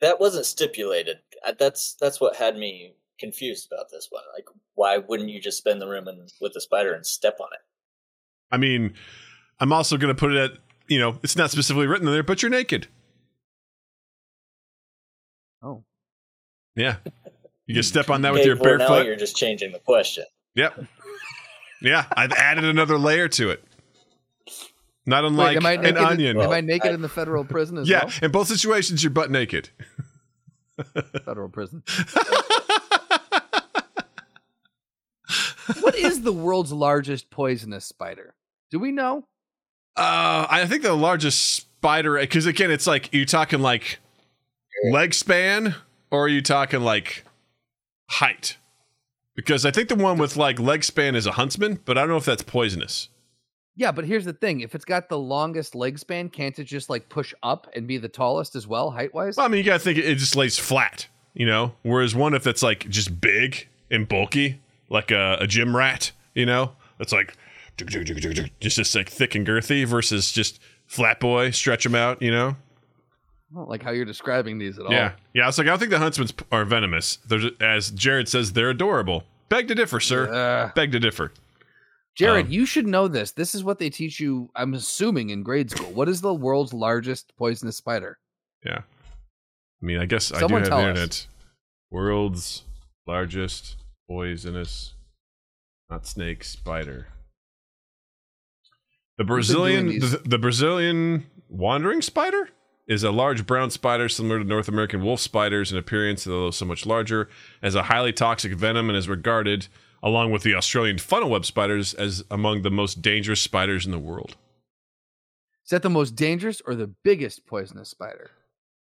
That 0.00 0.20
wasn't 0.20 0.46
stipulated. 0.46 1.18
Uh, 1.44 1.54
That's 1.58 1.94
that's 1.94 2.20
what 2.20 2.36
had 2.36 2.56
me 2.56 2.94
confused 3.18 3.66
about 3.72 3.90
this 3.90 4.08
one. 4.10 4.22
Like, 4.34 4.44
why 4.74 4.98
wouldn't 4.98 5.30
you 5.30 5.40
just 5.40 5.58
spend 5.58 5.80
the 5.80 5.88
room 5.88 6.06
and, 6.06 6.30
with 6.40 6.52
the 6.52 6.60
spider 6.60 6.92
and 6.92 7.04
step 7.04 7.38
on 7.40 7.48
it? 7.52 7.60
I 8.52 8.58
mean, 8.58 8.94
I'm 9.58 9.72
also 9.72 9.96
going 9.96 10.14
to 10.14 10.18
put 10.18 10.32
it 10.32 10.38
at, 10.38 10.58
you 10.88 10.98
know, 10.98 11.18
it's 11.22 11.36
not 11.36 11.50
specifically 11.50 11.86
written 11.86 12.06
there, 12.06 12.22
but 12.22 12.42
you're 12.42 12.50
naked. 12.50 12.88
Oh, 15.62 15.84
Yeah. 16.74 16.96
You 17.66 17.74
can 17.74 17.82
hmm. 17.82 17.86
step 17.86 18.10
on 18.10 18.22
that 18.22 18.32
with 18.32 18.40
Okay, 18.40 18.48
your 18.48 18.56
bare 18.56 18.78
foot. 18.78 19.06
you're 19.06 19.16
just 19.16 19.36
changing 19.36 19.72
the 19.72 19.80
question. 19.80 20.24
Yep. 20.54 20.84
Yeah. 21.82 22.04
I've 22.16 22.32
added 22.32 22.64
another 22.64 22.98
layer 22.98 23.28
to 23.28 23.50
it. 23.50 23.64
Not 25.04 25.24
unlike 25.24 25.48
Wait, 25.48 25.56
am 25.56 25.66
I 25.66 25.72
an 25.88 25.96
onion. 25.96 26.36
In, 26.36 26.42
am 26.42 26.50
I 26.50 26.60
naked 26.60 26.90
I- 26.90 26.94
in 26.94 27.02
the 27.02 27.08
federal 27.08 27.44
prison 27.44 27.78
as 27.78 27.88
yeah. 27.88 28.04
well? 28.04 28.14
In 28.22 28.30
both 28.30 28.48
situations, 28.48 29.02
you're 29.02 29.10
butt 29.10 29.30
naked. 29.30 29.70
Federal 31.24 31.48
prison. 31.48 31.82
What 35.80 35.96
is 35.96 36.22
the 36.22 36.32
world's 36.32 36.72
largest 36.72 37.30
poisonous 37.30 37.84
spider? 37.84 38.34
Do 38.70 38.78
we 38.78 38.92
know? 38.92 39.26
Uh, 39.96 40.46
I 40.50 40.66
think 40.66 40.82
the 40.82 40.92
largest 40.92 41.44
spider? 41.44 42.18
Because 42.18 42.46
again, 42.46 42.70
it's 42.70 42.86
like 42.86 43.12
you 43.12 43.24
talking 43.24 43.60
like 43.60 43.98
leg 44.84 45.14
span, 45.14 45.74
or 46.10 46.24
are 46.24 46.28
you 46.28 46.42
talking 46.42 46.80
like 46.80 47.24
height? 48.08 48.58
Because 49.34 49.64
I 49.66 49.70
think 49.70 49.88
the 49.88 49.94
one 49.94 50.18
with 50.18 50.36
like 50.36 50.58
leg 50.58 50.84
span 50.84 51.14
is 51.14 51.26
a 51.26 51.32
huntsman, 51.32 51.80
but 51.84 51.96
I 51.96 52.02
don't 52.02 52.10
know 52.10 52.16
if 52.16 52.24
that's 52.24 52.42
poisonous. 52.42 53.08
Yeah, 53.76 53.92
but 53.92 54.06
here's 54.06 54.24
the 54.24 54.32
thing: 54.32 54.60
if 54.60 54.74
it's 54.74 54.84
got 54.84 55.08
the 55.08 55.18
longest 55.18 55.74
leg 55.74 55.98
span, 55.98 56.30
can't 56.30 56.58
it 56.58 56.64
just 56.64 56.88
like 56.88 57.08
push 57.08 57.34
up 57.42 57.66
and 57.74 57.86
be 57.86 57.98
the 57.98 58.08
tallest 58.08 58.56
as 58.56 58.66
well, 58.66 58.90
height 58.90 59.14
wise? 59.14 59.36
Well, 59.36 59.46
I 59.46 59.48
mean, 59.48 59.58
you 59.58 59.64
gotta 59.64 59.78
think 59.78 59.98
it, 59.98 60.14
just 60.16 60.36
lays 60.36 60.58
flat, 60.58 61.06
you 61.34 61.46
know. 61.46 61.72
Whereas 61.82 62.14
one 62.14 62.34
if 62.34 62.46
it's 62.46 62.62
like 62.62 62.88
just 62.88 63.20
big 63.20 63.68
and 63.90 64.08
bulky, 64.08 64.60
like 64.88 65.10
a, 65.10 65.38
a 65.40 65.46
gym 65.46 65.76
rat, 65.76 66.12
you 66.34 66.46
know, 66.46 66.72
it's 66.98 67.12
like 67.12 67.36
just 67.78 68.78
just 68.78 68.94
like 68.94 69.08
thick 69.08 69.34
and 69.34 69.46
girthy 69.46 69.86
versus 69.86 70.32
just 70.32 70.60
flat 70.86 71.20
boy, 71.20 71.50
stretch 71.50 71.84
them 71.84 71.94
out, 71.94 72.22
you 72.22 72.30
know. 72.30 72.56
I 73.52 73.54
don't 73.54 73.68
like 73.68 73.82
how 73.82 73.90
you're 73.92 74.04
describing 74.04 74.58
these 74.58 74.78
at 74.78 74.86
all. 74.86 74.92
Yeah, 74.92 75.12
yeah. 75.34 75.48
It's 75.48 75.58
like 75.58 75.66
I 75.66 75.70
don't 75.70 75.78
think 75.78 75.90
the 75.90 75.98
huntsmans 75.98 76.36
p- 76.36 76.44
are 76.50 76.64
venomous. 76.64 77.16
They're 77.28 77.50
as 77.60 77.90
Jared 77.90 78.28
says, 78.28 78.52
they're 78.52 78.70
adorable. 78.70 79.24
Beg 79.48 79.68
to 79.68 79.74
differ, 79.74 80.00
sir. 80.00 80.32
Ugh. 80.32 80.74
Beg 80.74 80.90
to 80.92 80.98
differ. 80.98 81.32
Jared, 82.16 82.46
Um, 82.46 82.52
you 82.52 82.64
should 82.66 82.86
know 82.86 83.08
this. 83.08 83.32
This 83.32 83.54
is 83.54 83.62
what 83.62 83.78
they 83.78 83.90
teach 83.90 84.18
you. 84.18 84.50
I'm 84.56 84.74
assuming 84.74 85.30
in 85.30 85.42
grade 85.42 85.70
school. 85.70 85.92
What 85.92 86.08
is 86.08 86.20
the 86.22 86.32
world's 86.34 86.72
largest 86.72 87.32
poisonous 87.36 87.76
spider? 87.76 88.18
Yeah. 88.64 88.78
I 88.78 89.84
mean, 89.86 89.98
I 89.98 90.06
guess 90.06 90.24
Someone 90.24 90.62
I 90.62 90.64
do 90.64 90.70
have 90.70 90.80
us. 90.80 90.88
internet. 90.88 91.26
World's 91.90 92.62
largest 93.06 93.76
poisonous, 94.08 94.94
not 95.90 96.06
snake, 96.06 96.42
spider. 96.42 97.08
The 99.18 99.24
Brazilian, 99.24 99.86
the, 99.98 100.20
the 100.24 100.38
Brazilian 100.38 101.26
wandering 101.48 102.02
spider 102.02 102.50
is 102.86 103.02
a 103.02 103.10
large 103.10 103.46
brown 103.46 103.70
spider 103.70 104.08
similar 104.08 104.38
to 104.38 104.44
North 104.44 104.68
American 104.68 105.02
wolf 105.02 105.20
spiders 105.20 105.72
in 105.72 105.78
appearance, 105.78 106.26
although 106.26 106.50
so 106.50 106.64
much 106.64 106.86
larger, 106.86 107.28
as 107.62 107.74
a 107.74 107.84
highly 107.84 108.12
toxic 108.12 108.52
venom 108.52 108.88
and 108.88 108.96
is 108.96 109.08
regarded, 109.08 109.68
along 110.02 110.30
with 110.30 110.42
the 110.42 110.54
Australian 110.54 110.98
funnel 110.98 111.30
web 111.30 111.44
spiders, 111.44 111.94
as 111.94 112.24
among 112.30 112.62
the 112.62 112.70
most 112.70 113.02
dangerous 113.02 113.40
spiders 113.40 113.86
in 113.86 113.92
the 113.92 113.98
world. 113.98 114.36
Is 115.64 115.70
that 115.70 115.82
the 115.82 115.90
most 115.90 116.14
dangerous 116.14 116.60
or 116.64 116.76
the 116.76 116.94
biggest 117.02 117.46
poisonous 117.46 117.88
spider? 117.88 118.30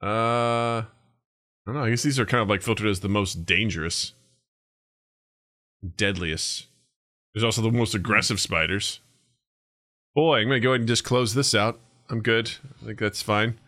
Uh, 0.03 0.83
I 0.83 0.85
don't 1.65 1.77
know. 1.77 1.85
I 1.85 1.91
guess 1.91 2.03
these 2.03 2.19
are 2.19 2.27
kind 2.27 2.43
of 2.43 2.49
like 2.49 2.61
filtered 2.61 2.89
as 2.89 3.01
the 3.01 3.09
most 3.09 3.47
dangerous, 3.47 4.13
deadliest. 5.97 6.67
There's 7.33 7.45
also 7.45 7.63
the 7.63 7.71
most 7.71 7.95
aggressive 7.95 8.39
spiders. 8.39 9.01
Boy, 10.15 10.39
I'm 10.41 10.49
gonna 10.49 10.61
go 10.61 10.71
ahead 10.71 10.81
and 10.83 10.89
just 10.89 11.05
close 11.05 11.35
this 11.35 11.55
out. 11.55 11.81
I'm 12.09 12.21
good. 12.23 12.51
I 12.83 12.87
think 12.87 12.99
that's 12.99 13.23
fine. 13.23 13.59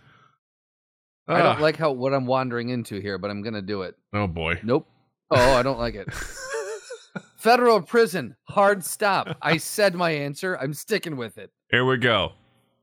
I 1.29 1.39
don't 1.39 1.57
Ah, 1.59 1.61
like 1.61 1.77
how 1.77 1.91
what 1.93 2.15
I'm 2.15 2.27
wandering 2.27 2.69
into 2.69 3.01
here, 3.01 3.19
but 3.19 3.31
I'm 3.31 3.43
gonna 3.43 3.63
do 3.63 3.83
it. 3.83 3.97
Oh 4.13 4.27
boy. 4.27 4.61
Nope. 4.63 4.87
Oh, 5.31 5.55
I 5.55 5.63
don't 5.63 5.79
like 5.79 5.95
it. 5.97 6.09
Federal 7.37 7.81
prison, 7.83 8.37
hard 8.45 8.85
stop. 8.85 9.37
I 9.43 9.57
said 9.57 9.95
my 9.95 10.11
answer. 10.11 10.57
I'm 10.57 10.73
sticking 10.75 11.17
with 11.17 11.37
it. 11.39 11.51
Here 11.71 11.85
we 11.85 11.97
go. 11.97 12.33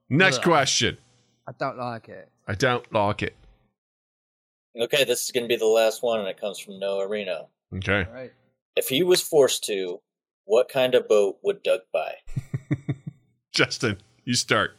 Next 0.10 0.38
Ugh. 0.40 0.44
question. 0.44 0.98
I 1.48 1.52
don't 1.58 1.78
like 1.78 2.10
it. 2.10 2.30
I 2.48 2.56
don't 2.56 2.92
like 2.94 3.24
it. 3.24 3.36
Okay, 4.80 5.04
this 5.04 5.24
is 5.26 5.32
going 5.32 5.44
to 5.44 5.48
be 5.48 5.56
the 5.58 5.66
last 5.66 6.02
one, 6.02 6.20
and 6.20 6.28
it 6.28 6.40
comes 6.40 6.60
from 6.60 6.80
Noah 6.80 7.08
Reno. 7.08 7.50
Okay. 7.76 8.06
All 8.08 8.14
right. 8.14 8.32
If 8.76 8.88
he 8.90 9.04
was 9.04 9.22
forced 9.22 9.64
to, 9.66 10.00
what 10.46 10.68
kind 10.70 10.96
of 10.96 11.08
boat 11.08 11.38
would 11.44 11.62
Doug 11.64 11.82
buy? 11.92 12.16
Justin, 13.54 13.98
you 14.26 14.34
start. 14.34 14.78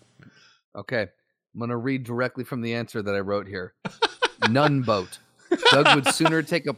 Okay. 0.76 1.02
I'm 1.54 1.60
gonna 1.60 1.76
read 1.76 2.02
directly 2.04 2.42
from 2.42 2.60
the 2.60 2.74
answer 2.74 3.00
that 3.00 3.14
I 3.14 3.20
wrote 3.20 3.46
here. 3.46 3.74
None 4.50 4.82
boat. 4.82 5.18
Doug 5.70 5.94
would 5.94 6.08
sooner 6.12 6.42
take 6.42 6.66
a 6.66 6.74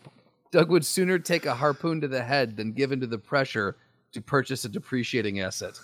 Doug 0.53 0.71
would 0.71 0.85
sooner 0.85 1.19
take 1.19 1.47
a 1.47 1.55
harpoon 1.55 2.03
to 2.03 2.09
the 2.09 2.23
head 2.23 2.57
than 2.57 2.73
give 2.73 2.93
in 2.93 3.01
to 3.01 3.07
the 3.07 3.19
pressure 3.19 3.77
to 4.13 4.21
purchase 4.21 4.65
a 4.65 4.69
depreciating 4.69 5.41
asset. 5.41 5.79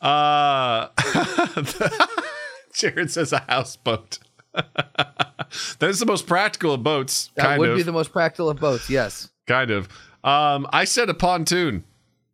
Uh, 0.00 0.88
Jared 2.72 3.10
says 3.10 3.32
a 3.32 3.40
houseboat. 3.48 4.20
that 4.54 5.48
is 5.82 5.98
the 5.98 6.06
most 6.06 6.26
practical 6.26 6.74
of 6.74 6.82
boats. 6.82 7.30
That 7.34 7.58
would 7.58 7.70
of. 7.70 7.76
be 7.76 7.82
the 7.82 7.92
most 7.92 8.12
practical 8.12 8.48
of 8.48 8.60
boats. 8.60 8.88
Yes. 8.88 9.28
kind 9.46 9.70
of. 9.70 9.88
Um, 10.22 10.66
I 10.72 10.84
said 10.84 11.08
a 11.08 11.14
pontoon 11.14 11.84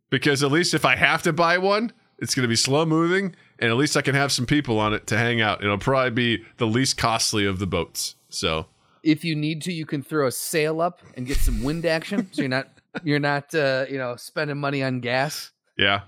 because 0.09 0.43
at 0.43 0.51
least 0.51 0.73
if 0.73 0.85
I 0.85 0.95
have 0.95 1.21
to 1.23 1.33
buy 1.33 1.57
one, 1.57 1.91
it's 2.19 2.33
going 2.33 2.43
to 2.43 2.47
be 2.49 2.55
slow 2.55 2.85
moving, 2.85 3.35
and 3.59 3.69
at 3.69 3.75
least 3.77 3.97
I 3.97 4.01
can 4.01 4.15
have 4.15 4.31
some 4.31 4.45
people 4.45 4.79
on 4.79 4.93
it 4.93 5.05
to 5.07 5.17
hang 5.17 5.41
out. 5.41 5.63
It'll 5.63 5.77
probably 5.77 6.11
be 6.11 6.45
the 6.57 6.67
least 6.67 6.97
costly 6.97 7.45
of 7.45 7.59
the 7.59 7.67
boats. 7.67 8.15
So 8.29 8.67
If 9.03 9.23
you 9.25 9.35
need 9.35 9.61
to, 9.63 9.73
you 9.73 9.85
can 9.85 10.01
throw 10.01 10.27
a 10.27 10.31
sail 10.31 10.79
up 10.81 11.01
and 11.15 11.25
get 11.27 11.37
some 11.37 11.61
wind 11.63 11.85
action, 11.85 12.29
so 12.31 12.41
you're 12.41 12.49
not 12.49 12.69
you're 13.03 13.19
not 13.19 13.53
uh, 13.53 13.85
you 13.89 13.97
know 13.97 14.15
spending 14.15 14.57
money 14.57 14.81
on 14.83 14.99
gas. 15.01 15.51
yeah, 15.77 16.01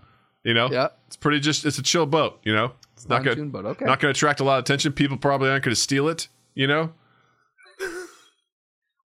you 0.43 0.53
know, 0.53 0.69
Yeah. 0.71 0.89
it's 1.07 1.17
pretty 1.17 1.39
just 1.41 1.65
it's 1.65 1.77
a 1.77 1.83
chill 1.83 2.05
boat. 2.05 2.39
You 2.43 2.53
know, 2.55 2.71
it's 2.93 3.09
not 3.09 3.23
going 3.25 3.49
boat. 3.49 3.65
Okay. 3.65 3.85
not 3.85 3.99
going 3.99 4.13
to 4.13 4.17
attract 4.17 4.39
a 4.39 4.43
lot 4.45 4.59
of 4.59 4.63
attention. 4.63 4.93
People 4.93 5.17
probably 5.17 5.49
aren't 5.49 5.65
going 5.65 5.75
to 5.75 5.81
steal 5.81 6.07
it. 6.07 6.27
You 6.55 6.67
know. 6.67 6.93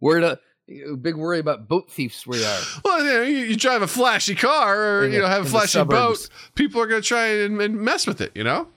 We're 0.00 0.20
the 0.20 0.40
big 0.68 1.16
worry 1.16 1.38
about 1.38 1.68
boat 1.68 1.90
thieves. 1.90 2.26
We 2.26 2.44
are. 2.44 2.60
Well, 2.84 3.04
you, 3.04 3.12
know, 3.12 3.22
you, 3.22 3.36
you 3.46 3.56
drive 3.56 3.82
a 3.82 3.86
flashy 3.88 4.34
car 4.34 4.80
or 5.00 5.04
In 5.04 5.12
you 5.12 5.20
know 5.20 5.26
have 5.26 5.46
a 5.46 5.48
flashy 5.48 5.82
boat. 5.84 6.28
People 6.54 6.80
are 6.80 6.86
going 6.86 7.02
to 7.02 7.06
try 7.06 7.26
and, 7.26 7.60
and 7.60 7.76
mess 7.80 8.06
with 8.06 8.20
it. 8.20 8.32
You 8.34 8.44
know. 8.44 8.68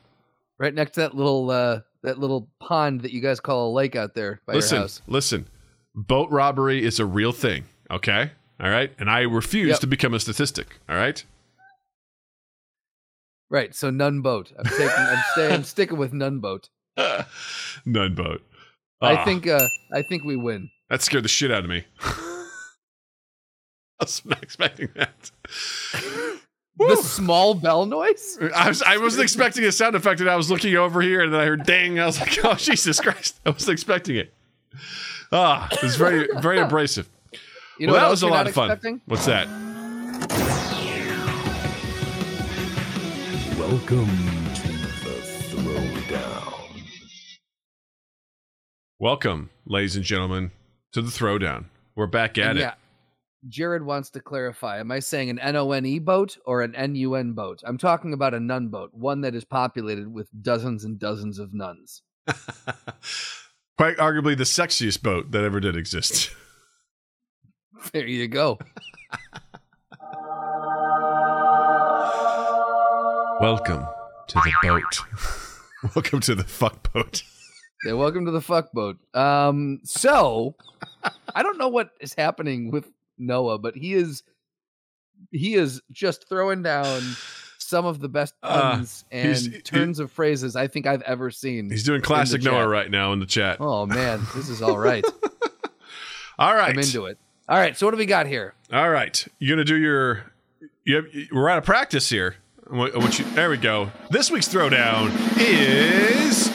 right 0.57 0.73
next 0.73 0.91
to 0.95 1.01
that 1.01 1.15
little 1.15 1.49
uh, 1.51 1.81
that 2.03 2.17
little 2.19 2.49
pond 2.59 3.01
that 3.01 3.11
you 3.11 3.21
guys 3.21 3.39
call 3.39 3.71
a 3.71 3.73
lake 3.73 3.95
out 3.95 4.13
there 4.15 4.41
by 4.45 4.53
your 4.53 4.61
listen, 4.61 4.77
house. 4.79 5.01
listen. 5.07 5.47
Boat 5.95 6.29
robbery 6.29 6.83
is 6.83 6.99
a 6.99 7.05
real 7.05 7.31
thing. 7.31 7.63
Okay. 7.89 8.31
All 8.59 8.69
right. 8.69 8.91
And 8.99 9.09
I 9.09 9.21
refuse 9.21 9.69
Yep. 9.69 9.79
to 9.79 9.87
become 9.87 10.13
a 10.13 10.19
statistic. 10.19 10.79
All 10.89 10.95
right. 10.95 11.23
Right. 13.49 13.73
So 13.75 13.89
none 13.89 14.21
boat. 14.21 14.51
I'm 14.57 14.65
taking. 14.65 14.89
I'm 14.97 15.23
staying. 15.33 15.51
I'm 15.53 15.63
sticking 15.63 15.97
with 15.97 16.13
none 16.13 16.39
boat. 16.39 16.69
None 17.85 18.15
boat. 18.15 18.41
I 19.01 19.15
Ah, 19.17 19.25
think. 19.25 19.45
Uh, 19.47 19.67
I 19.93 20.01
think 20.03 20.23
we 20.23 20.35
win. 20.37 20.69
That 20.89 21.01
scared 21.01 21.23
the 21.23 21.29
shit 21.29 21.51
out 21.51 21.63
of 21.63 21.69
me. 21.69 21.85
I 22.01 22.47
was 24.01 24.25
not 24.25 24.43
expecting 24.43 24.89
that. 24.95 25.31
The 26.77 26.97
small 26.97 27.55
bell 27.55 27.85
noise. 27.85 28.37
I 28.53 28.67
was 28.67 28.81
I 28.81 28.97
wasn't 28.97 29.23
expecting 29.23 29.63
a 29.63 29.71
sound 29.71 29.95
effect, 29.95 30.19
and 30.19 30.29
I 30.29 30.35
was 30.35 30.51
looking 30.51 30.75
over 30.75 31.01
here, 31.01 31.21
and 31.21 31.33
then 31.33 31.39
I 31.39 31.45
heard 31.45 31.65
"dang." 31.65 31.91
And 31.91 32.01
I 32.01 32.05
was 32.05 32.19
like, 32.19 32.37
"Oh 32.43 32.55
Jesus 32.55 32.99
Christ!" 32.99 33.39
I 33.45 33.51
wasn't 33.51 33.71
expecting 33.73 34.17
it. 34.17 34.33
Ah, 35.31 35.69
it 35.71 35.81
was 35.81 35.95
very 35.95 36.27
very 36.39 36.59
abrasive. 36.59 37.09
You 37.77 37.87
know 37.87 37.93
well, 37.93 38.03
that 38.03 38.09
was 38.09 38.23
a 38.23 38.27
lot 38.27 38.47
of 38.47 38.53
fun. 38.53 38.71
expecting? 38.71 39.01
What's 39.05 39.25
that? 39.25 39.49
Welcome 43.59 44.07
to 44.55 44.67
the 45.03 45.19
Throwdown. 45.51 46.53
Welcome, 48.97 49.49
ladies 49.65 49.97
and 49.97 50.05
gentlemen, 50.05 50.51
to 50.95 51.01
the 51.01 51.11
throwdown. 51.11 51.65
We're 51.97 52.07
back 52.07 52.37
at 52.37 52.51
And 52.51 52.57
it. 52.57 52.61
yeah. 52.61 52.73
Jared 53.49 53.83
wants 53.83 54.09
to 54.11 54.21
clarify. 54.21 54.79
Am 54.79 54.89
I 54.93 54.99
saying 54.99 55.29
an 55.29 55.39
N 55.39 55.57
O 55.57 55.73
N 55.73 55.85
E 55.85 55.99
boat 55.99 56.37
or 56.45 56.61
an 56.61 56.73
N 56.73 56.95
U 56.95 57.15
N 57.15 57.33
boat? 57.33 57.61
I'm 57.65 57.77
talking 57.77 58.13
about 58.13 58.33
a 58.33 58.39
nun 58.39 58.69
boat, 58.69 58.91
one 58.93 59.19
that 59.21 59.35
is 59.35 59.43
populated 59.43 60.07
with 60.07 60.29
dozens 60.41 60.85
and 60.85 60.97
dozens 60.97 61.37
of 61.37 61.53
nuns. 61.53 62.01
Quite 63.77 63.97
arguably 63.97 64.37
the 64.37 64.45
sexiest 64.45 65.03
boat 65.03 65.31
that 65.31 65.43
ever 65.43 65.59
did 65.59 65.75
exist. 65.75 66.31
There 67.93 68.07
you 68.07 68.27
go. 68.27 68.57
Welcome 73.41 73.85
to 74.27 74.35
the 74.43 74.53
boat. 74.63 75.01
Welcome 75.95 76.21
to 76.21 76.33
the 76.35 76.45
fuck 76.45 76.91
boat. 76.93 77.21
Yeah, 77.85 77.93
welcome 77.93 78.25
to 78.25 78.31
the 78.31 78.41
fuck 78.41 78.71
boat. 78.71 78.97
Um, 79.13 79.79
so 79.83 80.55
I 81.35 81.43
don't 81.43 81.57
know 81.57 81.67
what 81.69 81.91
is 81.99 82.13
happening 82.15 82.71
with 82.71 82.89
Noah, 83.17 83.59
but 83.59 83.75
he 83.75 83.93
is 83.93 84.23
he 85.31 85.53
is 85.55 85.81
just 85.91 86.27
throwing 86.27 86.63
down 86.63 87.01
some 87.59 87.85
of 87.85 87.99
the 87.99 88.09
best 88.09 88.33
Uh, 88.43 88.71
puns 88.73 89.05
he's- 89.11 89.45
and 89.45 89.53
he- 89.55 89.61
turns 89.61 89.99
of 89.99 90.11
phrases 90.11 90.55
I 90.55 90.67
think 90.67 90.87
I've 90.87 91.01
ever 91.03 91.29
seen. 91.31 91.69
He's 91.69 91.83
doing 91.83 92.01
classic. 92.01 92.41
Noah 92.43 92.67
right 92.67 92.89
now 92.89 93.13
in 93.13 93.19
the 93.19 93.25
chat. 93.25 93.57
Oh 93.59 93.85
man, 93.85 94.21
this 94.35 94.49
is 94.49 94.61
all 94.61 94.77
right. 94.77 95.05
All 96.37 96.53
right. 96.53 96.71
I'm 96.73 96.79
into 96.79 97.05
it. 97.05 97.17
All 97.47 97.57
right, 97.57 97.77
so 97.77 97.85
what 97.87 97.91
do 97.91 97.97
we 97.97 98.05
got 98.05 98.27
here? 98.27 98.55
All 98.73 98.89
right. 98.89 99.25
You're 99.39 99.55
going 99.55 99.65
to 99.65 99.71
do 99.73 99.77
your. 99.77 100.33
You 100.83 100.95
have, 100.97 101.05
we're 101.31 101.47
out 101.49 101.57
of 101.59 101.63
practice 101.63 102.09
here. 102.09 102.35
What, 102.67 102.93
what 102.97 103.17
you, 103.17 103.23
there 103.31 103.49
we 103.49 103.55
go. 103.55 103.89
This 104.09 104.29
week's 104.29 104.49
throwdown 104.49 105.11
is 105.39 106.49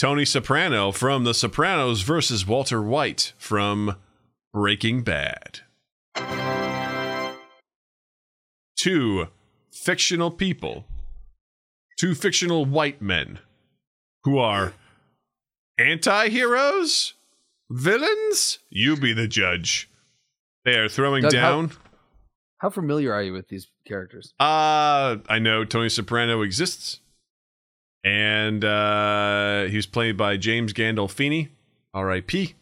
Tony 0.00 0.24
Soprano 0.24 0.92
from 0.92 1.24
The 1.24 1.34
Sopranos 1.34 2.00
versus 2.00 2.46
Walter 2.46 2.80
White 2.80 3.34
from 3.36 3.96
Breaking 4.50 5.02
Bad. 5.02 5.60
Two 8.78 9.26
fictional 9.70 10.30
people 10.30 10.86
two 11.98 12.14
fictional 12.14 12.64
white 12.64 13.02
men 13.02 13.40
who 14.24 14.38
are 14.38 14.72
anti-heroes, 15.78 17.12
villains. 17.68 18.58
You 18.70 18.96
be 18.96 19.12
the 19.12 19.28
judge. 19.28 19.90
They 20.64 20.78
are 20.78 20.88
throwing 20.88 21.24
Doug, 21.24 21.34
how- 21.34 21.40
down. 21.40 21.72
How 22.56 22.70
familiar 22.70 23.12
are 23.12 23.22
you 23.22 23.34
with 23.34 23.48
these 23.48 23.68
characters? 23.86 24.32
Uh, 24.40 25.18
I 25.28 25.38
know 25.40 25.66
Tony 25.66 25.90
Soprano 25.90 26.40
exists, 26.40 26.99
and 28.04 28.64
uh, 28.64 29.64
he 29.64 29.76
was 29.76 29.86
played 29.86 30.16
by 30.16 30.36
James 30.36 30.72
Gandolfini, 30.72 31.48
R.I.P. 31.94 32.54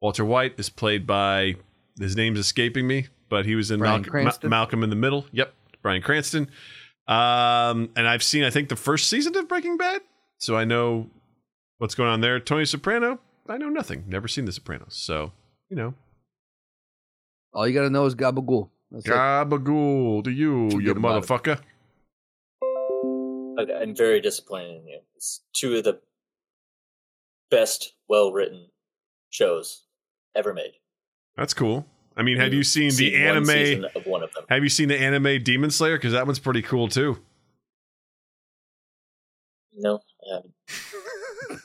Walter 0.00 0.24
White 0.24 0.54
is 0.58 0.68
played 0.68 1.06
by 1.06 1.56
his 1.98 2.16
name's 2.16 2.38
escaping 2.38 2.86
me, 2.86 3.06
but 3.28 3.46
he 3.46 3.54
was 3.54 3.70
in 3.70 3.78
Bryan 3.78 4.02
Malcolm, 4.02 4.24
Ma- 4.24 4.48
Malcolm 4.48 4.82
in 4.82 4.90
the 4.90 4.96
Middle. 4.96 5.26
Yep, 5.32 5.52
Bryan 5.82 6.02
Cranston. 6.02 6.48
Um, 7.06 7.90
and 7.96 8.06
I've 8.08 8.22
seen 8.22 8.44
I 8.44 8.50
think 8.50 8.68
the 8.68 8.76
first 8.76 9.08
season 9.08 9.36
of 9.36 9.48
Breaking 9.48 9.76
Bad, 9.76 10.02
so 10.38 10.56
I 10.56 10.64
know 10.64 11.08
what's 11.78 11.94
going 11.94 12.08
on 12.08 12.20
there. 12.20 12.38
Tony 12.40 12.64
Soprano, 12.64 13.18
I 13.48 13.58
know 13.58 13.68
nothing. 13.68 14.04
Never 14.06 14.28
seen 14.28 14.44
The 14.44 14.52
Sopranos, 14.52 14.94
so 14.96 15.32
you 15.68 15.76
know. 15.76 15.94
All 17.54 17.66
you 17.68 17.74
got 17.74 17.82
to 17.82 17.90
know 17.90 18.06
is 18.06 18.14
Gabagool. 18.14 18.70
That's 18.90 19.04
it. 19.06 19.10
Gabagool 19.10 20.24
to 20.24 20.30
you, 20.30 20.70
you 20.80 20.94
motherfucker. 20.94 21.58
it. 21.58 21.60
Okay, 23.58 23.74
I'm 23.74 23.94
very 23.94 24.20
disappointed 24.20 24.76
in 24.76 24.86
you. 24.86 25.00
It's 25.16 25.42
two 25.52 25.76
of 25.76 25.84
the 25.84 26.00
best, 27.50 27.92
well 28.08 28.32
written 28.32 28.68
shows 29.30 29.84
ever 30.34 30.54
made. 30.54 30.72
That's 31.36 31.54
cool. 31.54 31.86
I 32.16 32.22
mean, 32.22 32.36
have 32.38 32.52
you 32.52 32.62
seen 32.62 32.88
the 32.88 33.10
seen 33.10 33.26
one 33.26 33.48
anime? 33.48 33.86
of 33.94 34.06
one 34.06 34.22
of 34.22 34.32
them? 34.34 34.44
Have 34.48 34.62
you 34.62 34.68
seen 34.68 34.88
the 34.88 34.98
anime 34.98 35.42
Demon 35.42 35.70
Slayer? 35.70 35.96
Because 35.96 36.12
that 36.12 36.26
one's 36.26 36.38
pretty 36.38 36.62
cool 36.62 36.88
too. 36.88 37.18
No, 39.74 40.00
I 40.30 40.34
haven't. 40.34 40.54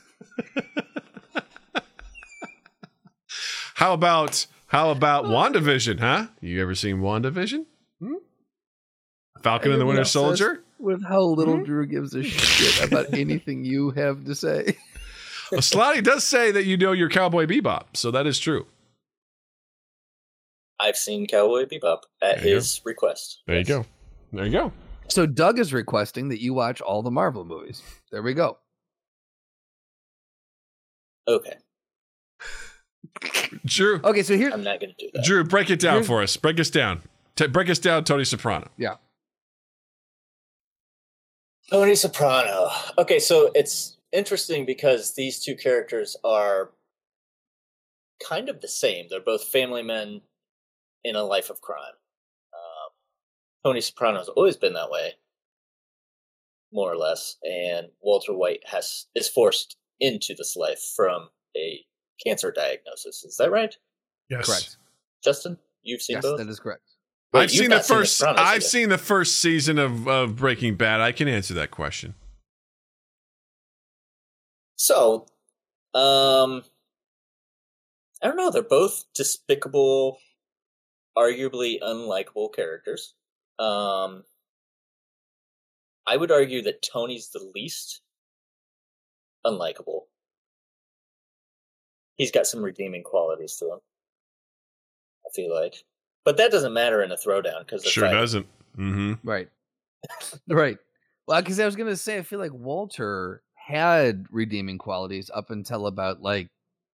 How 3.77 3.93
about 3.93 4.47
how 4.67 4.89
about 4.89 5.25
WandaVision? 5.25 5.99
Huh? 5.99 6.27
You 6.41 6.59
ever 6.63 6.73
seen 6.73 6.97
WandaVision? 6.97 7.65
Hmm? 8.01 8.15
Falcon 9.43 9.71
and 9.71 9.79
the 9.79 9.85
Winter 9.85 10.03
Soldier. 10.03 10.63
With 10.79 11.03
how 11.05 11.21
little 11.21 11.57
Hmm? 11.57 11.63
Drew 11.63 11.85
gives 11.87 12.13
a 12.13 12.23
shit 12.23 12.87
about 12.87 13.13
anything 13.13 13.65
you 13.65 13.91
have 13.91 14.25
to 14.25 14.35
say. 14.35 14.77
Well, 15.51 15.61
Slotty 15.61 16.03
does 16.03 16.23
say 16.23 16.51
that 16.51 16.65
you 16.65 16.77
know 16.77 16.91
your 16.91 17.09
Cowboy 17.09 17.45
Bebop, 17.45 17.85
so 17.95 18.11
that 18.11 18.27
is 18.27 18.37
true. 18.37 18.65
I've 20.79 20.97
seen 20.97 21.25
Cowboy 21.25 21.65
Bebop 21.65 22.01
at 22.21 22.37
There 22.39 22.47
you 22.49 22.55
his 22.55 22.81
request. 22.85 23.41
There 23.47 23.55
Yes. 23.57 23.67
you 23.67 23.75
go. 23.75 23.85
There 24.33 24.45
you 24.45 24.51
go. 24.51 24.71
So 25.07 25.25
Doug 25.25 25.57
is 25.57 25.73
requesting 25.73 26.29
that 26.29 26.41
you 26.41 26.53
watch 26.53 26.81
all 26.81 27.01
the 27.01 27.09
Marvel 27.09 27.45
movies. 27.45 27.81
There 28.11 28.21
we 28.21 28.33
go. 28.33 28.57
Okay, 31.27 31.55
Drew, 33.65 33.99
Okay, 34.03 34.23
so 34.23 34.37
here 34.37 34.49
I'm 34.53 34.63
not 34.63 34.79
going 34.79 34.93
to 34.97 35.05
do 35.05 35.09
that. 35.13 35.25
Drew, 35.25 35.43
break 35.43 35.69
it 35.69 35.79
down 35.79 35.95
Here's- 35.95 36.07
for 36.07 36.21
us. 36.23 36.37
Break 36.37 36.59
us 36.59 36.69
down. 36.69 37.01
T- 37.35 37.47
break 37.47 37.69
us 37.69 37.79
down, 37.79 38.03
Tony 38.05 38.23
Soprano. 38.23 38.67
Tony 41.69 41.95
Soprano. 41.95 42.69
Okay, 42.97 43.19
so 43.19 43.51
it's 43.53 43.97
interesting 44.11 44.65
because 44.65 45.15
these 45.15 45.43
two 45.43 45.55
characters 45.55 46.15
are 46.23 46.71
kind 48.27 48.49
of 48.49 48.61
the 48.61 48.67
same. 48.67 49.07
They're 49.09 49.19
both 49.19 49.43
family 49.43 49.83
men 49.83 50.21
in 51.03 51.15
a 51.15 51.23
life 51.23 51.49
of 51.49 51.61
crime. 51.61 51.93
Um, 52.53 52.91
Tony 53.65 53.81
Soprano's 53.81 54.29
always 54.29 54.55
been 54.57 54.73
that 54.73 54.89
way, 54.89 55.13
more 56.71 56.91
or 56.91 56.97
less, 56.97 57.37
and 57.43 57.87
Walter 58.01 58.33
White 58.33 58.61
has 58.67 59.07
is 59.13 59.27
forced 59.27 59.75
into 59.99 60.33
this 60.37 60.55
life 60.55 60.81
from 60.95 61.29
a 61.55 61.81
cancer 62.25 62.51
diagnosis. 62.51 63.23
Is 63.23 63.35
that 63.37 63.51
right, 63.51 63.75
Yes. 64.29 64.45
correct. 64.45 64.77
Justin? 65.23 65.57
You've 65.83 66.01
seen 66.01 66.15
Yes, 66.15 66.23
both. 66.23 66.37
that 66.37 66.47
is 66.47 66.59
correct. 66.59 66.83
Wait, 67.33 67.41
I've 67.41 67.51
seen 67.51 67.69
the 67.69 67.75
not 67.75 67.85
seen 67.85 67.97
first. 67.97 68.23
I've 68.23 68.63
seen 68.63 68.89
the 68.89 68.97
first 68.97 69.39
season 69.39 69.77
of, 69.77 70.07
of 70.07 70.35
Breaking 70.35 70.75
Bad. 70.75 71.01
I 71.01 71.11
can 71.11 71.27
answer 71.27 71.53
that 71.55 71.71
question. 71.71 72.15
So, 74.77 75.25
um, 75.93 76.63
I 78.21 78.27
don't 78.27 78.37
know. 78.37 78.51
They're 78.51 78.61
both 78.61 79.05
despicable, 79.13 80.19
arguably 81.17 81.79
unlikable 81.81 82.53
characters. 82.53 83.13
Um, 83.59 84.23
I 86.07 86.15
would 86.15 86.31
argue 86.31 86.61
that 86.63 86.81
Tony's 86.81 87.29
the 87.29 87.51
least 87.53 88.01
unlikable. 89.45 90.03
He's 92.15 92.31
got 92.31 92.47
some 92.47 92.61
redeeming 92.61 93.03
qualities 93.03 93.57
to 93.57 93.65
him. 93.65 93.79
I 95.25 95.29
feel 95.35 95.53
like, 95.53 95.83
but 96.27 96.35
that 96.35 96.51
doesn't 96.51 96.73
matter 96.73 97.01
in 97.01 97.11
a 97.13 97.15
throwdown 97.15 97.59
because 97.59 97.85
Sure 97.85 98.11
doesn't. 98.11 98.45
Mm-hmm. 98.77 99.13
Right. 99.23 99.47
right. 100.49 100.77
Well, 101.25 101.41
because 101.41 101.57
I 101.57 101.65
was 101.65 101.77
going 101.77 101.87
to 101.87 101.95
say, 101.95 102.17
I 102.17 102.21
feel 102.21 102.37
like 102.37 102.51
Walter 102.53 103.43
had 103.55 104.25
redeeming 104.29 104.77
qualities 104.77 105.31
up 105.33 105.51
until 105.51 105.87
about 105.87 106.21
like 106.21 106.49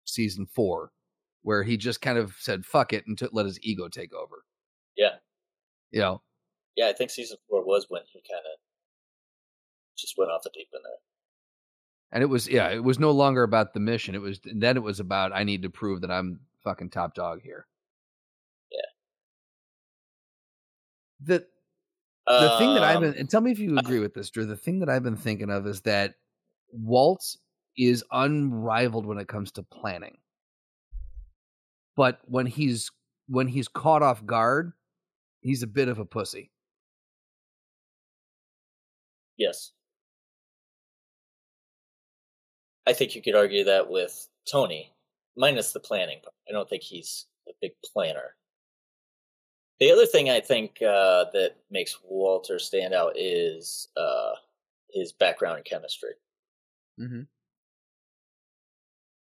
season 0.04 0.48
four, 0.52 0.90
where 1.42 1.62
he 1.62 1.76
just 1.76 2.02
kind 2.02 2.18
of 2.18 2.34
said 2.40 2.66
"fuck 2.66 2.92
it" 2.92 3.06
and 3.06 3.16
took, 3.16 3.30
let 3.32 3.46
his 3.46 3.60
ego 3.62 3.86
take 3.86 4.12
over. 4.12 4.42
Yeah. 4.96 5.14
You 5.92 6.00
know, 6.00 6.22
Yeah, 6.74 6.88
I 6.88 6.92
think 6.92 7.10
season 7.10 7.38
four 7.48 7.64
was 7.64 7.86
when 7.88 8.02
he 8.12 8.20
kind 8.28 8.42
of 8.52 8.58
just 9.96 10.18
went 10.18 10.32
off 10.32 10.42
the 10.42 10.50
deep 10.52 10.66
end 10.74 10.82
there. 10.84 10.92
and 12.10 12.24
it 12.24 12.26
was 12.26 12.48
yeah, 12.48 12.70
it 12.70 12.82
was 12.82 12.98
no 12.98 13.12
longer 13.12 13.44
about 13.44 13.74
the 13.74 13.80
mission. 13.80 14.16
It 14.16 14.22
was 14.22 14.40
then 14.42 14.76
it 14.76 14.82
was 14.82 14.98
about 14.98 15.30
I 15.32 15.44
need 15.44 15.62
to 15.62 15.70
prove 15.70 16.00
that 16.00 16.10
I'm 16.10 16.40
fucking 16.64 16.90
top 16.90 17.14
dog 17.14 17.42
here. 17.44 17.68
The 21.22 21.46
the 22.26 22.56
thing 22.58 22.74
that 22.74 22.82
I've 22.84 22.96
Um, 22.96 23.02
been 23.02 23.14
and 23.14 23.28
tell 23.30 23.40
me 23.40 23.50
if 23.50 23.58
you 23.58 23.76
agree 23.78 23.98
with 23.98 24.14
this, 24.14 24.30
Drew. 24.30 24.46
The 24.46 24.56
thing 24.56 24.78
that 24.80 24.88
I've 24.88 25.02
been 25.02 25.16
thinking 25.16 25.50
of 25.50 25.66
is 25.66 25.80
that 25.82 26.14
Walt 26.72 27.36
is 27.76 28.04
unrivaled 28.12 29.06
when 29.06 29.18
it 29.18 29.28
comes 29.28 29.50
to 29.52 29.62
planning. 29.62 30.18
But 31.96 32.20
when 32.24 32.46
he's 32.46 32.90
when 33.26 33.48
he's 33.48 33.68
caught 33.68 34.02
off 34.02 34.24
guard, 34.24 34.72
he's 35.40 35.62
a 35.62 35.66
bit 35.66 35.88
of 35.88 35.98
a 35.98 36.04
pussy. 36.04 36.50
Yes. 39.36 39.72
I 42.86 42.92
think 42.92 43.14
you 43.14 43.22
could 43.22 43.34
argue 43.34 43.64
that 43.64 43.88
with 43.90 44.28
Tony, 44.50 44.92
minus 45.36 45.72
the 45.72 45.80
planning. 45.80 46.20
I 46.48 46.52
don't 46.52 46.68
think 46.68 46.82
he's 46.82 47.26
a 47.48 47.52
big 47.60 47.72
planner. 47.84 48.34
The 49.80 49.90
other 49.90 50.04
thing 50.04 50.28
I 50.28 50.40
think 50.40 50.82
uh, 50.82 51.24
that 51.32 51.56
makes 51.70 51.98
Walter 52.04 52.58
stand 52.58 52.92
out 52.92 53.14
is 53.16 53.88
uh, 53.96 54.32
his 54.92 55.12
background 55.12 55.58
in 55.58 55.64
chemistry. 55.64 56.10
Mhm. 57.00 57.26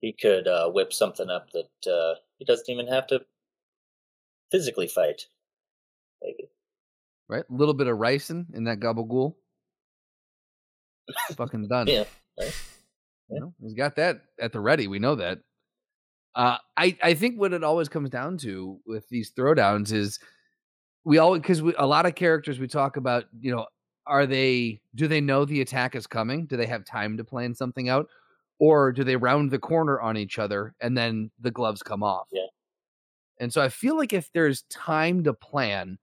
He 0.03 0.13
could 0.13 0.47
uh, 0.47 0.69
whip 0.71 0.93
something 0.93 1.31
up 1.31 1.49
that 1.53 1.91
uh, 1.91 2.17
he 2.39 2.45
doesn't 2.45 2.69
even 2.69 2.87
have 2.89 3.07
to 3.07 3.25
physically 4.51 4.87
fight. 4.87 5.27
Maybe. 6.23 6.51
Right? 7.27 7.45
A 7.49 7.55
little 7.55 7.73
bit 7.73 7.87
of 7.87 7.97
ricin 7.97 8.55
in 8.55 8.65
that 8.65 8.81
gabagool. 8.81 9.35
Fucking 11.37 11.69
done. 11.69 11.87
Yeah. 11.87 12.05
right. 12.39 12.55
You 13.31 13.41
know, 13.41 13.55
he's 13.63 13.73
got 13.73 13.97
that 13.97 14.21
at 14.39 14.53
the 14.53 14.61
ready. 14.61 14.89
We 14.89 14.99
know 14.99 15.15
that. 15.15 15.39
Uh, 16.35 16.59
I 16.77 16.99
I 17.03 17.15
think 17.15 17.41
what 17.41 17.55
it 17.55 17.65
always 17.65 17.89
comes 17.89 18.11
down 18.11 18.37
to 18.39 18.79
with 18.87 19.09
these 19.09 19.33
throwdowns 19.33 19.93
is 19.93 20.19
we 21.05 21.19
always 21.19 21.43
because 21.43 21.61
a 21.79 21.87
lot 21.87 22.07
of 22.07 22.15
characters 22.15 22.59
we 22.59 22.67
talk 22.67 22.97
about. 22.97 23.25
You 23.41 23.55
know, 23.55 23.67
are 24.07 24.27
they 24.27 24.81
do 24.95 25.09
they 25.09 25.21
know 25.21 25.45
the 25.45 25.61
attack 25.61 25.95
is 25.95 26.07
coming? 26.07 26.47
Do 26.47 26.57
they 26.57 26.67
have 26.67 26.85
time 26.85 27.17
to 27.17 27.25
plan 27.25 27.55
something 27.55 27.89
out, 27.89 28.09
or 28.59 28.93
do 28.93 29.05
they 29.05 29.17
round 29.17 29.51
the 29.51 29.59
corner 29.59 30.01
on 30.01 30.17
each 30.17 30.39
other 30.39 30.75
and 30.81 30.97
then 30.97 31.31
the 31.41 31.51
gloves 31.51 31.83
come 31.83 32.03
off? 32.03 32.27
Yeah. 32.33 32.47
And 33.41 33.53
so 33.53 33.61
I 33.61 33.69
feel 33.69 33.97
like 33.97 34.13
if 34.13 34.31
there's 34.33 34.63
time 34.71 35.25
to 35.25 35.35
plan, 35.35 35.99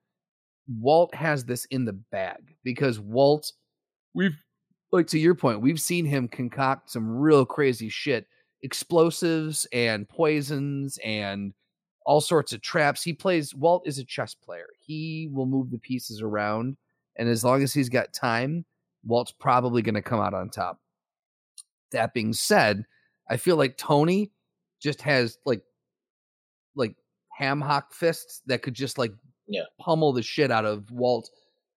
Walt 0.68 1.14
has 1.16 1.46
this 1.46 1.66
in 1.66 1.86
the 1.86 1.94
bag 1.94 2.56
because 2.64 3.00
Walt, 3.00 3.52
we've 4.14 4.38
like 4.92 5.08
to 5.08 5.20
your 5.20 5.36
point, 5.36 5.62
we've 5.62 5.80
seen 5.80 6.06
him 6.06 6.28
concoct 6.28 6.92
some 6.92 7.10
real 7.10 7.46
crazy 7.46 7.90
shit, 7.90 8.28
explosives 8.62 9.66
and 9.72 10.08
poisons 10.08 11.00
and 11.04 11.54
all 12.06 12.22
sorts 12.22 12.54
of 12.54 12.62
traps. 12.62 13.04
He 13.04 13.14
plays 13.14 13.54
Walt 13.56 13.84
is 13.86 14.00
a 14.00 14.04
chess 14.06 14.34
player. 14.34 14.68
He 14.80 15.30
will 15.32 15.46
move 15.46 15.70
the 15.72 15.78
pieces 15.80 16.22
around, 16.22 16.78
and 17.18 17.30
as 17.30 17.44
long 17.44 17.62
as 17.64 17.74
he's 17.74 17.90
got 17.90 18.14
time, 18.14 18.66
Walt's 19.06 19.32
probably 19.32 19.82
going 19.82 19.96
to 19.96 20.02
come 20.02 20.20
out 20.20 20.34
on 20.34 20.50
top. 20.50 20.80
That 21.92 22.14
being 22.14 22.34
said, 22.34 22.86
I 23.30 23.38
feel 23.38 23.56
like 23.58 23.78
Tony 23.78 24.32
just 24.80 25.02
has 25.02 25.38
like 25.46 25.62
like 26.76 26.96
ham 27.38 27.60
hock 27.62 27.94
fists 27.94 28.42
that 28.46 28.62
could 28.62 28.74
just 28.74 28.98
like 28.98 29.12
Yeah. 29.48 29.64
pummel 29.80 30.14
the 30.14 30.22
shit 30.24 30.52
out 30.52 30.66
of 30.66 30.90
Walt 30.92 31.30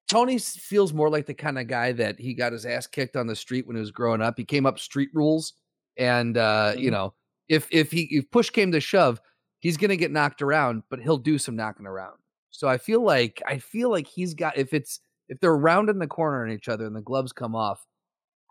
Tony 0.07 0.39
feels 0.39 0.93
more 0.93 1.09
like 1.09 1.25
the 1.27 1.35
kind 1.35 1.59
of 1.59 1.67
guy 1.67 1.91
that 1.93 2.19
he 2.21 2.35
got 2.35 2.53
his 2.53 2.67
ass 2.67 2.87
kicked 2.87 3.17
on 3.17 3.27
the 3.27 3.35
street 3.35 3.67
when 3.67 3.75
he 3.75 3.81
was 3.81 3.91
growing 3.91 4.21
up. 4.21 4.35
He 4.37 4.45
came 4.45 4.67
up 4.67 4.79
street 4.79 5.09
rules, 5.15 5.55
and 5.97 6.37
uh, 6.37 6.75
you 6.77 6.91
Mhm. 6.91 6.93
know, 6.93 7.15
if 7.49 7.67
if 7.73 7.91
he 7.91 8.03
if 8.15 8.31
push 8.31 8.51
came 8.51 8.71
to 8.73 8.81
shove, 8.81 9.19
he's 9.65 9.79
gonna 9.79 9.97
get 9.97 10.13
knocked 10.13 10.43
around, 10.43 10.83
but 10.91 11.01
he'll 11.01 11.17
do 11.17 11.39
some 11.39 11.57
knocking 11.57 11.87
around. 11.87 12.19
So 12.51 12.69
I 12.69 12.77
feel 12.77 13.03
like 13.03 13.43
I 13.49 13.59
feel 13.59 13.91
like 13.91 14.07
he's 14.07 14.35
got 14.35 14.59
if 14.59 14.73
it's 14.73 15.01
if 15.29 15.41
they're 15.41 15.57
rounding 15.57 15.99
the 15.99 16.07
corner 16.07 16.45
on 16.45 16.53
each 16.53 16.69
other 16.69 16.87
and 16.87 16.95
the 16.95 17.01
gloves 17.01 17.33
come 17.33 17.57
off, 17.57 17.85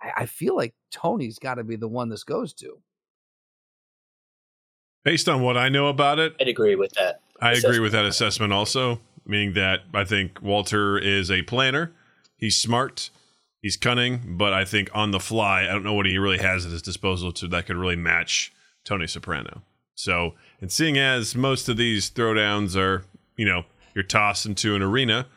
I, 0.01 0.23
I 0.23 0.25
feel 0.25 0.57
like 0.57 0.73
Tony's 0.91 1.39
got 1.39 1.55
to 1.55 1.63
be 1.63 1.75
the 1.75 1.87
one 1.87 2.09
this 2.09 2.23
goes 2.23 2.51
to. 2.55 2.79
Based 5.05 5.29
on 5.29 5.41
what 5.41 5.55
I 5.55 5.69
know 5.69 5.87
about 5.87 6.17
it, 6.17 6.35
I'd 6.41 6.47
agree 6.47 6.75
with 6.75 6.91
that. 6.93 7.21
I 7.39 7.53
agree 7.53 7.79
with 7.79 7.91
that 7.91 8.05
assessment 8.05 8.51
also, 8.51 8.99
meaning 9.25 9.53
that 9.53 9.81
I 9.93 10.05
think 10.05 10.41
Walter 10.41 10.97
is 10.97 11.29
a 11.29 11.43
planner. 11.43 11.91
He's 12.37 12.57
smart, 12.57 13.09
he's 13.61 13.77
cunning, 13.77 14.37
but 14.37 14.53
I 14.53 14.65
think 14.65 14.89
on 14.93 15.11
the 15.11 15.19
fly, 15.19 15.63
I 15.63 15.67
don't 15.67 15.83
know 15.83 15.93
what 15.93 16.07
he 16.07 16.17
really 16.17 16.39
has 16.39 16.65
at 16.65 16.71
his 16.71 16.81
disposal 16.81 17.31
to 17.33 17.47
that 17.49 17.67
could 17.67 17.75
really 17.75 17.95
match 17.97 18.51
Tony 18.83 19.07
Soprano. 19.07 19.61
So, 19.95 20.33
and 20.63 20.71
seeing 20.71 20.97
as 20.97 21.35
most 21.35 21.67
of 21.67 21.75
these 21.75 22.09
throwdowns 22.09 22.77
are, 22.77 23.03
you 23.35 23.43
know, 23.45 23.65
you're 23.93 24.01
tossed 24.01 24.45
into 24.45 24.75
an 24.75 24.81
arena 24.81 25.27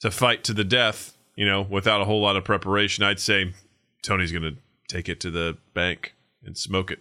to 0.00 0.10
fight 0.10 0.42
to 0.44 0.54
the 0.54 0.64
death, 0.64 1.18
you 1.36 1.44
know, 1.44 1.60
without 1.60 2.00
a 2.00 2.06
whole 2.06 2.22
lot 2.22 2.34
of 2.34 2.44
preparation, 2.44 3.04
I'd 3.04 3.20
say 3.20 3.52
Tony's 4.02 4.32
going 4.32 4.42
to 4.42 4.56
take 4.88 5.10
it 5.10 5.20
to 5.20 5.30
the 5.30 5.58
bank 5.74 6.14
and 6.46 6.56
smoke 6.56 6.90
it. 6.90 7.00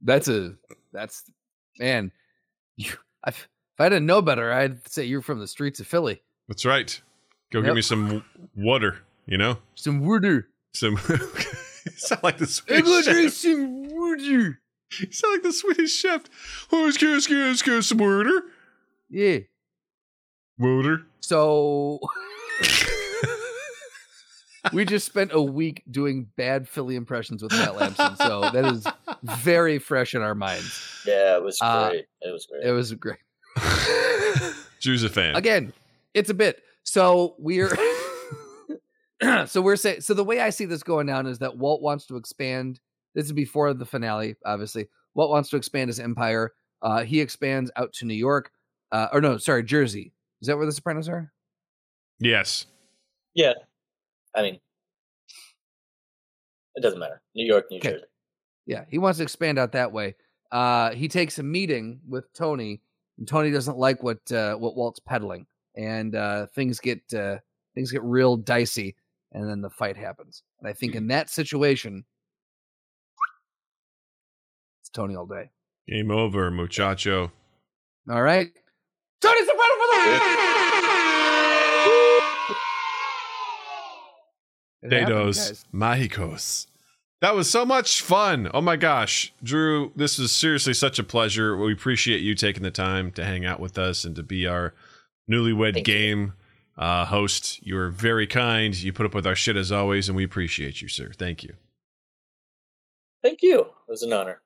That's 0.00 0.28
a 0.28 0.54
that's 0.92 1.24
man. 1.80 2.12
You, 2.76 2.92
I, 3.24 3.30
if 3.30 3.48
I 3.80 3.88
didn't 3.88 4.06
know 4.06 4.22
better, 4.22 4.52
I'd 4.52 4.88
say 4.88 5.02
you're 5.04 5.20
from 5.20 5.40
the 5.40 5.48
streets 5.48 5.80
of 5.80 5.88
Philly. 5.88 6.22
That's 6.46 6.64
right. 6.64 7.02
Go 7.50 7.58
Yep. 7.58 7.66
give 7.66 7.74
me 7.74 7.82
some 7.82 8.24
water, 8.54 8.98
you 9.26 9.36
know? 9.36 9.58
Some 9.74 10.06
water. 10.06 10.46
Some 10.74 10.92
you 10.92 11.16
sound 11.96 12.22
like 12.22 12.38
the 12.38 12.46
Swedish 12.46 13.34
some 13.34 13.88
water. 13.88 14.60
You 15.00 15.12
sound 15.12 15.34
like 15.34 15.42
the 15.42 15.52
Swedish 15.52 15.94
chef. 15.94 16.22
Oh, 16.72 16.84
let's 16.84 16.96
get, 16.96 17.10
let's 17.10 17.62
get, 17.62 17.82
some 17.84 17.98
water. 17.98 18.42
Yeah. 19.10 19.38
Water. 20.58 21.02
So 21.20 22.00
we 24.72 24.84
just 24.84 25.06
spent 25.06 25.30
a 25.32 25.40
week 25.42 25.82
doing 25.90 26.28
bad 26.36 26.68
Philly 26.68 26.96
impressions 26.96 27.42
with 27.42 27.52
Matt 27.52 27.76
Lamson. 27.76 28.16
So 28.16 28.50
that 28.50 28.64
is 28.64 28.86
very 29.22 29.78
fresh 29.78 30.14
in 30.14 30.22
our 30.22 30.34
minds. 30.34 31.02
Yeah, 31.06 31.36
it 31.36 31.42
was 31.42 31.58
Uh, 31.60 31.90
great. 31.90 32.06
it 32.22 32.32
was 32.32 32.46
great. 32.46 32.64
It 32.64 32.72
was 32.72 32.92
great. 32.94 33.18
Drew's 34.80 35.04
a 35.04 35.08
fan. 35.08 35.36
Again, 35.36 35.72
it's 36.14 36.30
a 36.30 36.34
bit. 36.34 36.62
So 36.84 37.34
we're 37.38 37.76
so 39.46 39.60
we're 39.60 39.76
saying 39.76 40.00
so 40.00 40.14
the 40.14 40.24
way 40.24 40.40
I 40.40 40.50
see 40.50 40.64
this 40.64 40.82
going 40.82 41.06
down 41.06 41.26
is 41.26 41.40
that 41.40 41.56
Walt 41.58 41.82
wants 41.82 42.06
to 42.06 42.16
expand. 42.16 42.80
This 43.18 43.26
is 43.26 43.32
before 43.32 43.74
the 43.74 43.84
finale, 43.84 44.36
obviously. 44.46 44.86
Walt 45.14 45.30
wants 45.32 45.50
to 45.50 45.56
expand 45.56 45.88
his 45.88 45.98
empire. 45.98 46.52
Uh, 46.82 47.02
he 47.02 47.20
expands 47.20 47.68
out 47.74 47.92
to 47.94 48.04
New 48.04 48.14
York, 48.14 48.52
uh, 48.92 49.08
or 49.12 49.20
no, 49.20 49.38
sorry, 49.38 49.64
Jersey. 49.64 50.12
Is 50.40 50.46
that 50.46 50.56
where 50.56 50.66
the 50.66 50.70
Sopranos 50.70 51.08
are? 51.08 51.32
Yes. 52.20 52.66
yeah, 53.34 53.54
I 54.36 54.42
mean, 54.42 54.60
it 56.76 56.80
doesn't 56.80 57.00
matter. 57.00 57.20
New 57.34 57.44
York, 57.44 57.66
New 57.72 57.78
Okay. 57.78 57.90
Jersey. 57.94 58.04
Yeah, 58.66 58.84
he 58.88 58.98
wants 58.98 59.16
to 59.16 59.24
expand 59.24 59.58
out 59.58 59.72
that 59.72 59.90
way. 59.90 60.14
Uh, 60.52 60.90
he 60.92 61.08
takes 61.08 61.40
a 61.40 61.42
meeting 61.42 61.98
with 62.08 62.32
Tony, 62.34 62.80
and 63.18 63.26
Tony 63.26 63.50
doesn't 63.50 63.78
like 63.78 64.00
what 64.04 64.30
uh, 64.30 64.54
what 64.54 64.76
Walt's 64.76 65.00
peddling, 65.00 65.44
and 65.76 66.14
uh, 66.14 66.46
things 66.54 66.78
get 66.78 67.02
uh, 67.12 67.38
things 67.74 67.90
get 67.90 68.04
real 68.04 68.36
dicey, 68.36 68.94
and 69.32 69.48
then 69.50 69.60
the 69.60 69.70
fight 69.70 69.96
happens. 69.96 70.44
And 70.60 70.68
I 70.68 70.72
think 70.72 70.94
in 70.94 71.08
that 71.08 71.30
situation, 71.30 72.04
it's 74.88 74.96
Tony 74.96 75.14
all 75.14 75.26
day. 75.26 75.50
Game 75.86 76.10
over, 76.10 76.50
muchacho. 76.50 77.30
All 78.10 78.22
right, 78.22 78.48
Tony 79.20 79.40
Soprano 79.40 79.74
for 79.74 79.86
the 79.92 79.98
win! 80.06 80.20
It 84.80 84.92
happened, 84.92 85.08
Dedos 85.08 85.64
guys. 85.72 86.66
That 87.20 87.34
was 87.34 87.50
so 87.50 87.66
much 87.66 88.00
fun. 88.00 88.48
Oh 88.54 88.60
my 88.60 88.76
gosh. 88.76 89.32
Drew, 89.42 89.90
this 89.96 90.20
is 90.20 90.30
seriously 90.30 90.72
such 90.72 91.00
a 91.00 91.04
pleasure. 91.04 91.56
We 91.56 91.72
appreciate 91.72 92.20
you 92.20 92.36
taking 92.36 92.62
the 92.62 92.70
time 92.70 93.10
to 93.12 93.24
hang 93.24 93.44
out 93.44 93.58
with 93.58 93.76
us 93.76 94.04
and 94.04 94.14
to 94.14 94.22
be 94.22 94.46
our 94.46 94.72
newlywed 95.28 95.74
Thank 95.74 95.88
you. 95.88 95.94
game 95.94 96.32
uh, 96.76 97.06
host. 97.06 97.60
You 97.66 97.74
were 97.74 97.90
very 97.90 98.28
kind. 98.28 98.72
You 98.74 98.92
put 98.92 99.04
up 99.04 99.14
with 99.14 99.26
our 99.26 99.34
shit 99.34 99.56
as 99.56 99.72
always, 99.72 100.08
and 100.08 100.14
we 100.14 100.22
appreciate 100.22 100.80
you, 100.80 100.86
sir. 100.86 101.10
Thank 101.12 101.42
you. 101.42 101.54
Thank 103.20 103.42
you. 103.42 103.62
It 103.62 103.90
was 103.90 104.04
an 104.04 104.12
honor. 104.12 104.40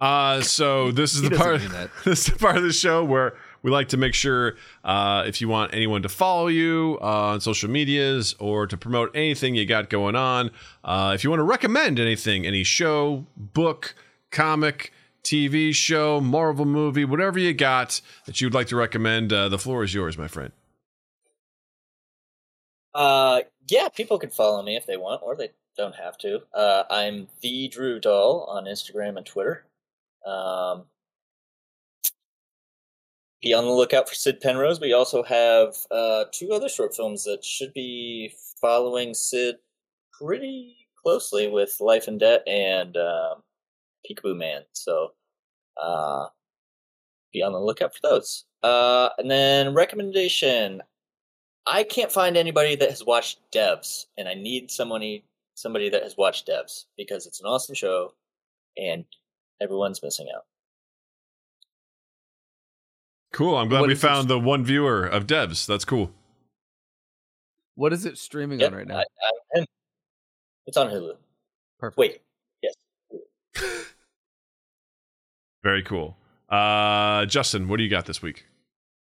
Uh, 0.00 0.40
so 0.40 0.90
this 0.92 1.14
is 1.14 1.20
He 1.20 1.28
the 1.28 1.36
part. 1.36 1.60
this 2.04 2.26
is 2.26 2.32
the 2.32 2.38
part 2.38 2.56
of 2.56 2.62
the 2.62 2.72
show 2.72 3.04
where 3.04 3.34
we 3.62 3.70
like 3.70 3.88
to 3.88 3.96
make 3.96 4.14
sure 4.14 4.56
uh, 4.84 5.24
if 5.26 5.40
you 5.40 5.48
want 5.48 5.74
anyone 5.74 6.02
to 6.02 6.08
follow 6.08 6.46
you 6.46 6.98
uh, 7.02 7.32
on 7.32 7.40
social 7.40 7.68
medias 7.68 8.34
or 8.38 8.66
to 8.66 8.76
promote 8.76 9.14
anything 9.14 9.54
you 9.54 9.66
got 9.66 9.90
going 9.90 10.16
on, 10.16 10.50
uh, 10.84 11.12
if 11.14 11.24
you 11.24 11.30
want 11.30 11.40
to 11.40 11.44
recommend 11.44 12.00
anything, 12.00 12.46
any 12.46 12.64
show, 12.64 13.26
book, 13.36 13.94
comic, 14.30 14.92
TV 15.22 15.74
show, 15.74 16.20
Marvel 16.20 16.64
movie, 16.64 17.04
whatever 17.04 17.38
you 17.38 17.52
got 17.52 18.00
that 18.24 18.40
you'd 18.40 18.54
like 18.54 18.68
to 18.68 18.76
recommend, 18.76 19.32
uh, 19.32 19.48
the 19.48 19.58
floor 19.58 19.84
is 19.84 19.92
yours, 19.92 20.16
my 20.16 20.28
friend. 20.28 20.52
Uh, 22.94 23.42
yeah, 23.68 23.88
people 23.88 24.18
can 24.18 24.30
follow 24.30 24.62
me 24.62 24.76
if 24.76 24.86
they 24.86 24.96
want, 24.96 25.22
or 25.22 25.36
they 25.36 25.50
don't 25.76 25.94
have 25.94 26.18
to. 26.18 26.40
Uh, 26.54 26.84
I'm 26.90 27.28
the 27.42 27.68
Drew 27.68 28.00
Doll 28.00 28.46
on 28.48 28.64
Instagram 28.64 29.16
and 29.16 29.26
Twitter. 29.26 29.64
Um, 30.26 30.84
be 33.42 33.54
on 33.54 33.64
the 33.64 33.70
lookout 33.70 34.08
for 34.08 34.14
Sid 34.14 34.40
Penrose. 34.40 34.80
We 34.80 34.92
also 34.92 35.22
have 35.22 35.74
uh, 35.90 36.24
two 36.32 36.52
other 36.52 36.68
short 36.68 36.94
films 36.94 37.24
that 37.24 37.44
should 37.44 37.72
be 37.72 38.34
following 38.60 39.14
Sid 39.14 39.56
pretty 40.12 40.76
closely 41.02 41.48
with 41.48 41.74
Life 41.80 42.06
and 42.06 42.20
Debt 42.20 42.46
and 42.46 42.96
um, 42.96 43.42
Peekaboo 44.08 44.36
Man. 44.36 44.62
So 44.72 45.12
uh, 45.82 46.26
be 47.32 47.42
on 47.42 47.52
the 47.52 47.58
lookout 47.58 47.94
for 47.94 48.00
those. 48.02 48.44
Uh, 48.62 49.08
and 49.18 49.30
then 49.30 49.74
recommendation. 49.74 50.82
I 51.66 51.84
can't 51.84 52.12
find 52.12 52.36
anybody 52.36 52.76
that 52.76 52.90
has 52.90 53.04
watched 53.04 53.38
Devs, 53.52 54.06
and 54.18 54.28
I 54.28 54.34
need 54.34 54.70
somebody 54.70 55.24
somebody 55.54 55.90
that 55.90 56.02
has 56.02 56.16
watched 56.16 56.48
Devs 56.48 56.86
because 56.96 57.26
it's 57.26 57.40
an 57.40 57.46
awesome 57.46 57.74
show, 57.74 58.14
and 58.76 59.04
everyone's 59.60 60.02
missing 60.02 60.26
out. 60.34 60.44
Cool. 63.32 63.56
I'm 63.56 63.68
glad 63.68 63.80
What 63.80 63.88
we 63.88 63.94
found 63.94 64.28
the 64.28 64.38
one 64.38 64.64
viewer 64.64 65.06
of 65.06 65.26
Devs. 65.26 65.66
That's 65.66 65.84
cool. 65.84 66.10
What 67.76 67.92
is 67.92 68.04
it 68.04 68.18
streaming 68.18 68.60
Yep, 68.60 68.72
on 68.72 68.78
right 68.78 68.86
now? 68.86 68.98
I, 68.98 69.04
I, 69.56 69.64
it's 70.66 70.76
on 70.76 70.88
Hulu. 70.88 71.14
Perfect. 71.78 71.98
Wait, 71.98 72.20
yes. 72.62 72.74
Very 75.62 75.82
cool. 75.82 76.16
Uh, 76.48 77.26
Justin, 77.26 77.68
what 77.68 77.76
do 77.78 77.84
you 77.84 77.90
got 77.90 78.06
this 78.06 78.20
week? 78.20 78.46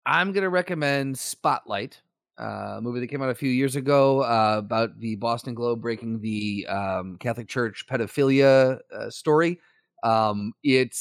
I'm 0.04 0.32
going 0.32 0.42
to 0.42 0.48
recommend 0.50 1.18
Spotlight, 1.18 2.02
uh, 2.38 2.76
a 2.76 2.80
movie 2.80 3.00
that 3.00 3.06
came 3.06 3.22
out 3.22 3.30
a 3.30 3.34
few 3.34 3.50
years 3.50 3.76
ago 3.76 4.20
uh, 4.20 4.56
about 4.58 4.98
the 5.00 5.16
Boston 5.16 5.54
Globe 5.54 5.80
breaking 5.80 6.20
the 6.20 6.66
um, 6.68 7.16
Catholic 7.18 7.48
Church 7.48 7.86
pedophilia 7.88 8.78
uh, 8.94 9.10
story. 9.10 9.60
Um, 10.02 10.52
it 10.62 10.96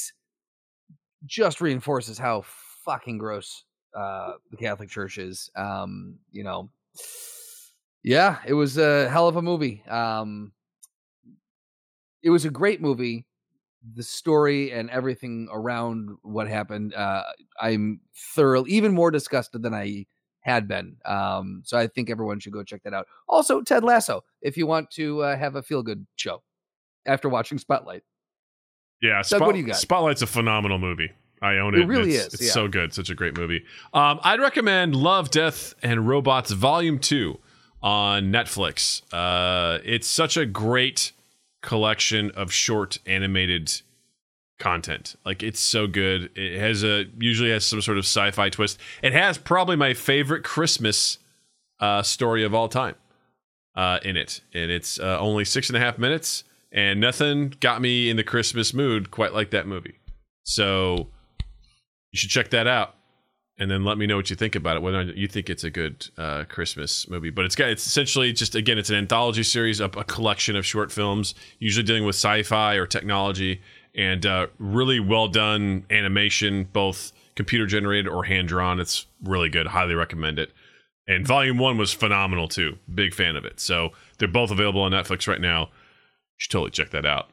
just 1.26 1.60
reinforces 1.60 2.18
how 2.18 2.44
fucking 2.84 3.18
gross 3.18 3.64
uh, 3.96 4.32
the 4.50 4.56
Catholic 4.56 4.88
Church 4.88 5.18
is. 5.18 5.50
Um, 5.56 6.18
you 6.30 6.44
know, 6.44 6.70
yeah, 8.02 8.38
it 8.46 8.54
was 8.54 8.78
a 8.78 9.08
hell 9.08 9.28
of 9.28 9.36
a 9.36 9.42
movie. 9.42 9.84
Um, 9.88 10.52
it 12.22 12.30
was 12.30 12.44
a 12.44 12.50
great 12.50 12.80
movie. 12.80 13.26
The 13.94 14.02
story 14.02 14.70
and 14.72 14.88
everything 14.90 15.48
around 15.50 16.10
what 16.22 16.46
happened, 16.48 16.94
uh, 16.94 17.24
I'm 17.60 18.00
thoroughly, 18.34 18.70
even 18.70 18.92
more 18.94 19.10
disgusted 19.10 19.62
than 19.62 19.74
I 19.74 20.06
had 20.40 20.68
been. 20.68 20.96
Um, 21.04 21.62
so 21.64 21.76
I 21.76 21.88
think 21.88 22.08
everyone 22.08 22.38
should 22.38 22.52
go 22.52 22.62
check 22.62 22.82
that 22.84 22.94
out. 22.94 23.06
Also, 23.28 23.60
Ted 23.60 23.82
Lasso, 23.82 24.22
if 24.40 24.56
you 24.56 24.66
want 24.66 24.90
to 24.92 25.22
uh, 25.22 25.36
have 25.36 25.56
a 25.56 25.62
feel 25.62 25.82
good 25.82 26.06
show 26.16 26.42
after 27.06 27.28
watching 27.28 27.58
Spotlight. 27.58 28.02
Yeah, 29.02 29.22
Doug, 29.28 29.40
what 29.42 29.52
do 29.52 29.58
you 29.58 29.66
got? 29.66 29.76
Spotlight's 29.76 30.22
a 30.22 30.26
phenomenal 30.26 30.78
movie. 30.78 31.12
I 31.42 31.56
own 31.56 31.74
it. 31.74 31.80
It 31.80 31.86
really 31.86 32.14
it's, 32.14 32.28
is, 32.28 32.34
It's 32.34 32.46
yeah. 32.46 32.52
so 32.52 32.68
good. 32.68 32.94
Such 32.94 33.10
a 33.10 33.14
great 33.14 33.36
movie. 33.36 33.64
Um, 33.92 34.20
I'd 34.22 34.40
recommend 34.40 34.94
Love, 34.94 35.30
Death, 35.30 35.74
and 35.82 36.08
Robots 36.08 36.52
Volume 36.52 37.00
Two 37.00 37.40
on 37.82 38.32
Netflix. 38.32 39.02
Uh, 39.12 39.80
it's 39.84 40.06
such 40.06 40.36
a 40.36 40.46
great 40.46 41.12
collection 41.62 42.30
of 42.32 42.52
short 42.52 42.98
animated 43.06 43.82
content. 44.60 45.16
Like 45.24 45.42
it's 45.42 45.58
so 45.58 45.88
good. 45.88 46.30
It 46.36 46.60
has 46.60 46.84
a 46.84 47.06
usually 47.18 47.50
has 47.50 47.64
some 47.64 47.82
sort 47.82 47.98
of 47.98 48.04
sci-fi 48.04 48.48
twist. 48.48 48.78
It 49.02 49.12
has 49.12 49.36
probably 49.36 49.74
my 49.74 49.94
favorite 49.94 50.44
Christmas 50.44 51.18
uh, 51.80 52.02
story 52.02 52.44
of 52.44 52.54
all 52.54 52.68
time 52.68 52.94
uh, 53.74 53.98
in 54.04 54.16
it, 54.16 54.42
and 54.54 54.70
it's 54.70 55.00
uh, 55.00 55.18
only 55.18 55.44
six 55.44 55.68
and 55.68 55.76
a 55.76 55.80
half 55.80 55.98
minutes, 55.98 56.44
and 56.72 57.00
nothing 57.00 57.54
got 57.60 57.82
me 57.82 58.10
in 58.10 58.16
the 58.16 58.24
Christmas 58.24 58.72
mood 58.72 59.10
quite 59.10 59.32
like 59.32 59.50
that 59.50 59.66
movie. 59.66 59.94
So 60.44 61.08
you 62.10 62.18
should 62.18 62.30
check 62.30 62.50
that 62.50 62.66
out, 62.66 62.94
and 63.58 63.70
then 63.70 63.84
let 63.84 63.98
me 63.98 64.06
know 64.06 64.16
what 64.16 64.30
you 64.30 64.36
think 64.36 64.56
about 64.56 64.76
it. 64.76 64.82
Whether 64.82 65.02
you 65.02 65.28
think 65.28 65.48
it's 65.50 65.64
a 65.64 65.70
good 65.70 66.08
uh, 66.18 66.44
Christmas 66.48 67.08
movie, 67.08 67.30
but 67.30 67.44
it's 67.44 67.54
got 67.54 67.68
it's 67.68 67.86
essentially 67.86 68.32
just 68.32 68.54
again 68.54 68.78
it's 68.78 68.90
an 68.90 68.96
anthology 68.96 69.42
series, 69.42 69.80
a, 69.80 69.84
a 69.84 70.04
collection 70.04 70.56
of 70.56 70.66
short 70.66 70.90
films, 70.90 71.34
usually 71.58 71.84
dealing 71.84 72.04
with 72.04 72.16
sci-fi 72.16 72.74
or 72.74 72.86
technology, 72.86 73.60
and 73.94 74.26
uh, 74.26 74.46
really 74.58 74.98
well 74.98 75.28
done 75.28 75.84
animation, 75.90 76.68
both 76.72 77.12
computer 77.34 77.66
generated 77.66 78.08
or 78.08 78.24
hand 78.24 78.48
drawn. 78.48 78.80
It's 78.80 79.06
really 79.22 79.48
good. 79.48 79.68
Highly 79.68 79.94
recommend 79.94 80.38
it. 80.38 80.50
And 81.06 81.26
volume 81.26 81.58
one 81.58 81.78
was 81.78 81.92
phenomenal 81.92 82.48
too. 82.48 82.78
Big 82.94 83.14
fan 83.14 83.36
of 83.36 83.44
it. 83.44 83.58
So 83.60 83.90
they're 84.18 84.28
both 84.28 84.50
available 84.50 84.82
on 84.82 84.92
Netflix 84.92 85.26
right 85.26 85.40
now. 85.40 85.70
Should 86.42 86.50
totally 86.50 86.72
check 86.72 86.90
that 86.90 87.06
out. 87.06 87.28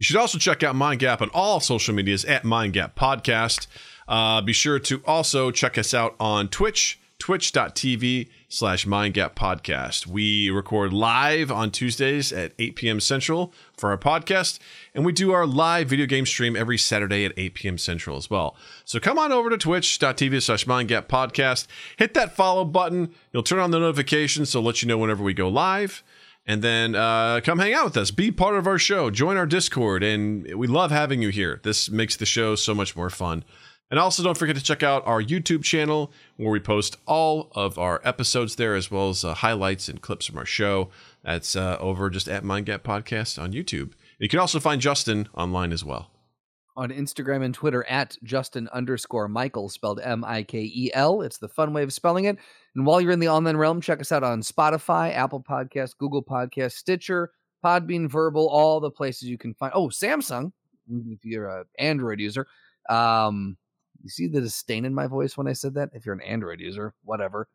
You 0.00 0.04
should 0.04 0.16
also 0.16 0.38
check 0.38 0.64
out 0.64 0.74
Mind 0.74 0.98
Gap 0.98 1.22
on 1.22 1.30
all 1.32 1.60
social 1.60 1.94
medias 1.94 2.24
at 2.24 2.42
Mind 2.44 2.72
Gap 2.72 2.96
Podcast. 2.96 3.68
Uh, 4.08 4.40
be 4.40 4.52
sure 4.52 4.80
to 4.80 5.00
also 5.06 5.52
check 5.52 5.78
us 5.78 5.94
out 5.94 6.16
on 6.18 6.48
Twitch, 6.48 6.98
twitch.tv 7.20 8.28
slash 8.48 8.86
Mind 8.86 9.14
Gap 9.14 9.36
Podcast. 9.36 10.08
We 10.08 10.50
record 10.50 10.92
live 10.92 11.52
on 11.52 11.70
Tuesdays 11.70 12.32
at 12.32 12.54
8 12.58 12.74
p.m. 12.74 12.98
Central 12.98 13.52
for 13.76 13.90
our 13.90 13.98
podcast, 13.98 14.58
and 14.96 15.04
we 15.04 15.12
do 15.12 15.30
our 15.30 15.46
live 15.46 15.88
video 15.88 16.06
game 16.06 16.26
stream 16.26 16.56
every 16.56 16.76
Saturday 16.76 17.24
at 17.24 17.34
8 17.36 17.54
p.m. 17.54 17.78
Central 17.78 18.16
as 18.16 18.28
well. 18.28 18.56
So 18.84 18.98
come 18.98 19.16
on 19.16 19.30
over 19.30 19.48
to 19.48 19.56
twitch.tv 19.56 20.42
slash 20.42 20.66
Mind 20.66 20.88
Gap 20.88 21.06
Podcast. 21.06 21.68
Hit 21.98 22.14
that 22.14 22.34
follow 22.34 22.64
button. 22.64 23.14
You'll 23.32 23.44
turn 23.44 23.60
on 23.60 23.70
the 23.70 23.78
notifications 23.78 24.50
so 24.50 24.60
let 24.60 24.82
you 24.82 24.88
know 24.88 24.98
whenever 24.98 25.22
we 25.22 25.34
go 25.34 25.48
live 25.48 26.02
and 26.46 26.62
then 26.62 26.94
uh, 26.94 27.40
come 27.42 27.58
hang 27.58 27.72
out 27.74 27.84
with 27.84 27.96
us. 27.96 28.10
Be 28.10 28.30
part 28.30 28.56
of 28.56 28.66
our 28.66 28.78
show. 28.78 29.10
Join 29.10 29.36
our 29.36 29.46
discord. 29.46 30.02
And 30.02 30.54
we 30.54 30.66
love 30.66 30.90
having 30.90 31.22
you 31.22 31.30
here. 31.30 31.60
This 31.62 31.90
makes 31.90 32.16
the 32.16 32.26
show 32.26 32.54
so 32.54 32.74
much 32.74 32.94
more 32.94 33.10
fun. 33.10 33.44
And 33.90 34.00
also 34.00 34.22
don't 34.22 34.36
forget 34.36 34.56
to 34.56 34.62
check 34.62 34.82
out 34.82 35.06
our 35.06 35.22
youtube 35.22 35.62
channel 35.62 36.10
where 36.36 36.50
we 36.50 36.58
post 36.58 36.96
all 37.06 37.52
of 37.54 37.78
our 37.78 38.00
episodes 38.02 38.56
there 38.56 38.74
as 38.74 38.90
well 38.90 39.10
as 39.10 39.24
uh, 39.24 39.34
highlights 39.34 39.88
and 39.88 40.00
clips 40.00 40.26
from 40.26 40.38
our 40.38 40.46
show. 40.46 40.88
That's 41.22 41.54
uh, 41.54 41.76
over 41.78 42.10
just 42.10 42.26
at 42.26 42.42
mindgap 42.42 42.78
podcast 42.80 43.40
on 43.40 43.52
youtube. 43.52 43.92
You 44.18 44.28
can 44.28 44.40
also 44.40 44.58
find 44.58 44.80
justin 44.80 45.28
online 45.34 45.70
as 45.70 45.84
well. 45.84 46.10
On 46.76 46.90
Instagram 46.90 47.44
and 47.44 47.54
Twitter 47.54 47.84
at 47.88 48.16
Justin 48.24 48.68
underscore 48.72 49.28
Michael, 49.28 49.68
spelled 49.68 50.00
M 50.00 50.24
I 50.24 50.42
K 50.42 50.58
E 50.58 50.90
L. 50.92 51.22
It's 51.22 51.38
the 51.38 51.46
fun 51.46 51.72
way 51.72 51.84
of 51.84 51.92
spelling 51.92 52.24
it. 52.24 52.36
And 52.74 52.84
while 52.86 53.00
you're 53.00 53.12
in 53.12 53.20
the 53.20 53.28
online 53.28 53.56
realm, 53.56 53.80
check 53.80 54.00
us 54.00 54.12
out 54.12 54.24
on 54.24 54.42
Spotify, 54.42 55.14
Apple 55.14 55.42
Podcast, 55.42 55.96
Google 55.98 56.22
Podcast, 56.22 56.72
Stitcher, 56.72 57.30
Podbean, 57.64 58.08
Verbal, 58.08 58.48
all 58.48 58.80
the 58.80 58.90
places 58.90 59.28
you 59.28 59.38
can 59.38 59.54
find. 59.54 59.72
Oh, 59.74 59.88
Samsung, 59.88 60.52
if 60.90 61.24
you're 61.24 61.48
an 61.48 61.64
Android 61.78 62.20
user. 62.20 62.46
Um, 62.90 63.56
you 64.02 64.10
see 64.10 64.26
the 64.26 64.40
disdain 64.40 64.84
in 64.84 64.94
my 64.94 65.06
voice 65.06 65.36
when 65.36 65.46
I 65.46 65.52
said 65.52 65.74
that? 65.74 65.90
If 65.94 66.04
you're 66.04 66.14
an 66.14 66.20
Android 66.20 66.60
user, 66.60 66.94
whatever. 67.04 67.48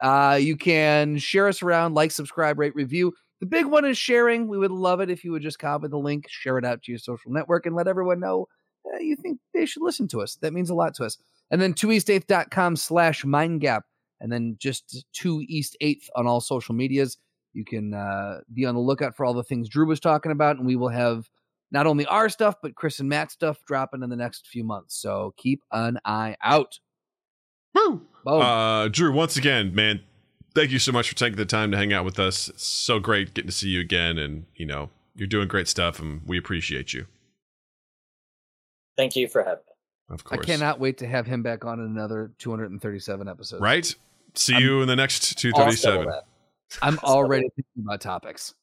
Uh, 0.00 0.38
you 0.40 0.56
can 0.56 1.16
share 1.16 1.48
us 1.48 1.62
around, 1.62 1.94
like, 1.94 2.10
subscribe, 2.10 2.58
rate, 2.58 2.74
review. 2.74 3.12
The 3.40 3.46
big 3.46 3.66
one 3.66 3.84
is 3.84 3.98
sharing. 3.98 4.46
We 4.46 4.58
would 4.58 4.70
love 4.70 5.00
it 5.00 5.10
if 5.10 5.24
you 5.24 5.32
would 5.32 5.42
just 5.42 5.58
copy 5.58 5.88
the 5.88 5.98
link, 5.98 6.26
share 6.28 6.58
it 6.58 6.64
out 6.64 6.82
to 6.82 6.92
your 6.92 6.98
social 6.98 7.32
network, 7.32 7.66
and 7.66 7.74
let 7.74 7.88
everyone 7.88 8.20
know 8.20 8.46
uh, 8.94 8.98
you 8.98 9.16
think 9.16 9.38
they 9.52 9.66
should 9.66 9.82
listen 9.82 10.06
to 10.08 10.22
us. 10.22 10.36
That 10.36 10.52
means 10.52 10.70
a 10.70 10.74
lot 10.74 10.94
to 10.94 11.04
us. 11.04 11.18
And 11.50 11.60
then 11.60 11.74
2east8th.com 11.74 12.76
slash 12.76 13.24
mindgap. 13.24 13.82
And 14.20 14.32
then 14.32 14.56
just 14.58 15.04
2 15.14 15.44
East 15.48 15.76
8th 15.82 16.08
on 16.16 16.26
all 16.26 16.40
social 16.40 16.74
medias. 16.74 17.18
You 17.52 17.64
can 17.64 17.94
uh, 17.94 18.40
be 18.52 18.66
on 18.66 18.74
the 18.74 18.80
lookout 18.80 19.16
for 19.16 19.24
all 19.24 19.34
the 19.34 19.42
things 19.42 19.68
Drew 19.68 19.86
was 19.86 20.00
talking 20.00 20.32
about. 20.32 20.56
And 20.56 20.66
we 20.66 20.76
will 20.76 20.88
have 20.88 21.28
not 21.70 21.86
only 21.86 22.06
our 22.06 22.28
stuff, 22.28 22.56
but 22.62 22.74
Chris 22.74 23.00
and 23.00 23.08
Matt 23.08 23.30
stuff 23.30 23.58
dropping 23.66 24.02
in 24.02 24.10
the 24.10 24.16
next 24.16 24.46
few 24.46 24.64
months. 24.64 25.00
So 25.00 25.34
keep 25.36 25.62
an 25.72 25.98
eye 26.04 26.36
out. 26.42 26.78
Woo! 27.74 28.02
Boom. 28.24 28.42
Uh, 28.42 28.88
Drew, 28.88 29.12
once 29.12 29.36
again, 29.36 29.74
man, 29.74 30.00
thank 30.54 30.70
you 30.70 30.78
so 30.78 30.92
much 30.92 31.08
for 31.08 31.14
taking 31.14 31.36
the 31.36 31.44
time 31.44 31.70
to 31.70 31.76
hang 31.76 31.92
out 31.92 32.04
with 32.04 32.18
us. 32.18 32.48
It's 32.48 32.66
so 32.66 32.98
great 32.98 33.34
getting 33.34 33.48
to 33.48 33.54
see 33.54 33.68
you 33.68 33.80
again. 33.80 34.18
And, 34.18 34.46
you 34.54 34.66
know, 34.66 34.90
you're 35.14 35.26
doing 35.26 35.48
great 35.48 35.68
stuff 35.68 35.98
and 36.00 36.22
we 36.26 36.38
appreciate 36.38 36.92
you. 36.92 37.06
Thank 38.96 39.16
you 39.16 39.28
for 39.28 39.42
having 39.42 39.64
me. 39.66 39.75
Of 40.08 40.24
course. 40.24 40.40
I 40.40 40.44
cannot 40.44 40.78
wait 40.78 40.98
to 40.98 41.06
have 41.06 41.26
him 41.26 41.42
back 41.42 41.64
on 41.64 41.80
in 41.80 41.86
another 41.86 42.32
237 42.38 43.28
episodes. 43.28 43.60
Right? 43.60 43.94
See 44.34 44.54
I'm 44.54 44.62
you 44.62 44.82
in 44.82 44.88
the 44.88 44.96
next 44.96 45.38
237. 45.38 46.12
I'm 46.82 46.98
already 47.00 47.48
thinking 47.56 47.84
about 47.84 48.00
topics. 48.00 48.54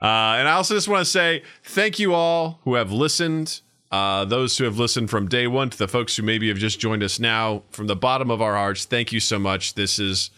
Uh, 0.00 0.36
and 0.38 0.48
I 0.48 0.52
also 0.52 0.74
just 0.74 0.88
want 0.88 1.04
to 1.04 1.10
say 1.10 1.42
thank 1.62 1.98
you 1.98 2.14
all 2.14 2.60
who 2.64 2.74
have 2.74 2.90
listened. 2.90 3.60
Uh, 3.90 4.24
those 4.24 4.56
who 4.56 4.64
have 4.64 4.78
listened 4.78 5.10
from 5.10 5.28
day 5.28 5.46
one 5.46 5.68
to 5.68 5.76
the 5.76 5.86
folks 5.86 6.16
who 6.16 6.22
maybe 6.22 6.48
have 6.48 6.56
just 6.56 6.80
joined 6.80 7.02
us 7.02 7.20
now, 7.20 7.62
from 7.70 7.86
the 7.88 7.96
bottom 7.96 8.30
of 8.30 8.40
our 8.40 8.54
hearts, 8.54 8.86
thank 8.86 9.12
you 9.12 9.20
so 9.20 9.38
much. 9.38 9.74
This 9.74 9.98
is 9.98 10.30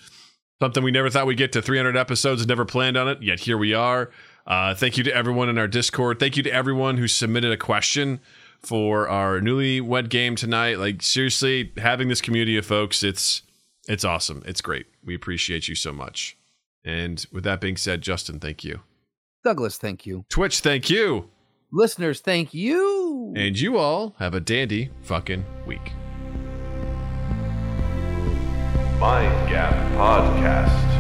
something 0.61 0.83
we 0.83 0.91
never 0.91 1.09
thought 1.09 1.27
we'd 1.27 1.39
get 1.39 1.53
to 1.53 1.63
300 1.63 1.97
episodes, 1.97 2.45
never 2.47 2.65
planned 2.65 2.97
on 2.97 3.09
it, 3.09 3.23
yet 3.23 3.41
here 3.41 3.57
we 3.57 3.73
are. 3.73 4.11
Uh, 4.45 4.75
thank 4.75 4.99
you 4.99 5.05
to 5.05 5.15
everyone 5.15 5.49
in 5.49 5.57
our 5.57 5.69
Discord. 5.69 6.19
Thank 6.19 6.37
you 6.37 6.43
to 6.43 6.51
everyone 6.51 6.97
who 6.97 7.07
submitted 7.07 7.53
a 7.53 7.57
question 7.57 8.21
for 8.67 9.09
our 9.09 9.41
newlywed 9.41 10.09
game 10.09 10.37
tonight. 10.37 10.79
Like 10.79 11.03
seriously, 11.03 11.73
having 11.77 12.09
this 12.09 12.21
community 12.21 12.57
of 12.57 12.67
folks, 12.67 13.03
it's 13.03 13.43
it's 13.87 14.05
awesome. 14.05 14.43
It's 14.47 14.61
great. 14.61 14.87
We 15.05 15.15
appreciate 15.15 15.69
you 15.69 15.75
so 15.75 15.93
much. 15.93 16.37
And 16.85 17.25
with 17.33 17.45
that 17.45 17.61
being 17.61 17.77
said, 17.77 18.03
Justin, 18.03 18.41
thank 18.41 18.65
you. 18.65 18.81
Douglas, 19.43 19.79
thank 19.79 20.07
you. 20.07 20.25
Twitch, 20.29 20.61
thank 20.61 20.89
you. 20.89 21.31
Listeners, 21.71 22.21
thank 22.21 22.55
you. 22.55 23.33
And 23.37 23.59
you 23.59 23.79
all 23.79 24.15
have 24.19 24.35
a 24.35 24.41
dandy 24.41 24.91
fucking 25.03 25.45
week. 25.67 25.93
Mind 28.99 29.49
Gap 29.51 29.75
Podcast. 29.93 30.94